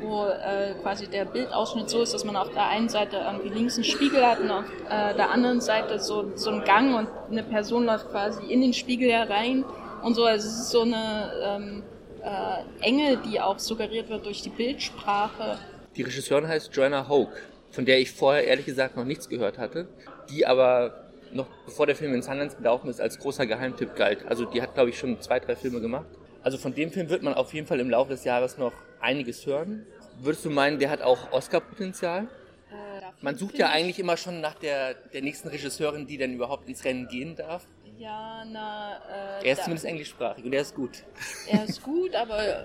wo 0.02 0.26
äh, 0.26 0.74
quasi 0.82 1.06
der 1.06 1.24
Bildausschnitt 1.24 1.88
so 1.88 2.02
ist, 2.02 2.14
dass 2.14 2.24
man 2.24 2.36
auf 2.36 2.50
der 2.50 2.66
einen 2.68 2.88
Seite 2.88 3.16
irgendwie 3.16 3.48
links 3.48 3.76
einen 3.76 3.84
Spiegel 3.84 4.24
hat 4.24 4.40
und 4.40 4.50
auf 4.50 4.64
äh, 4.88 5.14
der 5.14 5.30
anderen 5.30 5.60
Seite 5.60 5.98
so, 5.98 6.32
so 6.36 6.50
einen 6.50 6.64
Gang 6.64 6.94
und 6.96 7.08
eine 7.30 7.42
Person 7.42 7.84
läuft 7.84 8.10
quasi 8.10 8.44
in 8.46 8.60
den 8.60 8.72
Spiegel 8.72 9.10
herein 9.10 9.64
und 10.02 10.14
so. 10.14 10.24
Also 10.24 10.46
es 10.46 10.54
ist 10.54 10.70
so 10.70 10.82
eine 10.82 11.32
ähm, 11.44 11.82
äh, 12.22 12.86
Enge, 12.86 13.18
die 13.18 13.40
auch 13.40 13.58
suggeriert 13.58 14.08
wird 14.08 14.26
durch 14.26 14.42
die 14.42 14.50
Bildsprache. 14.50 15.58
Die 15.96 16.02
Regisseurin 16.02 16.48
heißt 16.48 16.74
Joanna 16.74 17.08
Hoke, 17.08 17.36
von 17.70 17.84
der 17.84 18.00
ich 18.00 18.10
vorher 18.12 18.44
ehrlich 18.46 18.66
gesagt 18.66 18.96
noch 18.96 19.04
nichts 19.04 19.28
gehört 19.28 19.58
hatte, 19.58 19.88
die 20.30 20.46
aber 20.46 21.02
noch 21.32 21.46
bevor 21.64 21.86
der 21.86 21.96
Film 21.96 22.14
in 22.14 22.22
Sundance 22.22 22.56
gelaufen 22.56 22.88
ist, 22.88 23.00
als 23.00 23.18
großer 23.18 23.46
Geheimtipp 23.46 23.96
galt. 23.96 24.26
Also 24.26 24.44
die 24.44 24.60
hat, 24.62 24.74
glaube 24.74 24.90
ich, 24.90 24.98
schon 24.98 25.20
zwei, 25.20 25.40
drei 25.40 25.56
Filme 25.56 25.80
gemacht. 25.80 26.06
Also 26.42 26.58
von 26.58 26.74
dem 26.74 26.90
Film 26.90 27.08
wird 27.08 27.22
man 27.22 27.34
auf 27.34 27.54
jeden 27.54 27.66
Fall 27.66 27.80
im 27.80 27.90
Laufe 27.90 28.10
des 28.10 28.24
Jahres 28.24 28.58
noch 28.58 28.72
einiges 29.00 29.46
hören. 29.46 29.86
Würdest 30.20 30.44
du 30.44 30.50
meinen, 30.50 30.78
der 30.78 30.90
hat 30.90 31.02
auch 31.02 31.32
Oscar-Potenzial? 31.32 32.24
Äh, 32.70 32.74
Man 33.20 33.36
sucht 33.36 33.58
ja 33.58 33.70
eigentlich 33.70 33.98
immer 33.98 34.16
schon 34.16 34.40
nach 34.40 34.54
der, 34.54 34.94
der 34.94 35.22
nächsten 35.22 35.48
Regisseurin, 35.48 36.06
die 36.06 36.18
dann 36.18 36.32
überhaupt 36.32 36.68
ins 36.68 36.84
Rennen 36.84 37.08
gehen 37.08 37.36
darf. 37.36 37.64
Ja, 37.98 38.44
na. 38.44 38.96
Äh, 39.40 39.46
er 39.46 39.52
ist 39.52 39.62
zumindest 39.62 39.86
englischsprachig 39.86 40.44
und 40.44 40.52
er 40.52 40.62
ist 40.62 40.74
gut. 40.74 41.04
Er 41.48 41.64
ist 41.64 41.82
gut, 41.84 42.14
aber 42.14 42.64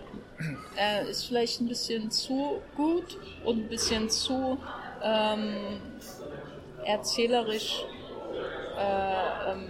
er 0.76 1.08
ist 1.08 1.26
vielleicht 1.26 1.62
ein 1.62 1.68
bisschen 1.68 2.10
zu 2.10 2.62
gut 2.76 3.18
und 3.46 3.66
ein 3.66 3.70
bisschen 3.70 4.10
zu 4.10 4.58
ähm, 5.04 5.82
erzählerisch, 6.84 7.84
äh, 8.80 9.52
ähm, 9.52 9.70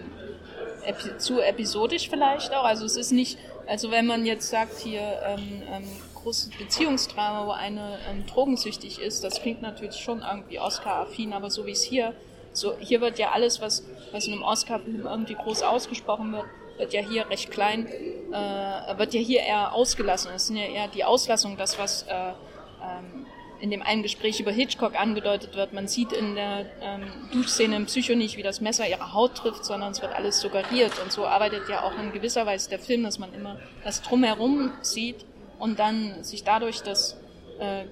epi 0.85 1.17
zu 1.17 1.41
episodisch 1.41 2.09
vielleicht 2.09 2.53
auch. 2.53 2.63
Also 2.63 2.85
es 2.85 2.95
ist 2.95 3.11
nicht, 3.11 3.37
also 3.67 3.91
wenn 3.91 4.05
man 4.05 4.25
jetzt 4.25 4.49
sagt 4.49 4.79
hier 4.79 5.21
ähm, 5.25 5.63
ähm 5.71 5.83
großes 6.27 6.49
Beziehungsdrama, 6.57 7.45
wo 7.45 7.51
eine 7.51 7.99
ähm, 8.09 8.25
drogensüchtig 8.25 8.99
ist, 8.99 9.23
das 9.23 9.41
klingt 9.41 9.61
natürlich 9.61 9.95
schon 9.95 10.23
irgendwie 10.29 10.59
Oscar-affin, 10.59 11.31
aber 11.31 11.49
so 11.49 11.65
wie 11.65 11.71
es 11.71 11.83
hier, 11.83 12.13
so 12.51 12.75
hier 12.79 12.99
wird 12.99 13.17
ja 13.17 13.31
alles, 13.31 13.61
was, 13.61 13.85
was 14.11 14.27
in 14.27 14.33
einem 14.33 14.43
Oscar-Film 14.43 15.05
irgendwie 15.05 15.35
groß 15.35 15.61
ausgesprochen 15.63 16.33
wird, 16.33 16.45
wird 16.77 16.93
ja 16.93 17.01
hier 17.01 17.29
recht 17.29 17.49
klein, 17.49 17.87
äh, 17.87 18.97
wird 18.97 19.13
ja 19.13 19.21
hier 19.21 19.41
eher 19.41 19.73
ausgelassen. 19.73 20.31
Es 20.35 20.47
sind 20.47 20.57
ja 20.57 20.65
eher 20.65 20.87
die 20.89 21.05
Auslassung, 21.05 21.55
das, 21.55 21.79
was 21.79 22.03
äh, 22.03 22.13
ähm, 22.13 23.25
in 23.59 23.71
dem 23.71 23.81
einen 23.81 24.03
Gespräch 24.03 24.39
über 24.39 24.51
Hitchcock 24.51 24.99
angedeutet 24.99 25.55
wird. 25.55 25.73
Man 25.73 25.87
sieht 25.87 26.11
in 26.11 26.35
der 26.35 26.65
ähm, 26.81 27.03
Duschszene 27.31 27.75
im 27.75 27.85
Psycho 27.85 28.15
nicht, 28.15 28.37
wie 28.37 28.43
das 28.43 28.61
Messer 28.61 28.87
ihre 28.87 29.13
Haut 29.13 29.35
trifft, 29.35 29.65
sondern 29.65 29.91
es 29.91 30.01
wird 30.01 30.13
alles 30.13 30.39
suggeriert. 30.39 30.93
Und 31.01 31.11
so 31.11 31.25
arbeitet 31.25 31.69
ja 31.69 31.83
auch 31.83 31.97
in 31.97 32.11
gewisser 32.11 32.45
Weise 32.45 32.69
der 32.69 32.79
Film, 32.79 33.03
dass 33.03 33.19
man 33.19 33.33
immer 33.33 33.59
das 33.83 34.01
Drumherum 34.01 34.71
sieht 34.81 35.25
und 35.59 35.79
dann 35.79 36.23
sich 36.23 36.43
dadurch 36.43 36.81
das 36.81 37.17
äh, 37.59 37.81
äh, 37.81 37.85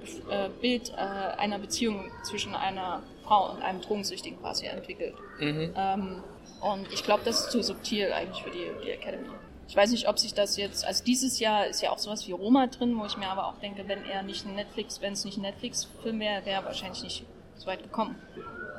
Bild 0.61 0.91
äh, 0.95 1.01
einer 1.39 1.57
Beziehung 1.59 2.11
zwischen 2.23 2.53
einer 2.55 3.01
Frau 3.23 3.51
und 3.51 3.61
einem 3.63 3.81
Drogensüchtigen 3.81 4.39
quasi 4.39 4.67
entwickelt. 4.67 5.15
Mhm. 5.39 5.73
Ähm, 5.75 6.23
und 6.61 6.91
ich 6.93 7.03
glaube, 7.03 7.23
das 7.25 7.41
ist 7.41 7.51
zu 7.51 7.63
subtil 7.63 8.11
eigentlich 8.13 8.43
für 8.43 8.51
die, 8.51 8.65
die 8.83 8.91
Academy. 8.91 9.29
Ich 9.67 9.75
weiß 9.75 9.91
nicht, 9.91 10.07
ob 10.07 10.19
sich 10.19 10.33
das 10.33 10.57
jetzt, 10.57 10.85
also 10.85 11.03
dieses 11.03 11.39
Jahr 11.39 11.65
ist 11.65 11.81
ja 11.81 11.91
auch 11.91 11.97
sowas 11.97 12.27
wie 12.27 12.31
Roma 12.31 12.67
drin, 12.67 12.97
wo 12.99 13.05
ich 13.05 13.17
mir 13.17 13.27
aber 13.27 13.47
auch 13.47 13.57
denke, 13.59 13.87
wenn 13.87 14.05
er 14.05 14.21
nicht 14.21 14.45
ein 14.45 14.55
Netflix, 14.55 15.01
wenn 15.01 15.13
es 15.13 15.25
nicht 15.25 15.37
ein 15.37 15.41
Netflix-Film 15.41 16.19
wäre, 16.19 16.45
wäre 16.45 16.61
er 16.61 16.65
wahrscheinlich 16.65 17.03
nicht 17.03 17.25
so 17.55 17.65
weit 17.67 17.81
gekommen. 17.81 18.15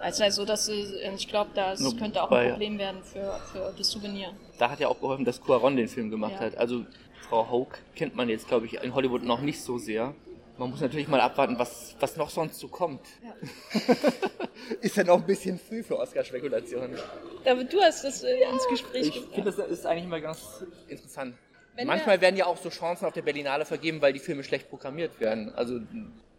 Also, 0.00 0.22
also 0.22 0.44
das 0.44 0.68
ich 0.68 1.28
glaube, 1.28 1.50
das 1.54 1.80
no, 1.80 1.92
könnte 1.92 2.22
auch 2.22 2.30
ein 2.30 2.50
Problem 2.50 2.78
werden 2.78 3.02
für, 3.02 3.40
für 3.52 3.74
das 3.76 3.90
Souvenir. 3.90 4.30
Da 4.58 4.70
hat 4.70 4.78
ja 4.78 4.88
auch 4.88 5.00
geholfen, 5.00 5.24
dass 5.24 5.40
Cuaron 5.40 5.76
den 5.76 5.88
Film 5.88 6.10
gemacht 6.10 6.34
ja. 6.34 6.40
hat. 6.40 6.56
Also 6.56 6.84
Frau 7.28 7.50
Hoke 7.50 7.78
kennt 7.94 8.14
man 8.14 8.28
jetzt, 8.28 8.46
glaube 8.46 8.66
ich, 8.66 8.74
in 8.74 8.94
Hollywood 8.94 9.24
noch 9.24 9.40
nicht 9.40 9.60
so 9.60 9.78
sehr. 9.78 10.14
Man 10.58 10.70
muss 10.70 10.80
natürlich 10.80 11.08
mal 11.08 11.20
abwarten, 11.20 11.58
was, 11.58 11.94
was 12.00 12.16
noch 12.16 12.30
sonst 12.30 12.58
so 12.58 12.68
kommt. 12.68 13.00
Ja. 13.22 13.34
ist 14.80 14.96
ja 14.96 15.04
noch 15.04 15.18
ein 15.18 15.26
bisschen 15.26 15.58
früh 15.58 15.82
für 15.82 15.98
Oscar-Spekulationen. 15.98 16.98
Aber 17.44 17.64
du 17.64 17.80
hast 17.80 18.04
das 18.04 18.22
äh, 18.22 18.42
ins 18.50 18.66
Gespräch 18.68 19.08
Ich 19.08 19.34
finde, 19.34 19.52
das 19.52 19.58
ist 19.68 19.86
eigentlich 19.86 20.08
mal 20.08 20.20
ganz 20.20 20.64
interessant. 20.88 21.34
Wenn 21.74 21.86
Manchmal 21.86 22.22
werden 22.22 22.36
ja 22.36 22.46
auch 22.46 22.56
so 22.56 22.70
Chancen 22.70 23.04
auf 23.04 23.12
der 23.12 23.20
Berlinale 23.20 23.66
vergeben, 23.66 24.00
weil 24.00 24.14
die 24.14 24.18
Filme 24.18 24.42
schlecht 24.42 24.70
programmiert 24.70 25.20
werden. 25.20 25.52
Also, 25.54 25.80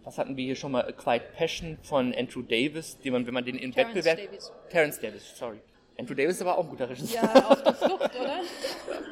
was 0.03 0.17
hatten 0.17 0.35
wir 0.35 0.43
hier 0.43 0.55
schon 0.55 0.71
mal? 0.71 0.83
A 0.85 0.91
Quiet 0.91 1.33
Passion 1.35 1.77
von 1.83 2.11
Andrew 2.15 2.41
Davis, 2.41 2.97
den 2.97 3.13
man, 3.13 3.27
wenn 3.27 3.35
man 3.35 3.45
den 3.45 3.55
in 3.55 3.71
Terrence 3.71 4.03
Wettbewerb... 4.03 4.17
Davis. 4.17 4.51
Terrence 4.69 4.99
Davis, 4.99 5.37
sorry. 5.37 5.59
Andrew 5.99 6.15
Davis 6.15 6.37
ist 6.37 6.41
aber 6.41 6.57
auch 6.57 6.63
ein 6.63 6.69
guter 6.71 6.89
Regisseur. 6.89 7.21
Ja, 7.21 7.49
auf 7.49 7.61
der 7.61 7.73
Flucht, 7.75 8.15
oder? 8.19 8.41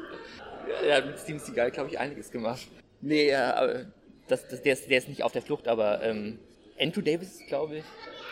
er 0.88 0.96
hat 0.96 1.06
mit 1.06 1.18
Steven 1.18 1.38
Seagal, 1.38 1.70
glaube 1.70 1.90
ich, 1.90 1.98
einiges 1.98 2.30
gemacht. 2.30 2.66
Nee, 3.00 3.30
ja, 3.30 3.84
das, 4.28 4.46
das, 4.48 4.62
der, 4.62 4.72
ist, 4.72 4.90
der 4.90 4.98
ist 4.98 5.08
nicht 5.08 5.22
auf 5.22 5.32
der 5.32 5.42
Flucht, 5.42 5.68
aber 5.68 6.02
ähm, 6.02 6.38
Andrew 6.80 7.00
Davis, 7.00 7.40
glaube 7.48 7.78
ich, 7.78 7.84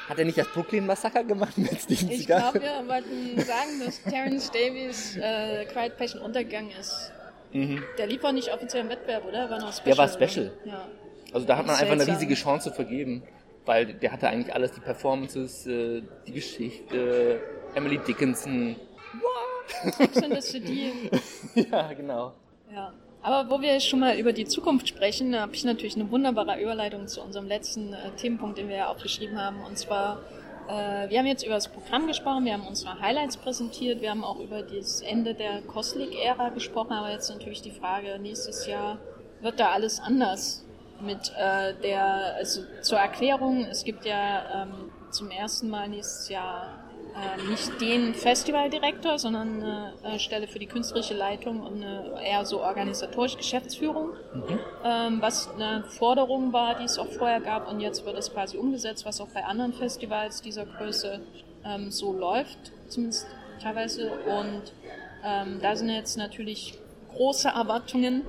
hat 0.08 0.18
er 0.18 0.24
nicht 0.24 0.36
das 0.36 0.48
Brooklyn-Massaker 0.48 1.24
gemacht 1.24 1.56
mit 1.56 1.80
Steven? 1.80 2.10
Ich 2.10 2.26
glaube, 2.26 2.60
wir 2.60 2.86
wollten 2.86 3.40
sagen, 3.40 3.80
dass 3.84 4.02
Terence 4.02 4.50
Davis 4.50 5.16
äh, 5.16 5.64
Quiet 5.66 5.96
Passion 5.96 6.20
Untergang 6.20 6.70
ist. 6.78 7.12
Mhm. 7.52 7.82
Der 7.96 8.06
lief 8.06 8.22
auch 8.24 8.32
nicht 8.32 8.52
offiziell 8.52 8.82
im 8.82 8.90
Wettbewerb, 8.90 9.24
oder? 9.24 9.48
War 9.48 9.60
noch 9.60 9.72
Special. 9.72 9.84
Der 9.86 9.98
war 9.98 10.08
Special. 10.08 10.52
Ja. 10.64 10.88
Also 11.32 11.46
da 11.46 11.56
hat 11.56 11.66
man 11.66 11.76
einfach 11.76 11.92
eine 11.92 12.06
riesige 12.06 12.34
Chance 12.34 12.72
vergeben, 12.72 13.22
weil 13.64 13.94
der 13.94 14.12
hatte 14.12 14.28
eigentlich 14.28 14.54
alles, 14.54 14.72
die 14.72 14.80
Performances, 14.80 15.66
äh, 15.66 16.02
die 16.26 16.32
Geschichte, 16.32 17.40
Emily 17.74 17.98
Dickinson. 17.98 18.76
What? 19.20 19.94
Sex 19.94 20.22
and 20.22 20.34
the 20.34 20.40
City. 20.40 20.92
ja, 21.54 21.92
genau. 21.92 22.34
Ja. 22.72 22.92
Aber 23.24 23.50
wo 23.50 23.62
wir 23.62 23.80
schon 23.80 24.00
mal 24.00 24.18
über 24.18 24.34
die 24.34 24.44
Zukunft 24.44 24.86
sprechen, 24.86 25.34
habe 25.34 25.54
ich 25.54 25.64
natürlich 25.64 25.96
eine 25.96 26.10
wunderbare 26.10 26.60
Überleitung 26.60 27.06
zu 27.08 27.22
unserem 27.22 27.48
letzten 27.48 27.94
äh, 27.94 28.10
Themenpunkt, 28.18 28.58
den 28.58 28.68
wir 28.68 28.76
ja 28.76 28.88
aufgeschrieben 28.88 29.40
haben. 29.40 29.64
Und 29.64 29.78
zwar, 29.78 30.20
äh, 30.68 31.08
wir 31.08 31.20
haben 31.20 31.26
jetzt 31.26 31.42
über 31.42 31.54
das 31.54 31.68
Programm 31.68 32.06
gesprochen, 32.06 32.44
wir 32.44 32.52
haben 32.52 32.66
unsere 32.66 33.00
Highlights 33.00 33.38
präsentiert, 33.38 34.02
wir 34.02 34.10
haben 34.10 34.24
auch 34.24 34.40
über 34.40 34.62
das 34.62 35.00
Ende 35.00 35.32
der 35.32 35.62
Koslik-Ära 35.62 36.50
gesprochen, 36.50 36.92
aber 36.92 37.12
jetzt 37.12 37.30
natürlich 37.30 37.62
die 37.62 37.70
Frage, 37.70 38.18
nächstes 38.18 38.66
Jahr 38.66 38.98
wird 39.40 39.58
da 39.58 39.70
alles 39.70 40.00
anders 40.00 40.62
mit 41.00 41.32
äh, 41.38 41.72
der, 41.82 42.34
also 42.36 42.60
zur 42.82 42.98
Erklärung, 42.98 43.64
es 43.64 43.84
gibt 43.84 44.04
ja 44.04 44.64
ähm, 44.64 44.90
zum 45.10 45.30
ersten 45.30 45.70
Mal 45.70 45.88
nächstes 45.88 46.28
Jahr 46.28 46.83
äh, 47.14 47.48
nicht 47.48 47.80
den 47.80 48.14
Festivaldirektor, 48.14 49.18
sondern 49.18 49.62
eine 49.62 49.92
äh, 50.02 50.18
Stelle 50.18 50.48
für 50.48 50.58
die 50.58 50.66
künstlerische 50.66 51.14
Leitung 51.14 51.60
und 51.60 51.82
eine 51.82 52.20
eher 52.20 52.44
so 52.44 52.60
organisatorische 52.60 53.36
Geschäftsführung, 53.36 54.08
mhm. 54.32 54.58
ähm, 54.84 55.18
was 55.20 55.48
eine 55.50 55.84
Forderung 55.84 56.52
war, 56.52 56.76
die 56.76 56.84
es 56.84 56.98
auch 56.98 57.10
vorher 57.12 57.40
gab 57.40 57.70
und 57.70 57.78
jetzt 57.78 58.04
wird 58.04 58.18
es 58.18 58.32
quasi 58.32 58.56
umgesetzt, 58.56 59.04
was 59.04 59.20
auch 59.20 59.28
bei 59.28 59.44
anderen 59.44 59.72
Festivals 59.72 60.42
dieser 60.42 60.66
Größe 60.66 61.20
ähm, 61.64 61.92
so 61.92 62.12
läuft, 62.12 62.72
zumindest 62.88 63.28
teilweise. 63.62 64.10
Und 64.10 64.72
ähm, 65.24 65.58
da 65.62 65.76
sind 65.76 65.90
jetzt 65.90 66.16
natürlich 66.16 66.78
große 67.14 67.48
Erwartungen, 67.48 68.22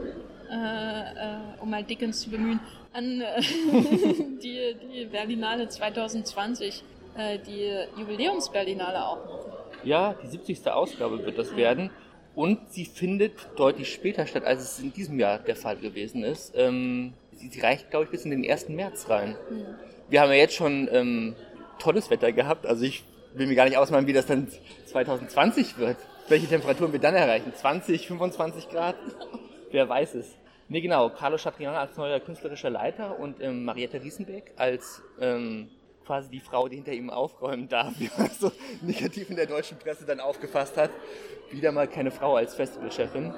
äh, 0.49 0.55
äh 0.55 1.37
um 1.59 1.71
mal 1.71 1.83
Dickens 1.83 2.21
zu 2.21 2.29
bemühen, 2.29 2.59
an 2.93 3.21
äh, 3.21 3.41
die, 4.43 4.75
die 4.93 5.05
Berlinale 5.05 5.67
2020 5.67 6.83
äh, 7.17 7.39
die 7.39 7.73
Jubiläumsberlinale 7.99 9.05
auch 9.05 9.25
machen. 9.25 9.51
Ja, 9.83 10.15
die 10.21 10.27
70. 10.27 10.67
Ausgabe 10.67 11.23
wird 11.25 11.37
das 11.37 11.55
werden. 11.55 11.91
Und 12.33 12.71
sie 12.73 12.85
findet 12.85 13.33
deutlich 13.55 13.93
später 13.93 14.27
statt, 14.27 14.43
als 14.43 14.61
es 14.61 14.79
in 14.79 14.91
diesem 14.91 15.19
Jahr 15.19 15.39
der 15.39 15.55
Fall 15.55 15.77
gewesen 15.77 16.23
ist. 16.23 16.53
Ähm, 16.55 17.13
sie, 17.31 17.47
sie, 17.47 17.61
reicht, 17.61 17.91
glaube 17.91 18.05
ich, 18.05 18.11
bis 18.11 18.25
in 18.25 18.31
den 18.31 18.49
1. 18.49 18.69
März 18.69 19.09
rein. 19.09 19.37
Mhm. 19.49 19.65
Wir 20.09 20.21
haben 20.21 20.29
ja 20.29 20.35
jetzt 20.35 20.55
schon 20.55 20.89
ähm, 20.91 21.35
tolles 21.79 22.09
Wetter 22.09 22.31
gehabt. 22.33 22.65
Also 22.65 22.83
ich 22.83 23.05
will 23.33 23.47
mir 23.47 23.55
gar 23.55 23.65
nicht 23.65 23.77
ausmalen, 23.77 24.05
wie 24.07 24.13
das 24.13 24.25
dann 24.25 24.47
2020 24.85 25.77
wird. 25.77 25.97
Welche 26.27 26.47
Temperaturen 26.47 26.91
wir 26.91 26.99
dann 26.99 27.15
erreichen? 27.15 27.53
20, 27.55 28.07
25 28.07 28.69
Grad? 28.69 28.95
Wer 29.71 29.87
weiß 29.87 30.15
es. 30.15 30.35
Nee, 30.67 30.81
genau. 30.81 31.09
Carlo 31.09 31.37
Chatriana 31.37 31.79
als 31.79 31.95
neuer 31.95 32.19
künstlerischer 32.19 32.69
Leiter 32.69 33.19
und 33.19 33.41
ähm, 33.41 33.65
Mariette 33.65 34.01
Riesenbeck 34.01 34.51
als 34.57 35.01
ähm, 35.21 35.69
quasi 36.05 36.29
die 36.29 36.39
Frau, 36.39 36.67
die 36.67 36.75
hinter 36.75 36.93
ihm 36.93 37.09
aufräumen 37.09 37.67
darf, 37.67 37.93
wie 37.99 38.09
man 38.17 38.29
so 38.29 38.51
negativ 38.81 39.29
in 39.29 39.35
der 39.35 39.47
deutschen 39.47 39.77
Presse 39.77 40.05
dann 40.05 40.19
aufgefasst 40.19 40.77
hat. 40.77 40.91
Wieder 41.51 41.71
mal 41.71 41.87
keine 41.87 42.11
Frau 42.11 42.35
als 42.35 42.55
Festivalchefin. 42.55 43.33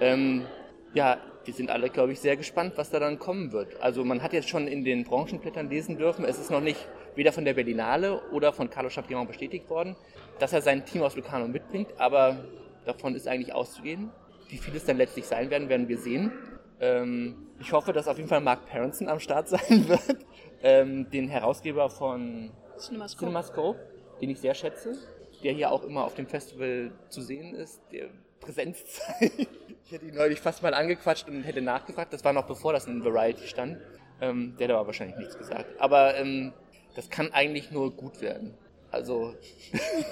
Ähm, 0.00 0.46
ja, 0.94 1.18
wir 1.44 1.54
sind 1.54 1.70
alle, 1.70 1.90
glaube 1.90 2.12
ich, 2.12 2.20
sehr 2.20 2.36
gespannt, 2.36 2.74
was 2.76 2.90
da 2.90 2.98
dann 2.98 3.18
kommen 3.18 3.52
wird. 3.52 3.80
Also 3.80 4.04
man 4.04 4.22
hat 4.22 4.32
jetzt 4.32 4.48
schon 4.48 4.66
in 4.66 4.84
den 4.84 5.04
Branchenblättern 5.04 5.68
lesen 5.68 5.96
dürfen, 5.96 6.24
es 6.24 6.38
ist 6.38 6.50
noch 6.50 6.60
nicht 6.60 6.88
weder 7.14 7.32
von 7.32 7.44
der 7.44 7.54
Berlinale 7.54 8.20
oder 8.30 8.52
von 8.52 8.68
Carlo 8.68 8.90
Chapiron 8.90 9.26
bestätigt 9.26 9.70
worden, 9.70 9.96
dass 10.38 10.52
er 10.52 10.62
sein 10.62 10.84
Team 10.84 11.02
aus 11.02 11.16
Locarno 11.16 11.48
mitbringt, 11.48 11.88
aber 11.98 12.44
davon 12.84 13.14
ist 13.14 13.28
eigentlich 13.28 13.54
auszugehen. 13.54 14.10
Wie 14.48 14.58
viel 14.58 14.76
es 14.76 14.84
dann 14.84 14.96
letztlich 14.96 15.26
sein 15.26 15.50
werden, 15.50 15.68
werden 15.68 15.88
wir 15.88 15.98
sehen. 15.98 16.32
Ähm, 16.80 17.46
ich 17.58 17.72
hoffe, 17.72 17.92
dass 17.92 18.06
auf 18.06 18.16
jeden 18.16 18.28
Fall 18.28 18.40
Mark 18.40 18.66
Parenson 18.66 19.08
am 19.08 19.18
Start 19.18 19.48
sein 19.48 19.88
wird, 19.88 20.18
ähm, 20.62 21.10
den 21.10 21.28
Herausgeber 21.28 21.90
von 21.90 22.50
CinemaScope. 22.78 23.20
CinemaScope, 23.20 23.78
den 24.20 24.30
ich 24.30 24.40
sehr 24.40 24.54
schätze, 24.54 24.96
der 25.42 25.52
hier 25.52 25.70
auch 25.70 25.82
immer 25.84 26.04
auf 26.04 26.14
dem 26.14 26.26
Festival 26.26 26.92
zu 27.08 27.20
sehen 27.20 27.54
ist, 27.54 27.80
der 27.92 28.08
Präsenz 28.40 28.84
zeigt. 28.84 29.48
Ich 29.88 29.92
hätte 29.92 30.06
ihn 30.06 30.16
neulich 30.16 30.40
fast 30.40 30.64
mal 30.64 30.74
angequatscht 30.74 31.28
und 31.28 31.44
hätte 31.44 31.62
nachgefragt, 31.62 32.12
das 32.12 32.24
war 32.24 32.32
noch 32.32 32.48
bevor 32.48 32.72
das 32.72 32.88
in 32.88 33.04
Variety 33.04 33.46
stand. 33.46 33.78
Ähm, 34.20 34.56
der 34.58 34.66
hat 34.66 34.74
aber 34.74 34.86
wahrscheinlich 34.88 35.16
nichts 35.16 35.38
gesagt. 35.38 35.80
Aber 35.80 36.16
ähm, 36.16 36.52
das 36.96 37.08
kann 37.08 37.32
eigentlich 37.32 37.70
nur 37.70 37.92
gut 37.92 38.20
werden. 38.20 38.54
Also, 38.90 39.36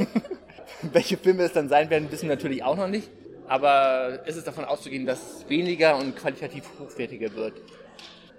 welche 0.93 1.17
Filme 1.17 1.43
es 1.43 1.53
dann 1.53 1.69
sein 1.69 1.91
werden, 1.91 2.13
wissen 2.13 2.29
wir 2.29 2.37
natürlich 2.37 2.63
auch 2.63 2.77
noch 2.77 2.87
nicht. 2.87 3.11
Aber 3.49 4.21
es 4.27 4.37
ist 4.37 4.47
davon 4.47 4.65
auszugehen, 4.65 5.07
dass 5.07 5.41
es 5.41 5.49
weniger 5.49 5.97
und 5.97 6.15
qualitativ 6.15 6.71
hochwertiger 6.79 7.35
wird. 7.35 7.55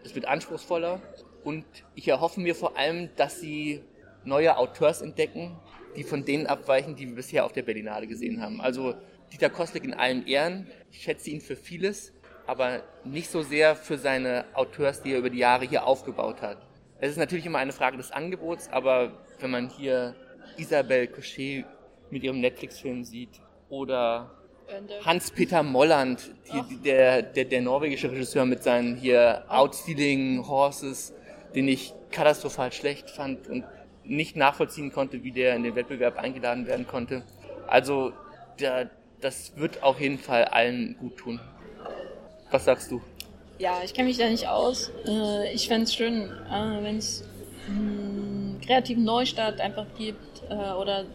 Es 0.06 0.16
wird 0.16 0.28
anspruchsvoller 0.28 1.02
und 1.46 1.64
ich 1.94 2.08
erhoffe 2.08 2.42
mir 2.42 2.56
vor 2.56 2.78
allem, 2.78 3.10
dass 3.16 3.40
sie 3.40 3.82
neue 4.26 4.58
Auteurs 4.58 5.02
entdecken, 5.02 5.58
die 5.96 6.04
von 6.04 6.26
denen 6.26 6.48
abweichen, 6.48 6.96
die 6.96 7.08
wir 7.08 7.16
bisher 7.16 7.46
auf 7.46 7.54
der 7.54 7.62
Berlinale 7.62 8.08
gesehen 8.08 8.42
haben. 8.42 8.60
Also 8.60 8.96
Dieter 9.32 9.50
Kostek 9.50 9.84
in 9.84 9.94
allen 9.94 10.26
Ehren. 10.28 10.68
Ich 10.92 11.04
schätze 11.04 11.30
ihn 11.30 11.42
für 11.42 11.56
vieles, 11.56 12.14
aber 12.48 12.84
nicht 13.04 13.30
so 13.30 13.42
sehr 13.42 13.76
für 13.76 13.98
seine 13.98 14.46
Auteurs, 14.54 15.02
die 15.02 15.14
er 15.14 15.20
über 15.20 15.30
die 15.30 15.38
Jahre 15.38 15.66
hier 15.66 15.86
aufgebaut 15.86 16.42
hat. 16.42 16.58
Es 17.00 17.12
ist 17.12 17.18
natürlich 17.18 17.46
immer 17.46 17.60
eine 17.60 17.74
Frage 17.74 17.98
des 17.98 18.12
Angebots, 18.12 18.70
aber 18.70 19.24
wenn 19.40 19.52
man 19.52 19.70
hier 19.70 20.16
Isabelle 20.58 21.08
Cochet 21.08 21.66
mit 22.10 22.24
ihrem 22.24 22.40
Netflix-Film 22.40 23.04
sieht 23.04 23.42
oder 23.70 24.32
Hans-Peter 25.04 25.62
Molland, 25.62 26.32
die, 26.52 26.78
der, 26.78 27.22
der, 27.22 27.46
der 27.46 27.62
norwegische 27.62 28.12
Regisseur 28.12 28.46
mit 28.46 28.64
seinen 28.64 28.96
hier 28.96 29.44
Outstealing 29.48 30.48
Horses, 30.48 31.14
den 31.56 31.68
ich 31.68 31.94
katastrophal 32.12 32.72
schlecht 32.72 33.10
fand 33.10 33.48
und 33.48 33.64
nicht 34.04 34.36
nachvollziehen 34.36 34.92
konnte, 34.92 35.24
wie 35.24 35.32
der 35.32 35.56
in 35.56 35.64
den 35.64 35.76
Wettbewerb 35.76 36.18
eingeladen 36.18 36.68
werden 36.68 36.86
konnte. 36.86 37.24
Also 37.68 38.14
der, 38.60 38.90
das 39.22 39.54
wird 39.56 39.82
auf 39.82 40.00
jeden 40.00 40.20
Fall 40.20 40.46
allen 40.46 40.98
gut 41.00 41.18
tun. 41.18 41.40
Was 42.52 42.66
sagst 42.66 42.92
du? 42.92 43.02
Ja, 43.58 43.80
ich 43.84 43.94
kenne 43.94 44.10
mich 44.10 44.18
da 44.18 44.28
nicht 44.28 44.48
aus. 44.48 44.92
Äh, 45.08 45.54
ich 45.54 45.68
fände 45.68 45.86
es 45.86 45.96
schön, 45.96 46.24
äh, 46.24 46.84
wenn 46.84 46.98
es 46.98 47.24
einen 47.68 48.60
kreativen 48.66 49.04
Neustart 49.04 49.60
einfach 49.62 49.86
gibt 49.98 50.44
äh, 50.50 50.54
oder 50.54 51.06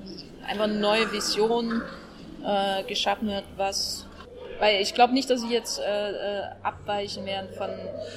einfach 0.46 0.64
eine 0.64 0.78
neue 0.78 1.10
Vision 1.12 1.82
geschaffen 2.88 3.28
wird, 3.28 3.44
was 3.58 4.06
weil 4.60 4.80
ich 4.80 4.94
glaube 4.94 5.14
nicht, 5.14 5.28
dass 5.28 5.40
sie 5.40 5.48
jetzt 5.48 5.80
äh, 5.80 6.42
abweichen 6.62 7.26
werden 7.26 7.50
von 7.56 7.70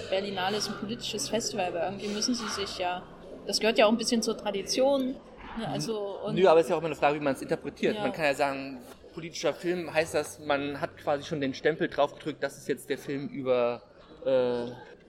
Berlinale 0.10 0.58
ist 0.58 0.68
ein 0.68 0.76
politisches 0.76 1.30
Festival, 1.30 1.68
aber 1.68 1.86
irgendwie 1.86 2.10
müssen 2.10 2.36
sie 2.36 2.48
sich 2.50 2.78
ja, 2.78 3.02
das 3.48 3.60
gehört 3.60 3.78
ja 3.78 3.88
auch 3.88 3.92
ein 3.92 3.98
bisschen 3.98 4.22
zur 4.22 4.38
Tradition. 4.38 5.16
Ne? 5.58 5.68
Also, 5.72 6.20
und 6.26 6.36
Nö, 6.36 6.48
aber 6.48 6.60
es 6.60 6.66
ist 6.66 6.70
ja 6.70 6.76
auch 6.76 6.80
immer 6.80 6.88
eine 6.88 6.96
Frage, 6.96 7.20
wie 7.20 7.24
man 7.24 7.34
es 7.34 7.42
interpretiert. 7.42 7.96
Ja. 7.96 8.02
Man 8.02 8.12
kann 8.12 8.26
ja 8.26 8.34
sagen, 8.34 8.80
politischer 9.14 9.54
Film 9.54 9.92
heißt 9.94 10.14
das, 10.14 10.40
man 10.40 10.82
hat 10.82 10.98
quasi 10.98 11.24
schon 11.24 11.40
den 11.40 11.54
Stempel 11.54 11.88
draufgedrückt, 11.88 12.44
das 12.44 12.58
ist 12.58 12.68
jetzt 12.68 12.90
der 12.90 12.98
Film 12.98 13.30
über 13.30 13.82
äh, 14.26 14.66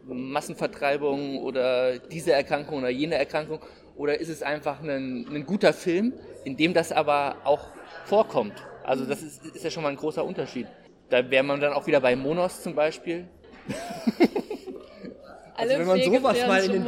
Massenvertreibung 0.06 1.38
oder 1.38 1.98
diese 1.98 2.32
Erkrankung 2.32 2.78
oder 2.78 2.90
jene 2.90 3.16
Erkrankung? 3.16 3.60
Oder 3.96 4.20
ist 4.20 4.28
es 4.28 4.42
einfach 4.42 4.82
ein, 4.82 5.26
ein 5.28 5.46
guter 5.46 5.72
Film, 5.72 6.12
in 6.44 6.56
dem 6.56 6.74
das 6.74 6.92
aber 6.92 7.36
auch 7.44 7.68
vorkommt? 8.04 8.54
Also 8.82 9.04
das 9.06 9.22
ist, 9.22 9.44
ist 9.46 9.64
ja 9.64 9.70
schon 9.70 9.82
mal 9.82 9.90
ein 9.90 9.96
großer 9.96 10.24
Unterschied. 10.24 10.66
Da 11.10 11.30
wäre 11.30 11.44
man 11.44 11.60
dann 11.60 11.72
auch 11.72 11.86
wieder 11.86 12.00
bei 12.00 12.16
Monos 12.16 12.62
zum 12.62 12.74
Beispiel. 12.74 13.28
also 15.56 15.78
wenn 15.78 15.86
man 15.86 16.02
sowas 16.02 16.46
mal 16.46 16.64
in 16.64 16.84
den 16.84 16.86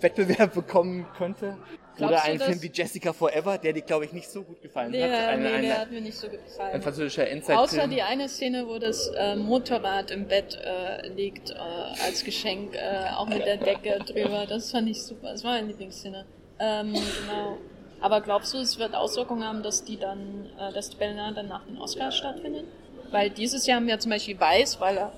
Wettbewerb 0.00 0.54
bekommen 0.54 1.06
könnte, 1.16 1.56
Glaubst 1.96 2.14
Oder 2.14 2.24
ein 2.24 2.40
Film 2.40 2.62
wie 2.62 2.70
Jessica 2.72 3.12
Forever, 3.12 3.58
der 3.58 3.74
dir, 3.74 3.82
glaube 3.82 4.06
ich, 4.06 4.12
nicht 4.12 4.30
so 4.30 4.42
gut 4.42 4.62
gefallen 4.62 4.92
der, 4.92 5.12
hat. 5.12 5.28
Eine, 5.28 5.42
nee, 5.42 5.48
eine, 5.48 5.66
der 5.66 5.80
hat 5.80 5.90
mir 5.90 6.00
nicht 6.00 6.16
so 6.16 6.26
gefallen. 6.28 6.74
Ein 6.74 6.82
französischer 6.82 7.28
Endzeitfilm. 7.28 7.58
Außer 7.58 7.88
die 7.88 8.00
eine 8.00 8.28
Szene, 8.30 8.66
wo 8.66 8.78
das 8.78 9.08
äh, 9.08 9.36
Motorrad 9.36 10.10
im 10.10 10.26
Bett 10.26 10.58
äh, 10.64 11.08
liegt 11.08 11.50
äh, 11.50 11.54
als 11.54 12.24
Geschenk, 12.24 12.74
äh, 12.74 13.10
auch 13.14 13.28
mit 13.28 13.44
der 13.44 13.58
Decke 13.58 13.98
drüber. 14.06 14.46
Das 14.48 14.70
fand 14.70 14.88
ich 14.88 15.02
super. 15.02 15.32
Das 15.32 15.44
war 15.44 15.52
meine 15.52 15.66
Lieblingsszene. 15.66 16.24
Ähm, 16.58 16.94
genau. 16.94 17.58
Aber 18.00 18.22
glaubst 18.22 18.54
du, 18.54 18.58
es 18.58 18.78
wird 18.78 18.94
Auswirkungen 18.94 19.44
haben, 19.44 19.62
dass 19.62 19.84
die 19.84 19.98
dann, 19.98 20.46
äh, 20.58 20.72
dass 20.72 20.88
die 20.88 20.96
Berlinale 20.96 21.34
dann 21.34 21.48
nach 21.48 21.66
den 21.66 21.76
Oscars 21.76 22.16
stattfindet? 22.16 22.64
Weil 23.12 23.30
dieses 23.30 23.66
Jahr 23.66 23.76
haben 23.76 23.86
wir 23.86 23.98
zum 24.00 24.10
Beispiel 24.10 24.38
Weiß, 24.40 24.80
weil 24.80 24.96
er 24.98 25.12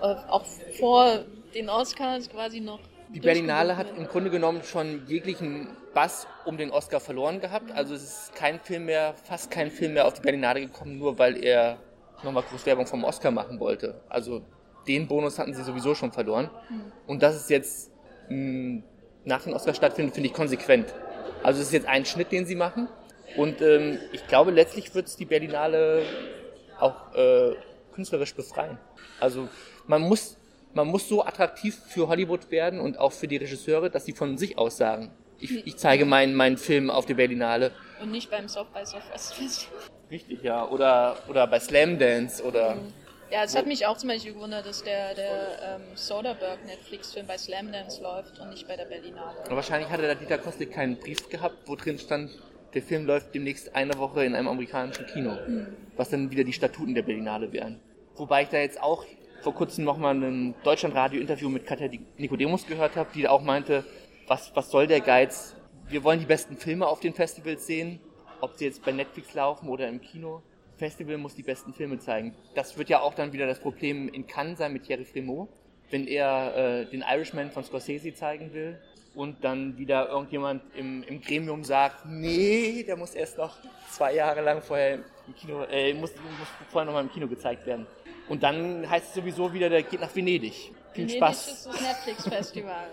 äh, 0.00 0.14
auch 0.28 0.44
vor 0.78 1.24
den 1.54 1.68
Oscars 1.68 2.30
quasi 2.30 2.60
noch 2.60 2.78
die 3.12 3.18
Berlinale 3.18 3.76
hat 3.76 3.88
im 3.96 4.06
Grunde 4.06 4.30
genommen 4.30 4.62
schon 4.62 5.02
jeglichen 5.08 5.66
Bass 5.94 6.28
um 6.44 6.56
den 6.56 6.70
Oscar 6.70 7.00
verloren 7.00 7.40
gehabt. 7.40 7.72
Also 7.72 7.92
es 7.94 8.02
ist 8.02 8.34
kein 8.36 8.60
Film 8.60 8.84
mehr, 8.84 9.14
fast 9.24 9.50
kein 9.50 9.72
Film 9.72 9.94
mehr 9.94 10.06
auf 10.06 10.14
die 10.14 10.20
Berlinale 10.20 10.60
gekommen, 10.60 10.96
nur 10.96 11.18
weil 11.18 11.42
er 11.42 11.78
nochmal 12.22 12.44
groß 12.44 12.66
Werbung 12.66 12.86
vom 12.86 13.02
Oscar 13.02 13.32
machen 13.32 13.58
wollte. 13.58 14.00
Also 14.08 14.42
den 14.86 15.08
Bonus 15.08 15.40
hatten 15.40 15.54
sie 15.54 15.64
sowieso 15.64 15.96
schon 15.96 16.12
verloren. 16.12 16.50
Und 17.08 17.22
das 17.24 17.34
ist 17.34 17.50
jetzt 17.50 17.90
mh, 18.28 18.36
hm, 18.36 18.82
nach 19.24 19.42
dem 19.42 19.54
Oscar 19.54 19.74
stattfindet, 19.74 20.14
finde 20.14 20.28
ich 20.28 20.34
konsequent. 20.34 20.94
Also 21.42 21.60
es 21.60 21.66
ist 21.66 21.72
jetzt 21.72 21.88
ein 21.88 22.04
Schnitt, 22.04 22.30
den 22.30 22.46
sie 22.46 22.54
machen. 22.54 22.88
Und 23.36 23.60
ähm, 23.60 23.98
ich 24.12 24.24
glaube, 24.28 24.52
letztlich 24.52 24.94
wird 24.94 25.08
es 25.08 25.16
die 25.16 25.24
Berlinale 25.24 26.04
auch 26.80 27.14
äh, 27.14 27.54
künstlerisch 27.92 28.34
befreien. 28.34 28.78
Also 29.20 29.48
man 29.86 30.02
muss 30.02 30.36
man 30.74 30.86
muss 30.86 31.08
so 31.08 31.24
attraktiv 31.24 31.76
für 31.88 32.08
Hollywood 32.08 32.50
werden 32.50 32.80
und 32.80 32.98
auch 32.98 33.12
für 33.12 33.28
die 33.28 33.36
Regisseure, 33.36 33.90
dass 33.90 34.04
sie 34.04 34.12
von 34.12 34.38
sich 34.38 34.56
aus 34.56 34.76
sagen, 34.76 35.10
ich, 35.38 35.66
ich 35.66 35.76
zeige 35.76 36.04
meinen, 36.04 36.34
meinen 36.34 36.58
Film 36.58 36.90
auf 36.90 37.06
der 37.06 37.14
Berlinale. 37.14 37.72
Und 38.00 38.10
nicht 38.12 38.30
beim 38.30 38.48
South 38.48 38.68
by 38.72 38.84
Southwest 38.84 39.34
Festival. 39.34 39.78
Richtig, 40.10 40.42
ja. 40.42 40.68
Oder, 40.68 41.16
oder 41.28 41.46
bei 41.46 41.60
Slam 41.60 41.98
Dance 41.98 42.42
oder... 42.42 42.74
Mhm. 42.74 42.92
Ja, 43.30 43.44
es 43.44 43.56
hat 43.56 43.66
mich 43.66 43.86
auch 43.86 43.96
zum 43.96 44.08
Beispiel 44.08 44.34
gewundert, 44.34 44.66
dass 44.66 44.82
der, 44.82 45.14
der 45.14 45.76
ähm, 45.76 45.82
Soderbergh 45.94 46.64
Netflix-Film 46.66 47.28
bei 47.28 47.38
Slam 47.38 47.70
Dance 47.70 48.02
läuft 48.02 48.40
und 48.40 48.50
nicht 48.50 48.66
bei 48.66 48.76
der 48.76 48.86
Berlinale. 48.86 49.38
Und 49.48 49.54
wahrscheinlich 49.54 49.88
hatte 49.88 50.02
der 50.02 50.16
Dieter 50.16 50.38
Kostik 50.38 50.72
keinen 50.72 50.96
Brief 50.96 51.28
gehabt, 51.28 51.56
wo 51.66 51.76
drin 51.76 51.96
stand, 51.96 52.32
der 52.74 52.82
Film 52.82 53.06
läuft 53.06 53.34
demnächst 53.34 53.74
eine 53.74 53.98
Woche 53.98 54.24
in 54.24 54.34
einem 54.34 54.48
amerikanischen 54.48 55.06
Kino. 55.06 55.32
Mhm. 55.46 55.66
Was 55.96 56.10
dann 56.10 56.30
wieder 56.30 56.44
die 56.44 56.52
Statuten 56.52 56.94
der 56.94 57.02
Berlinale 57.02 57.52
wären. 57.52 57.80
Wobei 58.16 58.42
ich 58.42 58.48
da 58.48 58.58
jetzt 58.58 58.80
auch 58.80 59.04
vor 59.42 59.54
kurzem 59.54 59.84
nochmal 59.84 60.14
ein 60.14 60.54
Deutschlandradio-Interview 60.62 61.48
mit 61.48 61.66
Katja 61.66 61.88
Nikodemus 62.18 62.66
gehört 62.66 62.96
habe, 62.96 63.10
die 63.14 63.26
auch 63.26 63.42
meinte, 63.42 63.84
was, 64.26 64.54
was 64.54 64.70
soll 64.70 64.86
der 64.86 65.00
Geiz? 65.00 65.56
Wir 65.88 66.04
wollen 66.04 66.20
die 66.20 66.26
besten 66.26 66.56
Filme 66.56 66.86
auf 66.86 67.00
den 67.00 67.14
Festivals 67.14 67.66
sehen, 67.66 68.00
ob 68.40 68.56
sie 68.56 68.66
jetzt 68.66 68.84
bei 68.84 68.92
Netflix 68.92 69.34
laufen 69.34 69.68
oder 69.68 69.88
im 69.88 70.00
Kino. 70.00 70.42
Festival 70.76 71.18
muss 71.18 71.34
die 71.34 71.42
besten 71.42 71.74
Filme 71.74 71.98
zeigen. 71.98 72.34
Das 72.54 72.78
wird 72.78 72.88
ja 72.88 73.00
auch 73.00 73.14
dann 73.14 73.32
wieder 73.32 73.46
das 73.46 73.58
Problem 73.58 74.08
in 74.08 74.26
Cannes 74.26 74.58
sein 74.58 74.72
mit 74.72 74.84
Thierry 74.84 75.04
Frémaux, 75.04 75.48
wenn 75.90 76.06
er 76.06 76.56
äh, 76.56 76.90
den 76.90 77.02
Irishman 77.02 77.50
von 77.50 77.64
Scorsese 77.64 78.14
zeigen 78.14 78.52
will 78.54 78.78
und 79.14 79.42
dann 79.42 79.76
wieder 79.76 80.08
irgendjemand 80.08 80.62
im, 80.74 81.02
im 81.02 81.20
Gremium 81.20 81.64
sagt, 81.64 82.06
nee, 82.06 82.84
der 82.86 82.96
muss 82.96 83.14
erst 83.14 83.38
noch 83.38 83.56
zwei 83.90 84.14
Jahre 84.14 84.40
lang 84.40 84.62
vorher 84.62 84.94
im 85.26 85.34
Kino, 85.34 85.64
äh, 85.64 85.92
muss, 85.94 86.10
muss 86.12 86.48
vorher 86.70 86.86
nochmal 86.86 87.04
im 87.04 87.12
Kino 87.12 87.26
gezeigt 87.26 87.66
werden. 87.66 87.86
Und 88.28 88.42
dann 88.42 88.88
heißt 88.88 89.08
es 89.08 89.14
sowieso 89.14 89.52
wieder, 89.52 89.68
der 89.68 89.82
geht 89.82 90.00
nach 90.00 90.14
Venedig. 90.14 90.72
Viel 90.92 91.04
Venedig 91.04 91.16
Spaß. 91.16 91.48
ist 91.48 91.66
das 91.66 91.80
Netflix-Festival. 91.80 92.86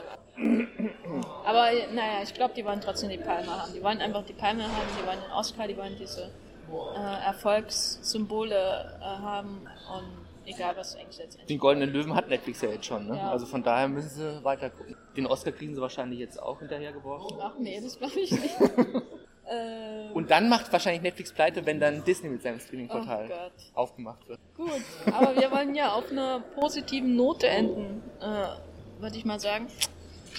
Aber 1.45 1.69
naja, 1.93 2.23
ich 2.23 2.33
glaube, 2.33 2.53
die 2.55 2.65
wollen 2.65 2.81
trotzdem 2.81 3.09
die 3.09 3.17
Palme 3.17 3.49
haben. 3.49 3.73
Die 3.73 3.83
wollen 3.83 3.99
einfach 3.99 4.23
die 4.25 4.33
Palme 4.33 4.63
haben, 4.63 4.87
die 4.99 5.05
wollen 5.05 5.19
den 5.21 5.31
Oscar, 5.31 5.67
die 5.67 5.77
wollen 5.77 5.95
diese 5.99 6.31
äh, 6.69 7.25
Erfolgssymbole 7.27 8.99
äh, 8.99 9.03
haben 9.03 9.67
und 9.95 10.26
egal 10.47 10.75
was 10.75 10.95
eigentlich 10.95 11.17
letztendlich. 11.17 11.47
Den 11.47 11.59
Goldenen 11.59 11.91
Löwen 11.91 12.15
hat 12.15 12.29
Netflix 12.29 12.61
ja 12.61 12.69
jetzt 12.69 12.85
schon, 12.85 13.07
ne? 13.07 13.15
Ja. 13.15 13.31
Also 13.31 13.45
von 13.45 13.63
daher 13.63 13.87
müssen 13.87 14.09
sie 14.09 14.43
weiter 14.43 14.69
gucken. 14.69 14.95
Den 15.15 15.27
Oscar 15.27 15.51
kriegen 15.51 15.75
sie 15.75 15.81
wahrscheinlich 15.81 16.19
jetzt 16.19 16.41
auch 16.41 16.59
hinterhergeworfen. 16.59 17.37
Ach 17.41 17.53
nee, 17.59 17.79
das 17.81 17.97
glaube 17.97 18.19
ich 18.19 18.31
nicht. 18.31 18.55
Ähm, 19.49 20.11
und 20.13 20.29
dann 20.29 20.49
macht 20.49 20.71
wahrscheinlich 20.73 21.01
Netflix 21.01 21.31
pleite, 21.31 21.65
wenn 21.65 21.79
dann 21.79 22.03
Disney 22.03 22.29
mit 22.29 22.41
seinem 22.41 22.59
Streaming-Portal 22.59 23.29
oh 23.29 23.79
aufgemacht 23.79 24.27
wird. 24.27 24.39
Gut, 24.57 24.81
aber 25.05 25.39
wir 25.39 25.49
wollen 25.51 25.73
ja 25.73 25.93
auf 25.93 26.11
einer 26.11 26.41
positiven 26.55 27.15
Note 27.15 27.47
enden, 27.47 28.03
äh, 28.19 29.01
würde 29.01 29.15
ich 29.15 29.23
mal 29.23 29.39
sagen. 29.39 29.67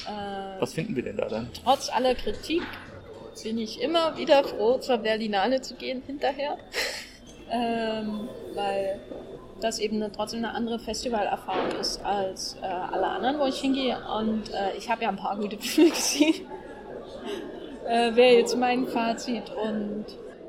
Äh, 0.06 0.60
Was 0.60 0.74
finden 0.74 0.94
wir 0.94 1.02
denn 1.02 1.16
da 1.16 1.26
dann? 1.26 1.48
Trotz 1.64 1.88
aller 1.88 2.14
Kritik 2.14 2.62
bin 3.42 3.56
ich 3.56 3.80
immer 3.80 4.16
wieder 4.18 4.44
froh, 4.44 4.78
zur 4.78 4.98
Berlinale 4.98 5.62
zu 5.62 5.74
gehen 5.74 6.02
hinterher. 6.06 6.58
ähm, 7.50 8.28
weil 8.54 9.00
das 9.60 9.78
eben 9.78 10.04
trotzdem 10.14 10.44
eine 10.44 10.54
andere 10.54 10.78
Festivalerfahrung 10.78 11.72
ist 11.80 12.04
als 12.04 12.56
äh, 12.62 12.66
alle 12.66 13.06
anderen, 13.06 13.38
wo 13.38 13.46
ich 13.46 13.60
hingehe. 13.60 13.96
Und 14.18 14.50
äh, 14.50 14.76
ich 14.76 14.90
habe 14.90 15.02
ja 15.02 15.08
ein 15.08 15.16
paar 15.16 15.36
gute 15.36 15.58
Filme 15.58 15.90
gesehen. 15.94 16.46
äh, 17.86 18.14
Wäre 18.14 18.36
jetzt 18.36 18.56
mein 18.56 18.86
Fazit. 18.86 19.50
Und 19.50 20.06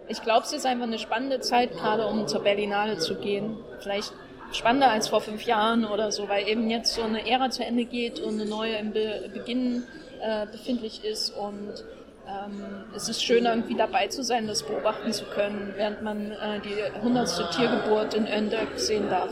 ich 0.07 0.21
glaube, 0.21 0.45
es 0.45 0.53
ist 0.53 0.65
einfach 0.65 0.85
eine 0.85 0.99
spannende 0.99 1.39
Zeit, 1.39 1.71
gerade 1.73 2.07
um 2.07 2.27
zur 2.27 2.41
Berlinale 2.41 2.97
zu 2.97 3.15
gehen. 3.15 3.57
Vielleicht 3.79 4.13
spannender 4.51 4.89
als 4.89 5.07
vor 5.07 5.21
fünf 5.21 5.43
Jahren 5.43 5.85
oder 5.85 6.11
so, 6.11 6.27
weil 6.29 6.47
eben 6.47 6.69
jetzt 6.69 6.93
so 6.93 7.03
eine 7.03 7.29
Ära 7.29 7.49
zu 7.49 7.63
Ende 7.63 7.85
geht 7.85 8.19
und 8.19 8.39
eine 8.39 8.49
neue 8.49 8.75
im 8.75 8.91
Be 8.93 9.29
Beginn 9.33 9.83
äh, 10.21 10.45
befindlich 10.47 11.03
ist 11.03 11.29
und 11.29 11.83
es 12.95 13.09
ist 13.09 13.23
schön, 13.23 13.45
irgendwie 13.45 13.75
dabei 13.75 14.07
zu 14.07 14.23
sein, 14.23 14.47
das 14.47 14.63
beobachten 14.63 15.11
zu 15.13 15.25
können, 15.25 15.73
während 15.75 16.01
man 16.01 16.31
äh, 16.31 16.59
die 16.61 16.83
100. 16.83 17.55
Tiergeburt 17.55 18.13
in 18.13 18.27
Öndök 18.27 18.79
sehen 18.79 19.09
darf. 19.09 19.29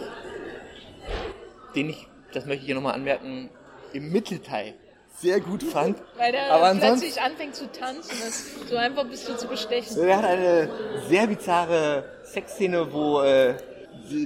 Den 1.75 1.89
ich, 1.89 2.07
das 2.33 2.45
möchte 2.45 2.61
ich 2.61 2.65
hier 2.65 2.75
nochmal 2.75 2.93
anmerken, 2.93 3.49
im 3.93 4.11
Mittelteil 4.11 4.73
sehr 5.19 5.39
gut 5.39 5.63
fand. 5.63 5.97
Weil 6.17 6.31
der 6.31 6.51
aber 6.51 6.75
plötzlich 6.75 7.19
anfängt 7.19 7.55
zu 7.55 7.71
tanzen, 7.71 8.15
das, 8.23 8.69
so 8.69 8.75
einfach 8.75 9.05
bist 9.05 9.27
du 9.27 9.35
zu 9.35 9.47
bestechen. 9.47 9.97
Er 9.99 10.17
hat 10.17 10.25
eine 10.25 10.69
sehr 11.07 11.27
bizarre 11.27 12.05
Sexszene, 12.23 12.93
wo 12.93 13.21
äh, 13.21 13.55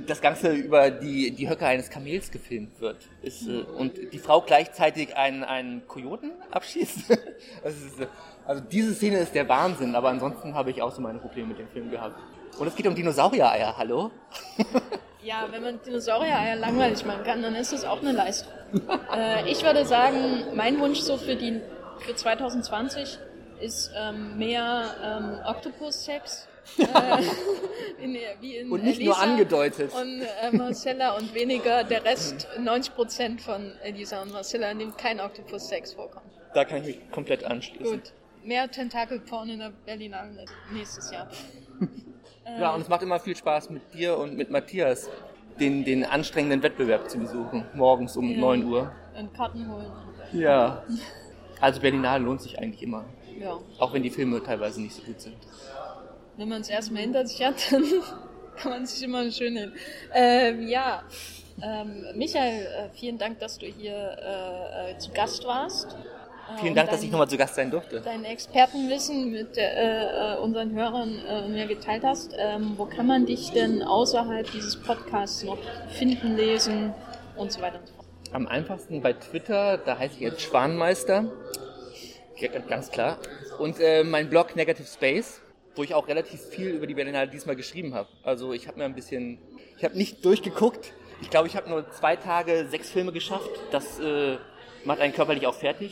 das 0.06 0.22
Ganze 0.22 0.52
über 0.52 0.92
die, 0.92 1.32
die 1.32 1.50
Höcke 1.50 1.66
eines 1.66 1.90
Kamels 1.90 2.32
gefilmt 2.32 2.80
wird. 2.80 2.98
Ist, 3.22 3.48
äh, 3.48 3.62
und 3.62 3.94
die 4.12 4.20
Frau 4.20 4.42
gleichzeitig 4.42 5.16
einen, 5.16 5.44
einen 5.44 5.88
Kojoten 5.88 6.32
abschießt. 6.52 7.10
ist, 7.64 8.00
äh, 8.00 8.08
also 8.46 8.62
diese 8.62 8.94
Szene 8.94 9.18
ist 9.18 9.34
der 9.36 9.48
Wahnsinn, 9.48 9.96
aber 9.96 10.10
ansonsten 10.10 10.54
habe 10.54 10.72
ich 10.72 10.82
auch 10.82 10.94
so 10.94 11.02
meine 11.02 11.20
Probleme 11.20 11.50
mit 11.50 11.60
dem 11.60 11.68
Film 11.70 11.92
gehabt. 11.92 12.16
Und 12.58 12.68
es 12.68 12.76
geht 12.76 12.88
um 12.88 12.96
Dinosaurier-Eier, 12.96 13.78
hallo? 13.78 14.12
Ja, 15.24 15.48
wenn 15.52 15.62
man 15.62 15.80
Dinosaurier-Eier 15.84 16.56
langweilig 16.56 17.06
machen 17.06 17.24
kann, 17.24 17.44
dann 17.44 17.54
ist 17.54 17.72
das 17.72 17.86
auch 17.86 18.02
eine 18.02 18.12
Leistung. 18.12 18.52
äh, 19.16 19.48
ich 19.48 19.64
würde 19.64 19.86
sagen, 19.86 20.46
mein 20.56 20.80
Wunsch 20.80 21.00
so 21.00 21.16
für, 21.18 21.36
die, 21.36 21.62
für 22.00 22.16
2020 22.16 23.20
ist 23.60 23.92
ähm, 23.96 24.40
mehr 24.40 24.84
ähm, 25.04 25.40
Octopus-Sex 25.46 26.48
äh, 26.80 26.84
in, 28.04 28.18
wie 28.40 28.58
in 28.58 28.72
und 28.72 28.84
nicht 28.84 29.00
Elisa 29.00 29.14
nur 29.14 29.22
angedeutet. 29.22 29.94
Und 29.94 30.24
äh, 30.24 30.58
Marcella 30.58 31.16
und 31.16 31.36
weniger 31.36 31.84
der 31.84 32.04
Rest, 32.04 32.48
90% 32.58 33.42
von 33.42 33.74
Elisa 33.84 34.24
und 34.24 34.32
Marcella, 34.32 34.72
in 34.72 34.80
dem 34.80 34.98
kein 34.98 35.20
Octopus-Sex 35.20 35.94
vorkommt. 35.94 36.26
Da 36.56 36.66
kann 36.66 36.80
ich 36.80 36.86
mich 36.86 37.12
komplett 37.12 37.44
anschließen. 37.44 38.02
Gut. 38.02 38.14
Mehr 38.44 38.70
Tentakelporn 38.70 39.50
in 39.50 39.60
der 39.60 39.72
Berlinale 39.86 40.46
nächstes 40.72 41.12
Jahr. 41.12 41.28
ja, 42.60 42.74
und 42.74 42.82
es 42.82 42.90
macht 42.90 43.04
immer 43.04 43.20
viel 43.20 43.36
Spaß 43.36 43.70
mit 43.70 43.94
dir 43.94 44.18
und 44.18 44.38
mit 44.38 44.50
Matthias, 44.50 45.10
den, 45.60 45.86
den 45.86 46.04
anstrengenden 46.04 46.64
Wettbewerb 46.64 47.10
zu 47.10 47.20
besuchen, 47.20 47.66
morgens 47.76 48.18
um 48.18 48.30
ja. 48.30 48.40
9 48.40 48.66
Uhr. 48.66 48.92
Und 49.18 49.34
Karten 49.34 49.72
holen. 49.72 49.92
Ja. 50.34 50.84
Also 51.60 51.80
Berlinale 51.80 52.24
lohnt 52.24 52.42
sich 52.42 52.58
eigentlich 52.58 52.82
immer. 52.82 53.06
Ja. 53.40 53.60
Auch 53.78 53.94
wenn 53.94 54.02
die 54.02 54.10
Filme 54.10 54.42
teilweise 54.42 54.82
nicht 54.82 54.96
so 54.96 55.04
gut 55.04 55.22
sind 55.22 55.38
wenn 56.38 56.50
man 56.50 56.62
es 56.62 56.70
erstmal 56.70 57.04
hinter 57.04 57.26
sich 57.26 57.44
hat, 57.44 57.56
dann 57.72 57.84
kann 58.58 58.72
man 58.72 58.86
sich 58.86 59.04
immer 59.04 59.30
schön 59.32 59.56
hin. 59.56 59.74
Ähm, 60.14 60.68
ja, 60.68 61.04
ähm, 61.62 62.06
Michael, 62.16 62.66
äh, 62.66 62.90
vielen 62.94 63.18
Dank, 63.18 63.40
dass 63.40 63.60
du 63.60 63.68
hier 63.68 63.94
äh, 63.94 64.92
äh 64.92 64.98
zu 64.98 65.12
Gast 65.12 65.46
warst. 65.46 65.96
Äh, 66.50 66.62
vielen 66.62 66.76
Dank, 66.76 66.90
dein, 66.90 66.96
dass 66.96 67.04
ich 67.04 67.12
nochmal 67.12 67.28
zu 67.28 67.38
Gast 67.38 67.56
sein 67.56 67.72
durfte. 67.72 68.02
Dein 68.02 68.24
Expertenwissen 68.24 69.32
mit 69.32 69.58
äh, 69.58 70.38
unseren 70.42 70.74
Hörern 70.74 71.20
äh, 71.28 71.48
mir 71.48 71.68
geteilt 71.68 72.04
hast. 72.04 72.34
Ähm, 72.38 72.74
wo 72.78 72.86
kann 72.86 73.08
man 73.08 73.26
dich 73.26 73.52
denn 73.52 73.84
außerhalb 73.84 74.50
dieses 74.52 74.76
Podcasts 74.82 75.44
noch 75.44 75.60
finden, 75.90 76.36
lesen 76.36 76.94
und 77.36 77.52
so 77.52 77.62
weiter 77.62 77.80
und 77.80 77.88
so 77.88 77.94
fort? 77.94 78.06
Am 78.34 78.48
einfachsten 78.48 79.02
bei 79.02 79.14
Twitter, 79.14 79.78
da 79.78 79.98
heiße 79.98 80.16
ich 80.16 80.22
jetzt 80.22 80.42
Schwanmeister. 80.42 81.26
Ganz 82.68 82.90
klar. 82.90 83.20
Und 83.60 83.80
äh, 83.80 84.04
mein 84.04 84.30
Blog 84.30 84.56
Negative 84.56 84.88
Space 84.88 85.42
wo 85.76 85.84
ich 85.84 85.94
auch 85.94 86.08
relativ 86.08 86.42
viel 86.42 86.70
über 86.70 86.88
die 86.88 86.94
Berlinale 86.94 87.30
diesmal 87.30 87.56
geschrieben 87.56 87.94
habe. 87.94 88.10
Also 88.24 88.54
ich 88.54 88.68
habe 88.68 88.80
mir 88.80 88.86
ein 88.86 88.96
bisschen, 88.96 89.40
ich 89.78 89.84
habe 89.84 89.98
nicht 89.98 90.24
durchgeguckt. 90.26 90.94
Ich 91.22 91.30
glaube, 91.30 91.48
ich 91.48 91.56
habe 91.56 91.70
nur 91.70 91.90
zwei 91.92 92.16
Tage 92.16 92.68
sechs 92.70 92.90
Filme 92.90 93.12
geschafft. 93.12 93.50
Das 93.72 94.00
äh, 94.00 94.38
macht 94.86 95.00
einen 95.00 95.14
körperlich 95.14 95.48
auch 95.48 95.54
fertig. 95.54 95.92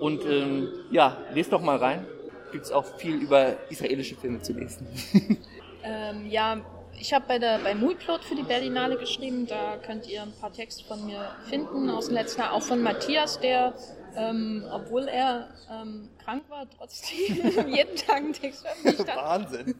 Und 0.00 0.24
ähm, 0.24 0.68
ja, 0.90 1.18
lest 1.34 1.52
doch 1.52 1.60
mal 1.60 1.76
rein. 1.76 2.06
Gibt 2.52 2.64
es 2.64 2.72
auch 2.72 2.84
viel 2.96 3.16
über 3.16 3.56
israelische 3.68 4.16
Filme 4.16 4.40
zu 4.40 4.52
lesen. 4.52 4.86
ähm, 5.84 6.26
ja, 6.28 6.60
ich 6.98 7.14
habe 7.14 7.24
bei 7.28 7.38
der 7.38 7.58
bei 7.58 7.74
Mulplot 7.74 8.24
für 8.24 8.34
die 8.34 8.42
Berlinale 8.42 8.96
geschrieben. 8.96 9.46
Da 9.46 9.76
könnt 9.76 10.08
ihr 10.08 10.22
ein 10.22 10.32
paar 10.32 10.52
Texte 10.52 10.84
von 10.84 11.04
mir 11.06 11.30
finden 11.48 11.88
aus 11.90 12.06
dem 12.06 12.14
letzten 12.14 12.40
Jahr, 12.40 12.52
auch 12.52 12.62
von 12.62 12.82
Matthias, 12.82 13.40
der 13.40 13.74
ähm, 14.16 14.64
obwohl 14.70 15.08
er 15.08 15.48
ähm, 15.70 16.08
krank 16.22 16.44
war, 16.48 16.66
trotzdem 16.76 17.68
jeden 17.68 17.96
Tag 17.96 18.16
einen 18.16 18.32
Text 18.32 18.62
veröffentlicht 18.62 19.08
hat. 19.08 19.16
Wahnsinn. 19.16 19.74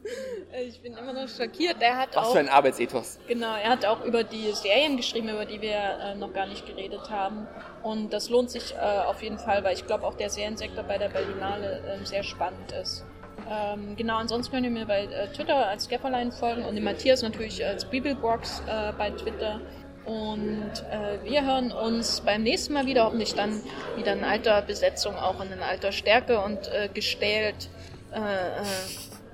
Ich 0.67 0.81
bin 0.81 0.97
immer 0.97 1.13
noch 1.13 1.29
schockiert. 1.29 1.77
Er 1.81 1.99
hat 1.99 2.17
Was 2.17 2.29
auch, 2.29 2.33
für 2.33 2.39
ein 2.39 2.49
Arbeitsethos. 2.49 3.19
Genau, 3.29 3.55
er 3.57 3.71
hat 3.71 3.85
auch 3.87 4.05
über 4.05 4.25
die 4.25 4.53
Serien 4.53 4.97
geschrieben, 4.97 5.29
über 5.29 5.45
die 5.45 5.61
wir 5.61 5.77
äh, 5.77 6.15
noch 6.17 6.33
gar 6.33 6.47
nicht 6.47 6.67
geredet 6.67 7.11
haben. 7.11 7.47
Und 7.83 8.13
das 8.13 8.31
lohnt 8.31 8.51
sich 8.51 8.75
äh, 8.75 8.79
auf 8.79 9.23
jeden 9.23 9.39
Fall, 9.39 9.65
weil 9.65 9.75
ich 9.75 9.87
glaube 9.87 10.07
auch 10.07 10.15
der 10.15 10.31
Seriensektor 10.31 10.85
bei 10.85 10.99
der 10.99 11.09
Berlinale 11.09 11.81
äh, 11.81 12.05
sehr 12.05 12.23
spannend 12.23 12.73
ist. 12.73 13.05
Ähm, 13.49 13.97
genau, 13.97 14.17
ansonsten 14.17 14.53
könnt 14.53 14.65
ihr 14.65 14.71
mir 14.71 14.87
bei 14.87 15.05
äh, 15.05 15.29
Twitter 15.33 15.67
als 15.69 15.89
Gafferlein 15.89 16.31
folgen 16.31 16.65
und 16.65 16.75
den 16.75 16.85
Matthias 16.85 17.23
natürlich 17.23 17.65
als 17.65 17.85
Bibelbox 17.85 18.63
äh, 18.67 18.93
bei 18.97 19.11
Twitter. 19.11 19.61
Und 20.05 20.73
äh, 20.91 21.23
wir 21.25 21.45
hören 21.45 21.73
uns 21.73 22.23
beim 22.23 22.43
nächsten 22.43 22.73
Mal 22.73 22.87
wieder, 22.87 23.05
hoffentlich 23.05 23.35
dann 23.35 23.61
wieder 23.97 24.15
in 24.15 24.25
alter 24.25 24.63
Besetzung, 24.63 25.15
auch 25.15 25.41
in 25.41 25.53
alter 25.63 25.93
Stärke 25.93 26.41
und 26.41 26.69
äh, 26.69 26.89
gestählt 26.93 27.69
äh, 28.13 28.19
äh, 28.19 28.65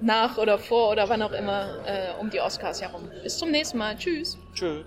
nach 0.01 0.37
oder 0.39 0.59
vor 0.59 0.91
oder 0.91 1.09
wann 1.09 1.23
auch 1.23 1.33
immer 1.33 1.77
äh, 1.87 2.21
um 2.21 2.31
die 2.31 2.41
Oscars 2.41 2.83
herum. 2.83 3.09
Bis 3.23 3.39
zum 3.39 3.51
nächsten 3.51 3.79
Mal. 3.79 3.97
Tschüss. 3.97 4.37
Tschüss. 4.55 4.85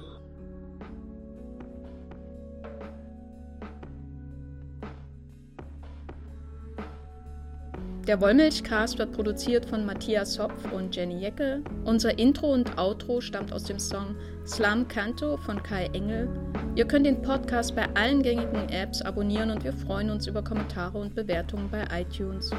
Der 8.09 8.19
Wollmilchcast 8.21 8.97
wird 8.97 9.11
produziert 9.11 9.67
von 9.67 9.85
Matthias 9.85 10.39
Hopf 10.39 10.71
und 10.71 10.95
Jenny 10.95 11.19
Jecke. 11.19 11.61
Unser 11.85 12.17
Intro 12.17 12.51
und 12.51 12.75
Outro 12.75 13.21
stammt 13.21 13.53
aus 13.53 13.65
dem 13.65 13.77
Song 13.77 14.15
Slam 14.49 14.87
Canto 14.87 15.37
von 15.37 15.61
Kai 15.61 15.85
Engel. 15.93 16.27
Ihr 16.75 16.85
könnt 16.87 17.05
den 17.05 17.21
Podcast 17.21 17.75
bei 17.75 17.87
allen 17.93 18.23
gängigen 18.23 18.67
Apps 18.69 18.99
abonnieren 18.99 19.51
und 19.51 19.63
wir 19.63 19.73
freuen 19.73 20.09
uns 20.09 20.25
über 20.25 20.43
Kommentare 20.43 20.97
und 20.97 21.13
Bewertungen 21.13 21.69
bei 21.69 21.85
iTunes. 21.91 22.49